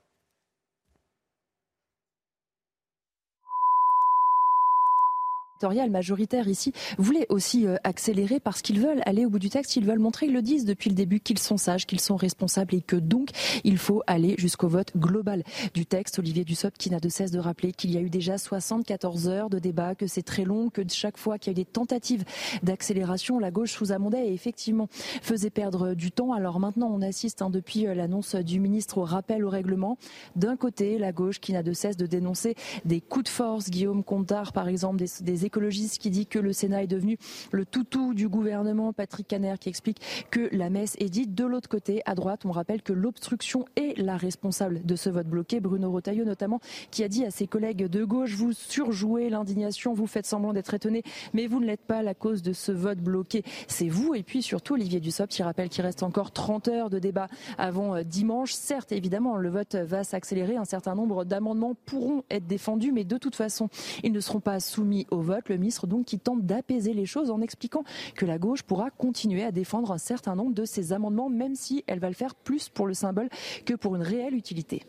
Majoritaire 5.90 6.48
ici 6.48 6.74
voulait 6.98 7.26
aussi 7.30 7.68
euh, 7.68 7.76
accélérer 7.84 8.40
parce 8.40 8.62
qu'ils 8.62 8.80
veulent 8.80 9.02
aller 9.06 9.26
au 9.26 9.30
bout 9.30 9.40
du 9.40 9.50
texte, 9.50 9.76
ils 9.76 9.86
veulent 9.86 10.00
montrer, 10.00 10.28
ils 10.28 10.34
le 10.34 10.42
disent 10.42 10.66
depuis 10.66 10.90
le 10.90 10.96
début, 10.96 11.20
qu'ils 11.20 11.40
sont 11.40 11.58
sages, 11.58 11.86
qu'ils 11.86 12.00
sont 12.00 12.16
responsables 12.16 12.76
et 12.76 12.82
que 12.82 12.96
donc 12.96 13.30
il 13.64 13.78
faut 13.78 14.02
aller 14.08 14.36
jusqu'au 14.38 14.68
vote 14.68 14.92
global 14.96 15.44
du 15.74 15.86
texte. 15.86 16.20
Olivier 16.20 16.44
Dussopt 16.44 16.78
qui 16.78 16.90
n'a 16.90 17.00
de 17.00 17.10
cesse 17.10 17.32
de 17.32 17.40
rappeler 17.40 17.72
qu'il 17.72 17.92
y 17.92 17.98
a 17.98 18.02
eu 18.02 18.10
déjà 18.10 18.38
74 18.38 19.28
heures 19.28 19.50
de 19.50 19.60
débat, 19.60 19.96
que 19.96 20.08
c'est 20.08 20.22
très 20.22 20.44
long, 20.44 20.70
que 20.70 20.82
chaque 20.90 21.18
fois 21.18 21.38
qu'il 21.38 21.52
y 21.52 21.52
a 21.52 21.54
eu 21.54 21.64
des 21.64 21.66
tentatives 21.66 22.24
d'accélération, 22.64 23.40
la 23.40 23.52
gauche 23.52 23.72
sous 23.72 23.92
amendait 23.92 24.28
et 24.28 24.34
effectivement 24.34 24.88
faisait 25.22 25.50
perdre 25.50 25.94
du 25.94 26.12
temps. 26.12 26.34
Alors 26.34 26.60
maintenant, 26.60 26.90
on 26.92 27.02
assiste 27.02 27.42
hein, 27.42 27.50
depuis 27.50 27.88
euh, 27.88 27.96
l'annonce 27.96 28.36
du 28.36 28.60
ministre 28.60 28.98
au 28.98 29.04
rappel 29.04 29.44
au 29.44 29.50
règlement. 29.50 29.98
D'un 30.36 30.56
côté, 30.56 30.98
la 30.98 31.12
gauche 31.12 31.40
qui 31.40 31.54
n'a 31.54 31.64
de 31.64 31.74
cesse 31.74 31.98
de 31.98 32.06
dénoncer 32.06 32.56
des 32.86 33.02
coups 33.02 33.26
de 33.26 33.30
force, 33.30 33.70
Guillaume 33.70 34.04
Contard 34.04 34.54
par 34.54 34.68
exemple, 34.68 34.98
des, 34.98 35.10
des 35.22 35.46
écologiste 35.56 36.00
qui 36.00 36.10
dit 36.10 36.26
que 36.26 36.38
le 36.38 36.52
Sénat 36.52 36.84
est 36.84 36.88
devenu 36.88 37.18
le 37.54 37.66
toutou 37.66 38.14
du 38.14 38.28
gouvernement, 38.28 38.92
Patrick 38.92 39.26
Caner 39.26 39.54
qui 39.58 39.70
explique 39.70 40.02
que 40.30 40.50
la 40.52 40.70
messe 40.70 40.98
est 41.00 41.08
dite. 41.08 41.34
De 41.34 41.46
l'autre 41.46 41.70
côté, 41.70 42.02
à 42.06 42.14
droite, 42.14 42.42
on 42.44 42.52
rappelle 42.52 42.82
que 42.82 42.92
l'obstruction 42.92 43.64
est 43.78 43.98
la 43.98 44.18
responsable 44.18 44.86
de 44.86 44.96
ce 44.98 45.10
vote 45.10 45.28
bloqué. 45.28 45.62
Bruno 45.62 45.90
Rotaillot 45.90 46.26
notamment, 46.26 46.60
qui 46.92 47.06
a 47.06 47.08
dit 47.08 47.24
à 47.24 47.32
ses 47.32 47.48
collègues 47.48 47.88
de 47.88 48.04
gauche, 48.04 48.34
vous 48.34 48.52
surjouez 48.52 49.30
l'indignation, 49.30 49.94
vous 49.94 50.08
faites 50.08 50.26
semblant 50.26 50.52
d'être 50.52 50.74
étonné, 50.74 51.04
mais 51.34 51.48
vous 51.48 51.62
ne 51.62 51.66
l'êtes 51.66 51.86
pas 51.86 52.02
la 52.04 52.14
cause 52.14 52.42
de 52.42 52.52
ce 52.52 52.74
vote 52.74 53.00
bloqué. 53.00 53.44
C'est 53.70 53.88
vous. 53.88 54.14
Et 54.14 54.24
puis 54.24 54.42
surtout, 54.42 54.74
Olivier 54.74 55.00
Dussopt 55.00 55.32
qui 55.32 55.42
rappelle 55.42 55.70
qu'il 55.70 55.84
reste 55.84 56.04
encore 56.04 56.32
30 56.32 56.68
heures 56.68 56.90
de 56.90 57.00
débat 57.00 57.28
avant 57.58 57.96
euh, 57.96 58.04
dimanche. 58.04 58.52
Certes, 58.52 58.92
évidemment, 58.92 59.38
le 59.38 59.50
vote 59.50 59.76
va 59.76 60.04
s'accélérer. 60.04 60.58
Un 60.58 60.66
certain 60.66 60.96
nombre 60.96 61.24
d'amendements 61.24 61.76
pourront 61.86 62.24
être 62.30 62.46
défendus, 62.46 62.92
mais 62.92 63.06
de 63.06 63.18
toute 63.18 63.36
façon, 63.36 63.70
ils 64.04 64.12
ne 64.12 64.20
seront 64.20 64.42
pas 64.42 64.60
soumis 64.60 65.08
au 65.12 65.22
vote 65.22 65.35
le 65.50 65.58
ministre 65.58 65.88
donc 65.88 66.06
qui 66.06 66.20
tente 66.20 66.46
d'apaiser 66.46 66.94
les 66.94 67.06
choses 67.06 67.32
en 67.32 67.42
expliquant 67.42 67.84
que 68.16 68.26
la 68.26 68.38
gauche 68.38 68.64
pourra 68.64 68.90
continuer 68.90 69.44
à 69.44 69.52
défendre 69.52 69.92
un 69.92 69.98
certain 69.98 70.36
nombre 70.36 70.54
de 70.54 70.66
ses 70.66 70.94
amendements, 70.94 71.30
même 71.30 71.56
si 71.56 71.84
elle 71.88 72.00
va 72.00 72.10
le 72.10 72.16
faire 72.16 72.36
plus 72.36 72.70
pour 72.70 72.88
le 72.88 72.94
symbole 72.94 73.30
que 73.66 73.74
pour 73.74 73.96
une 73.96 74.02
réelle 74.02 74.36
utilité. 74.36 74.84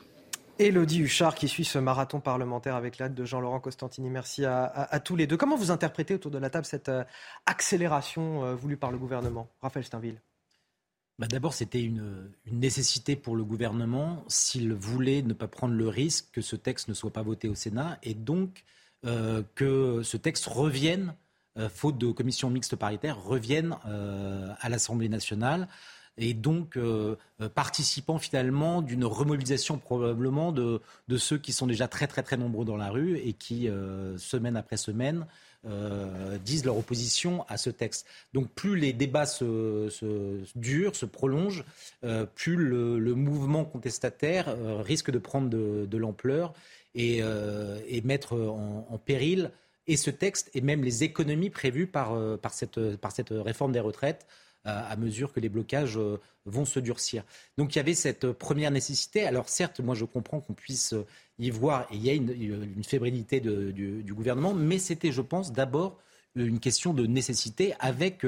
Elodie 0.59 1.01
Huchard 1.01 1.35
qui 1.35 1.49
suit 1.49 1.67
ce 1.67 1.79
marathon 1.79 2.21
parlementaire 2.21 2.77
avec 2.77 2.99
l'aide 2.99 3.15
de 3.15 3.25
Jean-Laurent 3.27 3.61
Costantini. 3.61 4.09
Merci 4.09 4.47
à, 4.47 5.01
tous 5.05 5.15
les 5.15 5.27
deux. 5.27 5.37
Comment 5.37 5.57
vous 5.57 5.71
interprétez 5.71 6.15
autour 6.15 6.31
de 6.31 6.39
la 6.39 6.49
table 6.49 6.65
cette 6.65 6.89
euh, 6.89 7.05
accélération 7.45 8.45
euh, 8.45 8.55
voulue 8.55 8.79
par 8.79 8.91
le 8.91 8.97
gouvernement? 8.97 9.49
Raphaël 9.61 9.85
Steinville 9.85 10.21
bah 11.19 11.27
D'abord, 11.27 11.53
c'était 11.53 11.83
une, 11.83 12.31
nécessité 12.51 13.17
pour 13.17 13.37
le 13.37 13.45
gouvernement 13.45 14.25
s'il 14.29 14.73
voulait 14.73 15.23
ne 15.23 15.35
pas 15.35 15.49
prendre 15.49 15.75
le 15.75 15.89
risque 15.89 16.31
que 16.33 16.41
ce 16.41 16.57
texte 16.57 16.89
ne 16.89 16.95
soit 16.95 17.13
pas 17.13 17.23
voté 17.23 17.49
au 17.49 17.55
Sénat 17.55 17.99
et 18.03 18.15
donc 18.15 18.65
euh, 18.65 18.76
que 19.03 20.01
ce 20.03 20.17
texte 20.17 20.47
revienne, 20.47 21.15
faute 21.69 21.97
de 21.99 22.11
commission 22.11 22.51
mixte 22.51 22.77
paritaire, 22.77 23.23
revienne 23.23 23.77
à 24.61 24.69
l'Assemblée 24.69 25.09
nationale 25.09 25.69
et 26.19 26.35
donc 26.35 26.77
euh, 26.77 27.17
euh, 27.41 27.49
participant 27.49 28.19
finalement 28.19 28.83
d'une 28.83 29.05
remobilisation 29.05 29.79
probablement 29.79 30.53
de, 30.53 30.81
ceux 31.17 31.39
qui 31.39 31.53
sont 31.53 31.67
déjà 31.67 31.89
très 31.89 32.07
très 32.07 32.23
très 32.23 32.37
nombreux 32.37 32.65
dans 32.65 32.77
la 32.77 32.91
rue 32.91 33.19
et 33.19 33.33
qui, 33.33 33.69
euh, 33.69 34.17
semaine 34.19 34.57
après 34.57 34.77
semaine, 34.77 35.27
disent 36.45 36.65
leur 36.65 36.79
opposition 36.79 37.45
à 37.49 37.57
ce 37.57 37.71
texte. 37.71 38.07
Donc 38.33 38.49
plus 38.51 38.77
les 38.77 38.93
débats 38.93 39.27
se, 39.27 39.91
durent, 40.55 40.95
se 40.95 41.07
prolongent, 41.07 41.65
plus 42.37 42.55
le, 42.55 43.15
mouvement 43.17 43.65
contestataire 43.65 44.55
risque 44.85 45.11
de 45.11 45.19
prendre 45.19 45.51
de 45.51 45.97
l'ampleur 45.99 46.55
et, 46.97 47.19
et, 47.89 48.01
mettre 48.03 48.35
en, 48.35 48.99
péril 49.05 49.53
et 49.87 49.97
ce 49.97 50.11
texte 50.11 50.51
et 50.55 50.61
même 50.61 50.83
les 50.83 51.05
économies 51.05 51.51
prévues 51.51 51.87
par, 51.87 52.17
par, 52.39 52.53
cette, 52.53 52.97
par 52.97 53.13
cette 53.13 53.31
réforme 53.31 53.73
des 53.73 53.81
retraites 53.81 54.27
à 54.67 54.97
mesure 54.97 55.33
que 55.33 55.41
les 55.41 55.49
blocages 55.49 55.97
euh, 55.97 56.21
vont 56.45 56.65
se 56.65 56.81
durcir. 56.81 57.25
Donc 57.57 57.75
il 57.75 57.79
y 57.79 57.81
avait 57.81 57.95
cette 57.95 58.33
première 58.33 58.71
nécessité. 58.71 59.25
Alors 59.25 59.49
certes, 59.49 59.81
moi 59.81 59.95
je 59.95 60.05
comprends 60.05 60.41
qu'on 60.41 60.55
puisse 60.55 60.95
y 61.39 61.51
voir, 61.51 61.87
et 61.91 61.97
il 61.97 62.05
y 62.05 62.11
a 62.11 62.15
une, 62.15 62.85
fébrilité 62.85 63.41
du, 63.41 64.15
gouvernement, 64.15 64.55
mais 64.55 64.79
c'était, 64.79 65.13
je 65.13 65.23
pense, 65.23 65.53
d'abord 65.53 65.99
une 66.35 66.61
question 66.61 66.93
de 66.93 67.07
nécessité 67.07 67.75
avec 67.81 68.25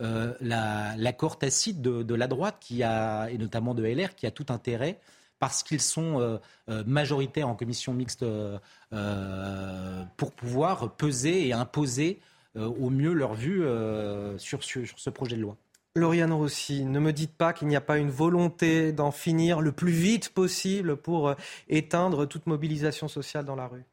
euh, 0.00 0.32
l'accord 0.40 1.38
tacite 1.38 1.80
de, 1.80 2.14
la 2.14 2.26
droite 2.26 2.56
qui 2.60 2.82
a, 2.82 3.28
et 3.30 3.38
notamment 3.38 3.74
de 3.74 3.84
LR 3.84 4.14
qui 4.14 4.26
a 4.26 4.30
tout 4.30 4.46
intérêt 4.48 4.98
parce 5.42 5.64
qu'ils 5.64 5.80
sont 5.80 6.20
euh, 6.20 6.84
majoritaires 6.86 7.48
en 7.48 7.56
commission 7.56 7.92
mixte 7.92 8.24
pour 10.16 10.32
pouvoir 10.32 10.92
peser 10.92 11.48
et 11.48 11.52
imposer 11.52 12.20
au 12.54 12.90
mieux 12.90 13.12
leur 13.12 13.34
vue 13.34 13.64
sur, 14.38 14.62
sur 14.62 14.86
ce 14.96 15.10
projet 15.10 15.36
de 15.36 15.42
loi. 15.42 15.56
Lauriane 15.94 16.32
Rossi, 16.32 16.86
ne 16.86 16.98
me 16.98 17.12
dites 17.12 17.34
pas 17.34 17.52
qu'il 17.52 17.68
n'y 17.68 17.76
a 17.76 17.82
pas 17.82 17.98
une 17.98 18.10
volonté 18.10 18.92
d'en 18.92 19.10
finir 19.10 19.60
le 19.60 19.72
plus 19.72 19.92
vite 19.92 20.30
possible 20.30 20.96
pour 20.96 21.28
euh, 21.28 21.34
éteindre 21.68 22.26
toute 22.26 22.46
mobilisation 22.46 23.08
sociale 23.08 23.44
dans 23.44 23.56
la 23.56 23.66
rue? 23.66 23.84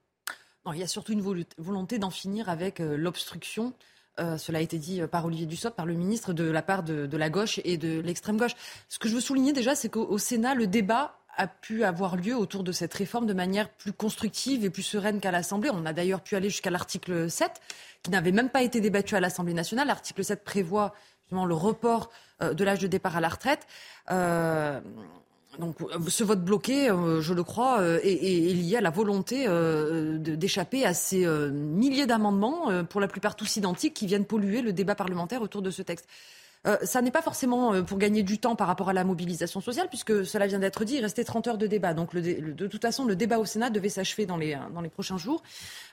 Non, 0.66 0.72
il 0.72 0.80
y 0.80 0.84
a 0.84 0.88
surtout 0.88 1.12
une 1.12 1.43
volonté 1.58 2.00
d'en 2.00 2.10
finir 2.10 2.47
avec 2.47 2.80
euh, 2.80 2.95
l'obstruction. 2.95 3.74
Euh, 4.18 4.38
cela 4.38 4.60
a 4.60 4.62
été 4.62 4.78
dit 4.78 5.02
par 5.12 5.26
Olivier 5.26 5.45
Dussopt, 5.45 5.76
par 5.76 5.86
le 5.86 5.93
ministre, 5.93 6.32
de 6.32 6.45
la 6.45 6.62
part 6.62 6.84
de, 6.84 7.18
la 7.18 7.30
gauche 7.30 7.60
et 7.66 7.78
de 7.78 8.00
l'extrême 8.00 8.38
gauche. 8.38 8.56
Ce 8.88 8.97
que 8.97 9.10
je 9.10 9.16
veux 9.16 9.22
souligner 9.22 9.52
déjà, 9.52 9.76
c'est 9.76 9.89
qu'au 9.89 10.18
Sénat, 10.18 10.56
le 10.56 10.68
débat 10.68 11.18
a 11.40 11.48
pu 11.48 11.86
avoir 11.86 12.18
lieu 12.18 12.36
autour 12.36 12.64
de 12.64 12.74
cette 12.74 12.94
réforme 12.94 13.26
de 13.26 13.34
manière 13.34 13.70
plus 13.70 13.94
constructive 13.94 14.66
et 14.66 14.70
plus 14.70 14.84
sereine 14.84 15.22
qu'à 15.22 15.32
l'Assemblée. 15.32 15.70
On 15.74 15.86
a 15.86 15.94
d'ailleurs 15.94 16.22
pu 16.22 16.36
aller 16.36 16.50
jusqu'à 16.50 16.70
l'article 16.70 17.32
7, 17.32 17.50
qui 18.04 18.12
n'avait 18.12 18.34
même 18.34 18.50
pas 18.50 18.62
été 18.62 18.82
débattu 18.82 19.16
à 19.16 19.22
l'Assemblée 19.22 19.54
nationale. 19.54 19.88
L'article 19.88 20.24
7 20.24 20.44
prévoit 20.44 20.94
le 21.32 21.54
report 21.54 22.10
euh, 22.42 22.54
de 22.54 22.64
l'âge 22.64 22.80
de 22.80 22.88
départ 22.88 23.16
à 23.16 23.22
la 23.22 23.30
retraite. 23.30 23.68
Euh, 24.12 24.82
donc, 25.60 25.78
ce 26.08 26.24
vote 26.24 26.44
bloqué, 26.44 26.90
euh, 26.90 27.22
je 27.22 27.34
le 27.34 27.44
crois, 27.44 27.84
est, 27.84 28.54
lié 28.54 28.78
à 28.78 28.82
la 28.82 28.90
volonté 28.90 29.48
d'échapper 30.20 30.86
à 30.86 30.94
ces 30.94 31.26
milliers 31.26 32.06
d'amendements, 32.06 32.84
pour 32.90 33.00
la 33.00 33.08
plupart 33.08 33.36
tous 33.36 33.56
identiques, 33.56 33.94
qui 33.94 34.08
viennent 34.08 34.26
polluer 34.26 34.62
le 34.62 34.74
débat 34.74 34.96
parlementaire 34.96 35.42
autour 35.42 35.62
de 35.62 35.72
ce 35.72 35.82
texte. 35.82 36.08
Euh, 36.68 36.78
ça 36.84 37.01
n'est 37.01 37.12
pas 37.12 37.22
forcément 37.22 37.74
euh, 37.74 37.84
pour 37.84 37.97
gagner 37.97 38.22
du 38.22 38.38
temps 38.38 38.55
par 38.55 38.68
rapport 38.68 38.89
à 38.89 38.93
la 38.93 39.05
mobilisation 39.05 39.62
sociale, 39.62 39.88
puisque 39.88 40.26
cela 40.26 40.45
vient 40.45 40.60
d'être 40.60 40.84
dit, 40.84 40.95
il 40.95 41.01
restait 41.01 41.24
30 41.24 41.47
heures 41.47 41.57
de 41.57 41.68
débat. 41.68 41.93
Donc 41.93 42.14
de 42.16 42.68
toute 42.68 42.82
façon, 42.82 43.05
le 43.05 43.16
débat 43.16 43.39
au 43.39 43.45
Sénat 43.45 43.70
devait 43.70 43.89
s'achever 43.89 44.26
dans 44.26 44.38
les, 44.38 44.57
prochains 44.91 45.18
jours. 45.18 45.41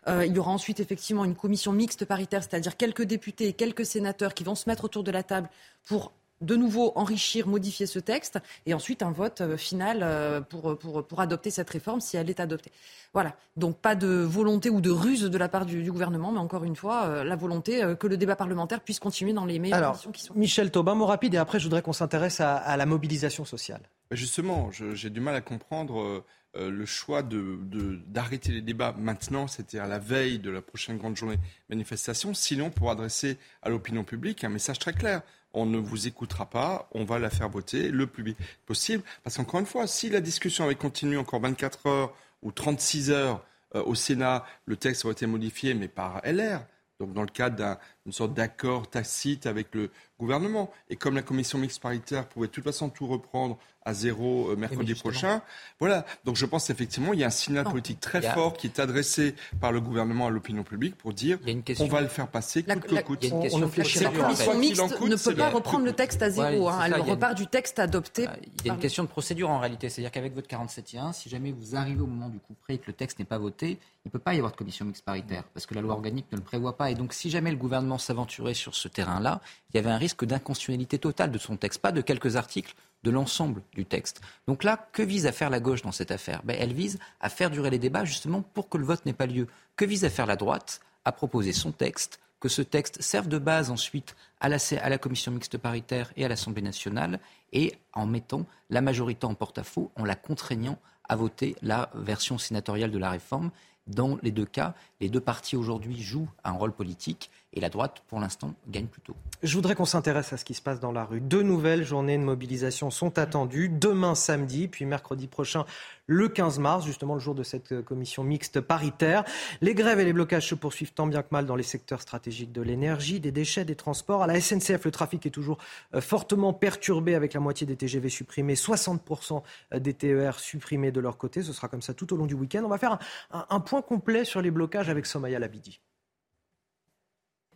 Euh, 0.09 0.27
il 0.27 0.35
y 0.35 0.39
aura 0.39 0.51
ensuite 0.51 0.81
effectivement 0.81 1.25
une 1.25 1.37
commission 1.37 1.73
mixte 1.73 2.05
paritaire, 2.05 2.43
c'est-à-dire 2.43 2.77
quelques 2.77 3.03
députés 3.03 3.49
et 3.49 3.53
quelques 3.53 3.87
sénateurs 3.87 4.35
qui 4.35 4.43
vont 4.43 4.57
se 4.57 4.69
mettre 4.69 4.85
autour 4.85 5.05
de 5.05 5.13
la 5.13 5.23
table 5.23 5.49
pour 5.85 6.13
de 6.41 6.57
nouveau 6.57 6.93
enrichir, 6.97 7.47
modifier 7.47 7.87
ce 7.87 7.99
texte, 7.99 8.39
et 8.67 8.75
ensuite 8.75 9.03
un 9.03 9.11
vote 9.11 9.41
euh, 9.41 9.57
final 9.57 10.01
euh, 10.03 10.41
pour, 10.41 10.79
pour, 10.79 11.07
pour, 11.07 11.21
adopter 11.21 11.51
cette 11.51 11.71
réforme 11.71 12.01
si 12.01 12.17
elle 12.17 12.29
est 12.29 12.41
adoptée. 12.41 12.73
Voilà. 13.15 13.35
Donc 13.57 13.79
pas 13.79 13.95
de 13.95 14.07
volonté 14.07 14.69
ou 14.69 14.81
de 14.81 14.91
ruse 14.91 15.23
de 15.23 15.39
la 15.39 15.49
part 15.49 15.65
du, 15.65 15.91
gouvernement, 15.91 16.33
mais 16.33 16.39
encore 16.39 16.65
une 16.65 16.77
fois, 16.77 17.07
euh, 17.07 17.25
la 17.25 17.37
volonté 17.37 17.83
que 17.99 18.07
le 18.07 18.17
débat 18.17 18.37
parlementaire 18.37 18.81
puisse 18.81 18.99
continuer 18.99 19.33
dans 19.33 19.47
les 19.47 19.59
meilleures 19.59 19.93
conditions 19.93 20.13
qui 20.13 20.23
sont. 20.23 20.35
Michel 20.35 20.71
Taubin, 20.71 20.95
mot 20.95 21.07
rapide, 21.07 21.35
et 21.35 21.39
après 21.39 21.59
je 21.59 21.65
voudrais 21.65 21.83
qu'on 21.83 21.95
s'intéresse 21.95 22.41
à, 22.41 22.77
la 22.77 22.87
mobilisation 22.87 23.45
sociale. 23.45 23.81
Justement, 24.11 24.71
j'ai 24.71 25.11
du 25.11 25.21
mal 25.21 25.35
à 25.35 25.41
comprendre 25.41 26.23
le 26.55 26.87
choix 26.87 27.23
d'arrêter 27.23 28.51
de, 28.51 28.55
les 28.55 28.63
débats 28.63 28.95
maintenant, 28.99 29.47
c'était 29.47 29.79
à 29.79 29.87
la 29.87 29.99
veille 29.99 30.39
de 30.39 30.51
la 30.51 30.61
prochaine 30.61 30.99
grande 30.99 31.17
journée 31.17 31.39
manifestation, 31.69 32.35
sinon 32.35 32.71
pour 32.71 32.91
adresser 32.91 33.39
à 33.63 33.71
l'opinion 33.71 34.05
publique 34.05 34.45
un 34.45 34.49
message 34.49 34.79
très 34.79 34.93
clair 34.93 35.23
on 35.57 35.67
ne 35.67 35.79
vous 35.79 36.07
écoutera 36.07 36.47
pas, 36.47 36.89
on 36.93 37.05
va 37.05 37.19
la 37.19 37.31
faire 37.31 37.49
voter 37.49 37.89
le 37.89 38.07
plus 38.07 38.23
vite 38.23 38.39
possible. 38.67 39.03
Parce 39.25 39.37
qu'encore 39.37 39.59
une 39.59 39.67
fois, 39.67 39.87
si 39.87 40.11
la 40.11 40.21
discussion 40.21 40.65
avait 40.65 40.75
continué 40.75 41.17
encore 41.17 41.41
24 41.41 41.87
heures 41.87 42.15
ou 42.43 42.53
36 42.53 43.11
heures 43.11 43.43
euh, 43.75 43.83
au 43.85 43.95
Sénat, 43.95 44.45
le 44.67 44.77
texte 44.77 45.05
aurait 45.05 45.13
été 45.13 45.27
modifié, 45.27 45.75
mais 45.75 45.89
par 45.89 46.21
LR. 46.25 46.61
Donc 47.01 47.13
dans 47.13 47.23
le 47.23 47.29
cadre 47.29 47.79
d'une 48.05 48.13
sorte 48.13 48.35
d'accord 48.35 48.89
tacite 48.89 49.47
avec 49.47 49.75
le 49.75 49.91
gouvernement. 50.19 50.71
Et 50.91 50.97
comme 50.97 51.15
la 51.15 51.23
commission 51.23 51.59
mixte 51.59 51.81
paritaire 51.81 52.29
pouvait 52.29 52.47
de 52.49 52.53
toute 52.53 52.65
façon 52.65 52.91
tout 52.91 53.07
reprendre 53.07 53.59
à 53.87 53.95
zéro 53.95 54.51
euh, 54.51 54.57
mercredi 54.57 54.95
prochain. 54.95 55.41
Voilà. 55.79 56.05
Donc 56.25 56.37
je 56.37 56.45
pense 56.45 56.69
effectivement 56.71 57.15
il 57.15 57.21
y 57.21 57.25
a 57.25 57.29
un 57.29 57.31
signal 57.31 57.65
politique 57.65 58.01
très 58.01 58.21
fort 58.21 58.55
qui 58.55 58.67
est 58.67 58.81
adressé 58.81 59.35
par 59.61 59.73
le 59.73 59.81
gouvernement 59.81 60.27
à 60.27 60.31
l'opinion 60.31 60.65
publique 60.65 60.97
pour 60.97 61.15
dire 61.15 61.39
on 61.79 61.87
va 61.87 62.01
le 62.01 62.09
faire 62.09 62.29
passer 62.29 62.65
coûte 62.65 62.81
que 62.81 63.03
coûte. 63.03 63.19
Il 63.23 63.29
y 63.29 63.33
a 63.33 63.37
une 63.37 63.43
question 63.43 63.59
on, 63.59 64.11
la 64.11 64.25
commission 64.25 64.55
mixte 64.55 65.01
ne 65.01 65.17
peut 65.17 65.35
pas 65.37 65.51
reprendre 65.51 65.85
le 65.85 65.93
texte 65.93 66.21
à 66.21 66.31
zéro. 66.31 66.69
hein. 66.69 66.81
Elle 66.85 67.01
repart 67.01 67.37
du 67.37 67.47
texte 67.47 67.79
adopté. 67.79 68.27
Il 68.61 68.67
y 68.67 68.71
a 68.71 68.75
une 68.75 68.81
question 68.81 69.05
de 69.05 69.09
procédure 69.09 69.51
en 69.51 69.61
réalité. 69.61 69.89
C'est-à-dire 69.89 70.11
qu'avec 70.11 70.35
votre 70.35 70.49
47.1, 70.49 71.13
si 71.13 71.29
jamais 71.29 71.53
vous 71.53 71.77
arrivez 71.77 72.01
au 72.01 72.07
moment 72.07 72.29
du 72.29 72.41
coup 72.41 72.55
près 72.61 72.75
et 72.75 72.79
que 72.79 72.87
le 72.89 72.93
texte 72.93 73.21
n'est 73.21 73.25
pas 73.25 73.39
voté, 73.39 73.79
il 74.05 74.09
ne 74.09 74.11
peut 74.11 74.19
pas 74.19 74.35
y 74.35 74.39
avoir 74.39 74.53
de 74.53 74.57
commission 74.57 74.85
mixte 74.85 75.05
paritaire 75.05 75.45
parce 75.55 75.67
que 75.67 75.75
la 75.75 75.81
loi 75.81 75.95
organique 75.95 76.27
ne 76.33 76.37
le 76.37 76.43
prévoit 76.43 76.77
pas. 76.77 76.91
Et 76.91 76.95
donc 76.95 77.13
si 77.13 77.31
jamais 77.31 77.51
le 77.51 77.57
gouvernement 77.57 77.99
s'aventurait 77.99 78.55
sur 78.55 78.75
ce 78.75 78.89
terrain-là, 78.89 79.41
il 79.73 79.77
y 79.77 79.79
avait 79.79 79.91
un 79.91 79.99
risque 79.99 80.25
d'inconstitutionnalité 80.25 80.99
totale 80.99 81.31
de 81.31 81.39
son 81.39 81.57
texte, 81.57 81.81
pas 81.81 81.93
de 81.93 82.01
quelques 82.01 82.37
articles, 82.37 82.75
de 83.07 83.11
l'ensemble 83.13 83.63
du 83.73 83.85
texte. 83.85 84.21
Donc 84.49 84.65
là, 84.65 84.89
que 84.93 85.03
vise 85.03 85.27
à 85.27 85.33
faire 85.33 85.49
la 85.49 85.61
gauche 85.61 85.83
dans 85.83 85.93
cette 85.93 86.11
affaire? 86.11 86.43
Ben, 86.43 86.57
Elle 86.59 86.73
vise 86.73 86.99
à 87.21 87.29
faire 87.29 87.51
durer 87.51 87.71
les 87.71 87.79
débats 87.79 88.05
justement 88.05 88.43
pour 88.43 88.69
que 88.69 88.79
le 88.79 88.85
vote 88.85 89.07
n'ait 89.07 89.13
pas 89.13 89.27
lieu. 89.27 89.47
Que 89.77 89.85
vise 89.85 90.05
à 90.05 90.11
faire 90.11 90.27
la 90.27 90.35
droite? 90.35 90.81
À 91.05 91.13
proposer 91.13 91.53
son 91.53 91.71
texte, 91.71 92.19
que 92.41 92.49
ce 92.49 92.63
texte 92.63 93.01
serve 93.01 93.29
de 93.29 93.39
base 93.39 93.71
ensuite 93.71 94.17
à 94.41 94.49
la, 94.49 94.59
à 94.83 94.89
la 94.89 94.99
commission 94.99 95.31
mixte 95.31 95.57
paritaire 95.57 96.13
et 96.17 96.25
à 96.25 96.29
l'Assemblée 96.29 96.63
nationale, 96.63 97.21
et 97.53 97.75
en 97.93 98.07
mettant 98.07 98.45
la 98.71 98.81
majorité 98.81 99.25
en 99.25 99.35
porte-à-faux, 99.35 99.93
en 99.95 100.05
la 100.05 100.17
contraignant 100.17 100.79
à 101.09 101.15
voter 101.15 101.55
la 101.63 101.91
version 101.95 102.39
sénatoriale 102.39 102.91
de 102.91 102.99
la 102.99 103.11
réforme. 103.11 103.53
Dans 103.87 104.19
les 104.25 104.33
deux 104.33 104.47
cas, 104.47 104.75
les 105.01 105.09
deux 105.09 105.21
partis 105.21 105.55
aujourd'hui 105.55 106.03
jouent 106.03 106.29
un 106.43 106.51
rôle 106.51 106.73
politique 106.73 107.31
et 107.53 107.61
la 107.61 107.71
droite, 107.71 108.03
pour 108.09 108.21
l'instant, 108.21 108.55
gagne 108.69 108.87
plutôt. 108.87 109.15
Je 109.43 109.55
voudrais 109.55 109.75
qu'on 109.75 109.87
s'intéresse 109.87 110.33
à 110.33 110.37
ce 110.37 110.45
qui 110.45 110.53
se 110.53 110.61
passe 110.61 110.79
dans 110.79 110.93
la 110.93 111.05
rue. 111.05 111.21
Deux 111.21 111.43
nouvelles 111.43 111.85
journées 111.85 112.19
de 112.19 112.23
mobilisation 112.23 112.91
sont 112.91 113.19
attendues. 113.19 113.69
Demain 113.71 114.15
samedi, 114.15 114.69
puis 114.69 114.85
mercredi 114.85 115.27
prochain, 115.27 115.65
le 116.07 116.29
15 116.29 116.59
mars, 116.59 116.85
justement 116.85 117.15
le 117.15 117.21
jour 117.21 117.35
de 117.35 117.43
cette 117.43 117.83
commission 117.83 118.25
mixte 118.25 118.61
paritaire. 118.61 119.25
Les 119.63 119.75
grèves 119.75 120.01
et 120.01 120.05
les 120.05 120.13
blocages 120.13 120.49
se 120.49 120.55
poursuivent 120.55 120.93
tant 120.93 121.07
bien 121.07 121.23
que 121.23 121.29
mal 121.31 121.47
dans 121.47 121.57
les 121.57 121.63
secteurs 121.63 122.03
stratégiques 122.03 122.53
de 122.53 122.63
l'énergie, 122.63 123.21
des 123.21 123.33
déchets, 123.33 123.65
des 123.65 123.77
transports. 123.77 124.23
À 124.23 124.27
la 124.27 124.41
SNCF, 124.41 124.85
le 124.85 124.91
trafic 124.91 125.25
est 125.25 125.31
toujours 125.31 125.59
euh, 125.95 126.01
fortement 126.01 126.53
perturbé 126.53 127.15
avec 127.15 127.33
la 127.33 127.41
moitié 127.41 127.67
des 127.67 127.77
TGV 127.77 128.09
supprimés, 128.09 128.55
60% 128.55 129.43
des 129.77 129.95
TER 129.95 130.39
supprimés 130.39 130.93
de 130.93 131.01
leur 131.01 131.17
côté. 131.17 131.43
Ce 131.43 131.53
sera 131.53 131.69
comme 131.69 131.83
ça 131.83 131.95
tout 131.95 132.13
au 132.13 132.17
long 132.17 132.27
du 132.27 132.35
week-end. 132.35 132.63
On 132.65 132.69
va 132.69 132.79
faire 132.79 132.99
un, 133.31 133.47
un 133.49 133.61
point 133.61 133.81
complet 133.81 134.25
sur 134.25 134.43
les 134.43 134.51
blocages 134.51 134.91
avec 134.91 135.07
Somaya 135.07 135.39
Labidi. 135.39 135.81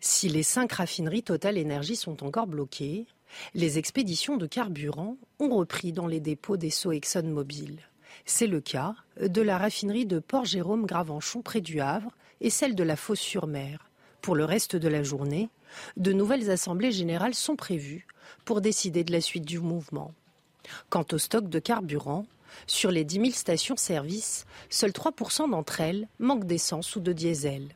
Si 0.00 0.28
les 0.28 0.42
cinq 0.42 0.72
raffineries 0.72 1.22
Total 1.22 1.58
Énergie 1.58 1.96
sont 1.96 2.24
encore 2.24 2.46
bloquées, 2.46 3.06
les 3.54 3.76
expéditions 3.76 4.38
de 4.38 4.46
carburant 4.46 5.18
ont 5.38 5.54
repris 5.54 5.92
dans 5.92 6.06
les 6.06 6.20
dépôts 6.20 6.56
des 6.56 6.70
Sceaux 6.70 6.92
ExxonMobil. 6.92 7.80
C'est 8.24 8.46
le 8.46 8.62
cas 8.62 8.94
de 9.20 9.42
la 9.42 9.58
raffinerie 9.58 10.06
de 10.06 10.18
Port-Jérôme 10.18 10.86
Gravenchon 10.86 11.42
près 11.42 11.60
du 11.60 11.80
Havre 11.80 12.16
et 12.40 12.48
celle 12.48 12.74
de 12.74 12.82
la 12.82 12.96
Fosse-sur-Mer. 12.96 13.90
Pour 14.22 14.34
le 14.34 14.46
reste 14.46 14.74
de 14.74 14.88
la 14.88 15.02
journée, 15.02 15.50
de 15.98 16.12
nouvelles 16.12 16.50
assemblées 16.50 16.92
générales 16.92 17.34
sont 17.34 17.56
prévues 17.56 18.06
pour 18.46 18.62
décider 18.62 19.04
de 19.04 19.12
la 19.12 19.20
suite 19.20 19.44
du 19.44 19.60
mouvement. 19.60 20.14
Quant 20.88 21.06
au 21.12 21.18
stock 21.18 21.48
de 21.48 21.58
carburant, 21.58 22.26
Sur 22.66 22.90
les 22.90 23.04
10 23.04 23.14
000 23.16 23.30
stations-service, 23.30 24.44
seules 24.70 24.90
3% 24.90 25.50
d'entre 25.50 25.80
elles 25.80 26.08
manquent 26.18 26.46
d'essence 26.46 26.96
ou 26.96 27.00
de 27.00 27.12
diesel. 27.12 27.68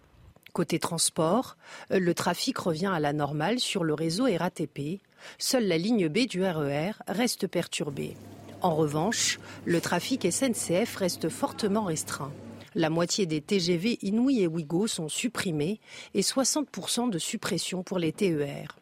Côté 0.54 0.78
transport, 0.78 1.56
le 1.90 2.14
trafic 2.14 2.56
revient 2.58 2.92
à 2.94 3.00
la 3.00 3.12
normale 3.12 3.58
sur 3.58 3.82
le 3.82 3.92
réseau 3.92 4.26
RATP. 4.38 5.00
Seule 5.36 5.66
la 5.66 5.78
ligne 5.78 6.08
B 6.08 6.28
du 6.28 6.44
RER 6.44 6.90
e 6.90 6.92
reste 7.08 7.48
perturbée. 7.48 8.16
En 8.62 8.76
revanche, 8.76 9.40
le 9.64 9.80
trafic 9.80 10.30
SNCF 10.30 10.94
reste 10.94 11.28
fortement 11.28 11.82
restreint. 11.82 12.30
La 12.76 12.88
moitié 12.88 13.26
des 13.26 13.40
TGV 13.40 13.98
Inouï 14.02 14.42
et 14.42 14.46
Ouigo 14.46 14.86
sont 14.86 15.08
supprimés 15.08 15.80
et 16.14 16.20
60% 16.20 17.10
de 17.10 17.18
suppression 17.18 17.82
pour 17.82 17.98
les 17.98 18.12
TER. 18.12 18.78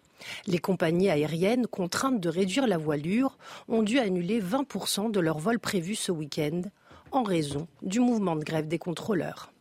Les 0.46 0.58
compagnies 0.58 1.08
aériennes, 1.08 1.66
contraintes 1.66 2.20
de 2.20 2.28
réduire 2.28 2.66
la 2.66 2.76
voilure, 2.76 3.38
ont 3.68 3.82
dû 3.82 3.98
annuler 3.98 4.42
20% 4.42 5.10
de 5.10 5.20
leurs 5.20 5.38
vols 5.38 5.58
prévus 5.58 5.94
ce 5.96 6.12
week-end 6.12 6.64
en 7.12 7.22
raison 7.22 7.66
du 7.80 7.98
mouvement 7.98 8.36
de 8.36 8.44
grève 8.44 8.68
des 8.68 8.78
contrôleurs. 8.78 9.52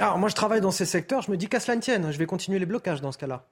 Alors 0.00 0.18
moi 0.18 0.28
je 0.28 0.34
travaille 0.34 0.60
dans 0.60 0.70
ces 0.70 0.86
secteurs, 0.86 1.22
je 1.22 1.30
me 1.30 1.36
dis 1.36 1.48
qu'à 1.48 1.60
cela 1.60 1.76
ne 1.76 1.80
tienne, 1.80 2.10
je 2.10 2.18
vais 2.18 2.26
continuer 2.26 2.58
les 2.58 2.66
blocages 2.66 3.00
dans 3.00 3.12
ce 3.12 3.18
cas-là. 3.18 3.46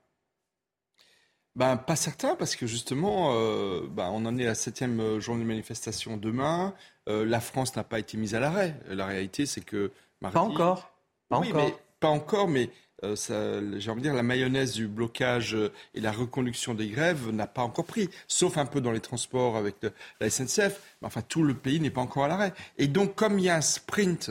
Ben, 1.59 1.77
pas 1.77 1.97
certain, 1.97 2.37
parce 2.37 2.55
que 2.55 2.69
justement, 2.69 3.33
euh, 3.35 3.81
ben, 3.91 4.11
on 4.13 4.25
en 4.27 4.39
est 4.39 4.45
à 4.45 4.49
la 4.49 4.55
septième 4.55 5.01
euh, 5.01 5.19
journée 5.19 5.43
de 5.43 5.49
manifestation 5.49 6.17
demain. 6.17 6.73
Euh, 7.09 7.27
la 7.27 7.41
France 7.41 7.75
n'a 7.75 7.83
pas 7.83 7.99
été 7.99 8.17
mise 8.17 8.37
à 8.37 8.41
l'arrêt. 8.41 8.77
La 8.89 9.07
réalité, 9.07 9.45
c'est 9.45 9.63
que... 9.63 9.91
Pas 10.21 10.39
encore. 10.39 10.93
Pas 11.29 11.39
encore. 11.39 11.57
Mais, 11.57 11.75
pas 11.99 12.09
encore, 12.09 12.47
mais 12.47 12.71
j'ai 13.03 13.91
envie 13.91 14.03
de 14.03 14.03
dire, 14.03 14.15
la 14.15 14.23
mayonnaise 14.23 14.75
du 14.75 14.87
blocage 14.87 15.57
et 15.95 16.01
la 16.01 16.13
reconduction 16.13 16.75
des 16.75 16.89
grèves 16.89 17.31
n'a 17.31 17.49
pas 17.49 17.63
encore 17.63 17.87
pris, 17.87 18.09
sauf 18.29 18.57
un 18.57 18.67
peu 18.67 18.81
dans 18.81 18.93
les 18.93 19.01
transports 19.01 19.57
avec 19.57 19.77
la 20.21 20.31
SNCF. 20.31 20.81
Mais 21.03 21.09
enfin, 21.09 21.23
tout 21.23 21.43
le 21.43 21.55
pays 21.55 21.81
n'est 21.81 21.91
pas 21.91 22.03
encore 22.03 22.25
à 22.25 22.29
l'arrêt. 22.29 22.53
Et 22.77 22.87
donc, 22.87 23.17
comme 23.17 23.41
il 23.41 23.47
y 23.47 23.49
a 23.49 23.57
un 23.57 23.63
sprint, 23.63 24.31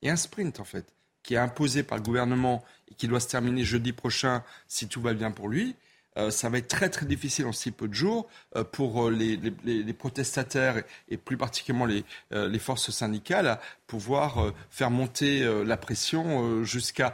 il 0.00 0.06
y 0.06 0.10
a 0.10 0.14
un 0.14 0.16
sprint 0.16 0.58
en 0.58 0.64
fait, 0.64 0.86
qui 1.22 1.34
est 1.34 1.38
imposé 1.38 1.82
par 1.82 1.98
le 1.98 2.04
gouvernement 2.04 2.64
et 2.90 2.94
qui 2.94 3.08
doit 3.08 3.20
se 3.20 3.28
terminer 3.28 3.64
jeudi 3.64 3.92
prochain 3.92 4.42
si 4.68 4.88
tout 4.88 5.00
va 5.00 5.14
bien 5.14 5.30
pour 5.30 5.48
lui, 5.48 5.76
euh, 6.18 6.30
ça 6.30 6.50
va 6.50 6.58
être 6.58 6.68
très 6.68 6.90
très 6.90 7.06
difficile 7.06 7.46
en 7.46 7.52
si 7.52 7.70
peu 7.70 7.88
de 7.88 7.94
jours 7.94 8.28
euh, 8.56 8.64
pour 8.64 9.08
euh, 9.08 9.10
les, 9.10 9.92
protestataires 9.94 10.82
et, 11.08 11.16
plus 11.16 11.38
particulièrement 11.38 11.86
les, 11.86 12.04
les, 12.30 12.58
forces 12.58 12.90
syndicales 12.90 13.46
à 13.46 13.60
pouvoir 13.86 14.52
faire 14.70 14.90
monter 14.90 15.44
la 15.64 15.76
pression 15.76 16.64
jusqu'à 16.64 17.12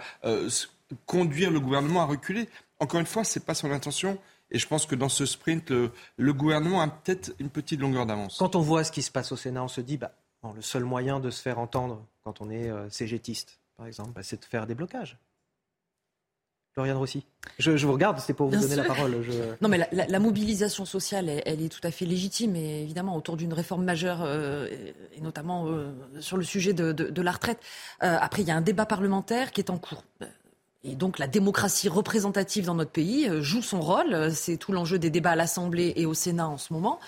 conduire 1.06 1.50
le 1.50 1.60
gouvernement 1.60 2.02
à 2.02 2.04
reculer. 2.04 2.48
Encore 2.80 3.00
une 3.00 3.06
fois, 3.06 3.24
ce 3.24 3.38
n'est 3.38 3.44
pas 3.44 3.54
son 3.54 3.70
intention. 3.70 4.18
Et 4.50 4.58
je 4.58 4.66
pense 4.66 4.86
que 4.86 4.94
dans 4.94 5.08
ce 5.08 5.26
sprint, 5.26 5.70
le, 5.70 6.32
gouvernement 6.32 6.80
a 6.80 6.88
peut-être 6.88 7.34
une 7.38 7.50
petite 7.50 7.80
longueur 7.80 8.06
d'avance. 8.06 8.38
Quand 8.38 8.56
on 8.56 8.60
voit 8.60 8.84
ce 8.84 8.92
qui 8.92 9.02
se 9.02 9.10
passe 9.10 9.32
au 9.32 9.36
Sénat, 9.36 9.62
on 9.62 9.68
se 9.68 9.80
dit, 9.80 9.98
bah, 9.98 10.12
le 10.54 10.62
seul 10.62 10.84
moyen 10.84 11.20
de 11.20 11.30
se 11.30 11.42
faire 11.42 11.58
entendre 11.58 12.06
quand 12.24 12.40
on 12.40 12.50
est 12.50 12.70
cégétiste, 12.90 13.58
par 13.78 13.86
exemple, 13.86 14.10
bah, 14.12 14.22
c'est 14.22 14.40
de 14.40 14.44
faire 14.44 14.66
des 14.66 14.74
blocages. 14.74 15.16
Floriane 16.74 16.96
Rossi. 16.96 17.24
Je, 17.58 17.70
vous 17.70 17.92
regarde, 17.92 18.18
c'est 18.18 18.34
pour 18.34 18.48
vous 18.48 18.56
donner 18.56 18.76
la 18.76 18.84
parole. 18.84 19.16
Non, 19.60 19.68
mais 19.68 19.88
la, 19.92 20.18
mobilisation 20.18 20.84
sociale, 20.84 21.28
elle, 21.28 21.62
est 21.62 21.68
tout 21.68 21.84
à 21.84 21.90
fait 21.90 22.04
légitime, 22.04 22.54
et 22.54 22.82
évidemment 22.82 23.16
autour 23.16 23.36
d'une 23.36 23.52
réforme 23.52 23.84
majeure, 23.84 24.20
euh, 24.22 24.68
et 25.16 25.20
notamment 25.20 25.66
euh, 25.66 25.92
sur 26.20 26.36
le 26.36 26.44
sujet 26.44 26.72
de, 26.72 27.22
la 27.22 27.32
retraite. 27.32 27.58
Euh, 28.02 28.16
après, 28.20 28.42
il 28.42 28.48
y 28.48 28.50
a 28.50 28.56
un 28.56 28.60
débat 28.60 28.84
parlementaire 28.84 29.52
qui 29.52 29.60
est 29.60 29.70
en 29.70 29.78
cours. 29.78 30.04
Et 30.84 30.94
donc 30.94 31.18
la 31.18 31.26
démocratie 31.26 31.88
représentative 31.88 32.66
dans 32.66 32.76
notre 32.76 32.92
pays 32.92 33.28
joue 33.42 33.62
son 33.62 33.80
rôle. 33.80 34.32
C'est 34.32 34.56
tout 34.56 34.70
l'enjeu 34.70 34.98
des 34.98 35.10
débats 35.10 35.32
à 35.32 35.36
l'Assemblée 35.36 35.92
et 35.96 36.06
au 36.06 36.14
Sénat 36.14 36.48
en 36.48 36.58
ce 36.58 36.72
moment. 36.72 37.00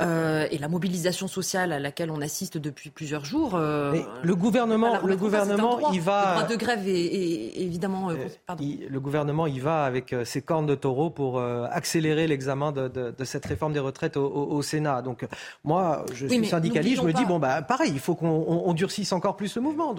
Euh, 0.00 0.48
et 0.50 0.58
la 0.58 0.66
mobilisation 0.66 1.28
sociale 1.28 1.72
à 1.72 1.78
laquelle 1.78 2.10
on 2.10 2.20
assiste 2.20 2.58
depuis 2.58 2.90
plusieurs 2.90 3.24
jours. 3.24 3.54
Euh, 3.54 4.02
le 4.24 4.34
gouvernement, 4.34 5.00
le 5.04 5.16
gouvernement, 5.16 5.92
il 5.92 6.00
va. 6.00 6.30
Le 6.30 6.34
droit 6.40 6.48
de 6.48 6.56
grève 6.56 6.88
est, 6.88 7.60
évidemment. 7.60 8.10
Euh, 8.10 8.16
le 8.58 9.00
gouvernement, 9.00 9.46
il 9.46 9.62
va 9.62 9.84
avec 9.84 10.12
ses 10.24 10.42
cornes 10.42 10.66
de 10.66 10.74
taureau 10.74 11.10
pour 11.10 11.40
accélérer 11.40 12.26
l'examen 12.26 12.72
de, 12.72 13.14
cette 13.24 13.46
réforme 13.46 13.72
des 13.72 13.80
retraites 13.80 14.16
au, 14.16 14.62
Sénat. 14.62 15.02
Donc 15.02 15.26
moi, 15.62 16.04
je 16.12 16.26
suis 16.26 16.46
syndicaliste, 16.46 17.02
je 17.02 17.06
me 17.06 17.12
dis 17.12 17.24
bon 17.24 17.38
bah 17.38 17.62
pareil, 17.62 17.92
il 17.92 18.00
faut 18.00 18.14
qu'on 18.16 18.72
durcisse 18.72 19.12
encore 19.12 19.36
plus 19.36 19.54
le 19.54 19.62
mouvement. 19.62 19.94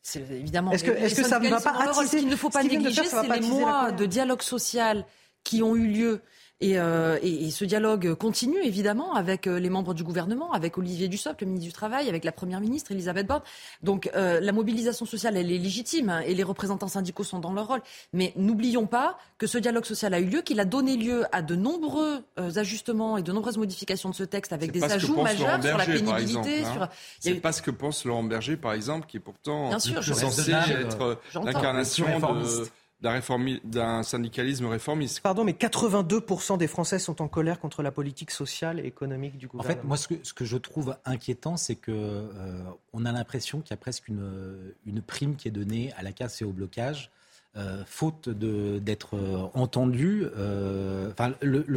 C'est 0.00 0.20
évidemment. 0.30 0.70
Est-ce 0.70 0.84
que, 0.84 0.90
est-ce 0.90 1.14
que 1.16 1.26
ça 1.26 1.38
ne 1.38 1.48
va 1.48 1.60
pas 1.60 1.70
attiser, 1.70 2.06
Ce 2.06 2.16
qu'il 2.18 2.28
ne 2.28 2.36
faut 2.36 2.50
pas 2.50 2.62
négliger, 2.62 3.04
c'est 3.04 3.28
les 3.28 3.46
mois 3.46 3.92
de 3.92 4.06
dialogue 4.06 4.42
social 4.42 5.04
qui 5.42 5.62
ont 5.62 5.76
eu 5.76 5.86
lieu 5.86 6.22
euh, 6.62 7.18
et, 7.22 7.50
ce 7.50 7.64
dialogue 7.64 8.14
continue 8.14 8.62
évidemment 8.62 9.14
avec 9.14 9.46
euh, 9.46 9.58
les 9.58 9.70
membres 9.70 9.92
du 9.92 10.04
gouvernement, 10.04 10.52
avec 10.52 10.78
Olivier 10.78 11.08
Dussopt, 11.08 11.40
le 11.40 11.46
ministre 11.48 11.66
du 11.66 11.72
Travail, 11.72 12.08
avec 12.08 12.24
la 12.24 12.32
Première 12.32 12.60
ministre 12.60 12.92
Elisabeth 12.92 13.26
Borne. 13.26 13.42
Donc 13.82 14.10
euh, 14.14 14.40
la 14.40 14.52
mobilisation 14.52 15.04
sociale, 15.04 15.36
elle 15.36 15.50
est 15.50 15.58
légitime 15.58 16.08
hein, 16.08 16.20
et 16.20 16.34
les 16.34 16.42
représentants 16.42 16.88
syndicaux 16.88 17.24
sont 17.24 17.38
dans 17.38 17.52
leur 17.52 17.66
rôle. 17.66 17.82
Mais 18.12 18.32
n'oublions 18.36 18.86
pas 18.86 19.18
que 19.38 19.46
ce 19.46 19.58
dialogue 19.58 19.84
social 19.84 20.14
a 20.14 20.20
eu 20.20 20.26
lieu, 20.26 20.42
qu'il 20.42 20.60
a 20.60 20.64
donné 20.64 20.96
lieu 20.96 21.24
à 21.32 21.42
de 21.42 21.56
nombreux 21.56 22.22
ajustements 22.36 23.18
et 23.18 23.22
de 23.22 23.32
nombreuses 23.32 23.58
modifications 23.58 24.10
de 24.10 24.14
ce 24.14 24.24
texte 24.24 24.52
avec 24.52 24.70
des 24.70 24.82
ajouts 24.84 25.20
majeurs 25.20 25.62
sur 25.62 25.76
la 25.76 25.84
pénibilité. 25.84 26.64
Hein. 26.64 26.88
C'est 27.20 27.34
pas 27.34 27.52
ce 27.52 27.62
que 27.62 27.70
pense 27.70 28.04
Laurent 28.04 28.24
Berger, 28.24 28.56
par 28.56 28.72
exemple, 28.72 29.06
qui 29.06 29.16
est 29.16 29.20
pourtant 29.20 29.76
censé 29.78 30.52
être 30.52 31.18
l'incarnation 31.34 32.06
de 32.06 32.64
d'un 33.00 34.02
syndicalisme 34.02 34.66
réformiste. 34.66 35.20
Pardon, 35.20 35.44
mais 35.44 35.52
82% 35.52 36.56
des 36.56 36.66
Français 36.66 36.98
sont 36.98 37.20
en 37.20 37.28
colère 37.28 37.60
contre 37.60 37.82
la 37.82 37.90
politique 37.90 38.30
sociale 38.30 38.80
et 38.80 38.84
économique 38.84 39.36
du 39.36 39.46
gouvernement. 39.46 39.74
En 39.74 39.82
fait, 39.82 39.86
moi, 39.86 39.96
ce 39.96 40.08
que, 40.08 40.14
ce 40.22 40.32
que 40.32 40.44
je 40.44 40.56
trouve 40.56 40.96
inquiétant, 41.04 41.56
c'est 41.56 41.74
que 41.74 41.92
euh, 41.92 42.62
on 42.92 43.04
a 43.04 43.12
l'impression 43.12 43.60
qu'il 43.60 43.70
y 43.70 43.74
a 43.74 43.78
presque 43.78 44.08
une, 44.08 44.74
une 44.86 45.02
prime 45.02 45.36
qui 45.36 45.48
est 45.48 45.52
donnée 45.52 45.92
à 45.96 46.02
la 46.02 46.12
casse 46.12 46.40
et 46.40 46.44
au 46.44 46.52
blocage. 46.52 47.10
Euh, 47.56 47.84
faute 47.86 48.28
d'être 48.28 49.14
euh, 49.14 49.46
entendu. 49.54 50.24
Euh, 50.36 51.12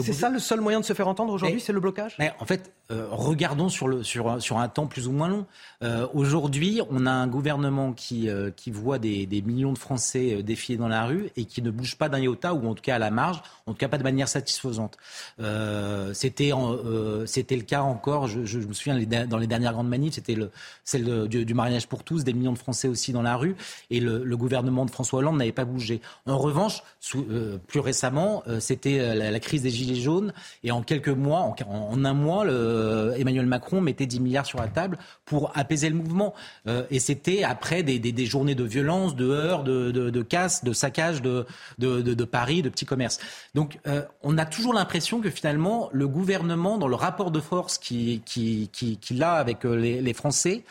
c'est 0.02 0.14
ça 0.14 0.32
le 0.32 0.40
seul 0.40 0.60
moyen 0.60 0.80
de 0.80 0.86
se 0.86 0.94
faire 0.94 1.08
entendre 1.08 1.32
aujourd'hui, 1.32 1.60
c'est 1.60 1.72
le 1.72 1.80
blocage? 1.80 2.16
mais 2.18 2.34
En 2.40 2.46
fait, 2.46 2.72
regardons 2.90 3.70
sur, 3.70 3.88
le, 3.88 4.02
sur, 4.02 4.42
sur 4.42 4.58
un 4.58 4.70
temps 4.70 4.88
plus 4.88 5.08
ou 5.08 5.12
moins 5.12 5.28
long. 5.28 5.46
aujourd'hui, 6.16 6.82
on 6.90 7.06
a 7.06 7.12
un 7.12 7.28
gouvernement 7.28 7.94
qui, 7.94 8.28
qui 8.56 8.72
voit 8.72 8.98
des, 8.98 9.28
des, 9.28 9.44
millions 9.44 9.72
de 9.72 9.78
Français 9.78 10.42
défiler 10.42 10.80
dans 10.80 10.88
la 10.88 11.06
rue 11.06 11.30
et 11.36 11.46
qui 11.46 11.62
ne 11.62 11.70
bouge 11.70 11.96
pas 11.96 12.10
d'un 12.10 12.20
iota, 12.20 12.56
ou 12.56 12.68
en 12.68 12.74
tout 12.74 12.82
cas 12.82 12.96
à 12.96 13.00
la 13.00 13.12
marge, 13.12 13.44
en 13.68 13.74
tout 13.74 13.78
cas 13.78 13.88
pas 13.88 14.00
de 14.00 14.04
manière 14.04 14.30
satisfaisante. 14.30 14.98
c'était 16.14 16.52
c'était 17.28 17.56
le 17.56 17.64
cas 17.64 17.82
encore, 17.82 18.28
je, 18.28 18.46
je, 18.46 18.58
me 18.60 18.74
souviens 18.74 18.98
dans 19.28 19.38
les 19.38 19.48
dernières 19.48 19.74
grandes 19.74 19.90
manifs, 19.90 20.16
c'était 20.16 20.38
celle 20.84 21.28
du, 21.28 21.46
du, 21.46 21.54
mariage 21.54 21.88
pour 21.88 22.04
tous, 22.04 22.24
des 22.24 22.34
millions 22.34 22.54
de 22.54 22.58
Français 22.58 22.88
aussi 22.88 23.14
dans 23.14 23.22
la 23.22 23.36
rue, 23.36 23.56
et 23.92 24.00
le, 24.00 24.24
le 24.24 24.38
gouvernement 24.38 24.86
de 24.86 24.92
François 24.92 25.20
Hollande 25.20 25.38
n'avait 25.38 25.52
pas 25.52 25.67
bougé. 25.68 26.02
En 26.26 26.38
revanche, 26.38 26.82
euh, 27.16 27.58
plus 27.68 27.80
récemment, 27.80 28.44
euh, 28.48 28.60
c'était 28.60 29.00
euh, 29.00 29.32
la, 29.32 29.40
crise 29.40 29.62
des 29.62 29.70
Gilets 29.70 30.00
jaunes. 30.00 30.34
Et 30.64 30.72
en 30.72 30.82
quelques 30.82 31.10
mois, 31.10 31.42
en, 31.42 32.06
un 32.06 32.14
mois, 32.14 32.46
Emmanuel 33.18 33.46
Macron 33.46 33.82
mettait 33.82 34.06
10 34.06 34.20
milliards 34.20 34.46
sur 34.46 34.60
la 34.60 34.68
table 34.68 34.98
pour 35.26 35.52
apaiser 35.56 35.90
le 35.90 35.96
mouvement. 35.96 36.34
et 36.90 37.00
c'était 37.00 37.44
après 37.44 37.84
des, 37.84 38.26
journées 38.26 38.56
de 38.56 38.64
violence, 38.64 39.16
de 39.16 39.30
heurts, 39.30 39.64
de, 39.64 39.92
de, 39.92 40.22
casse, 40.22 40.64
de 40.64 40.74
saccage 40.74 41.22
de, 41.22 41.46
Paris, 42.26 42.62
de 42.62 42.70
petits 42.70 42.86
commerces. 42.86 43.20
Donc 43.56 43.80
on 44.24 44.38
a 44.38 44.46
toujours 44.46 44.74
l'impression 44.74 45.22
que 45.22 45.30
finalement, 45.30 45.90
le 45.92 46.08
gouvernement, 46.08 46.78
dans 46.78 46.88
le 46.88 46.96
rapport 46.96 47.32
de 47.32 47.40
force 47.40 47.78
qu'il 47.78 48.22
qui, 48.22 48.70
qui, 48.72 49.22
a 49.22 49.34
avec 49.34 49.64
les 49.64 50.14
Français, 50.14 50.64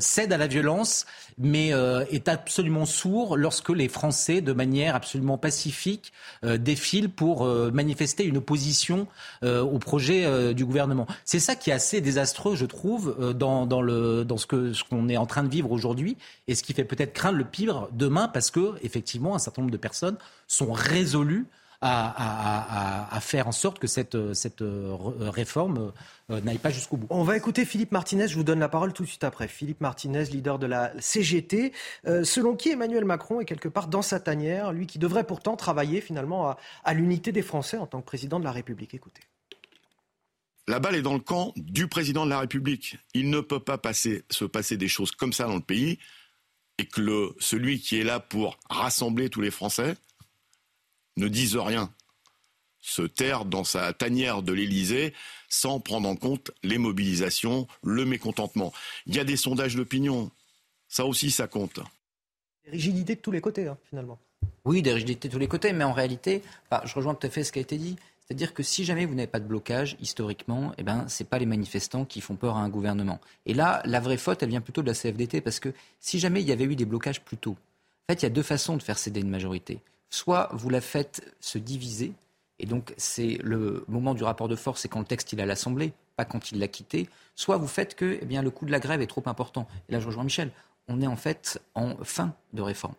cède 0.00 0.32
à 0.32 0.38
la 0.38 0.46
violence, 0.46 1.06
mais 1.38 1.72
est 2.10 2.28
absolument 2.28 2.86
sourd 2.86 3.36
lorsque 3.36 3.70
les 3.70 3.88
Français 3.88 4.25
de 4.34 4.52
manière 4.52 4.94
absolument 4.94 5.38
pacifique, 5.38 6.12
euh, 6.44 6.58
défilent 6.58 7.08
pour 7.08 7.44
euh, 7.44 7.70
manifester 7.70 8.24
une 8.24 8.38
opposition 8.38 9.06
euh, 9.42 9.62
au 9.62 9.78
projet 9.78 10.54
du 10.54 10.64
gouvernement. 10.64 11.06
C'est 11.24 11.40
ça 11.40 11.54
qui 11.54 11.70
est 11.70 11.72
assez 11.72 12.00
désastreux, 12.00 12.56
je 12.56 12.66
trouve, 12.66 13.34
dans, 13.34 13.66
dans, 13.66 13.82
le, 13.82 14.24
dans 14.24 14.36
ce 14.36 14.46
qu'on 14.46 14.72
ce 14.72 15.08
est 15.08 15.16
en 15.16 15.26
train 15.26 15.42
de 15.42 15.48
vivre 15.48 15.70
aujourd'hui, 15.70 16.16
et 16.48 16.54
ce 16.54 16.62
qui 16.62 16.72
fait 16.72 16.84
peut-être 16.84 17.12
craindre 17.12 17.38
le 17.38 17.44
pire 17.44 17.88
demain, 17.92 18.28
parce 18.28 18.50
que 18.50 18.74
effectivement, 18.82 19.34
un 19.34 19.38
certain 19.38 19.62
nombre 19.62 19.72
de 19.72 19.78
personnes 19.78 20.16
sont 20.48 20.72
résolues 20.72 21.46
à, 21.80 23.18
faire 23.20 23.48
en 23.48 23.52
sorte 23.52 23.78
que 23.78 23.86
cette, 23.86 24.34
cette 24.34 24.62
réforme 25.20 25.92
euh, 26.30 26.40
n'aille 26.40 26.58
pas 26.58 26.70
jusqu'au 26.70 26.96
bout. 26.96 27.06
On 27.10 27.22
va 27.22 27.36
écouter 27.36 27.64
Philippe 27.64 27.92
Martinez, 27.92 28.26
je 28.26 28.34
vous 28.34 28.42
donne 28.42 28.58
la 28.58 28.68
parole 28.68 28.92
tout 28.92 29.04
de 29.04 29.08
suite 29.08 29.22
après. 29.22 29.46
Philippe 29.46 29.80
Martinez, 29.80 30.24
leader 30.24 30.58
de 30.58 30.66
la 30.66 30.92
CGT, 31.00 31.72
euh, 32.06 32.24
selon 32.24 32.56
qui 32.56 32.70
Emmanuel 32.70 33.04
Macron 33.04 33.40
est 33.40 33.44
quelque 33.44 33.68
part 33.68 33.86
dans 33.86 34.02
sa 34.02 34.18
tanière, 34.18 34.72
lui 34.72 34.86
qui 34.86 34.98
devrait 34.98 35.24
pourtant 35.24 35.56
travailler 35.56 36.00
finalement 36.00 36.48
à, 36.48 36.58
à 36.84 36.94
l'unité 36.94 37.30
des 37.30 37.42
Français 37.42 37.76
en 37.76 37.86
tant 37.86 38.00
que 38.00 38.06
président 38.06 38.40
de 38.40 38.44
la 38.44 38.50
République. 38.50 38.92
Écoutez. 38.94 39.22
La 40.66 40.80
balle 40.80 40.96
est 40.96 41.02
dans 41.02 41.14
le 41.14 41.20
camp 41.20 41.52
du 41.54 41.86
président 41.86 42.24
de 42.24 42.30
la 42.30 42.40
République. 42.40 42.96
Il 43.14 43.30
ne 43.30 43.40
peut 43.40 43.60
pas 43.60 43.78
passer, 43.78 44.24
se 44.30 44.44
passer 44.44 44.76
des 44.76 44.88
choses 44.88 45.12
comme 45.12 45.32
ça 45.32 45.44
dans 45.44 45.54
le 45.54 45.60
pays 45.60 46.00
et 46.78 46.86
que 46.86 47.00
le, 47.00 47.36
celui 47.38 47.78
qui 47.78 48.00
est 48.00 48.04
là 48.04 48.18
pour 48.18 48.58
rassembler 48.68 49.30
tous 49.30 49.40
les 49.40 49.52
Français 49.52 49.94
ne 51.16 51.28
dise 51.28 51.56
rien 51.56 51.90
se 52.86 53.02
taire 53.02 53.44
dans 53.44 53.64
sa 53.64 53.92
tanière 53.92 54.42
de 54.42 54.52
l'Élysée 54.52 55.12
sans 55.48 55.80
prendre 55.80 56.08
en 56.08 56.14
compte 56.14 56.52
les 56.62 56.78
mobilisations, 56.78 57.66
le 57.82 58.04
mécontentement. 58.04 58.72
Il 59.06 59.16
y 59.16 59.18
a 59.18 59.24
des 59.24 59.36
sondages 59.36 59.74
d'opinion. 59.74 60.30
Ça 60.88 61.04
aussi, 61.04 61.32
ça 61.32 61.48
compte. 61.48 61.80
Des 62.64 62.70
rigidités 62.70 63.16
de 63.16 63.20
tous 63.20 63.32
les 63.32 63.40
côtés, 63.40 63.66
hein, 63.66 63.76
finalement. 63.88 64.18
Oui, 64.64 64.82
des 64.82 64.92
rigidités 64.92 65.28
de 65.28 65.32
tous 65.32 65.40
les 65.40 65.48
côtés, 65.48 65.72
mais 65.72 65.84
en 65.84 65.92
réalité, 65.92 66.42
bah, 66.70 66.82
je 66.84 66.94
rejoins 66.94 67.14
tout 67.14 67.26
à 67.26 67.30
fait 67.30 67.42
ce 67.42 67.50
qui 67.50 67.58
a 67.58 67.62
été 67.62 67.76
dit. 67.76 67.96
C'est-à-dire 68.26 68.54
que 68.54 68.62
si 68.62 68.84
jamais 68.84 69.04
vous 69.04 69.14
n'avez 69.14 69.28
pas 69.28 69.40
de 69.40 69.46
blocage, 69.46 69.96
historiquement, 70.00 70.72
eh 70.78 70.84
ben, 70.84 71.08
ce 71.08 71.22
n'est 71.22 71.28
pas 71.28 71.38
les 71.38 71.46
manifestants 71.46 72.04
qui 72.04 72.20
font 72.20 72.36
peur 72.36 72.56
à 72.56 72.60
un 72.60 72.68
gouvernement. 72.68 73.20
Et 73.46 73.54
là, 73.54 73.82
la 73.84 74.00
vraie 74.00 74.16
faute, 74.16 74.42
elle 74.42 74.48
vient 74.48 74.60
plutôt 74.60 74.82
de 74.82 74.88
la 74.88 74.94
CFDT, 74.94 75.40
parce 75.40 75.60
que 75.60 75.72
si 76.00 76.18
jamais 76.18 76.40
il 76.40 76.48
y 76.48 76.52
avait 76.52 76.64
eu 76.64 76.76
des 76.76 76.84
blocages 76.84 77.20
plus 77.20 77.36
tôt, 77.36 77.56
en 78.08 78.12
fait, 78.12 78.22
il 78.22 78.24
y 78.24 78.26
a 78.26 78.30
deux 78.30 78.42
façons 78.42 78.76
de 78.76 78.82
faire 78.82 78.98
céder 78.98 79.20
une 79.20 79.30
majorité. 79.30 79.80
Soit 80.16 80.48
vous 80.54 80.70
la 80.70 80.80
faites 80.80 81.30
se 81.40 81.58
diviser, 81.58 82.14
et 82.58 82.64
donc 82.64 82.94
c'est 82.96 83.36
le 83.42 83.84
moment 83.86 84.14
du 84.14 84.24
rapport 84.24 84.48
de 84.48 84.56
force, 84.56 84.80
c'est 84.80 84.88
quand 84.88 85.00
le 85.00 85.04
texte 85.04 85.34
il 85.34 85.40
est 85.40 85.42
à 85.42 85.46
l'Assemblée, 85.46 85.92
pas 86.16 86.24
quand 86.24 86.52
il 86.52 86.58
l'a 86.58 86.68
quitté. 86.68 87.10
Soit 87.34 87.58
vous 87.58 87.66
faites 87.66 87.94
que 87.94 88.18
eh 88.22 88.40
le 88.40 88.50
coût 88.50 88.64
de 88.64 88.70
la 88.70 88.80
grève 88.80 89.02
est 89.02 89.08
trop 89.08 89.22
important. 89.26 89.68
Et 89.90 89.92
là, 89.92 90.00
je 90.00 90.06
rejoins 90.06 90.24
Michel. 90.24 90.52
On 90.88 91.02
est 91.02 91.06
en 91.06 91.16
fait 91.16 91.60
en 91.74 91.96
fin 92.02 92.34
de 92.54 92.62
réforme. 92.62 92.94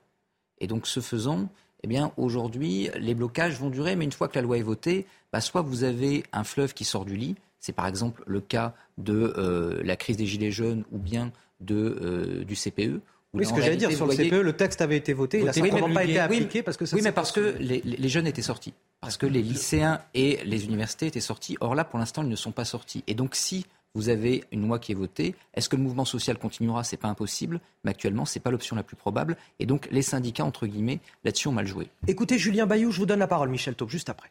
Et 0.60 0.68
donc, 0.68 0.86
ce 0.86 1.00
faisant, 1.00 1.50
eh 1.82 1.88
bien, 1.88 2.12
aujourd'hui, 2.18 2.92
les 3.00 3.16
blocages 3.16 3.58
vont 3.60 3.72
durer, 3.72 3.96
mais 3.96 4.06
une 4.06 4.12
fois 4.12 4.28
que 4.28 4.36
la 4.36 4.44
loi 4.44 4.60
est 4.60 4.62
votée, 4.62 5.08
bah, 5.34 5.42
soit 5.42 5.64
vous 5.64 5.84
avez 5.84 6.24
un 6.34 6.44
fleuve 6.44 6.76
qui 6.76 6.86
sort 6.86 7.04
du 7.04 7.18
lit, 7.18 7.36
c'est 7.60 7.74
par 7.74 7.88
exemple 7.88 8.22
le 8.28 8.42
cas 8.42 8.76
de 9.00 9.34
euh, 9.38 9.82
la 9.84 9.96
crise 9.96 10.18
des 10.18 10.28
Gilets 10.28 10.52
jaunes 10.52 10.84
ou 10.92 11.00
bien 11.00 11.32
euh, 11.72 12.44
du 12.44 12.54
CPE. 12.54 13.02
Oui, 13.38 13.46
ce 13.46 13.54
que 13.54 13.62
j'allais 13.62 13.78
dire 13.78 13.92
sur 13.92 14.06
le 14.06 14.16
CPE, 14.16 14.42
le 14.42 14.54
texte 14.54 14.82
avait 14.82 14.98
été 14.98 15.14
voté, 15.14 15.40
il 15.40 15.46
n'a 15.46 15.54
simplement 15.54 15.94
pas 15.94 16.04
été 16.04 16.20
appliqué 16.20 16.64
parce 16.64 16.78
que 16.78 16.86
ça 16.86 16.96
Oui, 16.96 17.02
mais 17.04 17.12
parce 17.12 17.32
que 17.32 17.56
les, 17.60 17.82
les, 17.82 18.10
jeunes 18.10 18.28
étaient 18.28 18.42
sortis, 18.42 18.74
parce 19.02 19.18
que 19.18 19.26
les 19.26 19.42
lycéens 19.42 20.02
et 20.14 20.40
les 20.46 20.66
universités 20.66 21.08
étaient 21.08 21.20
sortis. 21.20 21.58
Or 21.62 21.76
là, 21.76 21.84
pour 21.84 22.00
l'instant, 22.00 22.24
ils 22.24 22.30
ne 22.30 22.36
sont 22.36 22.52
pas 22.52 22.66
sortis. 22.66 23.04
Et 23.08 23.14
donc, 23.14 23.36
si 23.36 23.66
vous 23.98 24.10
avez 24.10 24.44
une 24.52 24.68
loi 24.68 24.78
qui 24.78 24.92
est 24.92 24.96
votée. 24.96 25.36
Est-ce 25.56 25.70
que 25.70 25.76
le 25.76 25.82
mouvement 25.82 26.06
social 26.06 26.38
continuera? 26.38 26.84
Ce 26.84 26.94
n'est 26.96 27.00
pas 27.00 27.08
impossible, 27.08 27.60
mais 27.84 27.92
actuellement, 27.92 28.26
ce 28.26 28.38
n'est 28.38 28.44
pas 28.44 28.52
l'option 28.52 28.76
la 28.76 28.84
plus 28.84 28.96
probable. 28.96 29.38
Et 29.60 29.66
donc, 29.66 29.88
les 29.92 30.04
syndicats, 30.04 30.46
entre 30.46 30.68
guillemets, 30.68 31.00
là-dessus 31.24 31.48
ont 31.48 31.54
mal 31.54 31.66
joué. 31.66 31.90
Écoutez, 32.08 32.38
Julien 32.38 32.68
Bayou, 32.68 32.92
je 32.92 33.00
vous 33.00 33.08
donne 33.08 33.20
la 33.20 33.28
parole, 33.28 33.50
Michel 33.50 33.74
Taube, 33.74 33.90
juste 33.90 34.10
après. 34.10 34.30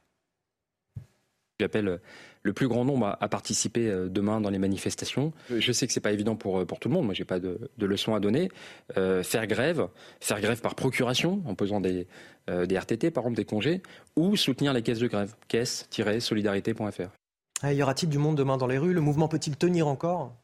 J'appelle 1.59 1.89
euh, 1.89 1.99
le 2.43 2.53
plus 2.53 2.69
grand 2.69 2.85
nombre 2.85 3.17
à, 3.19 3.29
participer 3.29 3.89
euh, 3.89 4.09
demain 4.09 4.41
dans 4.41 4.51
les 4.51 4.59
manifestations. 4.59 5.33
Je 5.51 5.73
sais 5.73 5.87
que 5.87 5.93
c'est 5.93 6.01
pas 6.01 6.13
évident 6.13 6.37
pour, 6.37 6.61
euh, 6.61 6.65
pour 6.67 6.79
tout 6.79 6.89
le 6.89 6.95
monde. 6.95 7.07
Moi, 7.07 7.15
j'ai 7.15 7.25
pas 7.25 7.39
de, 7.41 7.71
de, 7.79 7.87
leçons 7.87 8.15
à 8.15 8.21
donner. 8.21 8.51
faire 8.95 9.47
grève, 9.47 9.89
faire 10.21 10.41
grève 10.41 10.61
par 10.61 10.75
procuration, 10.75 11.43
en 11.47 11.55
posant 11.55 11.81
des, 11.81 12.07
des 12.49 12.79
RTT, 12.79 13.11
par 13.11 13.25
exemple, 13.25 13.37
des 13.37 13.45
congés, 13.45 13.83
ou 14.17 14.37
soutenir 14.37 14.73
les 14.73 14.83
caisses 14.83 14.99
de 14.99 15.09
grève. 15.09 15.35
caisse-solidarité.fr. 15.49 17.11
Ah, 17.63 17.73
y 17.73 17.83
aura-t-il 17.83 18.09
du 18.09 18.19
monde 18.19 18.37
demain 18.37 18.59
dans 18.59 18.67
les 18.67 18.79
rues? 18.79 18.93
Le 18.93 19.01
mouvement 19.01 19.29
peut-il 19.29 19.57
tenir 19.57 19.89
encore? 19.89 20.35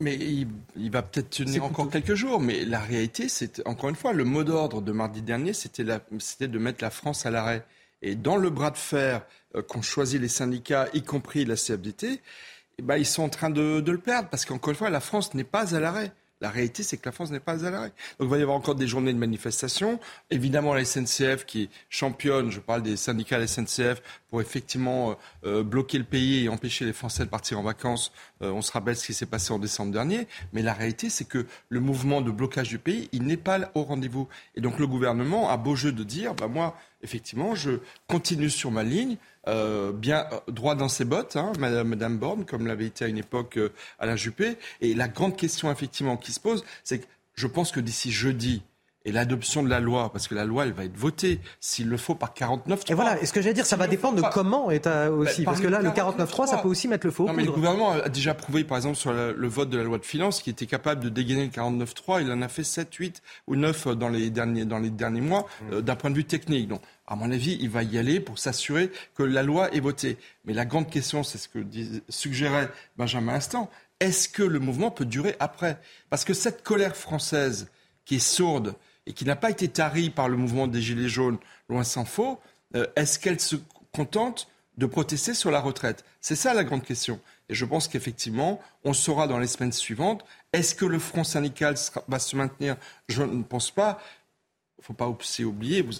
Mais 0.00 0.16
il, 0.16 0.90
va 0.90 1.02
peut-être 1.02 1.30
tenir 1.30 1.64
encore 1.64 1.88
quelques 1.88 2.14
jours, 2.14 2.40
mais 2.40 2.64
la 2.64 2.80
réalité, 2.80 3.28
c'est 3.28 3.64
encore 3.66 3.90
une 3.90 3.94
fois, 3.94 4.12
le 4.12 4.24
mot 4.24 4.42
d'ordre 4.42 4.80
de 4.80 4.90
mardi 4.90 5.22
dernier, 5.22 5.52
c'était 5.52 5.84
de 5.84 6.58
mettre 6.58 6.82
la 6.82 6.90
France 6.90 7.26
à 7.26 7.30
l'arrêt. 7.30 7.64
Et 8.02 8.16
dans 8.16 8.36
le 8.36 8.50
bras 8.50 8.70
de 8.70 8.76
fer 8.76 9.22
euh, 9.22 9.24
qu'ont 9.68 9.82
choisi 9.82 10.18
les 10.18 10.28
syndicats, 10.28 10.88
y 10.94 11.02
compris 11.02 11.44
la 11.44 11.56
CFDT, 11.56 12.20
eh 12.78 12.82
ben, 12.82 12.96
ils 12.96 13.06
sont 13.06 13.22
en 13.22 13.28
train 13.28 13.50
de, 13.50 13.82
le 13.86 13.98
perdre, 13.98 14.28
parce 14.28 14.44
qu'encore 14.44 14.70
une 14.70 14.76
fois, 14.76 14.90
la 14.90 15.00
France 15.00 15.34
n'est 15.34 15.44
pas 15.44 15.74
à 15.74 15.80
l'arrêt. 15.80 16.12
La 16.40 16.50
réalité, 16.50 16.82
c'est 16.82 16.98
que 16.98 17.06
la 17.06 17.12
France 17.12 17.30
n'est 17.30 17.40
pas 17.40 17.64
à 17.64 17.70
l'arrêt. 17.70 17.92
Donc 18.18 18.26
il 18.26 18.28
va 18.28 18.38
y 18.38 18.42
avoir 18.42 18.56
encore 18.56 18.74
des 18.74 18.88
journées 18.88 19.14
de 19.14 19.18
manifestation. 19.18 19.98
Évidemment, 20.30 20.74
la 20.74 20.84
SNCF 20.84 21.46
qui 21.46 21.70
championne, 21.88 22.50
je 22.50 22.60
parle 22.60 22.82
des 22.82 22.96
syndicats 22.96 23.36
de 23.36 23.42
la 23.42 23.46
SNCF, 23.46 24.02
pour 24.28 24.42
effectivement 24.42 25.12
euh, 25.12 25.14
euh, 25.46 25.62
bloquer 25.62 25.96
le 25.96 26.04
pays 26.04 26.44
et 26.44 26.48
empêcher 26.48 26.84
les 26.84 26.92
Français 26.92 27.24
de 27.24 27.30
partir 27.30 27.60
en 27.60 27.62
vacances. 27.62 28.12
Euh, 28.42 28.50
on 28.50 28.60
se 28.60 28.72
rappelle 28.72 28.96
ce 28.96 29.06
qui 29.06 29.14
s'est 29.14 29.24
passé 29.24 29.52
en 29.52 29.58
décembre 29.58 29.92
dernier. 29.92 30.26
Mais 30.52 30.60
la 30.60 30.74
réalité, 30.74 31.08
c'est 31.08 31.24
que 31.24 31.46
le 31.68 31.80
mouvement 31.80 32.20
de 32.20 32.32
blocage 32.32 32.68
du 32.68 32.78
pays, 32.78 33.08
il 33.12 33.22
n'est 33.22 33.38
pas 33.38 33.70
au 33.74 33.84
rendez-vous. 33.84 34.28
Et 34.56 34.60
donc 34.60 34.78
le 34.78 34.88
gouvernement 34.88 35.48
a 35.48 35.56
beau 35.56 35.76
jeu 35.76 35.92
de 35.92 36.04
dire, 36.04 36.34
bah, 36.34 36.48
moi, 36.48 36.76
effectivement, 37.02 37.54
je 37.54 37.78
continue 38.08 38.50
sur 38.50 38.70
ma 38.70 38.82
ligne. 38.82 39.16
Euh, 39.46 39.92
bien 39.92 40.26
euh, 40.32 40.40
droit 40.48 40.74
dans 40.74 40.88
ses 40.88 41.04
bottes, 41.04 41.36
hein, 41.36 41.52
Madame, 41.58 41.88
Madame 41.88 42.18
Borne, 42.18 42.44
comme 42.44 42.66
l'avait 42.66 42.86
été 42.86 43.04
à 43.04 43.08
une 43.08 43.18
époque 43.18 43.58
euh, 43.58 43.72
Alain 43.98 44.16
Juppé. 44.16 44.56
Et 44.80 44.94
la 44.94 45.08
grande 45.08 45.36
question 45.36 45.70
effectivement 45.70 46.16
qui 46.16 46.32
se 46.32 46.40
pose, 46.40 46.64
c'est 46.82 47.00
que 47.00 47.06
je 47.34 47.46
pense 47.46 47.72
que 47.72 47.80
d'ici 47.80 48.10
jeudi, 48.10 48.62
et 49.04 49.12
l'adoption 49.12 49.62
de 49.62 49.68
la 49.68 49.80
loi, 49.80 50.10
parce 50.12 50.28
que 50.28 50.34
la 50.34 50.44
loi, 50.44 50.64
elle 50.64 50.72
va 50.72 50.84
être 50.84 50.96
votée, 50.96 51.40
s'il 51.60 51.88
le 51.88 51.96
faut, 51.96 52.14
par 52.14 52.34
49.3. 52.34 52.92
Et 52.92 52.94
voilà, 52.94 53.20
est 53.20 53.26
ce 53.26 53.32
que 53.32 53.42
j'allais 53.42 53.54
dire, 53.54 53.66
ça 53.66 53.76
va 53.76 53.86
dépendre 53.86 54.16
de 54.16 54.28
comment 54.32 54.70
est 54.70 54.86
aussi, 54.86 55.42
bah, 55.42 55.52
parce 55.52 55.60
que 55.60 55.66
là, 55.66 55.80
le 55.80 55.90
49.3, 55.90 56.46
ça 56.46 56.58
peut 56.58 56.68
aussi 56.68 56.88
mettre 56.88 57.06
le 57.06 57.12
faux. 57.12 57.26
Non, 57.26 57.32
mais 57.32 57.44
le 57.44 57.52
gouvernement 57.52 57.92
a 57.92 58.08
déjà 58.08 58.34
prouvé, 58.34 58.64
par 58.64 58.78
exemple, 58.78 58.96
sur 58.96 59.12
le, 59.12 59.48
vote 59.48 59.68
de 59.70 59.76
la 59.76 59.84
loi 59.84 59.98
de 59.98 60.04
finances, 60.04 60.42
qu'il 60.42 60.52
était 60.52 60.66
capable 60.66 61.02
de 61.02 61.08
dégainer 61.08 61.44
le 61.44 61.50
49.3. 61.50 62.22
Il 62.22 62.32
en 62.32 62.40
a 62.42 62.48
fait 62.48 62.64
7, 62.64 62.92
8 62.94 63.22
ou 63.46 63.56
9 63.56 63.88
dans 63.88 64.08
les 64.08 64.30
derniers, 64.30 64.64
dans 64.64 64.78
les 64.78 64.90
derniers 64.90 65.20
mois, 65.20 65.46
mmh. 65.70 65.80
d'un 65.80 65.96
point 65.96 66.10
de 66.10 66.16
vue 66.16 66.24
technique. 66.24 66.68
Donc, 66.68 66.80
à 67.06 67.16
mon 67.16 67.30
avis, 67.30 67.58
il 67.60 67.68
va 67.68 67.82
y 67.82 67.98
aller 67.98 68.20
pour 68.20 68.38
s'assurer 68.38 68.90
que 69.14 69.22
la 69.22 69.42
loi 69.42 69.72
est 69.74 69.80
votée. 69.80 70.16
Mais 70.46 70.54
la 70.54 70.64
grande 70.64 70.88
question, 70.88 71.22
c'est 71.22 71.38
ce 71.38 71.48
que 71.48 71.58
suggérait 72.08 72.70
Benjamin 72.96 73.34
Instant, 73.34 73.70
est-ce 74.00 74.28
que 74.28 74.42
le 74.42 74.58
mouvement 74.58 74.90
peut 74.90 75.04
durer 75.04 75.36
après? 75.40 75.78
Parce 76.10 76.24
que 76.24 76.34
cette 76.34 76.62
colère 76.62 76.96
française 76.96 77.68
qui 78.04 78.16
est 78.16 78.18
sourde 78.18 78.74
et 79.06 79.12
qui 79.12 79.24
n'a 79.24 79.36
pas 79.36 79.50
été 79.50 79.68
tarie 79.68 80.10
par 80.10 80.28
le 80.28 80.36
mouvement 80.36 80.66
des 80.66 80.80
Gilets 80.80 81.08
jaunes, 81.08 81.38
loin 81.68 81.84
s'en 81.84 82.04
faut, 82.04 82.40
euh, 82.74 82.86
est-ce 82.96 83.18
qu'elle 83.18 83.40
se 83.40 83.56
contente 83.92 84.48
de 84.76 84.86
protester 84.86 85.34
sur 85.34 85.50
la 85.50 85.60
retraite? 85.60 86.04
C'est 86.20 86.36
ça 86.36 86.54
la 86.54 86.64
grande 86.64 86.82
question. 86.82 87.20
Et 87.48 87.54
je 87.54 87.64
pense 87.64 87.88
qu'effectivement, 87.88 88.60
on 88.84 88.92
saura 88.92 89.26
dans 89.26 89.38
les 89.38 89.46
semaines 89.46 89.72
suivantes, 89.72 90.24
est-ce 90.52 90.74
que 90.74 90.86
le 90.86 90.98
front 90.98 91.24
syndical 91.24 91.74
va 92.08 92.18
se 92.18 92.36
maintenir? 92.36 92.76
Je 93.08 93.22
ne 93.22 93.42
pense 93.42 93.70
pas. 93.70 94.00
Il 94.78 94.80
ne 94.80 94.84
faut 94.84 94.94
pas 94.94 95.08
oublier, 95.08 95.82
vous, 95.82 95.92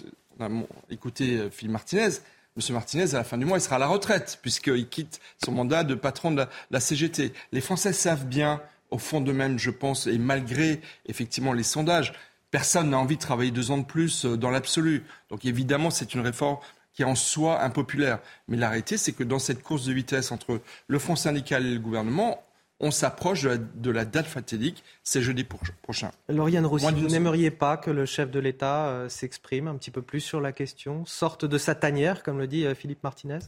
écoutez 0.89 1.37
euh, 1.37 1.49
Philippe 1.49 1.73
Martinez, 1.73 2.09
M. 2.57 2.73
Martinez, 2.73 3.13
à 3.13 3.17
la 3.17 3.23
fin 3.25 3.37
du 3.37 3.45
mois, 3.45 3.57
il 3.57 3.61
sera 3.61 3.75
à 3.75 3.79
la 3.79 3.87
retraite, 3.87 4.39
puisqu'il 4.41 4.87
quitte 4.87 5.19
son 5.43 5.51
mandat 5.51 5.83
de 5.83 5.93
patron 5.93 6.31
de 6.31 6.45
la, 6.71 6.79
CGT. 6.79 7.33
Les 7.51 7.61
Français 7.61 7.91
savent 7.91 8.25
bien, 8.25 8.61
au 8.91 8.97
fond 8.97 9.19
d'eux-mêmes, 9.19 9.59
je 9.59 9.71
pense, 9.71 10.07
et 10.07 10.17
malgré 10.17 10.79
effectivement 11.05 11.51
les 11.51 11.63
sondages, 11.63 12.13
personne 12.55 12.91
n'a 12.91 12.97
envie 12.97 13.17
de 13.17 13.21
travailler 13.21 13.51
deux 13.51 13.69
ans 13.71 13.77
de 13.77 13.83
plus 13.83 14.23
euh, 14.23 14.37
dans 14.37 14.49
l'absolu. 14.49 15.03
Donc 15.29 15.43
évidemment, 15.43 15.89
c'est 15.89 16.13
une 16.13 16.21
réforme 16.21 16.55
qui 16.93 17.01
est 17.01 17.05
en 17.05 17.13
soi 17.13 17.61
impopulaire. 17.61 18.19
Mais 18.47 18.55
la 18.55 18.69
réalité, 18.69 18.95
c'est 18.95 19.11
que 19.11 19.25
dans 19.25 19.39
cette 19.39 19.61
course 19.61 19.83
de 19.83 19.91
vitesse 19.91 20.31
entre 20.31 20.61
le 20.87 20.99
Front 20.99 21.17
syndical 21.17 21.65
et 21.65 21.73
le 21.73 21.81
gouvernement, 21.81 22.41
on 22.79 22.91
s'approche 22.91 23.43
de, 23.43 23.91
la 23.91 24.05
date 24.05 24.25
fatidique, 24.25 24.85
c'est 25.03 25.21
jeudi 25.21 25.43
prochain. 25.43 26.11
Lauriane 26.29 26.65
Rossi, 26.65 26.85
vous 26.85 27.07
n'aimeriez 27.07 27.51
pas 27.51 27.75
que 27.75 27.91
le 27.91 28.05
chef 28.05 28.31
de 28.31 28.39
l'État 28.39 28.87
euh, 28.87 29.09
s'exprime 29.09 29.67
un 29.67 29.75
petit 29.75 29.91
peu 29.91 30.01
plus 30.01 30.21
sur 30.21 30.39
la 30.39 30.53
question, 30.53 31.05
sorte 31.05 31.43
de 31.43 31.57
sa 31.57 31.75
tanière, 31.75 32.23
comme 32.23 32.37
le 32.37 32.47
dit 32.47 32.65
euh, 32.65 32.73
Philippe 32.73 33.03
Martinez? 33.03 33.39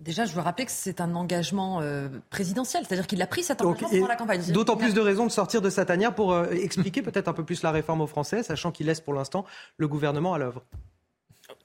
Déjà, 0.00 0.24
je 0.24 0.32
veux 0.32 0.40
rappeler 0.40 0.64
que 0.64 0.72
c'est 0.72 1.00
un 1.00 1.14
engagement 1.14 1.80
euh, 1.80 2.08
présidentiel, 2.30 2.84
c'est-à-dire 2.86 3.06
qu'il 3.06 3.20
a 3.20 3.26
pris 3.26 3.42
cet 3.42 3.60
engagement 3.62 3.88
pendant 3.88 4.06
la 4.06 4.16
campagne. 4.16 4.52
D'autant 4.52 4.76
plus 4.76 4.94
de 4.94 5.00
raisons 5.00 5.26
de 5.26 5.30
sortir 5.30 5.60
de 5.60 5.70
sa 5.70 5.84
tanière 5.84 6.14
pour 6.14 6.36
expliquer 6.46 7.02
peut-être 7.02 7.28
un 7.28 7.32
peu 7.34 7.44
plus 7.44 7.62
la 7.62 7.70
réforme 7.70 8.00
aux 8.00 8.06
Français, 8.06 8.42
sachant 8.42 8.72
qu'il 8.72 8.86
laisse 8.86 9.00
pour 9.00 9.14
l'instant 9.14 9.44
le 9.76 9.88
gouvernement 9.88 10.34
à 10.34 10.38
l'œuvre 10.38 10.64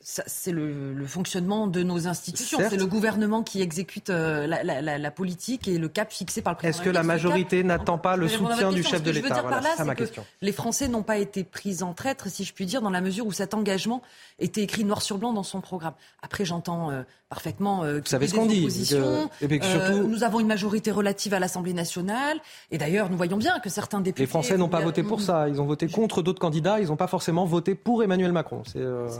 c'est 0.07 0.51
le, 0.51 1.03
fonctionnement 1.07 1.65
de 1.65 1.81
nos 1.81 2.07
institutions. 2.07 2.59
C'est 2.69 2.77
le 2.77 2.85
gouvernement 2.85 3.41
qui 3.41 3.61
exécute 3.61 4.11
euh, 4.11 4.45
la, 4.45 5.11
politique 5.11 5.67
et 5.67 5.79
le 5.79 5.89
cap 5.89 6.11
fixé 6.11 6.43
par 6.43 6.53
le 6.53 6.57
président. 6.57 6.77
Est-ce 6.77 6.85
que 6.89 6.93
la 6.93 7.01
majorité 7.01 7.63
n'attend 7.63 7.97
pas 7.97 8.15
le 8.15 8.27
soutien 8.27 8.71
du 8.71 8.83
chef 8.83 9.01
de 9.01 9.09
l'État 9.09 9.41
voilà, 9.41 9.73
ma 9.83 9.95
question. 9.95 10.23
Les 10.41 10.51
Français 10.51 10.87
n'ont 10.87 11.01
pas 11.01 11.17
été 11.17 11.43
pris 11.43 11.81
en 11.81 11.93
traître, 11.93 12.29
si 12.29 12.43
je 12.43 12.53
puis 12.53 12.67
dire, 12.67 12.83
dans 12.83 12.91
la 12.91 13.01
mesure 13.01 13.25
où 13.25 13.31
cet 13.31 13.55
engagement 13.55 14.03
était 14.37 14.61
écrit 14.61 14.83
noir 14.83 15.01
sur 15.01 15.17
blanc 15.17 15.33
dans 15.33 15.43
son 15.43 15.59
programme. 15.59 15.93
Après, 16.21 16.45
j'entends 16.45 16.91
euh, 16.91 17.01
parfaitement 17.29 17.83
euh, 17.83 17.99
Vous 17.99 18.05
savez 18.05 18.27
ce 18.27 18.35
qu'on 18.35 18.45
dit. 18.45 18.67
nous 20.07 20.23
avons 20.23 20.39
une 20.39 20.47
majorité 20.47 20.91
relative 20.91 21.33
à 21.33 21.39
l'Assemblée 21.39 21.73
nationale. 21.73 22.39
Et 22.69 22.77
d'ailleurs, 22.77 23.09
nous 23.09 23.17
voyons 23.17 23.37
bien 23.37 23.59
que 23.59 23.69
certains 23.69 24.01
députés... 24.01 24.23
Les 24.23 24.27
Français 24.27 24.57
n'ont 24.57 24.69
pas 24.69 24.81
voté 24.81 25.01
pour 25.01 25.21
ça. 25.21 25.49
Ils 25.49 25.59
ont 25.59 25.65
voté 25.65 25.87
contre 25.87 26.21
d'autres 26.21 26.39
candidats. 26.39 26.79
Ils 26.79 26.87
n'ont 26.87 26.95
pas 26.95 27.07
forcément 27.07 27.45
voté 27.45 27.73
pour 27.73 28.03
Emmanuel 28.03 28.31
Macron. 28.31 28.61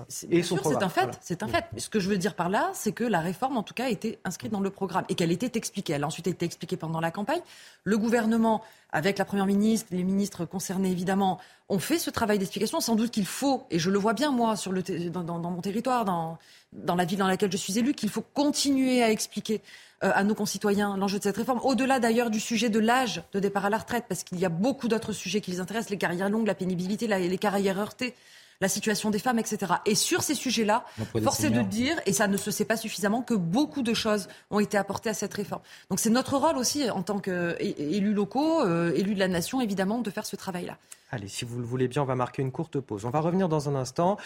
C'est 0.08 0.28
et 0.30 0.44
son 0.44 0.58
c'est 0.80 0.84
un 0.84 0.90
fait. 0.90 1.20
C'est 1.22 1.44
un 1.44 1.48
fait. 1.48 1.66
Ce 1.78 1.90
que 1.90 2.00
je 2.00 2.10
veux 2.10 2.18
dire 2.18 2.36
par 2.36 2.50
là, 2.50 2.72
c'est 2.74 2.92
que 2.92 3.04
la 3.04 3.20
réforme, 3.20 3.58
en 3.58 3.64
tout 3.64 3.74
cas, 3.74 3.86
a 3.86 3.90
été 3.90 4.20
inscrite 4.24 4.52
dans 4.52 4.60
le 4.60 4.70
programme 4.70 5.06
et 5.10 5.16
qu'elle 5.16 5.32
était 5.32 5.58
expliquée. 5.58 5.94
Elle 5.94 6.04
a 6.04 6.08
ensuite 6.08 6.28
été 6.28 6.46
expliquée 6.46 6.78
pendant 6.78 7.00
la 7.00 7.12
campagne. 7.12 7.42
Le 7.84 7.98
gouvernement, 7.98 8.62
avec 8.92 9.18
la 9.18 9.26
première 9.26 9.46
ministre, 9.46 9.88
les 9.92 10.04
ministres 10.04 10.46
concernés 10.46 10.92
évidemment, 10.92 11.40
ont 11.70 11.80
fait 11.80 12.00
ce 12.00 12.10
travail 12.10 12.40
d'explication. 12.40 12.80
Sans 12.80 12.96
doute 12.96 13.12
qu'il 13.12 13.26
faut, 13.26 13.66
et 13.72 13.80
je 13.80 13.90
le 13.90 13.98
vois 13.98 14.14
bien 14.14 14.32
moi 14.32 14.56
sur 14.56 14.72
le 14.72 14.84
dans, 15.10 15.24
dans, 15.24 15.40
mon 15.40 15.62
territoire, 15.62 16.06
dans, 16.06 16.38
dans 16.74 16.96
la 16.96 17.06
ville 17.06 17.20
dans 17.20 17.28
laquelle 17.28 17.52
je 17.52 17.58
suis 17.58 17.78
élu, 17.80 17.94
qu'il 17.94 18.10
faut 18.10 18.24
continuer 18.34 19.02
à 19.04 19.12
expliquer 19.12 19.62
euh, 20.04 20.12
à 20.14 20.24
nos 20.24 20.36
concitoyens 20.36 20.98
l'enjeu 20.98 21.20
de 21.20 21.24
cette 21.24 21.38
réforme, 21.38 21.60
au-delà 21.64 22.00
d'ailleurs 22.00 22.30
du 22.30 22.40
sujet 22.40 22.70
de 22.70 22.80
l'âge 22.80 23.24
de 23.32 23.40
départ 23.40 23.66
à 23.66 23.70
la 23.70 23.78
retraite, 23.78 24.06
parce 24.10 24.24
qu'il 24.24 24.40
y 24.40 24.46
a 24.46 24.50
beaucoup 24.50 24.88
d'autres 24.88 25.14
sujets 25.14 25.40
qui 25.40 25.52
les 25.52 25.60
intéressent, 25.62 25.90
les 25.90 25.98
carrières 25.98 26.30
longues, 26.30 26.48
la 26.48 26.54
pénibilité, 26.54 27.08
les 27.08 27.38
carrières 27.38 27.80
heurtées. 27.80 28.14
La 28.62 28.68
situation 28.68 29.10
des 29.10 29.20
femmes, 29.20 29.40
etc. 29.40 29.74
Et 29.86 29.96
sur 29.96 30.22
ces 30.24 30.36
sujets-là, 30.36 30.86
force 31.24 31.44
est 31.44 31.50
de 31.50 31.62
dire, 31.62 32.00
et 32.06 32.14
ça 32.14 32.28
ne 32.28 32.38
se 32.38 32.52
sait 32.52 32.66
pas 32.66 32.78
suffisamment, 32.78 33.22
que 33.22 33.34
beaucoup 33.34 33.82
de 33.82 33.94
choses 33.94 34.28
ont 34.50 34.60
été 34.60 34.78
apportées 34.78 35.10
à 35.10 35.14
cette 35.14 35.34
réforme. 35.34 35.62
Donc 35.90 36.00
c'est 36.00 36.10
notre 36.10 36.38
rôle 36.38 36.58
aussi, 36.58 36.90
en 36.90 37.04
tant 37.04 37.20
qu'élus 37.20 38.14
locaux, 38.14 38.62
euh, 38.64 38.94
élus 38.96 39.16
de 39.16 39.20
la 39.20 39.28
nation, 39.28 39.62
évidemment, 39.62 40.00
de 40.00 40.10
faire 40.10 40.26
ce 40.26 40.36
travail-là. 40.36 40.78
Allez, 41.12 41.28
si 41.28 41.46
vous 41.46 41.60
le 41.60 41.66
voulez 41.66 41.88
bien, 41.88 42.02
on 42.02 42.06
va 42.06 42.16
marquer 42.16 42.42
une 42.42 42.52
courte 42.52 42.80
pause. 42.80 43.06
On 43.06 43.10
va 43.10 43.20
revenir 43.20 43.48
dans 43.48 43.70
un 43.70 43.76
instant. 43.76 44.18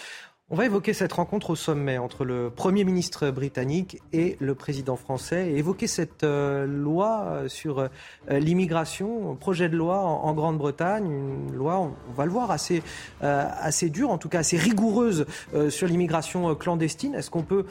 On 0.52 0.56
va 0.56 0.66
évoquer 0.66 0.94
cette 0.94 1.14
rencontre 1.14 1.52
au 1.52 1.56
sommet 1.56 2.00
entre 2.00 2.26
le 2.26 2.50
Premier 2.50 2.84
ministre 2.84 3.30
britannique 3.30 4.02
et 4.14 4.36
le 4.40 4.56
président 4.56 4.96
français 4.96 5.52
et 5.52 5.58
évoquer 5.58 5.86
cette 5.86 6.24
euh, 6.24 6.66
loi 6.66 7.26
euh, 7.28 7.48
sur 7.48 7.78
euh, 7.78 7.88
l'immigration, 8.32 9.36
projet 9.36 9.70
de 9.70 9.78
loi 9.78 10.00
en, 10.00 10.34
Grande-Bretagne, 10.34 11.06
une 11.06 11.54
loi, 11.54 11.78
on, 11.78 12.14
va 12.14 12.26
le 12.26 12.32
voir, 12.32 12.50
assez, 12.50 12.82
assez 13.22 13.92
dure, 13.92 14.10
en 14.10 14.18
tout 14.18 14.30
cas 14.30 14.40
assez 14.40 14.58
rigoureuse 14.58 15.26
sur 15.70 15.88
l'immigration 15.88 16.56
clandestine. 16.56 17.14
Est-ce 17.14 17.30
qu'on 17.30 17.44
peut 17.44 17.66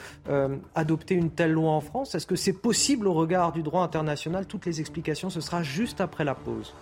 adopter 0.75 1.15
une 1.15 1.31
telle 1.31 1.53
loi 1.53 1.71
en 1.71 1.81
France? 1.81 2.15
Est-ce 2.15 2.27
que 2.27 2.35
c'est 2.35 2.53
possible 2.53 3.07
au 3.07 3.13
regard 3.13 3.51
du 3.51 3.63
droit 3.63 3.81
international? 3.81 4.45
Toutes 4.45 4.65
les 4.65 4.79
explications, 4.79 5.29
ce 5.29 5.41
sera 5.41 5.63
juste 5.63 5.99
après 5.99 6.23
la 6.23 6.35
pause. 6.35 6.73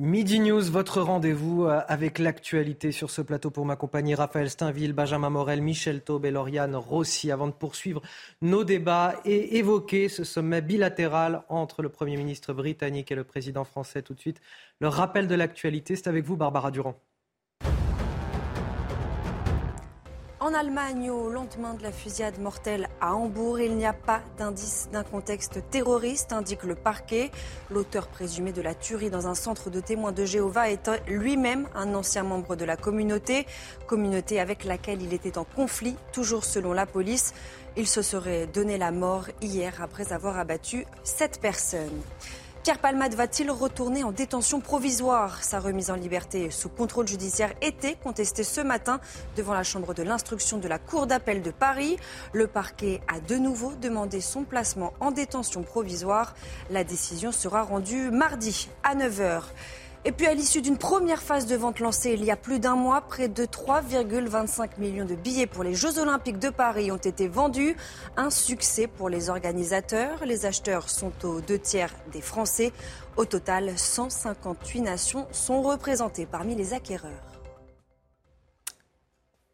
Midi 0.00 0.38
News, 0.38 0.62
votre 0.70 1.00
rendez-vous 1.00 1.64
euh, 1.64 1.80
avec 1.88 2.20
l'actualité 2.20 2.92
sur 2.92 3.10
ce 3.10 3.20
plateau 3.20 3.50
pour 3.50 3.66
m'accompagner. 3.66 4.14
Raphaël 4.14 4.48
Steinville, 4.48 4.92
Benjamin 4.92 5.28
Morel, 5.28 5.60
Michel 5.60 6.02
Taube 6.02 6.24
et 6.24 6.30
Lauriane 6.30 6.76
Rossi 6.76 7.32
avant 7.32 7.48
de 7.48 7.52
poursuivre 7.52 8.00
nos 8.40 8.62
débats 8.62 9.16
et 9.24 9.56
évoquer 9.56 10.08
ce 10.08 10.22
sommet 10.22 10.62
bilatéral 10.62 11.42
entre 11.48 11.82
le 11.82 11.88
Premier 11.88 12.16
ministre 12.16 12.52
britannique 12.52 13.10
et 13.10 13.16
le 13.16 13.24
président 13.24 13.64
français. 13.64 14.02
Tout 14.02 14.14
de 14.14 14.20
suite, 14.20 14.40
le 14.78 14.86
rappel 14.86 15.26
de 15.26 15.34
l'actualité, 15.34 15.96
c'est 15.96 16.06
avec 16.06 16.24
vous 16.24 16.36
Barbara 16.36 16.70
Durand. 16.70 16.94
En 20.48 20.54
Allemagne, 20.54 21.10
au 21.10 21.28
lendemain 21.28 21.74
de 21.74 21.82
la 21.82 21.92
fusillade 21.92 22.38
mortelle 22.40 22.88
à 23.02 23.14
Hambourg, 23.14 23.60
il 23.60 23.76
n'y 23.76 23.84
a 23.84 23.92
pas 23.92 24.22
d'indice 24.38 24.88
d'un 24.90 25.04
contexte 25.04 25.60
terroriste, 25.70 26.32
indique 26.32 26.62
le 26.62 26.74
parquet. 26.74 27.30
L'auteur 27.70 28.08
présumé 28.08 28.52
de 28.52 28.62
la 28.62 28.74
tuerie 28.74 29.10
dans 29.10 29.28
un 29.28 29.34
centre 29.34 29.68
de 29.68 29.78
témoins 29.80 30.12
de 30.12 30.24
Jéhovah 30.24 30.70
est 30.70 30.90
lui-même 31.06 31.68
un 31.74 31.94
ancien 31.94 32.22
membre 32.22 32.56
de 32.56 32.64
la 32.64 32.78
communauté, 32.78 33.46
communauté 33.86 34.40
avec 34.40 34.64
laquelle 34.64 35.02
il 35.02 35.12
était 35.12 35.36
en 35.36 35.44
conflit, 35.44 35.96
toujours 36.14 36.46
selon 36.46 36.72
la 36.72 36.86
police. 36.86 37.34
Il 37.76 37.86
se 37.86 38.00
serait 38.00 38.46
donné 38.46 38.78
la 38.78 38.90
mort 38.90 39.26
hier 39.42 39.82
après 39.82 40.14
avoir 40.14 40.38
abattu 40.38 40.86
sept 41.04 41.42
personnes. 41.42 42.00
Pierre 42.62 42.78
Palmade 42.78 43.14
va-t-il 43.14 43.50
retourner 43.50 44.04
en 44.04 44.12
détention 44.12 44.60
provisoire? 44.60 45.42
Sa 45.42 45.60
remise 45.60 45.90
en 45.90 45.94
liberté 45.94 46.50
sous 46.50 46.68
contrôle 46.68 47.06
judiciaire 47.06 47.54
était 47.62 47.94
contestée 47.94 48.44
ce 48.44 48.60
matin 48.60 49.00
devant 49.36 49.54
la 49.54 49.62
chambre 49.62 49.94
de 49.94 50.02
l'instruction 50.02 50.58
de 50.58 50.68
la 50.68 50.78
Cour 50.78 51.06
d'appel 51.06 51.40
de 51.40 51.50
Paris. 51.50 51.96
Le 52.32 52.46
parquet 52.46 53.00
a 53.08 53.20
de 53.20 53.36
nouveau 53.36 53.72
demandé 53.80 54.20
son 54.20 54.42
placement 54.42 54.92
en 55.00 55.12
détention 55.12 55.62
provisoire. 55.62 56.34
La 56.70 56.84
décision 56.84 57.32
sera 57.32 57.62
rendue 57.62 58.10
mardi 58.10 58.68
à 58.82 58.94
9h. 58.94 59.42
Et 60.08 60.12
puis 60.12 60.26
à 60.26 60.32
l'issue 60.32 60.62
d'une 60.62 60.78
première 60.78 61.20
phase 61.20 61.44
de 61.44 61.54
vente 61.54 61.80
lancée 61.80 62.12
il 62.14 62.24
y 62.24 62.30
a 62.30 62.36
plus 62.36 62.60
d'un 62.60 62.76
mois, 62.76 63.02
près 63.02 63.28
de 63.28 63.44
3,25 63.44 64.78
millions 64.78 65.04
de 65.04 65.14
billets 65.14 65.46
pour 65.46 65.62
les 65.62 65.74
Jeux 65.74 65.98
Olympiques 65.98 66.38
de 66.38 66.48
Paris 66.48 66.90
ont 66.90 66.96
été 66.96 67.28
vendus. 67.28 67.76
Un 68.16 68.30
succès 68.30 68.86
pour 68.86 69.10
les 69.10 69.28
organisateurs. 69.28 70.24
Les 70.24 70.46
acheteurs 70.46 70.88
sont 70.88 71.12
aux 71.24 71.42
deux 71.42 71.58
tiers 71.58 71.94
des 72.10 72.22
Français. 72.22 72.72
Au 73.18 73.26
total, 73.26 73.74
158 73.76 74.80
nations 74.80 75.26
sont 75.30 75.60
représentées 75.60 76.24
parmi 76.24 76.54
les 76.54 76.72
acquéreurs. 76.72 77.27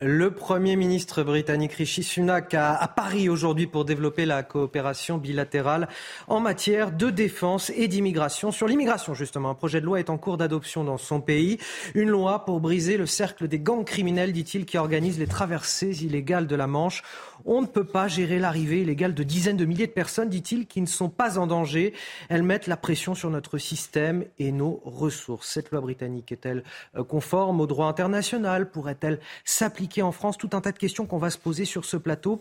Le 0.00 0.32
Premier 0.32 0.74
ministre 0.74 1.22
britannique 1.22 1.74
Rishi 1.74 2.02
Sunak 2.02 2.52
a 2.52 2.74
à 2.74 2.88
Paris 2.88 3.28
aujourd'hui 3.28 3.68
pour 3.68 3.84
développer 3.84 4.26
la 4.26 4.42
coopération 4.42 5.18
bilatérale 5.18 5.88
en 6.26 6.40
matière 6.40 6.90
de 6.90 7.10
défense 7.10 7.70
et 7.76 7.86
d'immigration. 7.86 8.50
Sur 8.50 8.66
l'immigration, 8.66 9.14
justement, 9.14 9.50
un 9.50 9.54
projet 9.54 9.80
de 9.80 9.86
loi 9.86 10.00
est 10.00 10.10
en 10.10 10.18
cours 10.18 10.36
d'adoption 10.36 10.82
dans 10.82 10.98
son 10.98 11.20
pays. 11.20 11.58
Une 11.94 12.08
loi 12.08 12.44
pour 12.44 12.58
briser 12.58 12.96
le 12.96 13.06
cercle 13.06 13.46
des 13.46 13.60
gangs 13.60 13.84
criminels, 13.84 14.32
dit-il, 14.32 14.66
qui 14.66 14.78
organisent 14.78 15.20
les 15.20 15.28
traversées 15.28 16.02
illégales 16.02 16.48
de 16.48 16.56
la 16.56 16.66
Manche. 16.66 17.04
On 17.44 17.60
ne 17.62 17.66
peut 17.66 17.84
pas 17.84 18.08
gérer 18.08 18.38
l'arrivée 18.38 18.80
illégale 18.82 19.14
de 19.14 19.22
dizaines 19.22 19.56
de 19.56 19.64
milliers 19.64 19.86
de 19.86 19.92
personnes, 19.92 20.28
dit-il, 20.28 20.66
qui 20.66 20.80
ne 20.80 20.86
sont 20.86 21.10
pas 21.10 21.38
en 21.38 21.46
danger. 21.46 21.92
Elles 22.28 22.42
mettent 22.42 22.66
la 22.66 22.76
pression 22.76 23.14
sur 23.14 23.30
notre 23.30 23.58
système 23.58 24.24
et 24.38 24.52
nos 24.52 24.80
ressources. 24.84 25.48
Cette 25.48 25.70
loi 25.70 25.80
britannique 25.80 26.32
est-elle 26.32 26.64
euh, 26.96 27.04
conforme 27.04 27.60
au 27.60 27.66
droit 27.66 27.86
international? 27.86 28.70
Pourrait-elle 28.70 29.20
s'appliquer 29.44 30.02
en 30.02 30.12
France? 30.12 30.38
Tout 30.38 30.50
un 30.52 30.60
tas 30.60 30.72
de 30.72 30.78
questions 30.78 31.06
qu'on 31.06 31.18
va 31.18 31.30
se 31.30 31.38
poser 31.38 31.64
sur 31.64 31.84
ce 31.84 31.96
plateau. 31.96 32.40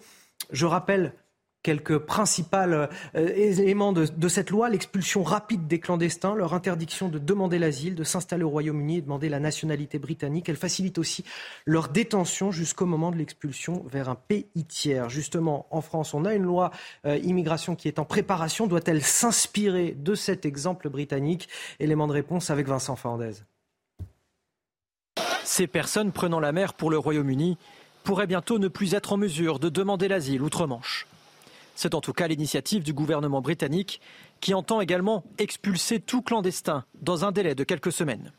Je 0.52 0.66
rappelle 0.66 1.14
quelques 1.64 1.98
principaux 1.98 2.44
euh, 2.58 2.88
éléments 3.14 3.94
de, 3.94 4.28
cette 4.28 4.50
loi, 4.52 4.70
l'expulsion 4.70 5.24
rapide 5.24 5.66
des 5.68 5.80
clandestins, 5.80 6.36
leur 6.36 6.54
interdiction 6.54 7.10
de 7.10 7.18
demander 7.18 7.58
l'asile, 7.58 7.96
de 7.96 8.04
s'installer 8.04 8.44
au 8.44 8.50
Royaume-Uni 8.50 8.98
et 8.98 9.02
de 9.02 9.06
demander 9.06 9.30
la 9.30 9.40
nationalité 9.40 9.98
britannique. 9.98 10.50
Elle 10.50 10.58
facilite 10.58 10.98
aussi 10.98 11.24
leur 11.66 11.88
détention 11.88 12.52
jusqu'au 12.52 12.86
moment 12.86 13.12
de 13.12 13.18
l'expulsion 13.18 13.84
vers 13.90 14.10
un 14.10 14.16
pays 14.16 14.46
tiers. 14.68 15.10
Justement, 15.10 15.66
en 15.72 15.82
France, 15.82 16.14
on 16.14 16.26
a 16.26 16.34
une 16.36 16.44
loi 16.44 16.72
euh, 17.06 17.18
immigration 17.18 17.76
qui 17.76 17.88
est 17.88 17.98
en 17.98 18.06
préparation. 18.06 18.68
Doit-elle 18.68 19.02
s'inspirer 19.02 19.96
de 19.98 20.16
cet 20.16 20.46
exemple 20.46 20.90
britannique? 20.90 21.48
Élément 21.80 22.08
de 22.08 22.14
réponse 22.14 22.50
avec 22.50 22.68
Vincent 22.68 22.96
Fernandez. 22.96 23.34
Ces 25.46 25.68
personnes 25.68 26.12
prenant 26.12 26.40
la 26.40 26.52
mer 26.52 26.74
pour 26.74 26.90
le 26.90 26.98
Royaume-Uni 26.98 27.58
pourraient 28.04 28.28
bientôt 28.28 28.60
ne 28.60 28.68
plus 28.68 28.96
être 28.96 29.14
en 29.14 29.18
mesure 29.18 29.60
de 29.60 29.70
demander 29.70 30.08
l'asile 30.08 30.42
outre-Manche. 30.42 31.08
C'est 31.76 31.96
en 31.96 32.02
tout 32.02 32.14
cas 32.14 32.28
l'initiative 32.28 32.84
du 32.84 32.94
gouvernement 32.94 33.42
britannique 33.42 34.00
qui 34.42 34.54
entend 34.54 34.82
également 34.82 35.24
expulser 35.38 36.00
tout 36.00 36.22
clandestin 36.22 36.86
dans 37.02 37.26
un 37.26 37.32
délai 37.32 37.56
de 37.56 37.64
quelques 37.64 37.92
semaines. 37.92 38.32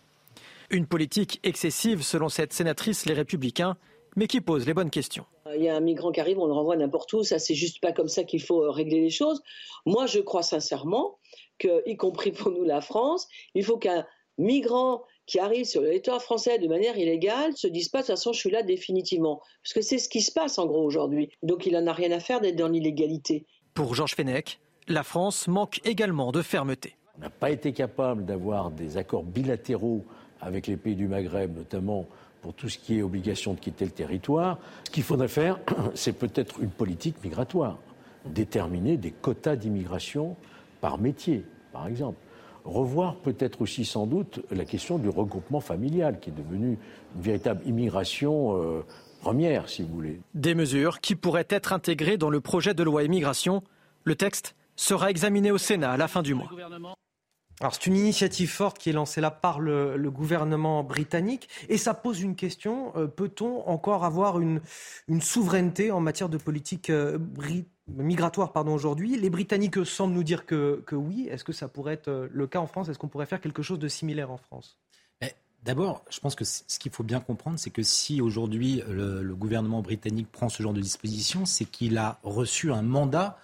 Une 0.70 0.86
politique 0.86 1.40
excessive 1.42 2.02
selon 2.02 2.28
cette 2.28 2.52
sénatrice 2.52 3.06
Les 3.06 3.14
Républicains, 3.14 3.76
mais 4.16 4.26
qui 4.26 4.40
pose 4.40 4.66
les 4.66 4.74
bonnes 4.74 4.90
questions. 4.90 5.26
Il 5.54 5.62
y 5.62 5.68
a 5.68 5.76
un 5.76 5.80
migrant 5.80 6.12
qui 6.12 6.20
arrive, 6.20 6.38
on 6.38 6.46
le 6.46 6.52
renvoie 6.52 6.76
n'importe 6.76 7.12
où, 7.12 7.22
ça 7.22 7.38
c'est 7.38 7.54
juste 7.54 7.80
pas 7.80 7.92
comme 7.92 8.08
ça 8.08 8.24
qu'il 8.24 8.42
faut 8.42 8.62
euh, 8.62 8.70
régler 8.70 9.00
les 9.00 9.10
choses. 9.10 9.42
Moi 9.86 10.06
je 10.06 10.20
crois 10.20 10.42
sincèrement 10.42 11.18
que, 11.58 11.88
y 11.88 11.96
compris 11.96 12.32
pour 12.32 12.50
nous 12.50 12.64
la 12.64 12.80
France, 12.80 13.28
il 13.54 13.64
faut 13.64 13.76
qu'un 13.76 14.06
migrant 14.38 15.04
qui 15.26 15.38
arrivent 15.38 15.64
sur 15.64 15.80
le 15.80 15.88
territoire 15.88 16.22
français 16.22 16.58
de 16.58 16.68
manière 16.68 16.96
illégale 16.98 17.56
se 17.56 17.66
disent 17.66 17.88
pas 17.88 17.98
de 17.98 18.06
toute 18.06 18.14
façon 18.14 18.32
je 18.32 18.38
suis 18.38 18.50
là 18.50 18.62
définitivement. 18.62 19.40
Parce 19.62 19.72
que 19.72 19.80
c'est 19.80 19.98
ce 19.98 20.08
qui 20.08 20.20
se 20.20 20.32
passe 20.32 20.58
en 20.58 20.66
gros 20.66 20.84
aujourd'hui. 20.84 21.30
Donc 21.42 21.66
il 21.66 21.72
n'en 21.72 21.86
a 21.86 21.92
rien 21.92 22.12
à 22.12 22.20
faire 22.20 22.40
d'être 22.40 22.56
dans 22.56 22.68
l'illégalité. 22.68 23.46
Pour 23.72 23.94
Georges 23.94 24.14
Fenech, 24.14 24.60
la 24.88 25.02
France 25.02 25.48
manque 25.48 25.80
également 25.84 26.30
de 26.30 26.42
fermeté. 26.42 26.96
On 27.16 27.20
n'a 27.20 27.30
pas 27.30 27.50
été 27.50 27.72
capable 27.72 28.24
d'avoir 28.24 28.70
des 28.70 28.96
accords 28.96 29.22
bilatéraux 29.22 30.04
avec 30.40 30.66
les 30.66 30.76
pays 30.76 30.96
du 30.96 31.08
Maghreb, 31.08 31.56
notamment 31.56 32.06
pour 32.42 32.52
tout 32.52 32.68
ce 32.68 32.76
qui 32.76 32.98
est 32.98 33.02
obligation 33.02 33.54
de 33.54 33.60
quitter 33.60 33.86
le 33.86 33.90
territoire. 33.92 34.58
Ce 34.84 34.90
qu'il 34.90 35.02
faudrait 35.02 35.28
faire, 35.28 35.58
c'est 35.94 36.12
peut-être 36.12 36.60
une 36.60 36.70
politique 36.70 37.16
migratoire, 37.24 37.78
déterminer 38.26 38.96
des 38.96 39.10
quotas 39.10 39.56
d'immigration 39.56 40.36
par 40.80 40.98
métier, 40.98 41.44
par 41.72 41.86
exemple 41.86 42.18
revoir 42.64 43.16
peut-être 43.16 43.62
aussi 43.62 43.84
sans 43.84 44.06
doute 44.06 44.40
la 44.50 44.64
question 44.64 44.98
du 44.98 45.08
regroupement 45.08 45.60
familial, 45.60 46.18
qui 46.20 46.30
est 46.30 46.34
devenu 46.34 46.78
une 47.14 47.22
véritable 47.22 47.66
immigration 47.66 48.56
euh, 48.60 48.82
première, 49.20 49.68
si 49.68 49.82
vous 49.82 49.88
voulez. 49.88 50.20
Des 50.34 50.54
mesures 50.54 51.00
qui 51.00 51.14
pourraient 51.14 51.46
être 51.48 51.72
intégrées 51.72 52.16
dans 52.16 52.30
le 52.30 52.40
projet 52.40 52.74
de 52.74 52.82
loi 52.82 53.04
immigration. 53.04 53.62
Le 54.04 54.16
texte 54.16 54.54
sera 54.76 55.10
examiné 55.10 55.50
au 55.50 55.58
Sénat 55.58 55.92
à 55.92 55.96
la 55.96 56.08
fin 56.08 56.22
du 56.22 56.34
mois. 56.34 56.50
Alors 57.60 57.72
c'est 57.72 57.86
une 57.86 57.96
initiative 57.96 58.50
forte 58.50 58.78
qui 58.78 58.90
est 58.90 58.92
lancée 58.92 59.20
là 59.20 59.30
par 59.30 59.60
le, 59.60 59.96
gouvernement 60.10 60.82
britannique 60.82 61.48
et 61.68 61.78
ça 61.78 61.94
pose 61.94 62.20
une 62.20 62.34
question, 62.34 62.92
euh, 62.96 63.06
peut-on 63.06 63.66
encore 63.68 64.04
avoir 64.04 64.40
une, 64.40 64.60
une, 65.06 65.20
souveraineté 65.20 65.92
en 65.92 66.00
matière 66.00 66.28
de 66.28 66.36
politique 66.36 66.90
euh, 66.90 67.16
migratoire 67.88 68.52
pardon, 68.52 68.74
aujourd'hui 68.74 69.16
Les 69.16 69.30
Britanniques 69.30 69.84
semblent 69.84 70.14
nous 70.14 70.22
dire 70.22 70.46
que, 70.46 70.82
oui. 70.92 71.28
Est-ce 71.30 71.44
que 71.44 71.52
ça 71.52 71.68
pourrait 71.68 71.94
être 71.94 72.08
euh, 72.08 72.28
le 72.32 72.46
cas 72.46 72.60
en 72.60 72.66
France? 72.66 72.88
Est-ce 72.88 72.98
qu'on 72.98 73.08
pourrait 73.08 73.26
faire 73.26 73.40
quelque 73.40 73.62
chose 73.62 73.78
de 73.78 73.88
similaire 73.88 74.30
en 74.30 74.38
France? 74.38 74.78
D'abord, 75.62 76.04
je 76.10 76.20
pense 76.20 76.34
que 76.34 76.44
ce 76.44 76.78
qu'il 76.78 76.92
faut 76.92 77.04
bien 77.04 77.20
comprendre, 77.20 77.58
c'est 77.58 77.70
que 77.70 77.82
si 77.82 78.20
aujourd'hui 78.20 78.82
le, 78.86 79.34
gouvernement 79.34 79.80
britannique 79.80 80.30
prend 80.30 80.50
ce 80.50 80.62
genre 80.62 80.74
de 80.74 80.80
disposition, 80.82 81.46
c'est 81.46 81.64
qu'il 81.64 81.96
a 81.96 82.18
reçu 82.22 82.70
un 82.70 82.82
mandat 82.82 83.38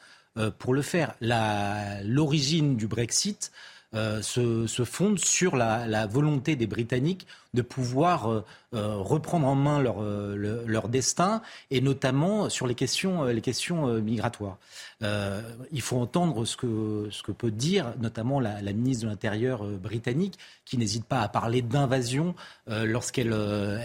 pour 0.58 0.74
le 0.74 0.82
faire. 0.82 1.14
L'origine 1.22 2.76
du 2.76 2.88
Brexit, 2.88 3.50
euh, 3.92 4.22
se, 4.22 4.84
fonde 4.84 5.18
sur 5.18 5.56
la, 5.56 6.06
volonté 6.06 6.54
des 6.54 6.68
Britanniques 6.68 7.26
de 7.54 7.62
pouvoir 7.62 8.44
reprendre 8.72 9.46
en 9.48 9.56
main 9.56 9.80
leur, 9.80 10.00
leur, 10.00 10.88
destin, 10.88 11.42
et 11.70 11.80
notamment 11.80 12.48
sur 12.48 12.66
les 12.68 12.76
questions, 12.76 13.24
les 13.24 13.40
questions 13.40 13.86
migratoires. 14.00 14.58
il 15.00 15.82
faut 15.82 15.96
entendre 15.96 16.44
ce 16.44 16.56
que, 16.56 17.08
ce 17.10 17.22
que 17.22 17.32
peut 17.32 17.50
dire 17.50 17.94
notamment 18.00 18.38
la, 18.38 18.60
ministre 18.72 19.04
de 19.04 19.10
l'Intérieur 19.10 19.64
britannique, 19.64 20.38
qui 20.64 20.78
n'hésite 20.78 21.04
pas 21.04 21.20
à 21.20 21.28
parler 21.28 21.62
d'invasion 21.62 22.36
lorsqu'elle 22.68 23.32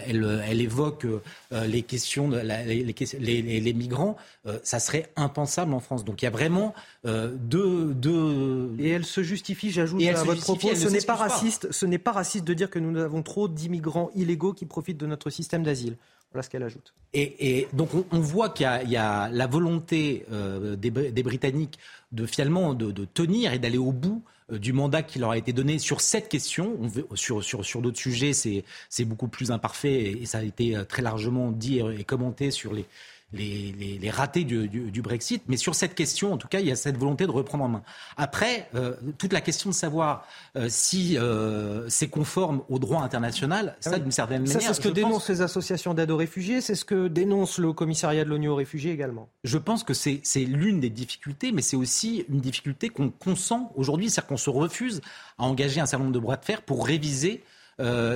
elle, 0.06 0.42
elle, 0.46 0.60
évoque 0.60 1.06
les 1.50 1.82
questions, 1.82 2.28
de 2.28 2.38
les, 2.38 2.84
les, 3.18 3.60
les, 3.60 3.72
migrants. 3.72 4.16
ça 4.62 4.78
serait 4.78 5.10
impensable 5.16 5.74
en 5.74 5.80
France. 5.80 6.04
Donc 6.04 6.22
il 6.22 6.26
y 6.26 6.28
a 6.28 6.30
vraiment 6.30 6.74
deux, 7.04 7.92
deux... 7.94 8.74
Et 8.78 8.90
elle 8.90 9.04
se 9.04 9.22
justifie, 9.22 9.70
j'ajoute 9.70 10.02
à 10.06 10.22
votre 10.22 10.42
propos, 10.42 10.74
ce 10.74 10.88
n'est 10.88 11.00
pas 11.00 11.14
raciste, 11.14 11.72
ce 11.72 11.86
n'est 11.86 11.98
pas 11.98 12.12
raciste 12.12 12.44
de 12.44 12.54
dire 12.54 12.70
que 12.70 12.78
nous 12.78 12.98
avons 13.00 13.22
trop 13.22 13.48
d'immigrants 13.56 14.10
illégaux 14.14 14.52
qui 14.52 14.66
profitent 14.66 14.98
de 14.98 15.06
notre 15.06 15.30
système 15.30 15.64
d'asile. 15.64 15.96
Voilà 16.32 16.42
ce 16.42 16.50
qu'elle 16.50 16.62
ajoute. 16.62 16.92
Et, 17.14 17.66
donc 17.72 17.90
on, 18.10 18.20
voit 18.20 18.50
qu'il 18.50 18.66
y, 18.66 18.96
a 18.96 19.28
la 19.30 19.46
volonté 19.46 20.26
euh, 20.30 20.76
des, 20.76 21.22
Britanniques 21.22 21.78
de 22.12 22.26
finalement 22.26 22.74
de, 22.74 23.04
tenir 23.06 23.52
et 23.52 23.58
d'aller 23.58 23.78
au 23.78 23.92
bout 23.92 24.22
euh, 24.52 24.58
du 24.58 24.72
mandat 24.74 25.02
qui 25.02 25.18
leur 25.18 25.30
a 25.30 25.38
été 25.38 25.52
donné 25.54 25.78
sur 25.78 26.02
cette 26.02 26.28
question. 26.28 26.76
On 26.80 27.16
sur 27.16 27.42
sur, 27.42 27.64
sur 27.64 27.80
d'autres 27.80 27.98
sujets, 27.98 28.32
c'est 28.34 29.04
beaucoup 29.04 29.28
plus 29.28 29.50
imparfait 29.50 30.20
et, 30.20 30.26
ça 30.26 30.38
a 30.38 30.42
été 30.42 30.76
euh, 30.76 30.84
très 30.84 31.00
largement 31.00 31.52
dit 31.52 31.78
et 31.78 32.04
commenté 32.04 32.50
sur 32.50 32.74
les 32.74 32.84
les, 33.32 33.98
les, 34.00 34.10
ratés 34.10 34.44
du, 34.44 34.68
du, 34.68 35.02
Brexit. 35.02 35.42
Mais 35.48 35.56
sur 35.56 35.74
cette 35.74 35.94
question, 35.94 36.32
en 36.32 36.36
tout 36.36 36.48
cas, 36.48 36.60
il 36.60 36.66
y 36.66 36.70
a 36.70 36.76
cette 36.76 36.96
volonté 36.96 37.26
de 37.26 37.30
reprendre 37.30 37.64
en 37.64 37.68
main. 37.68 37.82
Après, 38.16 38.68
euh, 38.74 38.94
toute 39.18 39.32
la 39.32 39.40
question 39.40 39.70
de 39.70 39.74
savoir 39.74 40.26
euh, 40.56 40.68
si 40.68 41.18
euh, 41.18 41.88
c'est 41.88 42.08
conforme 42.08 42.62
au 42.68 42.78
droit 42.78 43.02
international, 43.02 43.76
ça, 43.80 43.98
d'une 43.98 44.12
certaine 44.12 44.42
manière. 44.42 44.60
c'est 44.60 44.74
ce 44.74 44.80
que 44.80 44.88
dénoncent 44.88 45.28
les 45.28 45.42
associations 45.42 45.92
d'aide 45.92 46.10
aux 46.10 46.16
réfugiés, 46.16 46.60
c'est 46.60 46.76
ce 46.76 46.84
que 46.84 47.08
dénonce 47.08 47.58
le 47.58 47.72
commissariat 47.72 48.24
de 48.24 48.30
l'ONU 48.30 48.48
aux 48.48 48.54
réfugiés 48.54 48.92
également. 48.92 49.28
Je 49.44 49.58
pense 49.58 49.82
que 49.82 49.94
c'est 49.94 50.20
l'une 50.36 50.80
des 50.80 50.90
difficultés, 50.90 51.50
mais 51.50 51.62
c'est 51.62 51.76
aussi 51.76 52.24
une 52.28 52.40
difficulté 52.40 52.88
qu'on 52.90 53.10
consent 53.10 53.72
aujourd'hui, 53.74 54.08
c'est-à-dire 54.08 54.28
qu'on 54.28 54.36
se 54.36 54.50
refuse 54.50 55.00
à 55.38 55.44
engager 55.44 55.80
un 55.80 55.86
certain 55.86 56.04
nombre 56.04 56.14
de 56.14 56.20
bras 56.20 56.36
de 56.36 56.44
fer 56.44 56.62
pour 56.62 56.86
réviser 56.86 57.42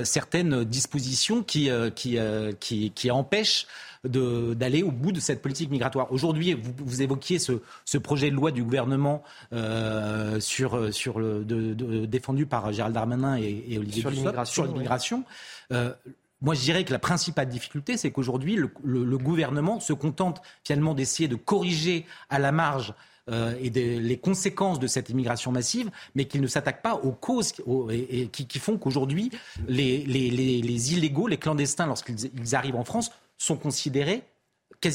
certaines 0.03 0.63
dispositions 0.63 1.43
qui, 1.43 1.69
qui, 1.95 2.17
qui, 2.59 2.91
qui 2.91 3.11
empêchent 3.11 3.67
d'aller 4.03 4.81
au 4.81 4.91
bout 4.91 5.11
de 5.11 5.19
cette 5.19 5.41
politique 5.41 5.69
migratoire. 5.69 6.11
Aujourd'hui, 6.11 6.53
vous, 6.53 6.73
vous, 6.77 7.01
évoquiez 7.01 7.37
ce, 7.37 7.61
ce, 7.85 7.97
projet 7.97 8.31
de 8.31 8.35
loi 8.35 8.51
du 8.51 8.63
gouvernement 8.63 9.23
euh, 9.53 10.39
sur, 10.39 10.93
sur 10.93 11.19
le, 11.19 11.43
de, 11.43 12.05
défendu 12.05 12.45
par 12.47 12.71
Gérald 12.73 12.95
Darmanin 12.95 13.37
et, 13.37 13.63
et 13.69 13.77
Olivier 13.77 14.01
sur 14.45 14.65
l'immigration. 14.65 15.23
Euh, 15.71 15.93
moi, 16.41 16.55
je 16.55 16.61
dirais 16.61 16.83
que 16.83 16.91
la 16.91 16.99
principale 16.99 17.47
difficulté, 17.47 17.97
c'est 17.97 18.09
qu'aujourd'hui, 18.09 18.55
le, 18.55 18.71
le, 18.83 19.17
gouvernement 19.19 19.79
se 19.79 19.93
contente 19.93 20.41
finalement 20.63 20.95
d'essayer 20.95 21.29
de 21.29 21.35
corriger 21.35 22.07
à 22.31 22.39
la 22.39 22.51
marge 22.51 22.95
euh, 23.29 23.55
et 23.61 23.69
les 23.69 24.17
conséquences 24.17 24.79
de 24.79 24.87
cette 24.87 25.09
immigration 25.09 25.51
massive, 25.51 25.91
mais 26.15 26.25
qu'il 26.25 26.41
ne 26.41 26.47
s'attaque 26.47 26.81
pas 26.81 26.95
aux 26.95 27.11
causes 27.11 27.51
qui, 27.51 28.59
font 28.59 28.77
qu'aujourd'hui, 28.77 29.31
les, 29.67 29.99
les, 30.05 30.29
les, 30.29 30.93
illégaux, 30.93 31.27
les 31.27 31.37
clandestins, 31.37 31.85
lorsqu'ils 31.85 32.55
arrivent 32.55 32.75
en 32.75 32.83
France, 32.83 33.11
sont 33.37 33.57
considérés, 33.57 34.23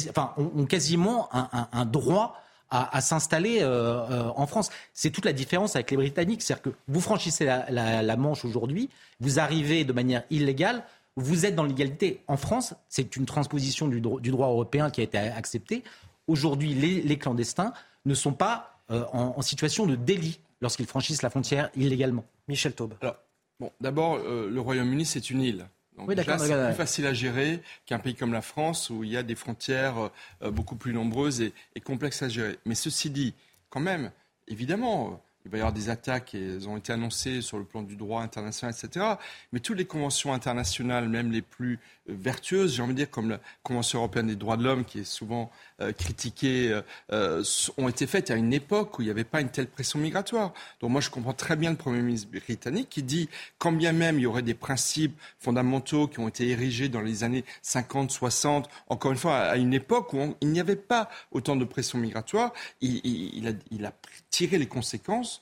enfin, 0.08 0.34
ont, 0.36 0.66
quasiment 0.66 1.28
un, 1.32 1.84
droit 1.84 2.40
à, 2.70 3.00
s'installer 3.00 3.58
euh, 3.60 3.66
euh, 4.10 4.30
en 4.34 4.46
France. 4.46 4.70
C'est 4.92 5.10
toute 5.10 5.24
la 5.24 5.32
différence 5.32 5.76
avec 5.76 5.90
les 5.90 5.96
Britanniques. 5.96 6.42
C'est-à-dire 6.42 6.62
que 6.62 6.70
vous 6.88 7.00
franchissez 7.00 7.44
la, 7.44 8.16
Manche 8.16 8.44
aujourd'hui, 8.44 8.88
vous 9.20 9.38
arrivez 9.38 9.84
de 9.84 9.92
manière 9.92 10.24
illégale, 10.30 10.84
vous 11.16 11.46
êtes 11.46 11.54
dans 11.54 11.64
l'égalité. 11.64 12.22
En 12.28 12.36
France, 12.36 12.74
c'est 12.88 13.16
une 13.16 13.26
transposition 13.26 13.88
du, 13.88 14.00
droit 14.00 14.48
européen 14.48 14.90
qui 14.90 15.00
a 15.00 15.04
été 15.04 15.18
acceptée. 15.18 15.82
Aujourd'hui, 16.26 16.74
les, 16.74 17.18
clandestins 17.18 17.72
ne 18.06 18.14
sont 18.14 18.32
pas 18.32 18.80
euh, 18.90 19.04
en, 19.12 19.42
situation 19.42 19.86
de 19.86 19.96
délit 19.96 20.40
lorsqu'ils 20.60 20.86
franchissent 20.86 21.22
la 21.22 21.30
frontière 21.30 21.70
illégalement. 21.76 22.24
Michel 22.48 22.72
Taube. 22.72 22.94
Alors, 23.02 23.16
bon, 23.60 23.72
d'abord, 23.80 24.18
le 24.18 24.60
Royaume-Uni, 24.60 25.04
c'est 25.04 25.30
une 25.30 25.42
île. 25.42 25.66
Donc 25.96 26.12
c'est 26.14 26.66
plus 26.66 26.74
facile 26.74 27.06
à 27.06 27.14
gérer 27.14 27.62
qu'un 27.86 27.98
pays 27.98 28.14
comme 28.14 28.32
la 28.32 28.42
France 28.42 28.90
où 28.90 29.02
il 29.02 29.10
y 29.10 29.16
a 29.16 29.22
des 29.22 29.34
frontières 29.34 30.10
euh, 30.42 30.50
beaucoup 30.50 30.76
plus 30.76 30.92
nombreuses 30.92 31.40
et, 31.40 31.52
et, 31.74 31.80
complexes 31.80 32.22
à 32.22 32.28
gérer. 32.28 32.58
Mais 32.66 32.74
ceci 32.74 33.08
dit, 33.08 33.34
quand 33.70 33.80
même, 33.80 34.10
évidemment, 34.46 35.22
il 35.46 35.50
va 35.50 35.58
y 35.58 35.60
avoir 35.60 35.72
des 35.72 35.90
attaques 35.90 36.34
et 36.34 36.54
elles 36.54 36.68
ont 36.68 36.76
été 36.76 36.92
annoncées 36.92 37.40
sur 37.40 37.56
le 37.56 37.64
plan 37.64 37.82
du 37.82 37.94
droit 37.94 38.20
international, 38.20 38.74
etc. 38.76 39.06
Mais 39.52 39.60
toutes 39.60 39.78
les 39.78 39.84
conventions 39.84 40.32
internationales, 40.32 41.08
même 41.08 41.30
les 41.30 41.40
plus 41.40 41.78
euh, 42.08 42.14
vertueuses, 42.18 42.74
j'ai 42.74 42.82
envie 42.82 42.94
de 42.94 42.98
dire, 42.98 43.10
comme 43.10 43.30
la 43.30 43.40
Convention 43.62 44.00
européenne 44.00 44.26
des 44.26 44.34
droits 44.34 44.56
de 44.56 44.64
l'homme, 44.64 44.84
qui 44.84 45.00
est 45.00 45.04
souvent 45.04 45.52
euh, 45.80 45.92
critiquée, 45.92 46.80
euh, 47.12 47.44
ont 47.78 47.88
été 47.88 48.08
faites 48.08 48.32
à 48.32 48.34
une 48.34 48.52
époque 48.52 48.98
où 48.98 49.02
il 49.02 49.04
n'y 49.04 49.10
avait 49.12 49.22
pas 49.22 49.40
une 49.40 49.48
telle 49.48 49.68
pression 49.68 50.00
migratoire. 50.00 50.52
Donc 50.80 50.90
moi, 50.90 51.00
je 51.00 51.10
comprends 51.10 51.32
très 51.32 51.54
bien 51.54 51.70
le 51.70 51.76
Premier 51.76 52.02
ministre 52.02 52.28
britannique 52.28 52.88
qui 52.88 53.04
dit, 53.04 53.28
quand 53.58 53.72
bien 53.72 53.92
même 53.92 54.18
il 54.18 54.22
y 54.22 54.26
aurait 54.26 54.42
des 54.42 54.54
principes 54.54 55.16
fondamentaux 55.38 56.08
qui 56.08 56.18
ont 56.18 56.26
été 56.26 56.48
érigés 56.48 56.88
dans 56.88 57.02
les 57.02 57.22
années 57.22 57.44
50, 57.62 58.10
60, 58.10 58.68
encore 58.88 59.12
une 59.12 59.18
fois, 59.18 59.36
à 59.38 59.56
une 59.56 59.74
époque 59.74 60.12
où 60.12 60.34
il 60.40 60.48
n'y 60.48 60.60
avait 60.60 60.74
pas 60.74 61.08
autant 61.30 61.54
de 61.54 61.64
pression 61.64 61.98
migratoire, 61.98 62.52
il, 62.80 63.46
a 63.84 63.92
tiré 64.30 64.58
les 64.58 64.66
conséquences 64.66 65.35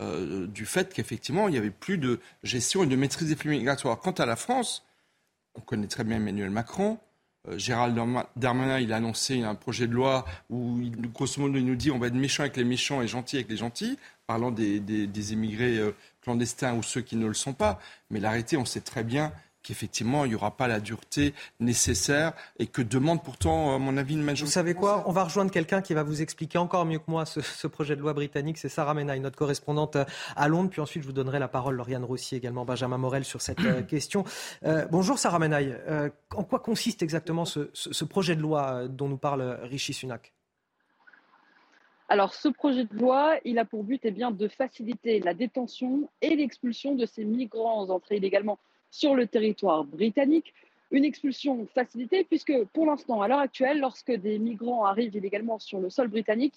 euh, 0.00 0.46
du 0.46 0.66
fait 0.66 0.92
qu'effectivement, 0.92 1.48
il 1.48 1.52
n'y 1.52 1.58
avait 1.58 1.70
plus 1.70 1.98
de 1.98 2.20
gestion 2.42 2.84
et 2.84 2.86
de 2.86 2.96
maîtrise 2.96 3.28
des 3.28 3.36
flux 3.36 3.50
migratoires. 3.50 3.98
Quant 3.98 4.12
à 4.12 4.26
la 4.26 4.36
France, 4.36 4.84
on 5.54 5.60
connaît 5.60 5.86
très 5.86 6.04
bien 6.04 6.16
Emmanuel 6.16 6.50
Macron. 6.50 6.98
Euh, 7.48 7.56
Gérald 7.58 7.98
Darmanin, 8.36 8.78
il 8.78 8.92
a 8.92 8.96
annoncé 8.96 9.42
un 9.42 9.54
projet 9.54 9.86
de 9.86 9.92
loi 9.92 10.26
où, 10.50 10.80
grosso 11.14 11.40
modo, 11.40 11.56
il 11.56 11.64
nous 11.64 11.76
dit 11.76 11.90
on 11.90 11.98
va 11.98 12.08
être 12.08 12.14
méchant 12.14 12.42
avec 12.42 12.56
les 12.56 12.64
méchants 12.64 13.00
et 13.00 13.08
gentil 13.08 13.36
avec 13.36 13.48
les 13.48 13.56
gentils, 13.56 13.98
parlant 14.26 14.50
des, 14.50 14.80
des, 14.80 15.32
émigrés 15.32 15.78
euh, 15.78 15.94
clandestins 16.22 16.74
ou 16.74 16.82
ceux 16.82 17.00
qui 17.00 17.16
ne 17.16 17.26
le 17.26 17.34
sont 17.34 17.54
pas. 17.54 17.80
Mais 18.10 18.20
l'arrêté, 18.20 18.56
on 18.56 18.64
sait 18.64 18.80
très 18.80 19.04
bien 19.04 19.32
qu'effectivement, 19.66 20.24
il 20.24 20.28
n'y 20.28 20.34
aura 20.34 20.56
pas 20.56 20.68
la 20.68 20.80
dureté 20.80 21.34
nécessaire 21.58 22.32
et 22.58 22.66
que 22.66 22.82
demande 22.82 23.22
pourtant, 23.22 23.74
à 23.74 23.78
mon 23.78 23.96
avis, 23.96 24.14
une 24.14 24.22
majorité. 24.22 24.44
Vous 24.46 24.52
savez 24.52 24.74
quoi? 24.74 25.02
On 25.06 25.12
va 25.12 25.24
rejoindre 25.24 25.50
quelqu'un 25.50 25.82
qui 25.82 25.92
va 25.92 26.02
vous 26.02 26.22
expliquer 26.22 26.58
encore 26.58 26.84
mieux 26.84 26.98
que 26.98 27.10
moi 27.10 27.24
ce, 27.26 27.66
projet 27.66 27.96
de 27.96 28.00
loi 28.00 28.12
britannique. 28.12 28.58
C'est 28.58 28.68
Sarah 28.68 28.94
Menaille, 28.94 29.20
notre 29.20 29.36
correspondante 29.36 29.96
à 30.36 30.48
Londres. 30.48 30.70
Puis 30.70 30.80
ensuite, 30.80 31.02
je 31.02 31.08
vous 31.08 31.12
donnerai 31.12 31.38
la 31.38 31.48
parole, 31.48 31.74
Lauriane 31.76 32.04
Rossi, 32.04 32.36
également 32.36 32.64
Benjamin 32.64 32.98
Morel, 32.98 33.24
sur 33.24 33.40
cette 33.40 33.60
euh, 33.60 33.82
question. 33.88 34.24
Euh, 34.64 34.86
bonjour 34.90 35.18
Sarah 35.18 35.38
Menaille. 35.38 35.76
Euh, 35.88 36.10
en 36.34 36.44
quoi 36.44 36.60
consiste 36.60 37.02
exactement 37.02 37.44
ce, 37.44 38.04
projet 38.04 38.36
de 38.36 38.40
loi 38.40 38.86
dont 38.88 39.08
nous 39.08 39.18
parle 39.18 39.58
Rishi 39.62 39.92
Sunak? 39.92 40.32
Alors, 42.08 42.34
ce 42.34 42.48
projet 42.48 42.84
de 42.84 42.94
loi, 42.94 43.34
il 43.44 43.58
a 43.58 43.64
pour 43.64 43.82
but 43.82 44.00
eh 44.04 44.12
bien, 44.12 44.30
de 44.30 44.46
faciliter 44.46 45.18
la 45.18 45.34
détention 45.34 46.08
et 46.22 46.36
l'expulsion 46.36 46.94
de 46.94 47.04
ces 47.04 47.24
migrants 47.24 47.90
entrés 47.90 48.18
illégalement 48.18 48.60
sur 48.96 49.14
le 49.14 49.26
territoire 49.26 49.84
britannique. 49.84 50.54
Une 50.90 51.04
expulsion 51.04 51.66
facilitée 51.74 52.24
puisque 52.24 52.52
pour 52.72 52.86
l'instant, 52.86 53.20
à 53.20 53.28
l'heure 53.28 53.40
actuelle, 53.40 53.80
lorsque 53.80 54.12
des 54.12 54.38
migrants 54.38 54.86
arrivent 54.86 55.14
illégalement 55.14 55.58
sur 55.58 55.80
le 55.80 55.90
sol 55.90 56.08
britannique, 56.08 56.54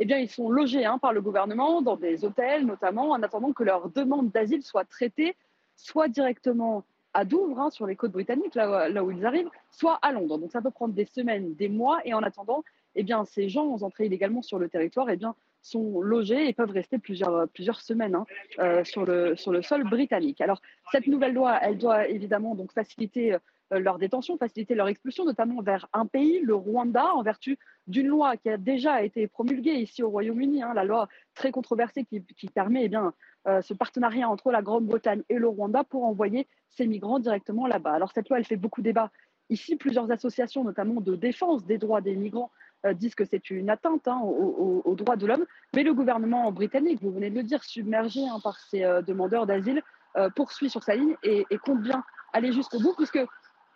eh 0.00 0.04
bien, 0.04 0.18
ils 0.18 0.28
sont 0.28 0.50
logés 0.50 0.84
hein, 0.84 0.98
par 0.98 1.12
le 1.12 1.20
gouvernement 1.20 1.82
dans 1.82 1.96
des 1.96 2.24
hôtels 2.24 2.66
notamment 2.66 3.10
en 3.10 3.22
attendant 3.22 3.52
que 3.52 3.64
leur 3.64 3.88
demande 3.88 4.30
d'asile 4.30 4.62
soit 4.62 4.84
traitée 4.84 5.34
soit 5.76 6.08
directement 6.08 6.84
à 7.14 7.24
Douvres, 7.24 7.58
hein, 7.58 7.70
sur 7.70 7.86
les 7.86 7.96
côtes 7.96 8.12
britanniques, 8.12 8.54
là, 8.54 8.88
là, 8.88 9.02
où 9.02 9.10
ils 9.10 9.24
arrivent, 9.24 9.48
soit 9.70 9.98
à 10.02 10.12
Londres. 10.12 10.38
Donc 10.38 10.52
ça 10.52 10.60
peut 10.60 10.70
prendre 10.70 10.92
des 10.92 11.06
semaines, 11.06 11.54
des 11.54 11.68
mois, 11.68 12.00
et 12.04 12.12
en 12.12 12.22
attendant, 12.22 12.64
eh 12.96 13.02
bien, 13.02 13.24
ces 13.24 13.48
gens 13.48 13.66
entrés 13.82 14.06
illégalement 14.06 14.42
sur 14.42 14.58
le 14.58 14.68
territoire 14.68 15.08
eh 15.08 15.16
bien, 15.16 15.34
sont 15.62 16.00
logés 16.00 16.48
et 16.48 16.52
peuvent 16.52 16.70
rester 16.70 16.98
plusieurs, 16.98 17.48
plusieurs 17.48 17.80
semaines 17.80 18.14
hein, 18.14 18.26
euh, 18.58 18.84
sur, 18.84 19.04
le, 19.04 19.36
sur 19.36 19.52
le 19.52 19.62
sol 19.62 19.84
britannique. 19.84 20.40
Alors, 20.40 20.60
cette 20.92 21.06
nouvelle 21.06 21.34
loi, 21.34 21.58
elle 21.62 21.78
doit 21.78 22.08
évidemment 22.08 22.54
donc 22.54 22.72
faciliter 22.72 23.34
euh, 23.72 23.78
leur 23.78 23.98
détention, 23.98 24.38
faciliter 24.38 24.74
leur 24.74 24.88
expulsion, 24.88 25.24
notamment 25.24 25.60
vers 25.60 25.88
un 25.92 26.06
pays, 26.06 26.40
le 26.40 26.54
Rwanda, 26.54 27.12
en 27.14 27.22
vertu 27.22 27.58
d'une 27.86 28.06
loi 28.06 28.36
qui 28.36 28.48
a 28.48 28.56
déjà 28.56 29.02
été 29.02 29.26
promulguée 29.26 29.74
ici 29.74 30.02
au 30.02 30.10
Royaume-Uni, 30.10 30.62
hein, 30.62 30.72
la 30.74 30.84
loi 30.84 31.08
très 31.34 31.50
controversée 31.50 32.04
qui, 32.04 32.24
qui 32.24 32.48
permet 32.48 32.84
eh 32.84 32.88
bien, 32.88 33.12
euh, 33.46 33.62
ce 33.62 33.74
partenariat 33.74 34.28
entre 34.28 34.50
la 34.50 34.62
Grande-Bretagne 34.62 35.22
et 35.28 35.38
le 35.38 35.48
Rwanda 35.48 35.84
pour 35.84 36.04
envoyer 36.04 36.46
ces 36.70 36.86
migrants 36.86 37.18
directement 37.18 37.66
là-bas. 37.66 37.92
Alors 37.92 38.12
cette 38.12 38.28
loi, 38.28 38.38
elle 38.38 38.44
fait 38.44 38.56
beaucoup 38.56 38.82
débat 38.82 39.10
ici. 39.48 39.76
Plusieurs 39.76 40.10
associations, 40.10 40.64
notamment 40.64 41.00
de 41.00 41.14
défense 41.14 41.64
des 41.64 41.78
droits 41.78 42.00
des 42.00 42.16
migrants, 42.16 42.50
euh, 42.50 42.67
disent 42.94 43.14
que 43.14 43.24
c'est 43.24 43.50
une 43.50 43.70
atteinte 43.70 44.06
hein, 44.08 44.20
aux, 44.22 44.94
droits 44.94 45.16
de 45.16 45.26
l'homme. 45.26 45.44
Mais 45.74 45.82
le 45.82 45.94
gouvernement 45.94 46.50
britannique, 46.52 47.00
vous 47.02 47.10
venez 47.10 47.30
de 47.30 47.36
le 47.36 47.42
dire, 47.42 47.62
submergé 47.64 48.26
hein, 48.26 48.40
par 48.42 48.58
ces 48.58 48.84
euh, 48.84 49.02
demandeurs 49.02 49.46
d'asile, 49.46 49.82
euh, 50.16 50.30
poursuit 50.30 50.70
sur 50.70 50.82
sa 50.82 50.94
ligne 50.94 51.16
et, 51.22 51.44
compte 51.64 51.82
bien 51.82 52.04
aller 52.32 52.52
jusqu'au 52.52 52.80
bout, 52.80 52.94
puisque 52.94 53.20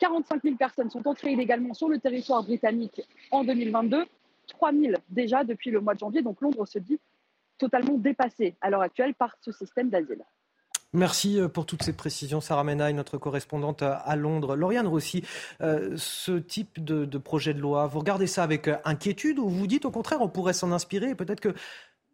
45 0.01 0.43
000 0.43 0.57
personnes 0.57 0.91
sont 0.91 1.07
entrées 1.07 1.33
illégalement 1.33 1.75
sur 1.75 1.89
le 1.89 1.99
territoire 1.99 2.43
britannique 2.43 3.03
en 3.31 3.45
2022, 3.45 4.05
3 4.49 4.73
000 4.73 4.95
déjà 5.09 5.45
depuis 5.45 5.71
le 5.71 5.81
mois 5.81 5.95
de 5.95 6.01
janvier. 6.01 6.23
Donc 6.23 6.41
Londres 6.41 6.67
se 6.67 6.79
dit 6.79 6.99
totalement 7.59 7.95
dépassé 7.99 8.57
à 8.61 8.71
l'heure 8.71 8.83
actuelle 8.83 9.15
par 9.15 9.37
ce 9.41 9.53
système 9.53 9.89
d'asile. 9.89 10.25
Merci 10.95 11.41
euh, 11.41 11.49
pour 11.49 11.65
toutes 11.65 11.83
ces 11.83 11.95
précisions, 11.95 12.43
Sarah 12.43 12.65
Menaille, 12.65 12.93
notre 12.93 13.17
correspondante 13.17 13.83
à 13.83 14.15
Londres. 14.17 14.57
Lauriane 14.57 14.87
Rossi, 14.87 15.25
euh, 15.63 15.95
ce 15.97 16.33
type 16.33 16.85
de, 16.85 17.19
projet 17.19 17.55
de 17.55 17.61
loi, 17.61 17.87
vous 17.87 17.99
regardez 17.99 18.27
ça 18.27 18.43
avec 18.43 18.69
euh, 18.69 18.77
inquiétude 18.85 19.39
ou 19.39 19.49
vous 19.49 19.67
dites 19.67 19.87
au 19.87 19.91
contraire 19.91 20.21
on 20.21 20.29
pourrait 20.29 20.53
s'en 20.53 20.71
inspirer 20.71 21.15
peut-être 21.15 21.41
que 21.41 21.55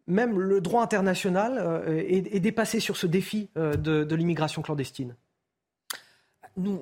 même 0.07 0.39
le 0.39 0.61
droit 0.61 0.81
international 0.81 1.83
est, 1.87 2.39
dépassé 2.39 2.79
sur 2.79 2.97
ce 2.97 3.05
défi 3.05 3.49
de, 3.55 4.15
l'immigration 4.15 4.63
clandestine? 4.63 5.15
Nous 6.57 6.81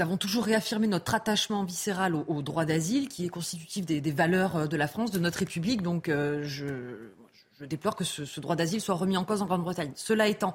avons 0.00 0.16
toujours 0.16 0.44
réaffirmé 0.44 0.88
notre 0.88 1.14
attachement 1.14 1.62
viscéral 1.62 2.16
au, 2.16 2.42
droit 2.42 2.64
d'asile, 2.64 3.08
qui 3.08 3.26
est 3.26 3.28
constitutif 3.28 3.86
des, 3.86 4.00
valeurs 4.10 4.68
de 4.68 4.76
la 4.76 4.88
France, 4.88 5.12
de 5.12 5.20
notre 5.20 5.38
République. 5.38 5.82
Donc, 5.82 6.08
je, 6.08 7.12
déplore 7.60 7.94
que 7.94 8.02
ce 8.02 8.40
droit 8.40 8.56
d'asile 8.56 8.80
soit 8.80 8.96
remis 8.96 9.16
en 9.16 9.24
cause 9.24 9.40
en 9.40 9.46
Grande-Bretagne. 9.46 9.92
Cela 9.94 10.26
étant, 10.26 10.52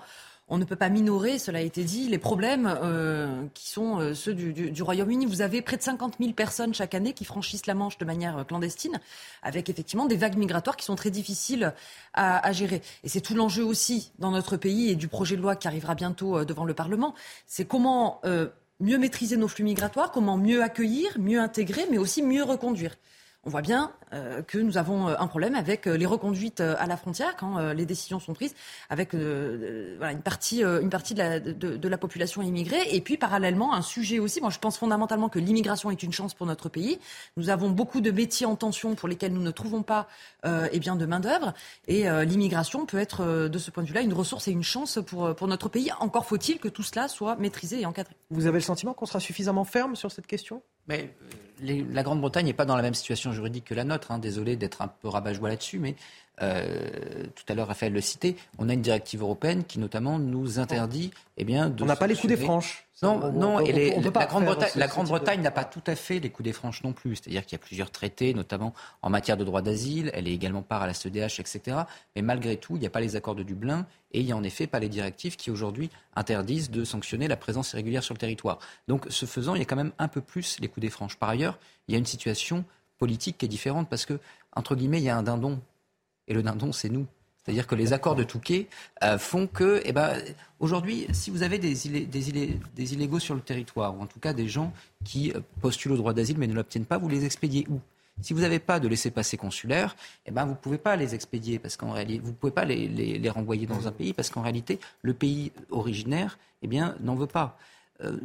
on 0.52 0.58
ne 0.58 0.66
peut 0.66 0.76
pas 0.76 0.90
minorer, 0.90 1.40
cela 1.40 1.60
a 1.60 1.62
été 1.62 1.86
dit, 1.86 2.10
les 2.10 2.18
problèmes 2.18 2.68
euh, 2.84 3.46
qui 3.54 3.70
sont 3.70 4.00
euh, 4.00 4.14
ceux 4.14 4.34
du, 4.34 4.84
Royaume-Uni. 4.84 5.26
Vous 5.26 5.42
avez 5.42 5.62
près 5.62 5.78
de 5.78 5.82
50 5.82 6.16
000 6.20 6.34
personnes 6.34 6.74
chaque 6.74 6.94
année 6.94 7.14
qui 7.14 7.24
franchissent 7.24 7.68
la 7.68 7.74
Manche 7.74 7.98
de 7.98 8.04
manière 8.04 8.38
euh, 8.38 8.44
clandestine, 8.44 9.00
avec 9.44 9.70
effectivement 9.70 10.08
des 10.08 10.18
vagues 10.18 10.36
migratoires 10.36 10.76
qui 10.76 10.84
sont 10.84 10.98
très 10.98 11.10
difficiles 11.10 11.74
à, 12.14 12.52
gérer. 12.52 12.82
Et 13.06 13.10
c'est 13.10 13.22
tout 13.22 13.34
l'enjeu 13.34 13.64
aussi 13.64 14.12
dans 14.20 14.32
notre 14.32 14.58
pays 14.58 14.90
et 14.90 14.96
du 14.96 15.08
projet 15.08 15.38
de 15.38 15.42
loi 15.42 15.56
qui 15.56 15.70
arrivera 15.70 15.96
bientôt 15.96 16.44
devant 16.44 16.66
le 16.66 16.74
Parlement. 16.74 17.16
C'est 17.48 17.64
comment 17.64 18.20
mieux 18.82 18.98
maîtriser 18.98 19.38
nos 19.38 19.48
flux 19.48 19.64
migratoires, 19.64 20.12
comment 20.12 20.36
mieux 20.36 20.62
accueillir, 20.62 21.18
mieux 21.18 21.40
intégrer, 21.40 21.86
mais 21.90 21.98
aussi 21.98 22.22
mieux 22.22 22.44
reconduire 22.44 22.98
on 23.44 23.50
voit 23.50 23.62
bien 23.62 23.92
euh, 24.14 24.44
que 24.44 24.60
nous 24.60 24.78
avons 24.78 25.08
euh, 25.08 25.16
un 25.18 25.26
problème 25.26 25.56
avec 25.56 25.88
euh, 25.88 25.98
les 25.98 26.06
reconduites 26.06 26.62
à 26.62 26.86
la 26.86 26.96
frontière 26.96 27.36
quand 27.36 27.60
les 27.74 27.86
décisions 27.86 28.20
sont 28.20 28.34
prises, 28.34 28.54
avec 28.90 29.14
une 29.14 30.22
partie, 30.24 30.64
de 30.64 31.88
la, 31.88 31.98
population 31.98 32.42
immigrée. 32.42 32.82
Et 32.92 33.02
puis 33.02 33.18
parallèlement, 33.18 33.74
un 33.74 33.82
sujet 33.82 34.20
aussi, 34.20 34.42
moi 34.42 34.50
je 34.50 34.60
pense 34.60 34.78
fondamentalement 34.78 35.30
que 35.30 35.40
l'immigration 35.40 35.92
est 35.92 36.04
une 36.04 36.12
chance 36.12 36.34
pour 36.34 36.46
notre 36.46 36.70
pays. 36.70 37.00
Nous 37.38 37.50
avons 37.50 37.70
beaucoup 37.70 38.02
de 38.02 38.12
métiers 38.12 38.46
en 38.46 38.56
tension 38.56 38.96
pour 38.96 39.08
lesquels 39.08 39.34
nous 39.34 39.42
ne 39.42 39.52
trouvons 39.52 39.84
pas 39.84 40.08
eh 40.44 40.80
de 40.80 41.06
main-d'œuvre. 41.06 41.54
Et 41.88 42.10
l'immigration 42.26 42.86
peut 42.86 42.98
être, 42.98 43.48
de 43.48 43.60
ce 43.60 43.72
point 43.72 43.84
de 43.84 43.88
vue-là, 43.88 44.02
une 44.02 44.14
ressource 44.14 44.48
et 44.48 44.52
une 44.52 44.64
chance 44.64 45.00
pour, 45.06 45.36
pour 45.36 45.48
notre 45.48 45.70
pays. 45.70 45.92
Encore 46.00 46.26
faut-il 46.26 46.60
que 46.60 46.68
tout 46.68 46.84
cela 46.84 47.08
soit 47.08 47.36
maîtrisé 47.36 47.82
et 47.82 47.86
encadré. 47.86 48.16
Vous 48.30 48.48
avez 48.48 48.58
le 48.58 48.64
sentiment 48.64 48.94
qu'on 48.94 49.06
sera 49.06 49.20
suffisamment 49.20 49.64
ferme 49.64 49.96
sur 49.96 50.12
cette 50.12 50.28
question? 50.28 50.62
Mais 50.88 51.14
la 51.62 52.04
Grande-Bretagne 52.04 52.46
n'est 52.46 52.54
pas 52.54 52.66
dans 52.66 52.76
la 52.76 52.82
même 52.82 52.94
situation 52.94 53.32
juridique 53.32 53.66
que 53.66 53.74
la 53.74 53.84
nôtre. 53.84 54.12
Hein. 54.12 54.20
Désolé 54.20 54.56
d'être 54.56 54.82
un 54.82 54.88
peu 54.88 55.08
rabat-joie 55.08 55.50
là-dessus, 55.50 55.80
mais 55.80 55.96
euh, 56.42 57.28
tout 57.36 57.44
à 57.50 57.54
l'heure 57.54 57.68
Raphaël 57.68 57.94
le 57.94 58.02
citait, 58.02 58.36
on 58.58 58.70
a 58.70 58.74
une 58.74 58.82
directive 58.82 59.22
européenne 59.22 59.64
qui 59.64 59.80
notamment 59.80 60.18
nous 60.18 60.60
interdit 60.60 61.12
eh 61.38 61.44
bien, 61.44 61.70
de... 61.70 61.84
On 61.84 61.88
n'a 61.88 61.96
pas 61.96 62.08
les 62.08 62.16
coups 62.16 62.28
des 62.28 62.38
franches. 62.38 62.88
Non, 63.04 63.32
non, 63.32 63.60
et 63.62 64.00
la 64.76 64.88
Grande-Bretagne 64.88 65.42
n'a 65.42 65.50
pas 65.50 65.64
tout 65.64 65.82
à 65.88 65.96
fait 65.96 66.20
les 66.20 66.30
coups 66.30 66.46
des 66.46 66.54
franches 66.54 66.84
non 66.84 66.94
plus. 66.94 67.16
C'est-à-dire 67.16 67.44
qu'il 67.46 67.58
y 67.58 67.62
a 67.62 67.64
plusieurs 67.64 67.90
traités, 67.90 68.36
notamment 68.36 68.76
en 69.02 69.10
matière 69.10 69.38
de 69.38 69.44
droit 69.44 69.64
d'asile. 69.64 70.12
Elle 70.14 70.28
est 70.28 70.34
également 70.34 70.62
part 70.62 70.84
à 70.84 70.88
la 70.88 70.94
CEDH, 70.94 71.40
etc. 71.40 71.78
Mais 72.16 72.22
malgré 72.22 72.58
tout, 72.58 72.76
il 72.76 72.80
n'y 72.80 72.86
a 72.86 72.92
pas 72.92 73.00
les 73.00 73.16
accords 73.16 73.34
de 73.34 73.42
Dublin 73.42 73.88
et 74.12 74.20
il 74.20 74.26
n'y 74.28 74.32
a 74.32 74.38
en 74.38 74.44
effet 74.44 74.68
pas 74.68 74.80
les 74.80 74.90
directives 74.90 75.36
qui 75.36 75.50
aujourd'hui 75.50 75.90
interdisent 76.16 76.70
de 76.70 76.84
sanctionner 76.84 77.28
la 77.28 77.38
présence 77.38 77.74
irrégulière 77.74 78.04
sur 78.04 78.14
le 78.14 78.20
territoire. 78.20 78.60
Donc, 78.88 79.08
ce 79.10 79.26
faisant, 79.26 79.56
il 79.56 79.60
y 79.60 79.64
a 79.64 79.66
quand 79.66 79.76
même 79.76 79.94
un 79.98 80.08
peu 80.08 80.22
plus 80.22 80.60
les 80.60 80.68
coups 80.68 80.82
des 80.82 80.92
franches. 80.92 81.18
Par 81.18 81.30
ailleurs, 81.30 81.58
il 81.88 81.94
y 81.94 81.96
a 81.96 81.98
une 81.98 82.06
situation 82.06 82.66
politique 83.00 83.40
qui 83.40 83.46
est 83.46 83.50
différente 83.50 83.90
parce 83.90 84.06
que, 84.06 84.20
entre 84.56 84.76
guillemets, 84.76 85.00
il 85.00 85.06
y 85.06 85.10
a 85.10 85.18
un 85.18 85.24
dindon 85.24 85.60
et 86.28 86.36
le 86.36 86.44
dindon, 86.44 86.72
c'est 86.72 86.90
nous. 86.90 87.08
C'est-à-dire 87.44 87.66
que 87.66 87.76
les 87.76 87.94
accords 87.94 88.16
de 88.16 88.24
Touquet 88.24 88.68
euh, 89.04 89.18
font 89.18 89.48
que, 89.48 89.82
eh 89.84 89.94
ben, 89.94 90.16
aujourd'hui, 90.60 91.08
si 91.12 91.32
vous 91.32 91.42
avez 91.42 91.58
des, 91.58 91.74
des, 91.74 92.94
illégaux 92.94 93.20
sur 93.20 93.34
le 93.34 93.42
territoire, 93.42 93.98
ou 93.98 94.02
en 94.02 94.06
tout 94.06 94.20
cas 94.20 94.34
des 94.34 94.48
gens 94.48 94.72
qui 95.04 95.32
euh, 95.32 95.40
postulent 95.60 95.94
au 95.94 95.98
droit 95.98 96.14
d'asile 96.14 96.38
mais 96.38 96.48
ne 96.48 96.54
l'obtiennent 96.54 96.86
pas, 96.86 97.00
vous 97.00 97.10
les 97.10 97.26
expédiez 97.26 97.66
où? 97.70 97.80
Si 98.22 98.34
vous 98.34 98.42
n'avez 98.42 98.60
pas 98.60 98.80
de 98.80 98.88
laissez-passer 98.88 99.38
consulaire, 99.38 99.96
eh 100.28 100.32
ben, 100.32 100.46
vous 100.46 100.52
ne 100.52 100.58
pouvez 100.58 100.78
pas 100.78 100.96
les 100.96 101.16
expédier, 101.16 101.58
parce 101.58 101.78
qu'en 101.78 101.92
réalité, 101.92 102.20
vous 102.20 102.30
ne 102.30 102.36
pouvez 102.36 102.52
pas 102.52 102.66
les, 102.66 102.88
les, 102.88 103.30
renvoyer 103.30 103.66
dans 103.66 103.88
un 103.88 103.92
pays, 103.92 104.14
parce 104.14 104.30
qu'en 104.30 104.42
réalité, 104.42 104.80
le 105.02 105.14
pays 105.16 105.52
originaire 105.72 106.38
eh 106.62 106.68
bien, 106.68 106.96
n'en 107.00 107.16
veut 107.16 107.28
pas. 107.28 107.58
Euh, 108.04 108.18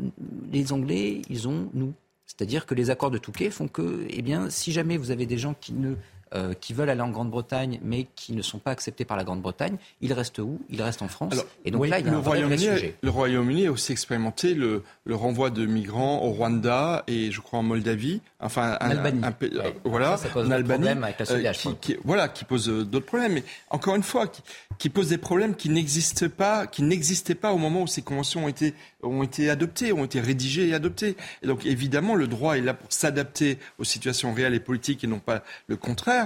les 0.53 0.73
Anglais, 0.73 1.23
ils 1.31 1.49
ont 1.49 1.71
nous. 1.73 1.95
C'est-à-dire 2.27 2.67
que 2.67 2.75
les 2.75 2.91
accords 2.91 3.11
de 3.11 3.19
Touquet 3.19 3.51
font 3.51 3.69
que, 3.69 4.05
eh 4.11 4.21
bien, 4.21 4.51
si 4.51 4.73
jamais 4.73 4.99
vous 4.99 5.11
avez 5.11 5.25
des 5.25 5.39
gens 5.39 5.55
qui 5.55 5.73
ne 5.73 5.95
euh, 6.37 6.53
qui 6.61 6.75
veulent 6.75 6.91
aller 6.91 7.01
en 7.01 7.09
Grande-Bretagne, 7.09 7.81
mais 7.83 8.07
qui 8.15 8.33
ne 8.33 8.43
sont 8.43 8.59
pas 8.59 8.71
acceptés 8.71 9.07
par 9.07 9.17
la 9.17 9.25
Grande-Bretagne, 9.25 9.77
ils 10.03 10.13
restent 10.13 10.39
où? 10.39 10.61
Ils 10.69 10.83
restent 10.83 11.01
en 11.01 11.09
France. 11.09 11.35
et 11.65 11.71
donc 11.71 11.87
là, 11.89 11.99
il 11.99 12.05
y 12.05 12.09
a 12.09 12.13
le 12.13 12.19
un 12.19 12.21
vrai, 12.21 12.59
sujet. 12.59 12.95
Le 13.03 13.11
Royaume-Uni 13.11 13.67
a 13.67 13.73
aussi 13.73 13.93
expérimenté 13.93 14.55
le, 14.55 14.83
renvoi 15.11 15.51
de 15.51 15.65
migrants 15.65 16.23
au 16.23 16.33
Rwanda 16.33 17.05
et 17.07 17.31
je 17.31 17.41
crois 17.41 17.61
en 17.61 17.63
Moldavie, 17.63 18.21
enfin 18.41 18.77
en 18.81 18.91
Albanie. 18.91 19.23
Euh, 19.43 19.71
voilà, 19.85 20.19
en 20.35 20.51
Albanie, 20.51 20.89
avec 20.89 21.19
la 21.21 21.31
euh, 21.31 21.53
qui, 21.81 21.97
voilà, 22.05 22.29
qui 22.29 22.45
pose 22.45 22.69
d'autres 22.69 23.07
problèmes. 23.07 23.33
Mais 23.33 23.45
encore 23.71 23.95
une 23.95 24.03
fois, 24.03 24.27
qui, 24.27 24.43
qui 24.79 24.91
pose 24.91 25.09
des 25.09 25.19
problèmes 25.19 25.55
qui 25.55 25.71
n'existent 25.71 26.29
pas, 26.29 26.67
qui 26.67 26.83
n'existaient 26.83 27.35
pas 27.35 27.53
au 27.53 27.59
moment 27.59 27.83
où 27.83 27.87
ces 27.87 28.03
conventions 28.03 28.45
ont 28.45 28.49
été 28.49 28.75
ont 29.03 29.23
été 29.23 29.51
adoptées, 29.51 29.93
ont 29.93 30.05
été 30.05 30.21
rédigées 30.21 30.69
et 30.69 30.75
adoptées. 30.75 31.17
Et 31.43 31.47
donc 31.47 31.65
évidemment, 31.67 32.15
le 32.15 32.27
droit 32.27 32.57
est 32.57 32.61
là 32.61 32.75
pour 32.75 32.93
s'adapter 32.93 33.59
aux 33.79 33.85
situations 33.85 34.33
réelles 34.35 34.55
et 34.55 34.61
politiques 34.61 35.05
et 35.05 35.07
non 35.07 35.19
pas 35.19 35.43
le 35.69 35.77
contraire. 35.77 36.26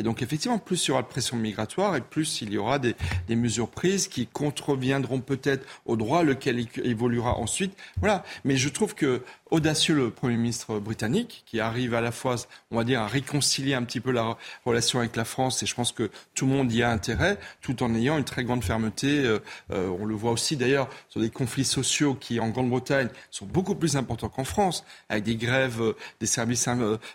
Et 0.00 0.02
donc, 0.02 0.22
effectivement, 0.22 0.56
plus 0.56 0.86
il 0.86 0.88
y 0.88 0.92
aura 0.92 1.02
de 1.02 1.08
pression 1.08 1.36
migratoire 1.36 1.94
et 1.94 2.00
plus 2.00 2.40
il 2.40 2.54
y 2.54 2.56
aura 2.56 2.78
des, 2.78 2.94
mesures 3.28 3.68
prises 3.68 4.08
qui 4.08 4.26
contreviendront 4.26 5.20
peut-être 5.20 5.66
au 5.84 5.96
droit, 5.96 6.22
lequel 6.22 6.66
évoluera 6.82 7.36
ensuite. 7.36 7.76
Voilà. 7.98 8.24
Mais 8.44 8.56
je 8.56 8.70
trouve 8.70 8.94
que 8.94 9.22
audacieux 9.50 9.94
le 9.94 10.10
Premier 10.10 10.36
ministre 10.36 10.78
britannique, 10.78 11.42
qui 11.46 11.60
arrive 11.60 11.94
à 11.94 12.00
la 12.00 12.12
fois, 12.12 12.36
on 12.70 12.76
va 12.76 12.84
dire, 12.84 13.00
à 13.00 13.06
réconcilier 13.06 13.74
un 13.74 13.82
petit 13.82 14.00
peu 14.00 14.10
la 14.10 14.36
relation 14.64 15.00
avec 15.00 15.16
la 15.16 15.24
France, 15.24 15.62
et 15.62 15.66
je 15.66 15.74
pense 15.74 15.92
que 15.92 16.10
tout 16.34 16.46
le 16.46 16.52
monde 16.52 16.72
y 16.72 16.82
a 16.82 16.90
intérêt, 16.90 17.38
tout 17.60 17.82
en 17.82 17.94
ayant 17.94 18.16
une 18.16 18.24
très 18.24 18.44
grande 18.44 18.64
fermeté. 18.64 19.24
Euh, 19.24 19.40
euh, 19.72 19.88
on 20.00 20.04
le 20.04 20.14
voit 20.14 20.30
aussi 20.30 20.56
d'ailleurs 20.56 20.88
sur 21.08 21.20
des 21.20 21.30
conflits 21.30 21.64
sociaux 21.64 22.14
qui, 22.14 22.40
en 22.40 22.48
Grande-Bretagne, 22.48 23.08
sont 23.30 23.46
beaucoup 23.46 23.74
plus 23.74 23.96
importants 23.96 24.28
qu'en 24.28 24.44
France, 24.44 24.84
avec 25.08 25.24
des 25.24 25.36
grèves 25.36 25.82
euh, 25.82 25.96
des 26.20 26.26
services 26.26 26.68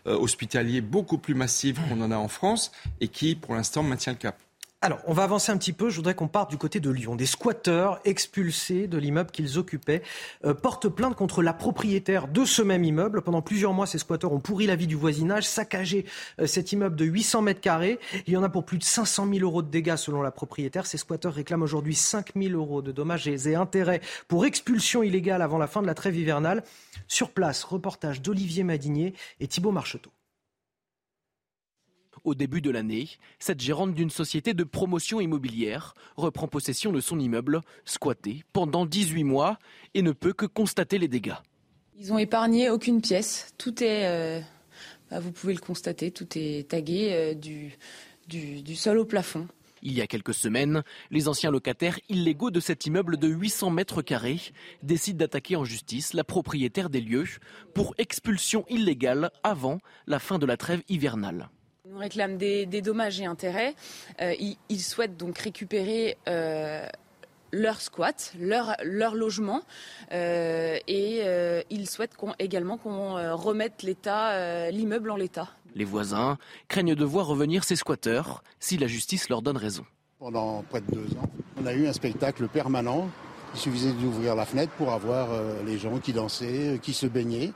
hospitaliers 0.05 0.81
beaucoup 0.81 1.17
plus 1.17 1.33
massives 1.33 1.79
qu'on 1.87 2.01
en 2.01 2.11
a 2.11 2.17
en 2.17 2.27
France, 2.27 2.71
et 3.01 3.07
qui, 3.07 3.35
pour 3.35 3.55
l'instant, 3.55 3.83
maintient 3.83 4.13
le 4.13 4.19
cap. 4.19 4.37
Alors, 4.85 4.99
on 5.07 5.13
va 5.13 5.23
avancer 5.23 5.51
un 5.51 5.57
petit 5.57 5.73
peu. 5.73 5.89
Je 5.89 5.95
voudrais 5.95 6.13
qu'on 6.13 6.27
parte 6.27 6.51
du 6.51 6.57
côté 6.57 6.79
de 6.79 6.91
Lyon. 6.91 7.15
Des 7.15 7.25
squatteurs 7.25 7.99
expulsés 8.05 8.85
de 8.85 8.99
l'immeuble 8.99 9.31
qu'ils 9.31 9.57
occupaient 9.57 10.03
euh, 10.45 10.53
portent 10.53 10.89
plainte 10.89 11.15
contre 11.15 11.41
la 11.41 11.53
propriétaire 11.53 12.27
de 12.27 12.45
ce 12.45 12.61
même 12.61 12.83
immeuble. 12.83 13.23
Pendant 13.23 13.41
plusieurs 13.41 13.73
mois, 13.73 13.87
ces 13.87 13.97
squatteurs 13.97 14.31
ont 14.31 14.39
pourri 14.39 14.67
la 14.67 14.75
vie 14.75 14.85
du 14.85 14.93
voisinage, 14.93 15.47
saccagé 15.47 16.05
euh, 16.39 16.45
cet 16.45 16.71
immeuble 16.71 16.95
de 16.95 17.03
800 17.03 17.41
mètres 17.41 17.61
carrés. 17.61 17.97
Il 18.27 18.33
y 18.33 18.37
en 18.37 18.43
a 18.43 18.49
pour 18.49 18.63
plus 18.63 18.77
de 18.77 18.83
500 18.83 19.27
000 19.27 19.39
euros 19.39 19.63
de 19.63 19.71
dégâts 19.71 19.95
selon 19.95 20.21
la 20.21 20.29
propriétaire. 20.29 20.85
Ces 20.85 20.99
squatteurs 20.99 21.33
réclament 21.33 21.63
aujourd'hui 21.63 21.95
5 21.95 22.33
000 22.35 22.53
euros 22.53 22.83
de 22.83 22.91
dommages 22.91 23.27
et 23.27 23.55
intérêts 23.55 24.01
pour 24.27 24.45
expulsion 24.45 25.01
illégale 25.01 25.41
avant 25.41 25.57
la 25.57 25.65
fin 25.65 25.81
de 25.81 25.87
la 25.87 25.95
trêve 25.95 26.15
hivernale. 26.15 26.63
Sur 27.07 27.31
place, 27.31 27.63
reportage 27.63 28.21
d'Olivier 28.21 28.63
Madinier 28.63 29.15
et 29.39 29.47
Thibault 29.47 29.71
Marcheteau. 29.71 30.11
Au 32.25 32.33
début 32.33 32.59
de 32.59 32.71
l'année, 32.71 33.07
cette 33.37 33.61
gérante 33.61 33.93
d'une 33.93 34.09
société 34.09 34.55
de 34.55 34.63
promotion 34.63 35.21
immobilière 35.21 35.93
reprend 36.17 36.47
possession 36.47 36.91
de 36.91 36.99
son 36.99 37.19
immeuble, 37.19 37.61
squatté 37.85 38.43
pendant 38.51 38.87
18 38.87 39.23
mois, 39.23 39.59
et 39.93 40.01
ne 40.01 40.11
peut 40.11 40.33
que 40.33 40.47
constater 40.47 40.97
les 40.97 41.07
dégâts. 41.07 41.35
Ils 41.99 42.11
ont 42.11 42.17
épargné 42.17 42.71
aucune 42.71 42.99
pièce. 42.99 43.53
Tout 43.59 43.83
est, 43.83 44.07
euh, 44.07 44.41
bah, 45.11 45.19
vous 45.19 45.31
pouvez 45.31 45.53
le 45.53 45.59
constater, 45.59 46.09
tout 46.09 46.27
est 46.35 46.67
tagué 46.67 47.13
euh, 47.13 47.33
du, 47.35 47.77
du 48.27 48.75
sol 48.75 48.97
au 48.97 49.05
plafond. 49.05 49.47
Il 49.83 49.93
y 49.93 50.01
a 50.01 50.07
quelques 50.07 50.33
semaines, 50.33 50.83
les 51.11 51.27
anciens 51.27 51.51
locataires 51.51 51.99
illégaux 52.09 52.49
de 52.49 52.59
cet 52.59 52.87
immeuble 52.87 53.17
de 53.17 53.27
800 53.27 53.69
mètres 53.69 54.01
carrés 54.01 54.41
décident 54.81 55.19
d'attaquer 55.19 55.57
en 55.57 55.63
justice 55.63 56.13
la 56.13 56.23
propriétaire 56.23 56.89
des 56.89 57.01
lieux 57.01 57.27
pour 57.75 57.93
expulsion 57.99 58.65
illégale 58.67 59.29
avant 59.43 59.77
la 60.07 60.17
fin 60.17 60.39
de 60.39 60.47
la 60.47 60.57
trêve 60.57 60.81
hivernale. 60.89 61.49
On 61.95 61.99
réclame 61.99 62.37
des, 62.37 62.65
dommages 62.81 63.21
et 63.21 63.25
intérêts. 63.25 63.73
Euh, 64.21 64.33
ils, 64.67 64.81
souhaitent 64.81 65.15
donc 65.15 65.37
récupérer 65.37 66.17
euh, 66.27 66.85
leur 67.53 67.79
squat, 67.79 68.33
leur, 68.37 68.75
leur 68.83 69.15
logement, 69.15 69.61
euh, 70.11 70.77
et 70.89 71.21
ils 71.69 71.87
souhaitent 71.87 72.17
également 72.39 72.77
qu'on 72.77 73.13
remette 73.37 73.81
l'état, 73.83 74.69
l'immeuble 74.71 75.09
en 75.09 75.15
l'état. 75.15 75.47
Les 75.73 75.85
voisins 75.85 76.37
craignent 76.67 76.95
de 76.95 77.05
voir 77.05 77.27
revenir 77.27 77.63
ces 77.63 77.77
squatteurs 77.77 78.43
si 78.59 78.77
la 78.77 78.87
justice 78.87 79.29
leur 79.29 79.41
donne 79.41 79.57
raison. 79.57 79.85
Pendant 80.19 80.63
près 80.63 80.81
de 80.81 80.91
deux 80.91 81.17
ans, 81.17 81.29
on 81.61 81.65
a 81.65 81.73
eu 81.73 81.87
un 81.87 81.93
spectacle 81.93 82.49
permanent. 82.49 83.09
Il 83.53 83.59
suffisait 83.61 83.93
d'ouvrir 83.93 84.35
la 84.35 84.45
fenêtre 84.45 84.73
pour 84.73 84.91
avoir 84.91 85.29
les 85.65 85.77
gens 85.77 85.99
qui 85.99 86.11
dansaient, 86.11 86.77
qui 86.81 86.91
se 86.91 87.05
baignaient 87.05 87.53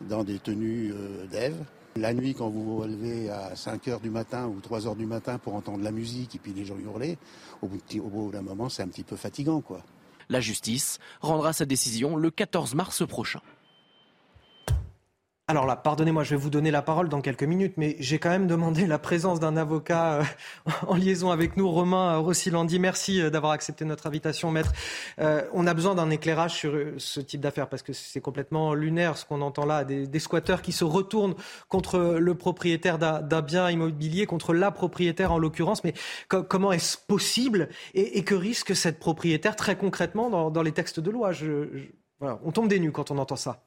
dans 0.00 0.24
des 0.24 0.40
tenues 0.40 0.92
d'Ève. 1.30 1.54
La 1.96 2.14
nuit, 2.14 2.34
quand 2.34 2.48
vous 2.48 2.62
vous 2.62 2.76
relevez 2.78 3.30
à 3.30 3.56
5 3.56 3.88
h 3.88 4.00
du 4.00 4.10
matin 4.10 4.46
ou 4.46 4.60
3 4.60 4.82
h 4.82 4.96
du 4.96 5.06
matin 5.06 5.38
pour 5.38 5.54
entendre 5.54 5.82
la 5.82 5.90
musique 5.90 6.36
et 6.36 6.38
puis 6.38 6.52
les 6.52 6.64
gens 6.64 6.76
hurler, 6.78 7.18
au 7.62 7.66
bout, 7.66 8.30
d'un 8.30 8.42
moment, 8.42 8.68
c'est 8.68 8.82
un 8.82 8.88
petit 8.88 9.02
peu 9.02 9.16
fatigant, 9.16 9.60
quoi. 9.60 9.82
La 10.28 10.40
justice 10.40 11.00
rendra 11.20 11.52
sa 11.52 11.64
décision 11.64 12.14
le 12.16 12.30
14 12.30 12.76
mars 12.76 13.04
prochain. 13.06 13.40
Alors 15.50 15.66
là, 15.66 15.74
pardonnez-moi, 15.74 16.22
je 16.22 16.30
vais 16.30 16.40
vous 16.40 16.48
donner 16.48 16.70
la 16.70 16.80
parole 16.80 17.08
dans 17.08 17.20
quelques 17.20 17.42
minutes, 17.42 17.72
mais 17.76 17.96
j'ai 17.98 18.20
quand 18.20 18.28
même 18.30 18.46
demandé 18.46 18.86
la 18.86 19.00
présence 19.00 19.40
d'un 19.40 19.56
avocat 19.56 20.20
euh, 20.20 20.22
en 20.86 20.94
liaison 20.94 21.32
avec 21.32 21.56
nous, 21.56 21.68
Romain 21.68 22.18
Rossilandi. 22.18 22.78
Merci 22.78 23.20
euh, 23.20 23.30
d'avoir 23.30 23.50
accepté 23.50 23.84
notre 23.84 24.06
invitation, 24.06 24.52
maître. 24.52 24.72
Euh, 25.18 25.42
on 25.52 25.66
a 25.66 25.74
besoin 25.74 25.96
d'un 25.96 26.08
éclairage 26.10 26.54
sur 26.54 26.72
ce 26.98 27.18
type 27.18 27.40
d'affaires 27.40 27.68
parce 27.68 27.82
que 27.82 27.92
c'est 27.92 28.20
complètement 28.20 28.74
lunaire 28.74 29.16
ce 29.16 29.24
qu'on 29.24 29.40
entend 29.40 29.66
là, 29.66 29.82
des, 29.82 30.20
squatteurs 30.20 30.62
qui 30.62 30.70
se 30.70 30.84
retournent 30.84 31.34
contre 31.68 31.98
le 31.98 32.34
propriétaire 32.36 32.98
d'un 32.98 33.42
bien 33.42 33.68
immobilier, 33.70 34.26
contre 34.26 34.54
la 34.54 34.70
propriétaire 34.70 35.32
en 35.32 35.38
l'occurrence. 35.38 35.82
Mais 35.82 35.94
comment 36.28 36.70
est-ce 36.70 36.96
possible 36.96 37.70
et, 37.94 38.22
que 38.22 38.36
risque 38.36 38.76
cette 38.76 39.00
propriétaire 39.00 39.56
très 39.56 39.76
concrètement 39.76 40.48
dans, 40.48 40.62
les 40.62 40.70
textes 40.70 41.00
de 41.00 41.10
loi? 41.10 41.32
On 42.20 42.52
tombe 42.52 42.68
des 42.68 42.78
nues 42.78 42.92
quand 42.92 43.10
on 43.10 43.18
entend 43.18 43.34
ça. 43.34 43.64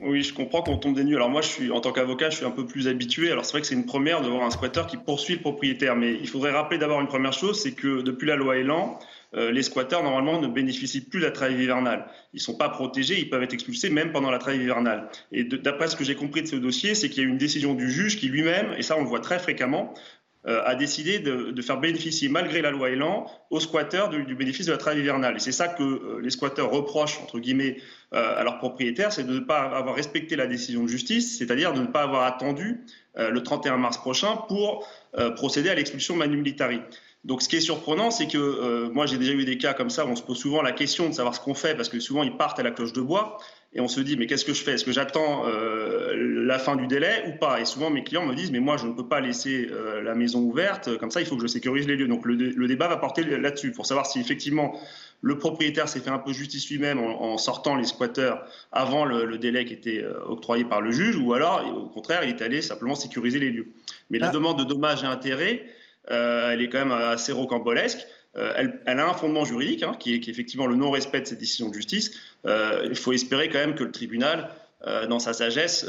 Oui, 0.00 0.22
je 0.22 0.32
comprends 0.32 0.62
qu'on 0.62 0.78
tombe 0.78 0.94
des 0.94 1.02
nues. 1.02 1.16
Alors 1.16 1.28
moi, 1.28 1.40
je 1.40 1.48
suis 1.48 1.70
en 1.72 1.80
tant 1.80 1.92
qu'avocat, 1.92 2.30
je 2.30 2.36
suis 2.36 2.44
un 2.44 2.52
peu 2.52 2.64
plus 2.64 2.86
habitué. 2.86 3.32
Alors 3.32 3.44
c'est 3.44 3.52
vrai 3.52 3.62
que 3.62 3.66
c'est 3.66 3.74
une 3.74 3.86
première 3.86 4.22
de 4.22 4.28
voir 4.28 4.44
un 4.44 4.50
squatter 4.50 4.82
qui 4.88 4.96
poursuit 4.96 5.34
le 5.34 5.40
propriétaire, 5.40 5.96
mais 5.96 6.12
il 6.12 6.28
faudrait 6.28 6.52
rappeler 6.52 6.78
d'abord 6.78 7.00
une 7.00 7.08
première 7.08 7.32
chose, 7.32 7.60
c'est 7.60 7.72
que 7.72 8.02
depuis 8.02 8.26
la 8.26 8.36
loi 8.36 8.58
Elan, 8.58 8.98
euh, 9.34 9.50
les 9.50 9.62
squatteurs 9.62 10.02
normalement 10.02 10.40
ne 10.40 10.46
bénéficient 10.46 11.00
plus 11.00 11.20
de 11.20 11.24
la 11.24 11.32
trêve 11.32 11.60
hivernale. 11.60 12.06
Ils 12.32 12.40
sont 12.40 12.56
pas 12.56 12.68
protégés, 12.68 13.18
ils 13.18 13.28
peuvent 13.28 13.42
être 13.42 13.52
expulsés 13.52 13.90
même 13.90 14.12
pendant 14.12 14.30
la 14.30 14.38
trêve 14.38 14.62
hivernale. 14.62 15.08
Et 15.32 15.44
d'après 15.44 15.88
ce 15.88 15.96
que 15.96 16.04
j'ai 16.04 16.14
compris 16.14 16.42
de 16.42 16.46
ce 16.46 16.56
dossier, 16.56 16.94
c'est 16.94 17.10
qu'il 17.10 17.22
y 17.22 17.26
a 17.26 17.28
eu 17.28 17.32
une 17.32 17.38
décision 17.38 17.74
du 17.74 17.90
juge 17.90 18.18
qui 18.18 18.28
lui-même, 18.28 18.74
et 18.78 18.82
ça 18.82 18.96
on 18.96 19.02
le 19.02 19.08
voit 19.08 19.20
très 19.20 19.38
fréquemment, 19.38 19.94
a 20.44 20.74
décidé 20.74 21.18
de, 21.18 21.62
faire 21.62 21.78
bénéficier, 21.78 22.28
malgré 22.28 22.62
la 22.62 22.70
loi 22.70 22.90
Elan, 22.90 23.26
aux 23.50 23.60
squatteurs 23.60 24.08
du, 24.08 24.34
bénéfice 24.34 24.66
de 24.66 24.72
la 24.72 24.78
trêve 24.78 24.98
hivernale. 24.98 25.36
Et 25.36 25.40
c'est 25.40 25.52
ça 25.52 25.68
que 25.68 25.82
euh, 25.82 26.20
les 26.22 26.30
squatteurs 26.30 26.70
reprochent, 26.70 27.20
entre 27.20 27.38
guillemets, 27.38 27.78
euh, 28.14 28.40
à 28.40 28.44
leurs 28.44 28.58
propriétaires, 28.58 29.12
c'est 29.12 29.24
de 29.24 29.34
ne 29.34 29.40
pas 29.40 29.60
avoir 29.60 29.94
respecté 29.94 30.36
la 30.36 30.46
décision 30.46 30.84
de 30.84 30.88
justice, 30.88 31.36
c'est-à-dire 31.38 31.72
de 31.72 31.80
ne 31.80 31.86
pas 31.86 32.02
avoir 32.02 32.22
attendu 32.22 32.80
le 33.16 33.42
31 33.42 33.78
mars 33.78 33.98
prochain 33.98 34.36
pour 34.46 34.86
procéder 35.34 35.70
à 35.70 35.74
l'expulsion 35.74 36.14
manu 36.14 36.36
militari. 36.36 36.80
Donc 37.24 37.42
ce 37.42 37.48
qui 37.48 37.56
est 37.56 37.60
surprenant, 37.60 38.12
c'est 38.12 38.28
que 38.28 38.88
moi 38.92 39.06
j'ai 39.06 39.18
déjà 39.18 39.32
eu 39.32 39.44
des 39.44 39.58
cas 39.58 39.74
comme 39.74 39.90
ça 39.90 40.06
où 40.06 40.10
on 40.10 40.14
se 40.14 40.22
pose 40.22 40.38
souvent 40.38 40.62
la 40.62 40.70
question 40.70 41.08
de 41.08 41.14
savoir 41.14 41.34
ce 41.34 41.40
qu'on 41.40 41.54
fait, 41.54 41.74
parce 41.74 41.88
que 41.88 41.98
souvent 41.98 42.22
ils 42.22 42.36
partent 42.36 42.60
à 42.60 42.62
la 42.62 42.70
cloche 42.70 42.92
de 42.92 43.00
bois 43.00 43.38
et 43.74 43.80
on 43.80 43.88
se 43.88 44.00
dit 44.00 44.16
mais 44.16 44.26
qu'est-ce 44.26 44.46
que 44.46 44.54
je 44.54 44.62
fais? 44.62 44.72
Est-ce 44.72 44.84
que 44.84 44.92
j'attends 44.92 45.46
euh, 45.46 46.44
la 46.44 46.58
fin 46.58 46.74
du 46.74 46.86
délai 46.86 47.24
ou 47.28 47.38
pas? 47.38 47.60
Et 47.60 47.66
souvent 47.66 47.90
mes 47.90 48.02
clients 48.02 48.24
me 48.24 48.34
disent 48.34 48.50
mais 48.50 48.60
moi 48.60 48.78
je 48.78 48.86
ne 48.86 48.92
peux 48.92 49.06
pas 49.06 49.20
laisser 49.20 49.68
euh, 49.70 50.02
la 50.02 50.14
maison 50.14 50.40
ouverte 50.40 50.96
comme 50.96 51.10
ça, 51.10 51.20
il 51.20 51.26
faut 51.26 51.36
que 51.36 51.42
je 51.42 51.48
sécurise 51.48 51.86
les 51.86 51.96
lieux. 51.96 52.08
Donc 52.08 52.24
le, 52.24 52.66
débat 52.66 52.88
va 52.88 52.96
porter 52.96 53.24
là-dessus 53.24 53.72
pour 53.72 53.84
savoir 53.84 54.06
si 54.06 54.20
effectivement 54.20 54.80
le 55.20 55.36
propriétaire 55.36 55.88
s'est 55.88 56.00
fait 56.00 56.10
un 56.10 56.18
peu 56.18 56.32
justice 56.32 56.70
lui-même 56.70 56.98
en, 56.98 57.36
sortant 57.36 57.76
les 57.76 57.84
squatteurs 57.84 58.46
avant 58.72 59.04
le, 59.04 59.36
délai 59.36 59.66
qui 59.66 59.74
était 59.74 60.02
euh, 60.02 60.14
octroyé 60.26 60.64
par 60.64 60.80
le 60.80 60.90
juge 60.90 61.16
ou 61.16 61.34
alors 61.34 61.62
au 61.76 61.88
contraire 61.88 62.24
il 62.24 62.30
est 62.30 62.40
allé 62.40 62.62
simplement 62.62 62.94
sécuriser 62.94 63.38
les 63.38 63.50
lieux. 63.50 63.68
Mais 64.08 64.18
la 64.18 64.28
ah. 64.28 64.32
demande 64.32 64.58
de 64.58 64.64
dommages 64.64 65.02
et 65.02 65.06
intérêts, 65.06 65.66
elle 66.08 66.62
est 66.62 66.70
quand 66.70 66.78
même 66.78 66.92
assez 66.92 67.32
rocambolesque. 67.32 68.06
Euh, 68.36 68.52
elle, 68.86 69.00
a 69.00 69.08
un 69.08 69.14
fondement 69.14 69.44
juridique, 69.44 69.82
hein, 69.82 69.94
qui, 69.98 70.14
est, 70.14 70.28
effectivement 70.28 70.66
le 70.66 70.76
non-respect 70.76 71.22
de 71.22 71.26
cette 71.26 71.38
décision 71.38 71.68
de 71.68 71.74
justice. 71.74 72.12
Euh, 72.46 72.86
il 72.88 72.96
faut 72.96 73.12
espérer 73.12 73.48
quand 73.48 73.58
même 73.58 73.74
que 73.74 73.84
le 73.84 73.90
tribunal, 73.90 74.50
euh, 74.86 75.06
dans 75.06 75.18
sa 75.18 75.32
sagesse, 75.32 75.86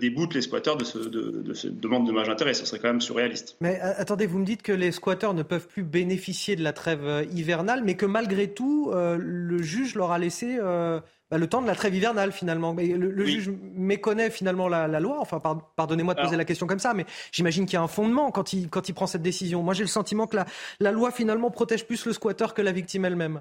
déboute 0.00 0.34
les 0.34 0.42
squatteurs 0.42 0.76
de, 0.76 0.84
de, 1.08 1.54
cette 1.54 1.78
demande 1.78 2.04
de 2.04 2.08
dommage 2.08 2.28
intérêt. 2.28 2.54
Ce 2.54 2.66
serait 2.66 2.80
quand 2.80 2.88
même 2.88 3.00
surréaliste. 3.00 3.56
Mais 3.60 3.78
attendez, 3.80 4.26
vous 4.26 4.38
me 4.38 4.44
dites 4.44 4.62
que 4.62 4.72
les 4.72 4.90
squatteurs 4.90 5.34
ne 5.34 5.42
peuvent 5.42 5.68
plus 5.68 5.84
bénéficier 5.84 6.56
de 6.56 6.64
la 6.64 6.72
trêve 6.72 7.26
hivernale, 7.32 7.82
mais 7.84 7.94
que 7.94 8.06
malgré 8.06 8.52
tout, 8.52 8.90
le 8.92 9.62
juge 9.62 9.94
leur 9.94 10.10
a 10.10 10.18
laissé 10.18 10.58
bah, 11.32 11.38
le 11.38 11.46
temps 11.46 11.62
de 11.62 11.66
la 11.66 11.74
trêve 11.74 11.94
hivernale 11.94 12.30
finalement. 12.30 12.74
Mais 12.74 12.88
le, 12.88 13.24
juge 13.24 13.50
méconnaît 13.74 14.28
finalement 14.28 14.68
la, 14.68 15.00
loi. 15.00 15.16
Enfin, 15.18 15.40
pardonnez-moi 15.76 16.12
de 16.12 16.20
poser 16.20 16.36
la 16.36 16.44
question 16.44 16.66
comme 16.66 16.78
ça, 16.78 16.92
mais 16.92 17.06
j'imagine 17.32 17.64
qu'il 17.64 17.74
y 17.74 17.76
a 17.78 17.82
un 17.82 17.88
fondement 17.88 18.30
quand 18.30 18.52
il, 18.52 18.68
quand 18.68 18.90
il 18.90 18.92
prend 18.92 19.06
cette 19.06 19.22
décision. 19.22 19.62
Moi, 19.62 19.72
j'ai 19.72 19.82
le 19.82 19.88
sentiment 19.88 20.26
que 20.26 20.36
la, 20.36 20.44
la 20.78 20.92
loi 20.92 21.10
finalement 21.10 21.50
protège 21.50 21.86
plus 21.86 22.04
le 22.04 22.12
squatteur 22.12 22.52
que 22.52 22.60
la 22.60 22.72
victime 22.72 23.06
elle-même. 23.06 23.40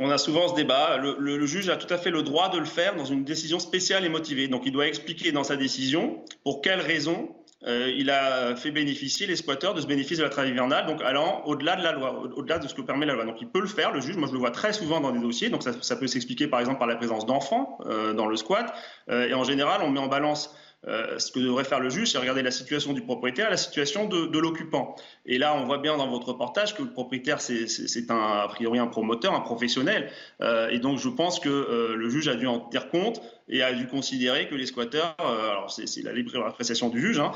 On 0.00 0.10
a 0.10 0.18
souvent 0.18 0.48
ce 0.48 0.54
débat. 0.54 0.98
Le, 0.98 1.46
juge 1.46 1.70
a 1.70 1.76
tout 1.76 1.92
à 1.92 1.96
fait 1.96 2.10
le 2.10 2.22
droit 2.22 2.50
de 2.50 2.58
le 2.58 2.66
faire 2.66 2.94
dans 2.94 3.06
une 3.06 3.24
décision 3.24 3.58
spéciale 3.58 4.04
et 4.04 4.10
motivée. 4.10 4.48
Donc, 4.48 4.64
il 4.66 4.72
doit 4.72 4.86
expliquer 4.86 5.32
dans 5.32 5.44
sa 5.44 5.56
décision 5.56 6.22
pour 6.42 6.60
quelles 6.60 6.82
raisons 6.82 7.34
euh, 7.66 7.90
il 7.96 8.10
a 8.10 8.54
fait 8.56 8.70
bénéficier 8.70 9.26
les 9.26 9.36
squatteurs 9.36 9.74
de 9.74 9.80
ce 9.80 9.86
bénéfice 9.86 10.18
de 10.18 10.22
la 10.22 10.28
trêve 10.28 10.48
hivernale, 10.48 10.86
donc 10.86 11.02
allant 11.02 11.42
au-delà 11.46 11.76
de 11.76 11.82
la 11.82 11.92
loi, 11.92 12.22
au-delà 12.36 12.58
de 12.58 12.68
ce 12.68 12.74
que 12.74 12.82
permet 12.82 13.06
la 13.06 13.14
loi. 13.14 13.24
Donc 13.24 13.40
il 13.40 13.48
peut 13.48 13.60
le 13.60 13.66
faire, 13.66 13.92
le 13.92 14.00
juge. 14.00 14.16
Moi, 14.16 14.28
je 14.28 14.34
le 14.34 14.38
vois 14.38 14.50
très 14.50 14.72
souvent 14.72 15.00
dans 15.00 15.12
des 15.12 15.20
dossiers. 15.20 15.48
Donc 15.48 15.62
ça, 15.62 15.96
peut 15.96 16.06
s'expliquer 16.06 16.46
par 16.46 16.60
exemple 16.60 16.78
par 16.78 16.88
la 16.88 16.96
présence 16.96 17.24
d'enfants 17.24 17.78
euh, 17.86 18.12
dans 18.12 18.26
le 18.26 18.36
squat. 18.36 18.74
Euh, 19.08 19.28
et 19.28 19.34
en 19.34 19.44
général, 19.44 19.80
on 19.82 19.90
met 19.90 20.00
en 20.00 20.08
balance 20.08 20.54
euh, 20.86 21.18
ce 21.18 21.32
que 21.32 21.40
devrait 21.40 21.64
faire 21.64 21.80
le 21.80 21.88
juge, 21.88 22.12
c'est 22.12 22.18
regarder 22.18 22.42
la 22.42 22.50
situation 22.50 22.92
du 22.92 23.00
propriétaire 23.00 23.48
la 23.48 23.56
situation 23.56 24.06
de, 24.06 24.38
l'occupant. 24.38 24.96
Et 25.24 25.38
là, 25.38 25.54
on 25.54 25.64
voit 25.64 25.78
bien 25.78 25.96
dans 25.96 26.08
votre 26.08 26.28
reportage 26.28 26.74
que 26.74 26.82
le 26.82 26.90
propriétaire, 26.90 27.40
c'est 27.40 28.10
a 28.10 28.48
priori 28.48 28.78
un 28.78 28.86
promoteur, 28.86 29.34
un 29.34 29.40
professionnel. 29.40 30.10
Euh, 30.42 30.68
et 30.68 30.78
donc, 30.78 30.98
je 30.98 31.08
pense 31.08 31.40
que 31.40 31.48
euh, 31.48 31.96
le 31.96 32.08
juge 32.10 32.28
a 32.28 32.34
dû 32.34 32.46
en 32.46 32.60
tenir 32.60 32.90
compte 32.90 33.22
et 33.48 33.62
a 33.62 33.72
dû 33.72 33.86
considérer 33.86 34.48
que 34.48 34.54
les 34.54 34.66
squatteurs, 34.66 35.14
alors 35.18 35.70
c'est 35.70 36.02
la 36.02 36.12
libre 36.12 36.34
appréciation 36.46 36.88
du 36.88 37.00
juge, 37.00 37.20
hein, 37.20 37.32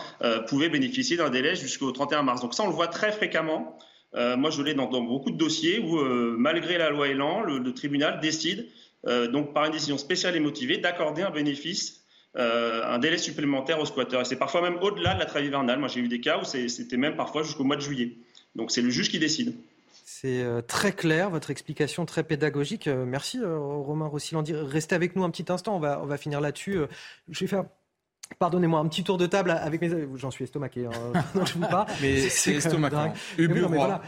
pouvaient 0.48 0.70
bénéficier 0.70 1.18
d'un 1.18 1.28
délai 1.28 1.54
jusqu'au 1.54 1.92
31 1.92 2.22
mars. 2.22 2.40
Donc 2.40 2.54
ça, 2.54 2.62
on 2.62 2.68
le 2.68 2.72
voit 2.72 2.88
très 2.88 3.12
fréquemment. 3.12 3.78
moi, 4.14 4.48
je 4.48 4.62
l'ai 4.62 4.72
dans, 4.72 4.86
beaucoup 4.86 5.30
de 5.30 5.36
dossiers 5.36 5.80
où, 5.80 6.00
malgré 6.38 6.78
la 6.78 6.88
loi 6.88 7.08
Elan, 7.08 7.42
le, 7.42 7.58
le 7.58 7.74
tribunal 7.74 8.20
décide, 8.20 8.68
donc 9.04 9.52
par 9.52 9.66
une 9.66 9.72
décision 9.72 9.98
spéciale 9.98 10.34
et 10.34 10.40
motivée, 10.40 10.78
d'accorder 10.78 11.20
un 11.20 11.30
bénéfice 11.30 11.97
euh, 12.36 12.84
un 12.84 12.98
délai 12.98 13.18
supplémentaire 13.18 13.80
aux 13.80 13.86
squatteurs. 13.86 14.20
Et 14.20 14.24
c'est 14.24 14.36
parfois 14.36 14.62
même 14.62 14.78
au-delà 14.80 15.14
de 15.14 15.18
la 15.18 15.26
trêve 15.26 15.44
hivernale. 15.44 15.78
Moi, 15.78 15.88
j'ai 15.88 16.00
eu 16.00 16.08
des 16.08 16.20
cas 16.20 16.38
où 16.38 16.44
c'était 16.44 16.96
même 16.96 17.16
parfois 17.16 17.42
jusqu'au 17.42 17.64
mois 17.64 17.76
de 17.76 17.80
juillet. 17.80 18.16
Donc 18.54 18.70
c'est 18.70 18.82
le 18.82 18.90
juge 18.90 19.10
qui 19.10 19.18
décide. 19.18 19.54
C'est 20.04 20.42
euh, 20.42 20.62
très 20.62 20.92
clair, 20.92 21.30
votre 21.30 21.50
explication 21.50 22.06
très 22.06 22.24
pédagogique. 22.24 22.86
Euh, 22.86 23.04
merci 23.04 23.40
Romain 23.42 24.06
Rossilandi. 24.06 24.54
Restez 24.54 24.94
avec 24.94 25.16
nous 25.16 25.24
un 25.24 25.30
petit 25.30 25.50
instant, 25.52 25.76
on 25.76 25.80
va, 25.80 26.00
on 26.02 26.06
va 26.06 26.16
finir 26.16 26.40
là-dessus. 26.40 26.78
Je 27.28 27.40
vais 27.40 27.46
faire 27.46 27.64
Pardonnez-moi, 28.38 28.78
un 28.78 28.88
petit 28.88 29.04
tour 29.04 29.16
de 29.16 29.26
table 29.26 29.50
avec 29.50 29.80
mes. 29.80 29.90
J'en 30.16 30.30
suis 30.30 30.44
estomaqué, 30.44 30.84
hein. 30.84 30.90
je 31.46 31.54
vous 31.54 31.60
parle. 31.60 31.86
Mais 32.02 32.28
c'est 32.28 32.56
estomaquant. 32.56 33.14
Uburois. 33.38 33.68
Voilà. 33.68 34.02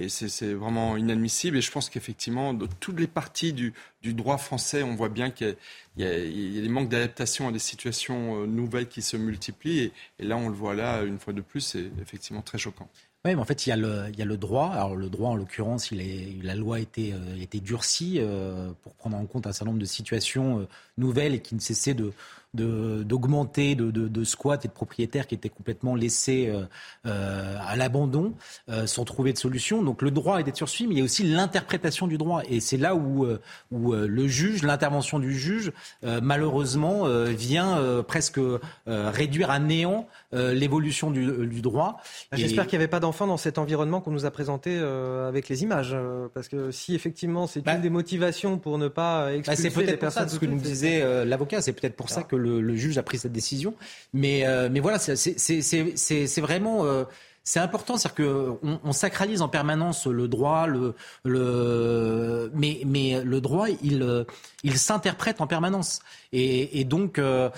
Et 0.00 0.08
c'est 0.08 0.52
vraiment 0.54 0.96
inadmissible. 0.96 1.56
Et 1.56 1.60
je 1.60 1.72
pense 1.72 1.90
qu'effectivement, 1.90 2.54
de 2.54 2.68
toutes 2.78 3.00
les 3.00 3.06
parties 3.08 3.52
du, 3.52 3.72
droit 4.02 4.38
français, 4.38 4.82
on 4.82 4.94
voit 4.94 5.08
bien 5.08 5.30
qu'il 5.30 5.56
y, 5.96 6.04
a 6.04 6.62
des 6.62 6.68
manques 6.68 6.88
d'adaptation 6.88 7.48
à 7.48 7.52
des 7.52 7.58
situations 7.58 8.42
euh, 8.42 8.46
nouvelles 8.46 8.88
qui 8.88 9.02
se 9.02 9.16
multiplient. 9.16 9.92
Et, 10.18 10.24
là, 10.24 10.36
on 10.36 10.48
le 10.48 10.54
voit 10.54 10.74
là, 10.74 11.02
une 11.02 11.18
fois 11.18 11.32
de 11.32 11.40
plus, 11.40 11.60
c'est 11.60 11.90
effectivement 12.00 12.42
très 12.42 12.58
choquant. 12.58 12.88
Oui, 13.24 13.34
mais 13.34 13.40
en 13.40 13.44
fait, 13.44 13.66
il 13.66 13.70
y, 13.70 13.72
a 13.72 13.76
le, 13.76 14.36
droit. 14.36 14.70
Alors, 14.72 14.94
le 14.94 15.10
droit, 15.10 15.30
en 15.30 15.34
l'occurrence, 15.34 15.90
la 15.90 16.54
loi 16.54 16.76
a 16.76 16.78
été, 16.78 17.12
euh, 17.12 17.58
durcie 17.60 18.18
euh, 18.18 18.70
pour 18.82 18.94
prendre 18.94 19.16
en 19.16 19.26
compte 19.26 19.48
un 19.48 19.52
certain 19.52 19.72
nombre 19.72 19.80
de 19.80 19.84
situations 19.84 20.68
nouvelles 20.96 21.34
et 21.34 21.40
qui 21.40 21.56
ne 21.56 21.60
cessaient 21.60 21.94
de, 21.94 22.12
d'augmenter 22.54 23.74
de, 23.74 23.90
de, 23.90 24.08
de, 24.08 24.24
squats 24.24 24.58
et 24.64 24.68
de 24.68 24.72
propriétaires 24.72 25.26
qui 25.26 25.34
étaient 25.34 25.50
complètement 25.50 25.94
laissés 25.94 26.48
euh, 26.48 26.64
euh, 27.06 27.56
à 27.60 27.76
l'abandon 27.76 28.34
euh, 28.70 28.86
sans 28.86 29.04
trouver 29.04 29.34
de 29.34 29.38
solution. 29.38 29.82
Donc 29.82 30.00
le 30.00 30.10
droit 30.10 30.40
est 30.40 30.44
d'être 30.44 30.56
sursuivi, 30.56 30.88
mais 30.88 30.94
il 30.94 30.98
y 30.98 31.00
a 31.02 31.04
aussi 31.04 31.24
l'interprétation 31.24 32.06
du 32.06 32.16
droit. 32.16 32.42
Et 32.48 32.60
c'est 32.60 32.78
là 32.78 32.94
où, 32.94 33.26
où 33.70 33.92
le 33.92 34.28
juge, 34.28 34.62
l'intervention 34.62 35.18
du 35.18 35.38
juge, 35.38 35.72
malheureusement, 36.02 37.04
vient 37.24 38.02
presque 38.06 38.40
réduire 38.86 39.50
à 39.50 39.58
néant 39.58 40.08
l'évolution 40.32 41.10
du, 41.10 41.46
du, 41.46 41.60
droit. 41.60 42.00
J'espère 42.32 42.66
qu'il 42.66 42.78
n'y 42.78 42.84
avait 42.84 42.90
pas 42.90 43.00
d'enfants 43.00 43.26
dans 43.26 43.36
cet 43.36 43.58
environnement 43.58 44.00
qu'on 44.00 44.10
nous 44.10 44.24
a 44.24 44.30
présenté 44.30 44.78
avec 44.78 45.48
les 45.48 45.62
images. 45.62 45.96
parce 46.34 46.48
que 46.48 46.70
si 46.70 46.94
effectivement 46.94 47.46
c'est 47.46 47.60
bah 47.60 47.74
une 47.74 47.82
des 47.82 47.90
motivations 47.90 48.58
pour 48.58 48.78
ne 48.78 48.88
pas 48.88 49.26
bah, 49.26 49.34
expulser 49.34 49.70
bah, 49.70 49.82
les 49.82 49.96
personnes... 49.96 50.28
Ça, 50.28 50.34
ce 50.34 50.38
que 50.38 50.46
nous 50.46 50.58
disait 50.60 51.24
l'avocat, 51.24 51.60
c'est 51.60 51.72
peut-être 51.72 51.96
pour 51.96 52.08
ça 52.08 52.22
que 52.22 52.37
le, 52.38 52.76
juge 52.76 52.98
a 52.98 53.02
pris 53.02 53.18
cette 53.18 53.32
décision. 53.32 53.74
Mais, 54.12 54.46
euh, 54.46 54.68
mais 54.70 54.80
voilà, 54.80 54.98
c'est 54.98 56.40
vraiment 56.40 56.84
euh, 56.84 57.04
c'est 57.44 57.60
important, 57.60 57.96
c'est-à-dire 57.96 58.26
qu'on 58.26 58.80
on 58.84 58.92
sacralise 58.92 59.40
en 59.40 59.48
permanence 59.48 60.06
le 60.06 60.28
droit, 60.28 60.66
le, 60.66 60.94
le, 61.24 62.50
mais, 62.54 62.82
mais 62.84 63.24
le 63.24 63.40
droit, 63.40 63.68
il, 63.82 64.26
il 64.64 64.78
s'interprète 64.78 65.40
en 65.40 65.46
permanence. 65.46 66.00
Et, 66.32 66.84
donc, 66.84 67.18
euh, 67.18 67.48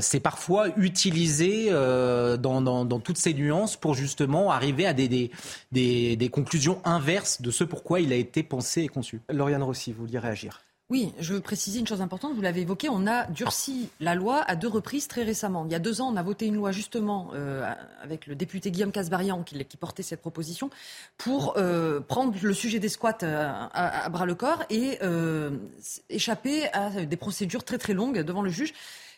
c'est 0.00 0.18
parfois 0.18 0.76
utilisé 0.76 1.70
dans, 1.70 2.60
dans, 2.60 2.98
toutes 2.98 3.18
ces 3.18 3.32
nuances 3.32 3.76
pour 3.76 3.94
justement 3.94 4.50
arriver 4.50 4.86
à 4.86 4.92
des, 4.92 5.06
des, 5.06 5.30
des, 5.70 6.16
des 6.16 6.28
conclusions 6.28 6.80
inverses 6.84 7.42
de 7.42 7.52
ce 7.52 7.62
pourquoi 7.62 8.00
il 8.00 8.12
a 8.12 8.16
été 8.16 8.42
pensé 8.42 8.82
et 8.82 8.88
conçu. 8.88 9.20
Lauriane 9.28 9.62
Rossi, 9.62 9.92
vous 9.92 10.04
vouliez 10.04 10.18
réagir? 10.18 10.62
Oui, 10.92 11.14
je 11.18 11.32
veux 11.32 11.40
préciser 11.40 11.80
une 11.80 11.86
chose 11.86 12.02
importante, 12.02 12.34
vous 12.34 12.42
l'avez 12.42 12.60
évoqué, 12.60 12.90
on 12.90 13.06
a 13.06 13.24
durci 13.28 13.88
la 13.98 14.14
loi 14.14 14.42
à 14.42 14.56
deux 14.56 14.68
reprises 14.68 15.08
très 15.08 15.22
récemment. 15.22 15.64
Il 15.64 15.72
y 15.72 15.74
a 15.74 15.78
deux 15.78 16.02
ans, 16.02 16.12
on 16.12 16.16
a 16.16 16.22
voté 16.22 16.44
une 16.44 16.56
loi 16.56 16.70
justement 16.70 17.30
euh, 17.32 17.66
avec 18.02 18.26
le 18.26 18.34
député 18.34 18.70
Guillaume 18.70 18.92
Casbarian 18.92 19.42
qui, 19.42 19.56
portait 19.78 20.02
cette 20.02 20.20
proposition 20.20 20.68
pour 21.16 21.54
euh, 21.56 22.00
prendre 22.00 22.34
le 22.42 22.52
sujet 22.52 22.78
des 22.78 22.90
squats 22.90 23.16
euh, 23.22 23.50
à, 23.72 24.04
à 24.04 24.08
bras 24.10 24.26
le 24.26 24.34
corps 24.34 24.64
et 24.68 24.98
échapper 26.10 26.70
à 26.74 26.90
des 27.06 27.16
procédures 27.16 27.64
très 27.64 27.78
très 27.78 27.94
longues 27.94 28.18
devant 28.20 28.42
le 28.42 28.50
juge. 28.50 28.74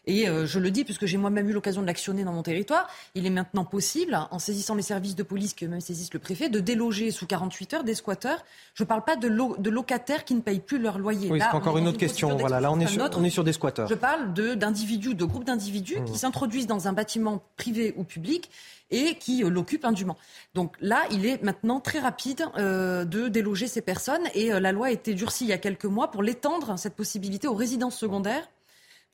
Et 0.06 0.28
euh, 0.28 0.46
je 0.46 0.58
le 0.58 0.70
dis 0.70 0.84
puisque 0.84 1.06
j'ai 1.06 1.16
moi-même 1.16 1.48
eu 1.48 1.52
l'occasion 1.52 1.80
de 1.80 1.86
l'actionner 1.86 2.24
dans 2.24 2.32
mon 2.32 2.42
territoire, 2.42 2.88
il 3.14 3.26
est 3.26 3.30
maintenant 3.30 3.64
possible, 3.64 4.18
en 4.30 4.38
saisissant 4.38 4.74
les 4.74 4.82
services 4.82 5.16
de 5.16 5.22
police 5.22 5.54
qui 5.54 5.64
eux-mêmes 5.64 5.80
saisissent 5.80 6.12
le 6.12 6.18
préfet, 6.18 6.48
de 6.48 6.60
déloger 6.60 7.10
sous 7.10 7.26
48 7.26 7.74
heures 7.74 7.84
des 7.84 7.94
squatteurs. 7.94 8.44
Je 8.74 8.82
ne 8.82 8.88
parle 8.88 9.04
pas 9.04 9.16
de, 9.16 9.28
de, 9.28 9.70
locataires 9.70 10.24
qui 10.24 10.34
ne 10.34 10.40
payent 10.40 10.60
plus 10.60 10.78
leur 10.78 10.98
loyer. 10.98 11.30
Oui, 11.30 11.40
c'est 11.40 11.56
encore 11.56 11.78
une 11.78 11.88
autre 11.88 11.98
question. 11.98 12.36
Voilà, 12.36 12.60
là 12.60 12.70
on 12.70 12.80
est, 12.80 12.86
sur, 12.86 13.08
on 13.16 13.24
est 13.24 13.30
sur 13.30 13.44
des 13.44 13.52
squatteurs. 13.52 13.88
Je 13.88 13.94
parle 13.94 14.32
d'individus, 14.34 15.14
de, 15.14 15.24
groupes 15.24 15.44
d'individus 15.44 15.96
qui 16.04 16.12
mmh. 16.12 16.16
s'introduisent 16.16 16.66
dans 16.66 16.88
un 16.88 16.92
bâtiment 16.92 17.42
privé 17.56 17.94
ou 17.96 18.04
public 18.04 18.50
et 18.90 19.16
qui 19.16 19.42
euh, 19.42 19.48
l'occupent 19.48 19.86
indûment. 19.86 20.16
Donc 20.54 20.74
là, 20.80 21.04
il 21.10 21.24
est 21.24 21.42
maintenant 21.42 21.80
très 21.80 21.98
rapide 21.98 22.44
euh, 22.58 23.04
de 23.04 23.28
déloger 23.28 23.66
ces 23.66 23.80
personnes 23.80 24.22
et 24.34 24.48
la 24.48 24.72
loi 24.72 24.88
a 24.88 24.90
été 24.90 25.14
durcie 25.14 25.44
il 25.44 25.48
y 25.48 25.52
a 25.52 25.58
quelques 25.58 25.86
mois 25.86 26.10
pour 26.10 26.22
l'étendre, 26.22 26.78
cette 26.78 26.94
possibilité, 26.94 27.48
aux 27.48 27.54
résidences 27.54 27.96
secondaires 27.96 28.46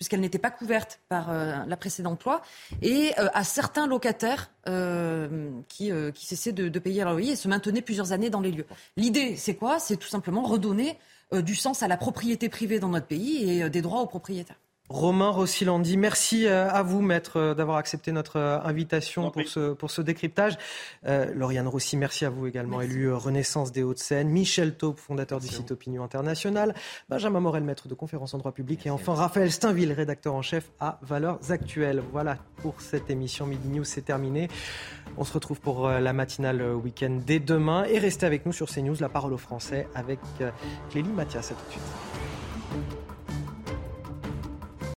puisqu'elle 0.00 0.20
n'était 0.20 0.38
pas 0.38 0.50
couverte 0.50 0.98
par 1.10 1.30
euh, 1.30 1.58
la 1.66 1.76
précédente 1.76 2.24
loi, 2.24 2.40
et 2.80 3.12
euh, 3.18 3.28
à 3.34 3.44
certains 3.44 3.86
locataires 3.86 4.50
euh, 4.66 5.50
qui, 5.68 5.92
cessaient 6.14 6.52
de, 6.52 6.70
de, 6.70 6.78
payer 6.78 7.04
leur 7.04 7.12
loyer 7.12 7.32
et 7.32 7.36
se 7.36 7.48
maintenaient 7.48 7.82
plusieurs 7.82 8.12
années 8.12 8.30
dans 8.30 8.40
les 8.40 8.50
lieux. 8.50 8.66
L'idée, 8.96 9.36
c'est 9.36 9.56
quoi? 9.56 9.78
C'est 9.78 9.98
tout 9.98 10.08
simplement 10.08 10.42
redonner 10.42 10.98
du 11.32 11.54
sens 11.54 11.82
à 11.82 11.88
la 11.88 11.98
propriété 11.98 12.48
privée 12.48 12.80
dans 12.80 12.88
notre 12.88 13.06
pays 13.06 13.48
et 13.48 13.68
des 13.68 13.82
droits 13.82 14.00
aux 14.00 14.06
propriétaires. 14.06 14.58
Romain 14.90 15.30
Rossilandi, 15.30 15.96
merci 15.96 16.46
euh, 16.46 16.68
à 16.68 16.82
vous, 16.82 17.00
maître, 17.00 17.38
euh, 17.38 17.54
d'avoir 17.54 17.76
accepté 17.76 18.10
notre 18.10 18.40
euh, 18.40 18.58
invitation 18.64 19.30
pour 19.30 19.46
ce, 19.46 19.72
pour 19.72 19.88
ce 19.88 20.02
décryptage. 20.02 20.58
Lauriane 21.04 21.68
Rossi, 21.68 21.96
merci 21.96 22.24
à 22.24 22.30
vous 22.30 22.48
également, 22.48 22.80
élu 22.80 23.12
Renaissance 23.12 23.70
des 23.70 23.84
Hauts-de-Seine. 23.84 24.28
Michel 24.28 24.76
Taupe, 24.76 24.98
fondateur 24.98 25.38
du 25.38 25.46
site 25.46 25.70
Opinion 25.70 26.02
Internationale. 26.02 26.74
Benjamin 27.08 27.38
Morel, 27.38 27.62
maître 27.62 27.86
de 27.86 27.94
conférence 27.94 28.34
en 28.34 28.38
droit 28.38 28.50
public. 28.50 28.84
et 28.84 28.90
enfin, 28.90 29.14
Raphaël 29.14 29.52
Steinville, 29.52 29.92
rédacteur 29.92 30.34
en 30.34 30.42
chef 30.42 30.72
à 30.80 30.98
Valeurs 31.02 31.38
Actuelles. 31.50 32.02
Voilà 32.10 32.38
pour 32.56 32.80
cette 32.80 33.10
émission 33.10 33.46
Midi 33.46 33.68
News, 33.68 33.84
c'est 33.84 34.04
terminé. 34.04 34.48
On 35.16 35.24
se 35.24 35.32
retrouve 35.32 35.60
pour 35.60 35.88
la 35.88 36.12
matinale 36.12 36.62
week-end 36.74 37.20
dès 37.24 37.38
demain. 37.38 37.84
Et 37.84 37.98
restez 37.98 38.26
avec 38.26 38.44
nous 38.44 38.52
sur 38.52 38.68
CNews, 38.68 38.96
la 38.98 39.08
parole 39.08 39.32
aux 39.32 39.38
Français, 39.38 39.86
avec 39.94 40.18
Clélie 40.90 41.12
Mathias. 41.12 41.52
À 41.52 41.54
tout 41.54 41.66
de 41.66 41.70
suite. 41.70 42.99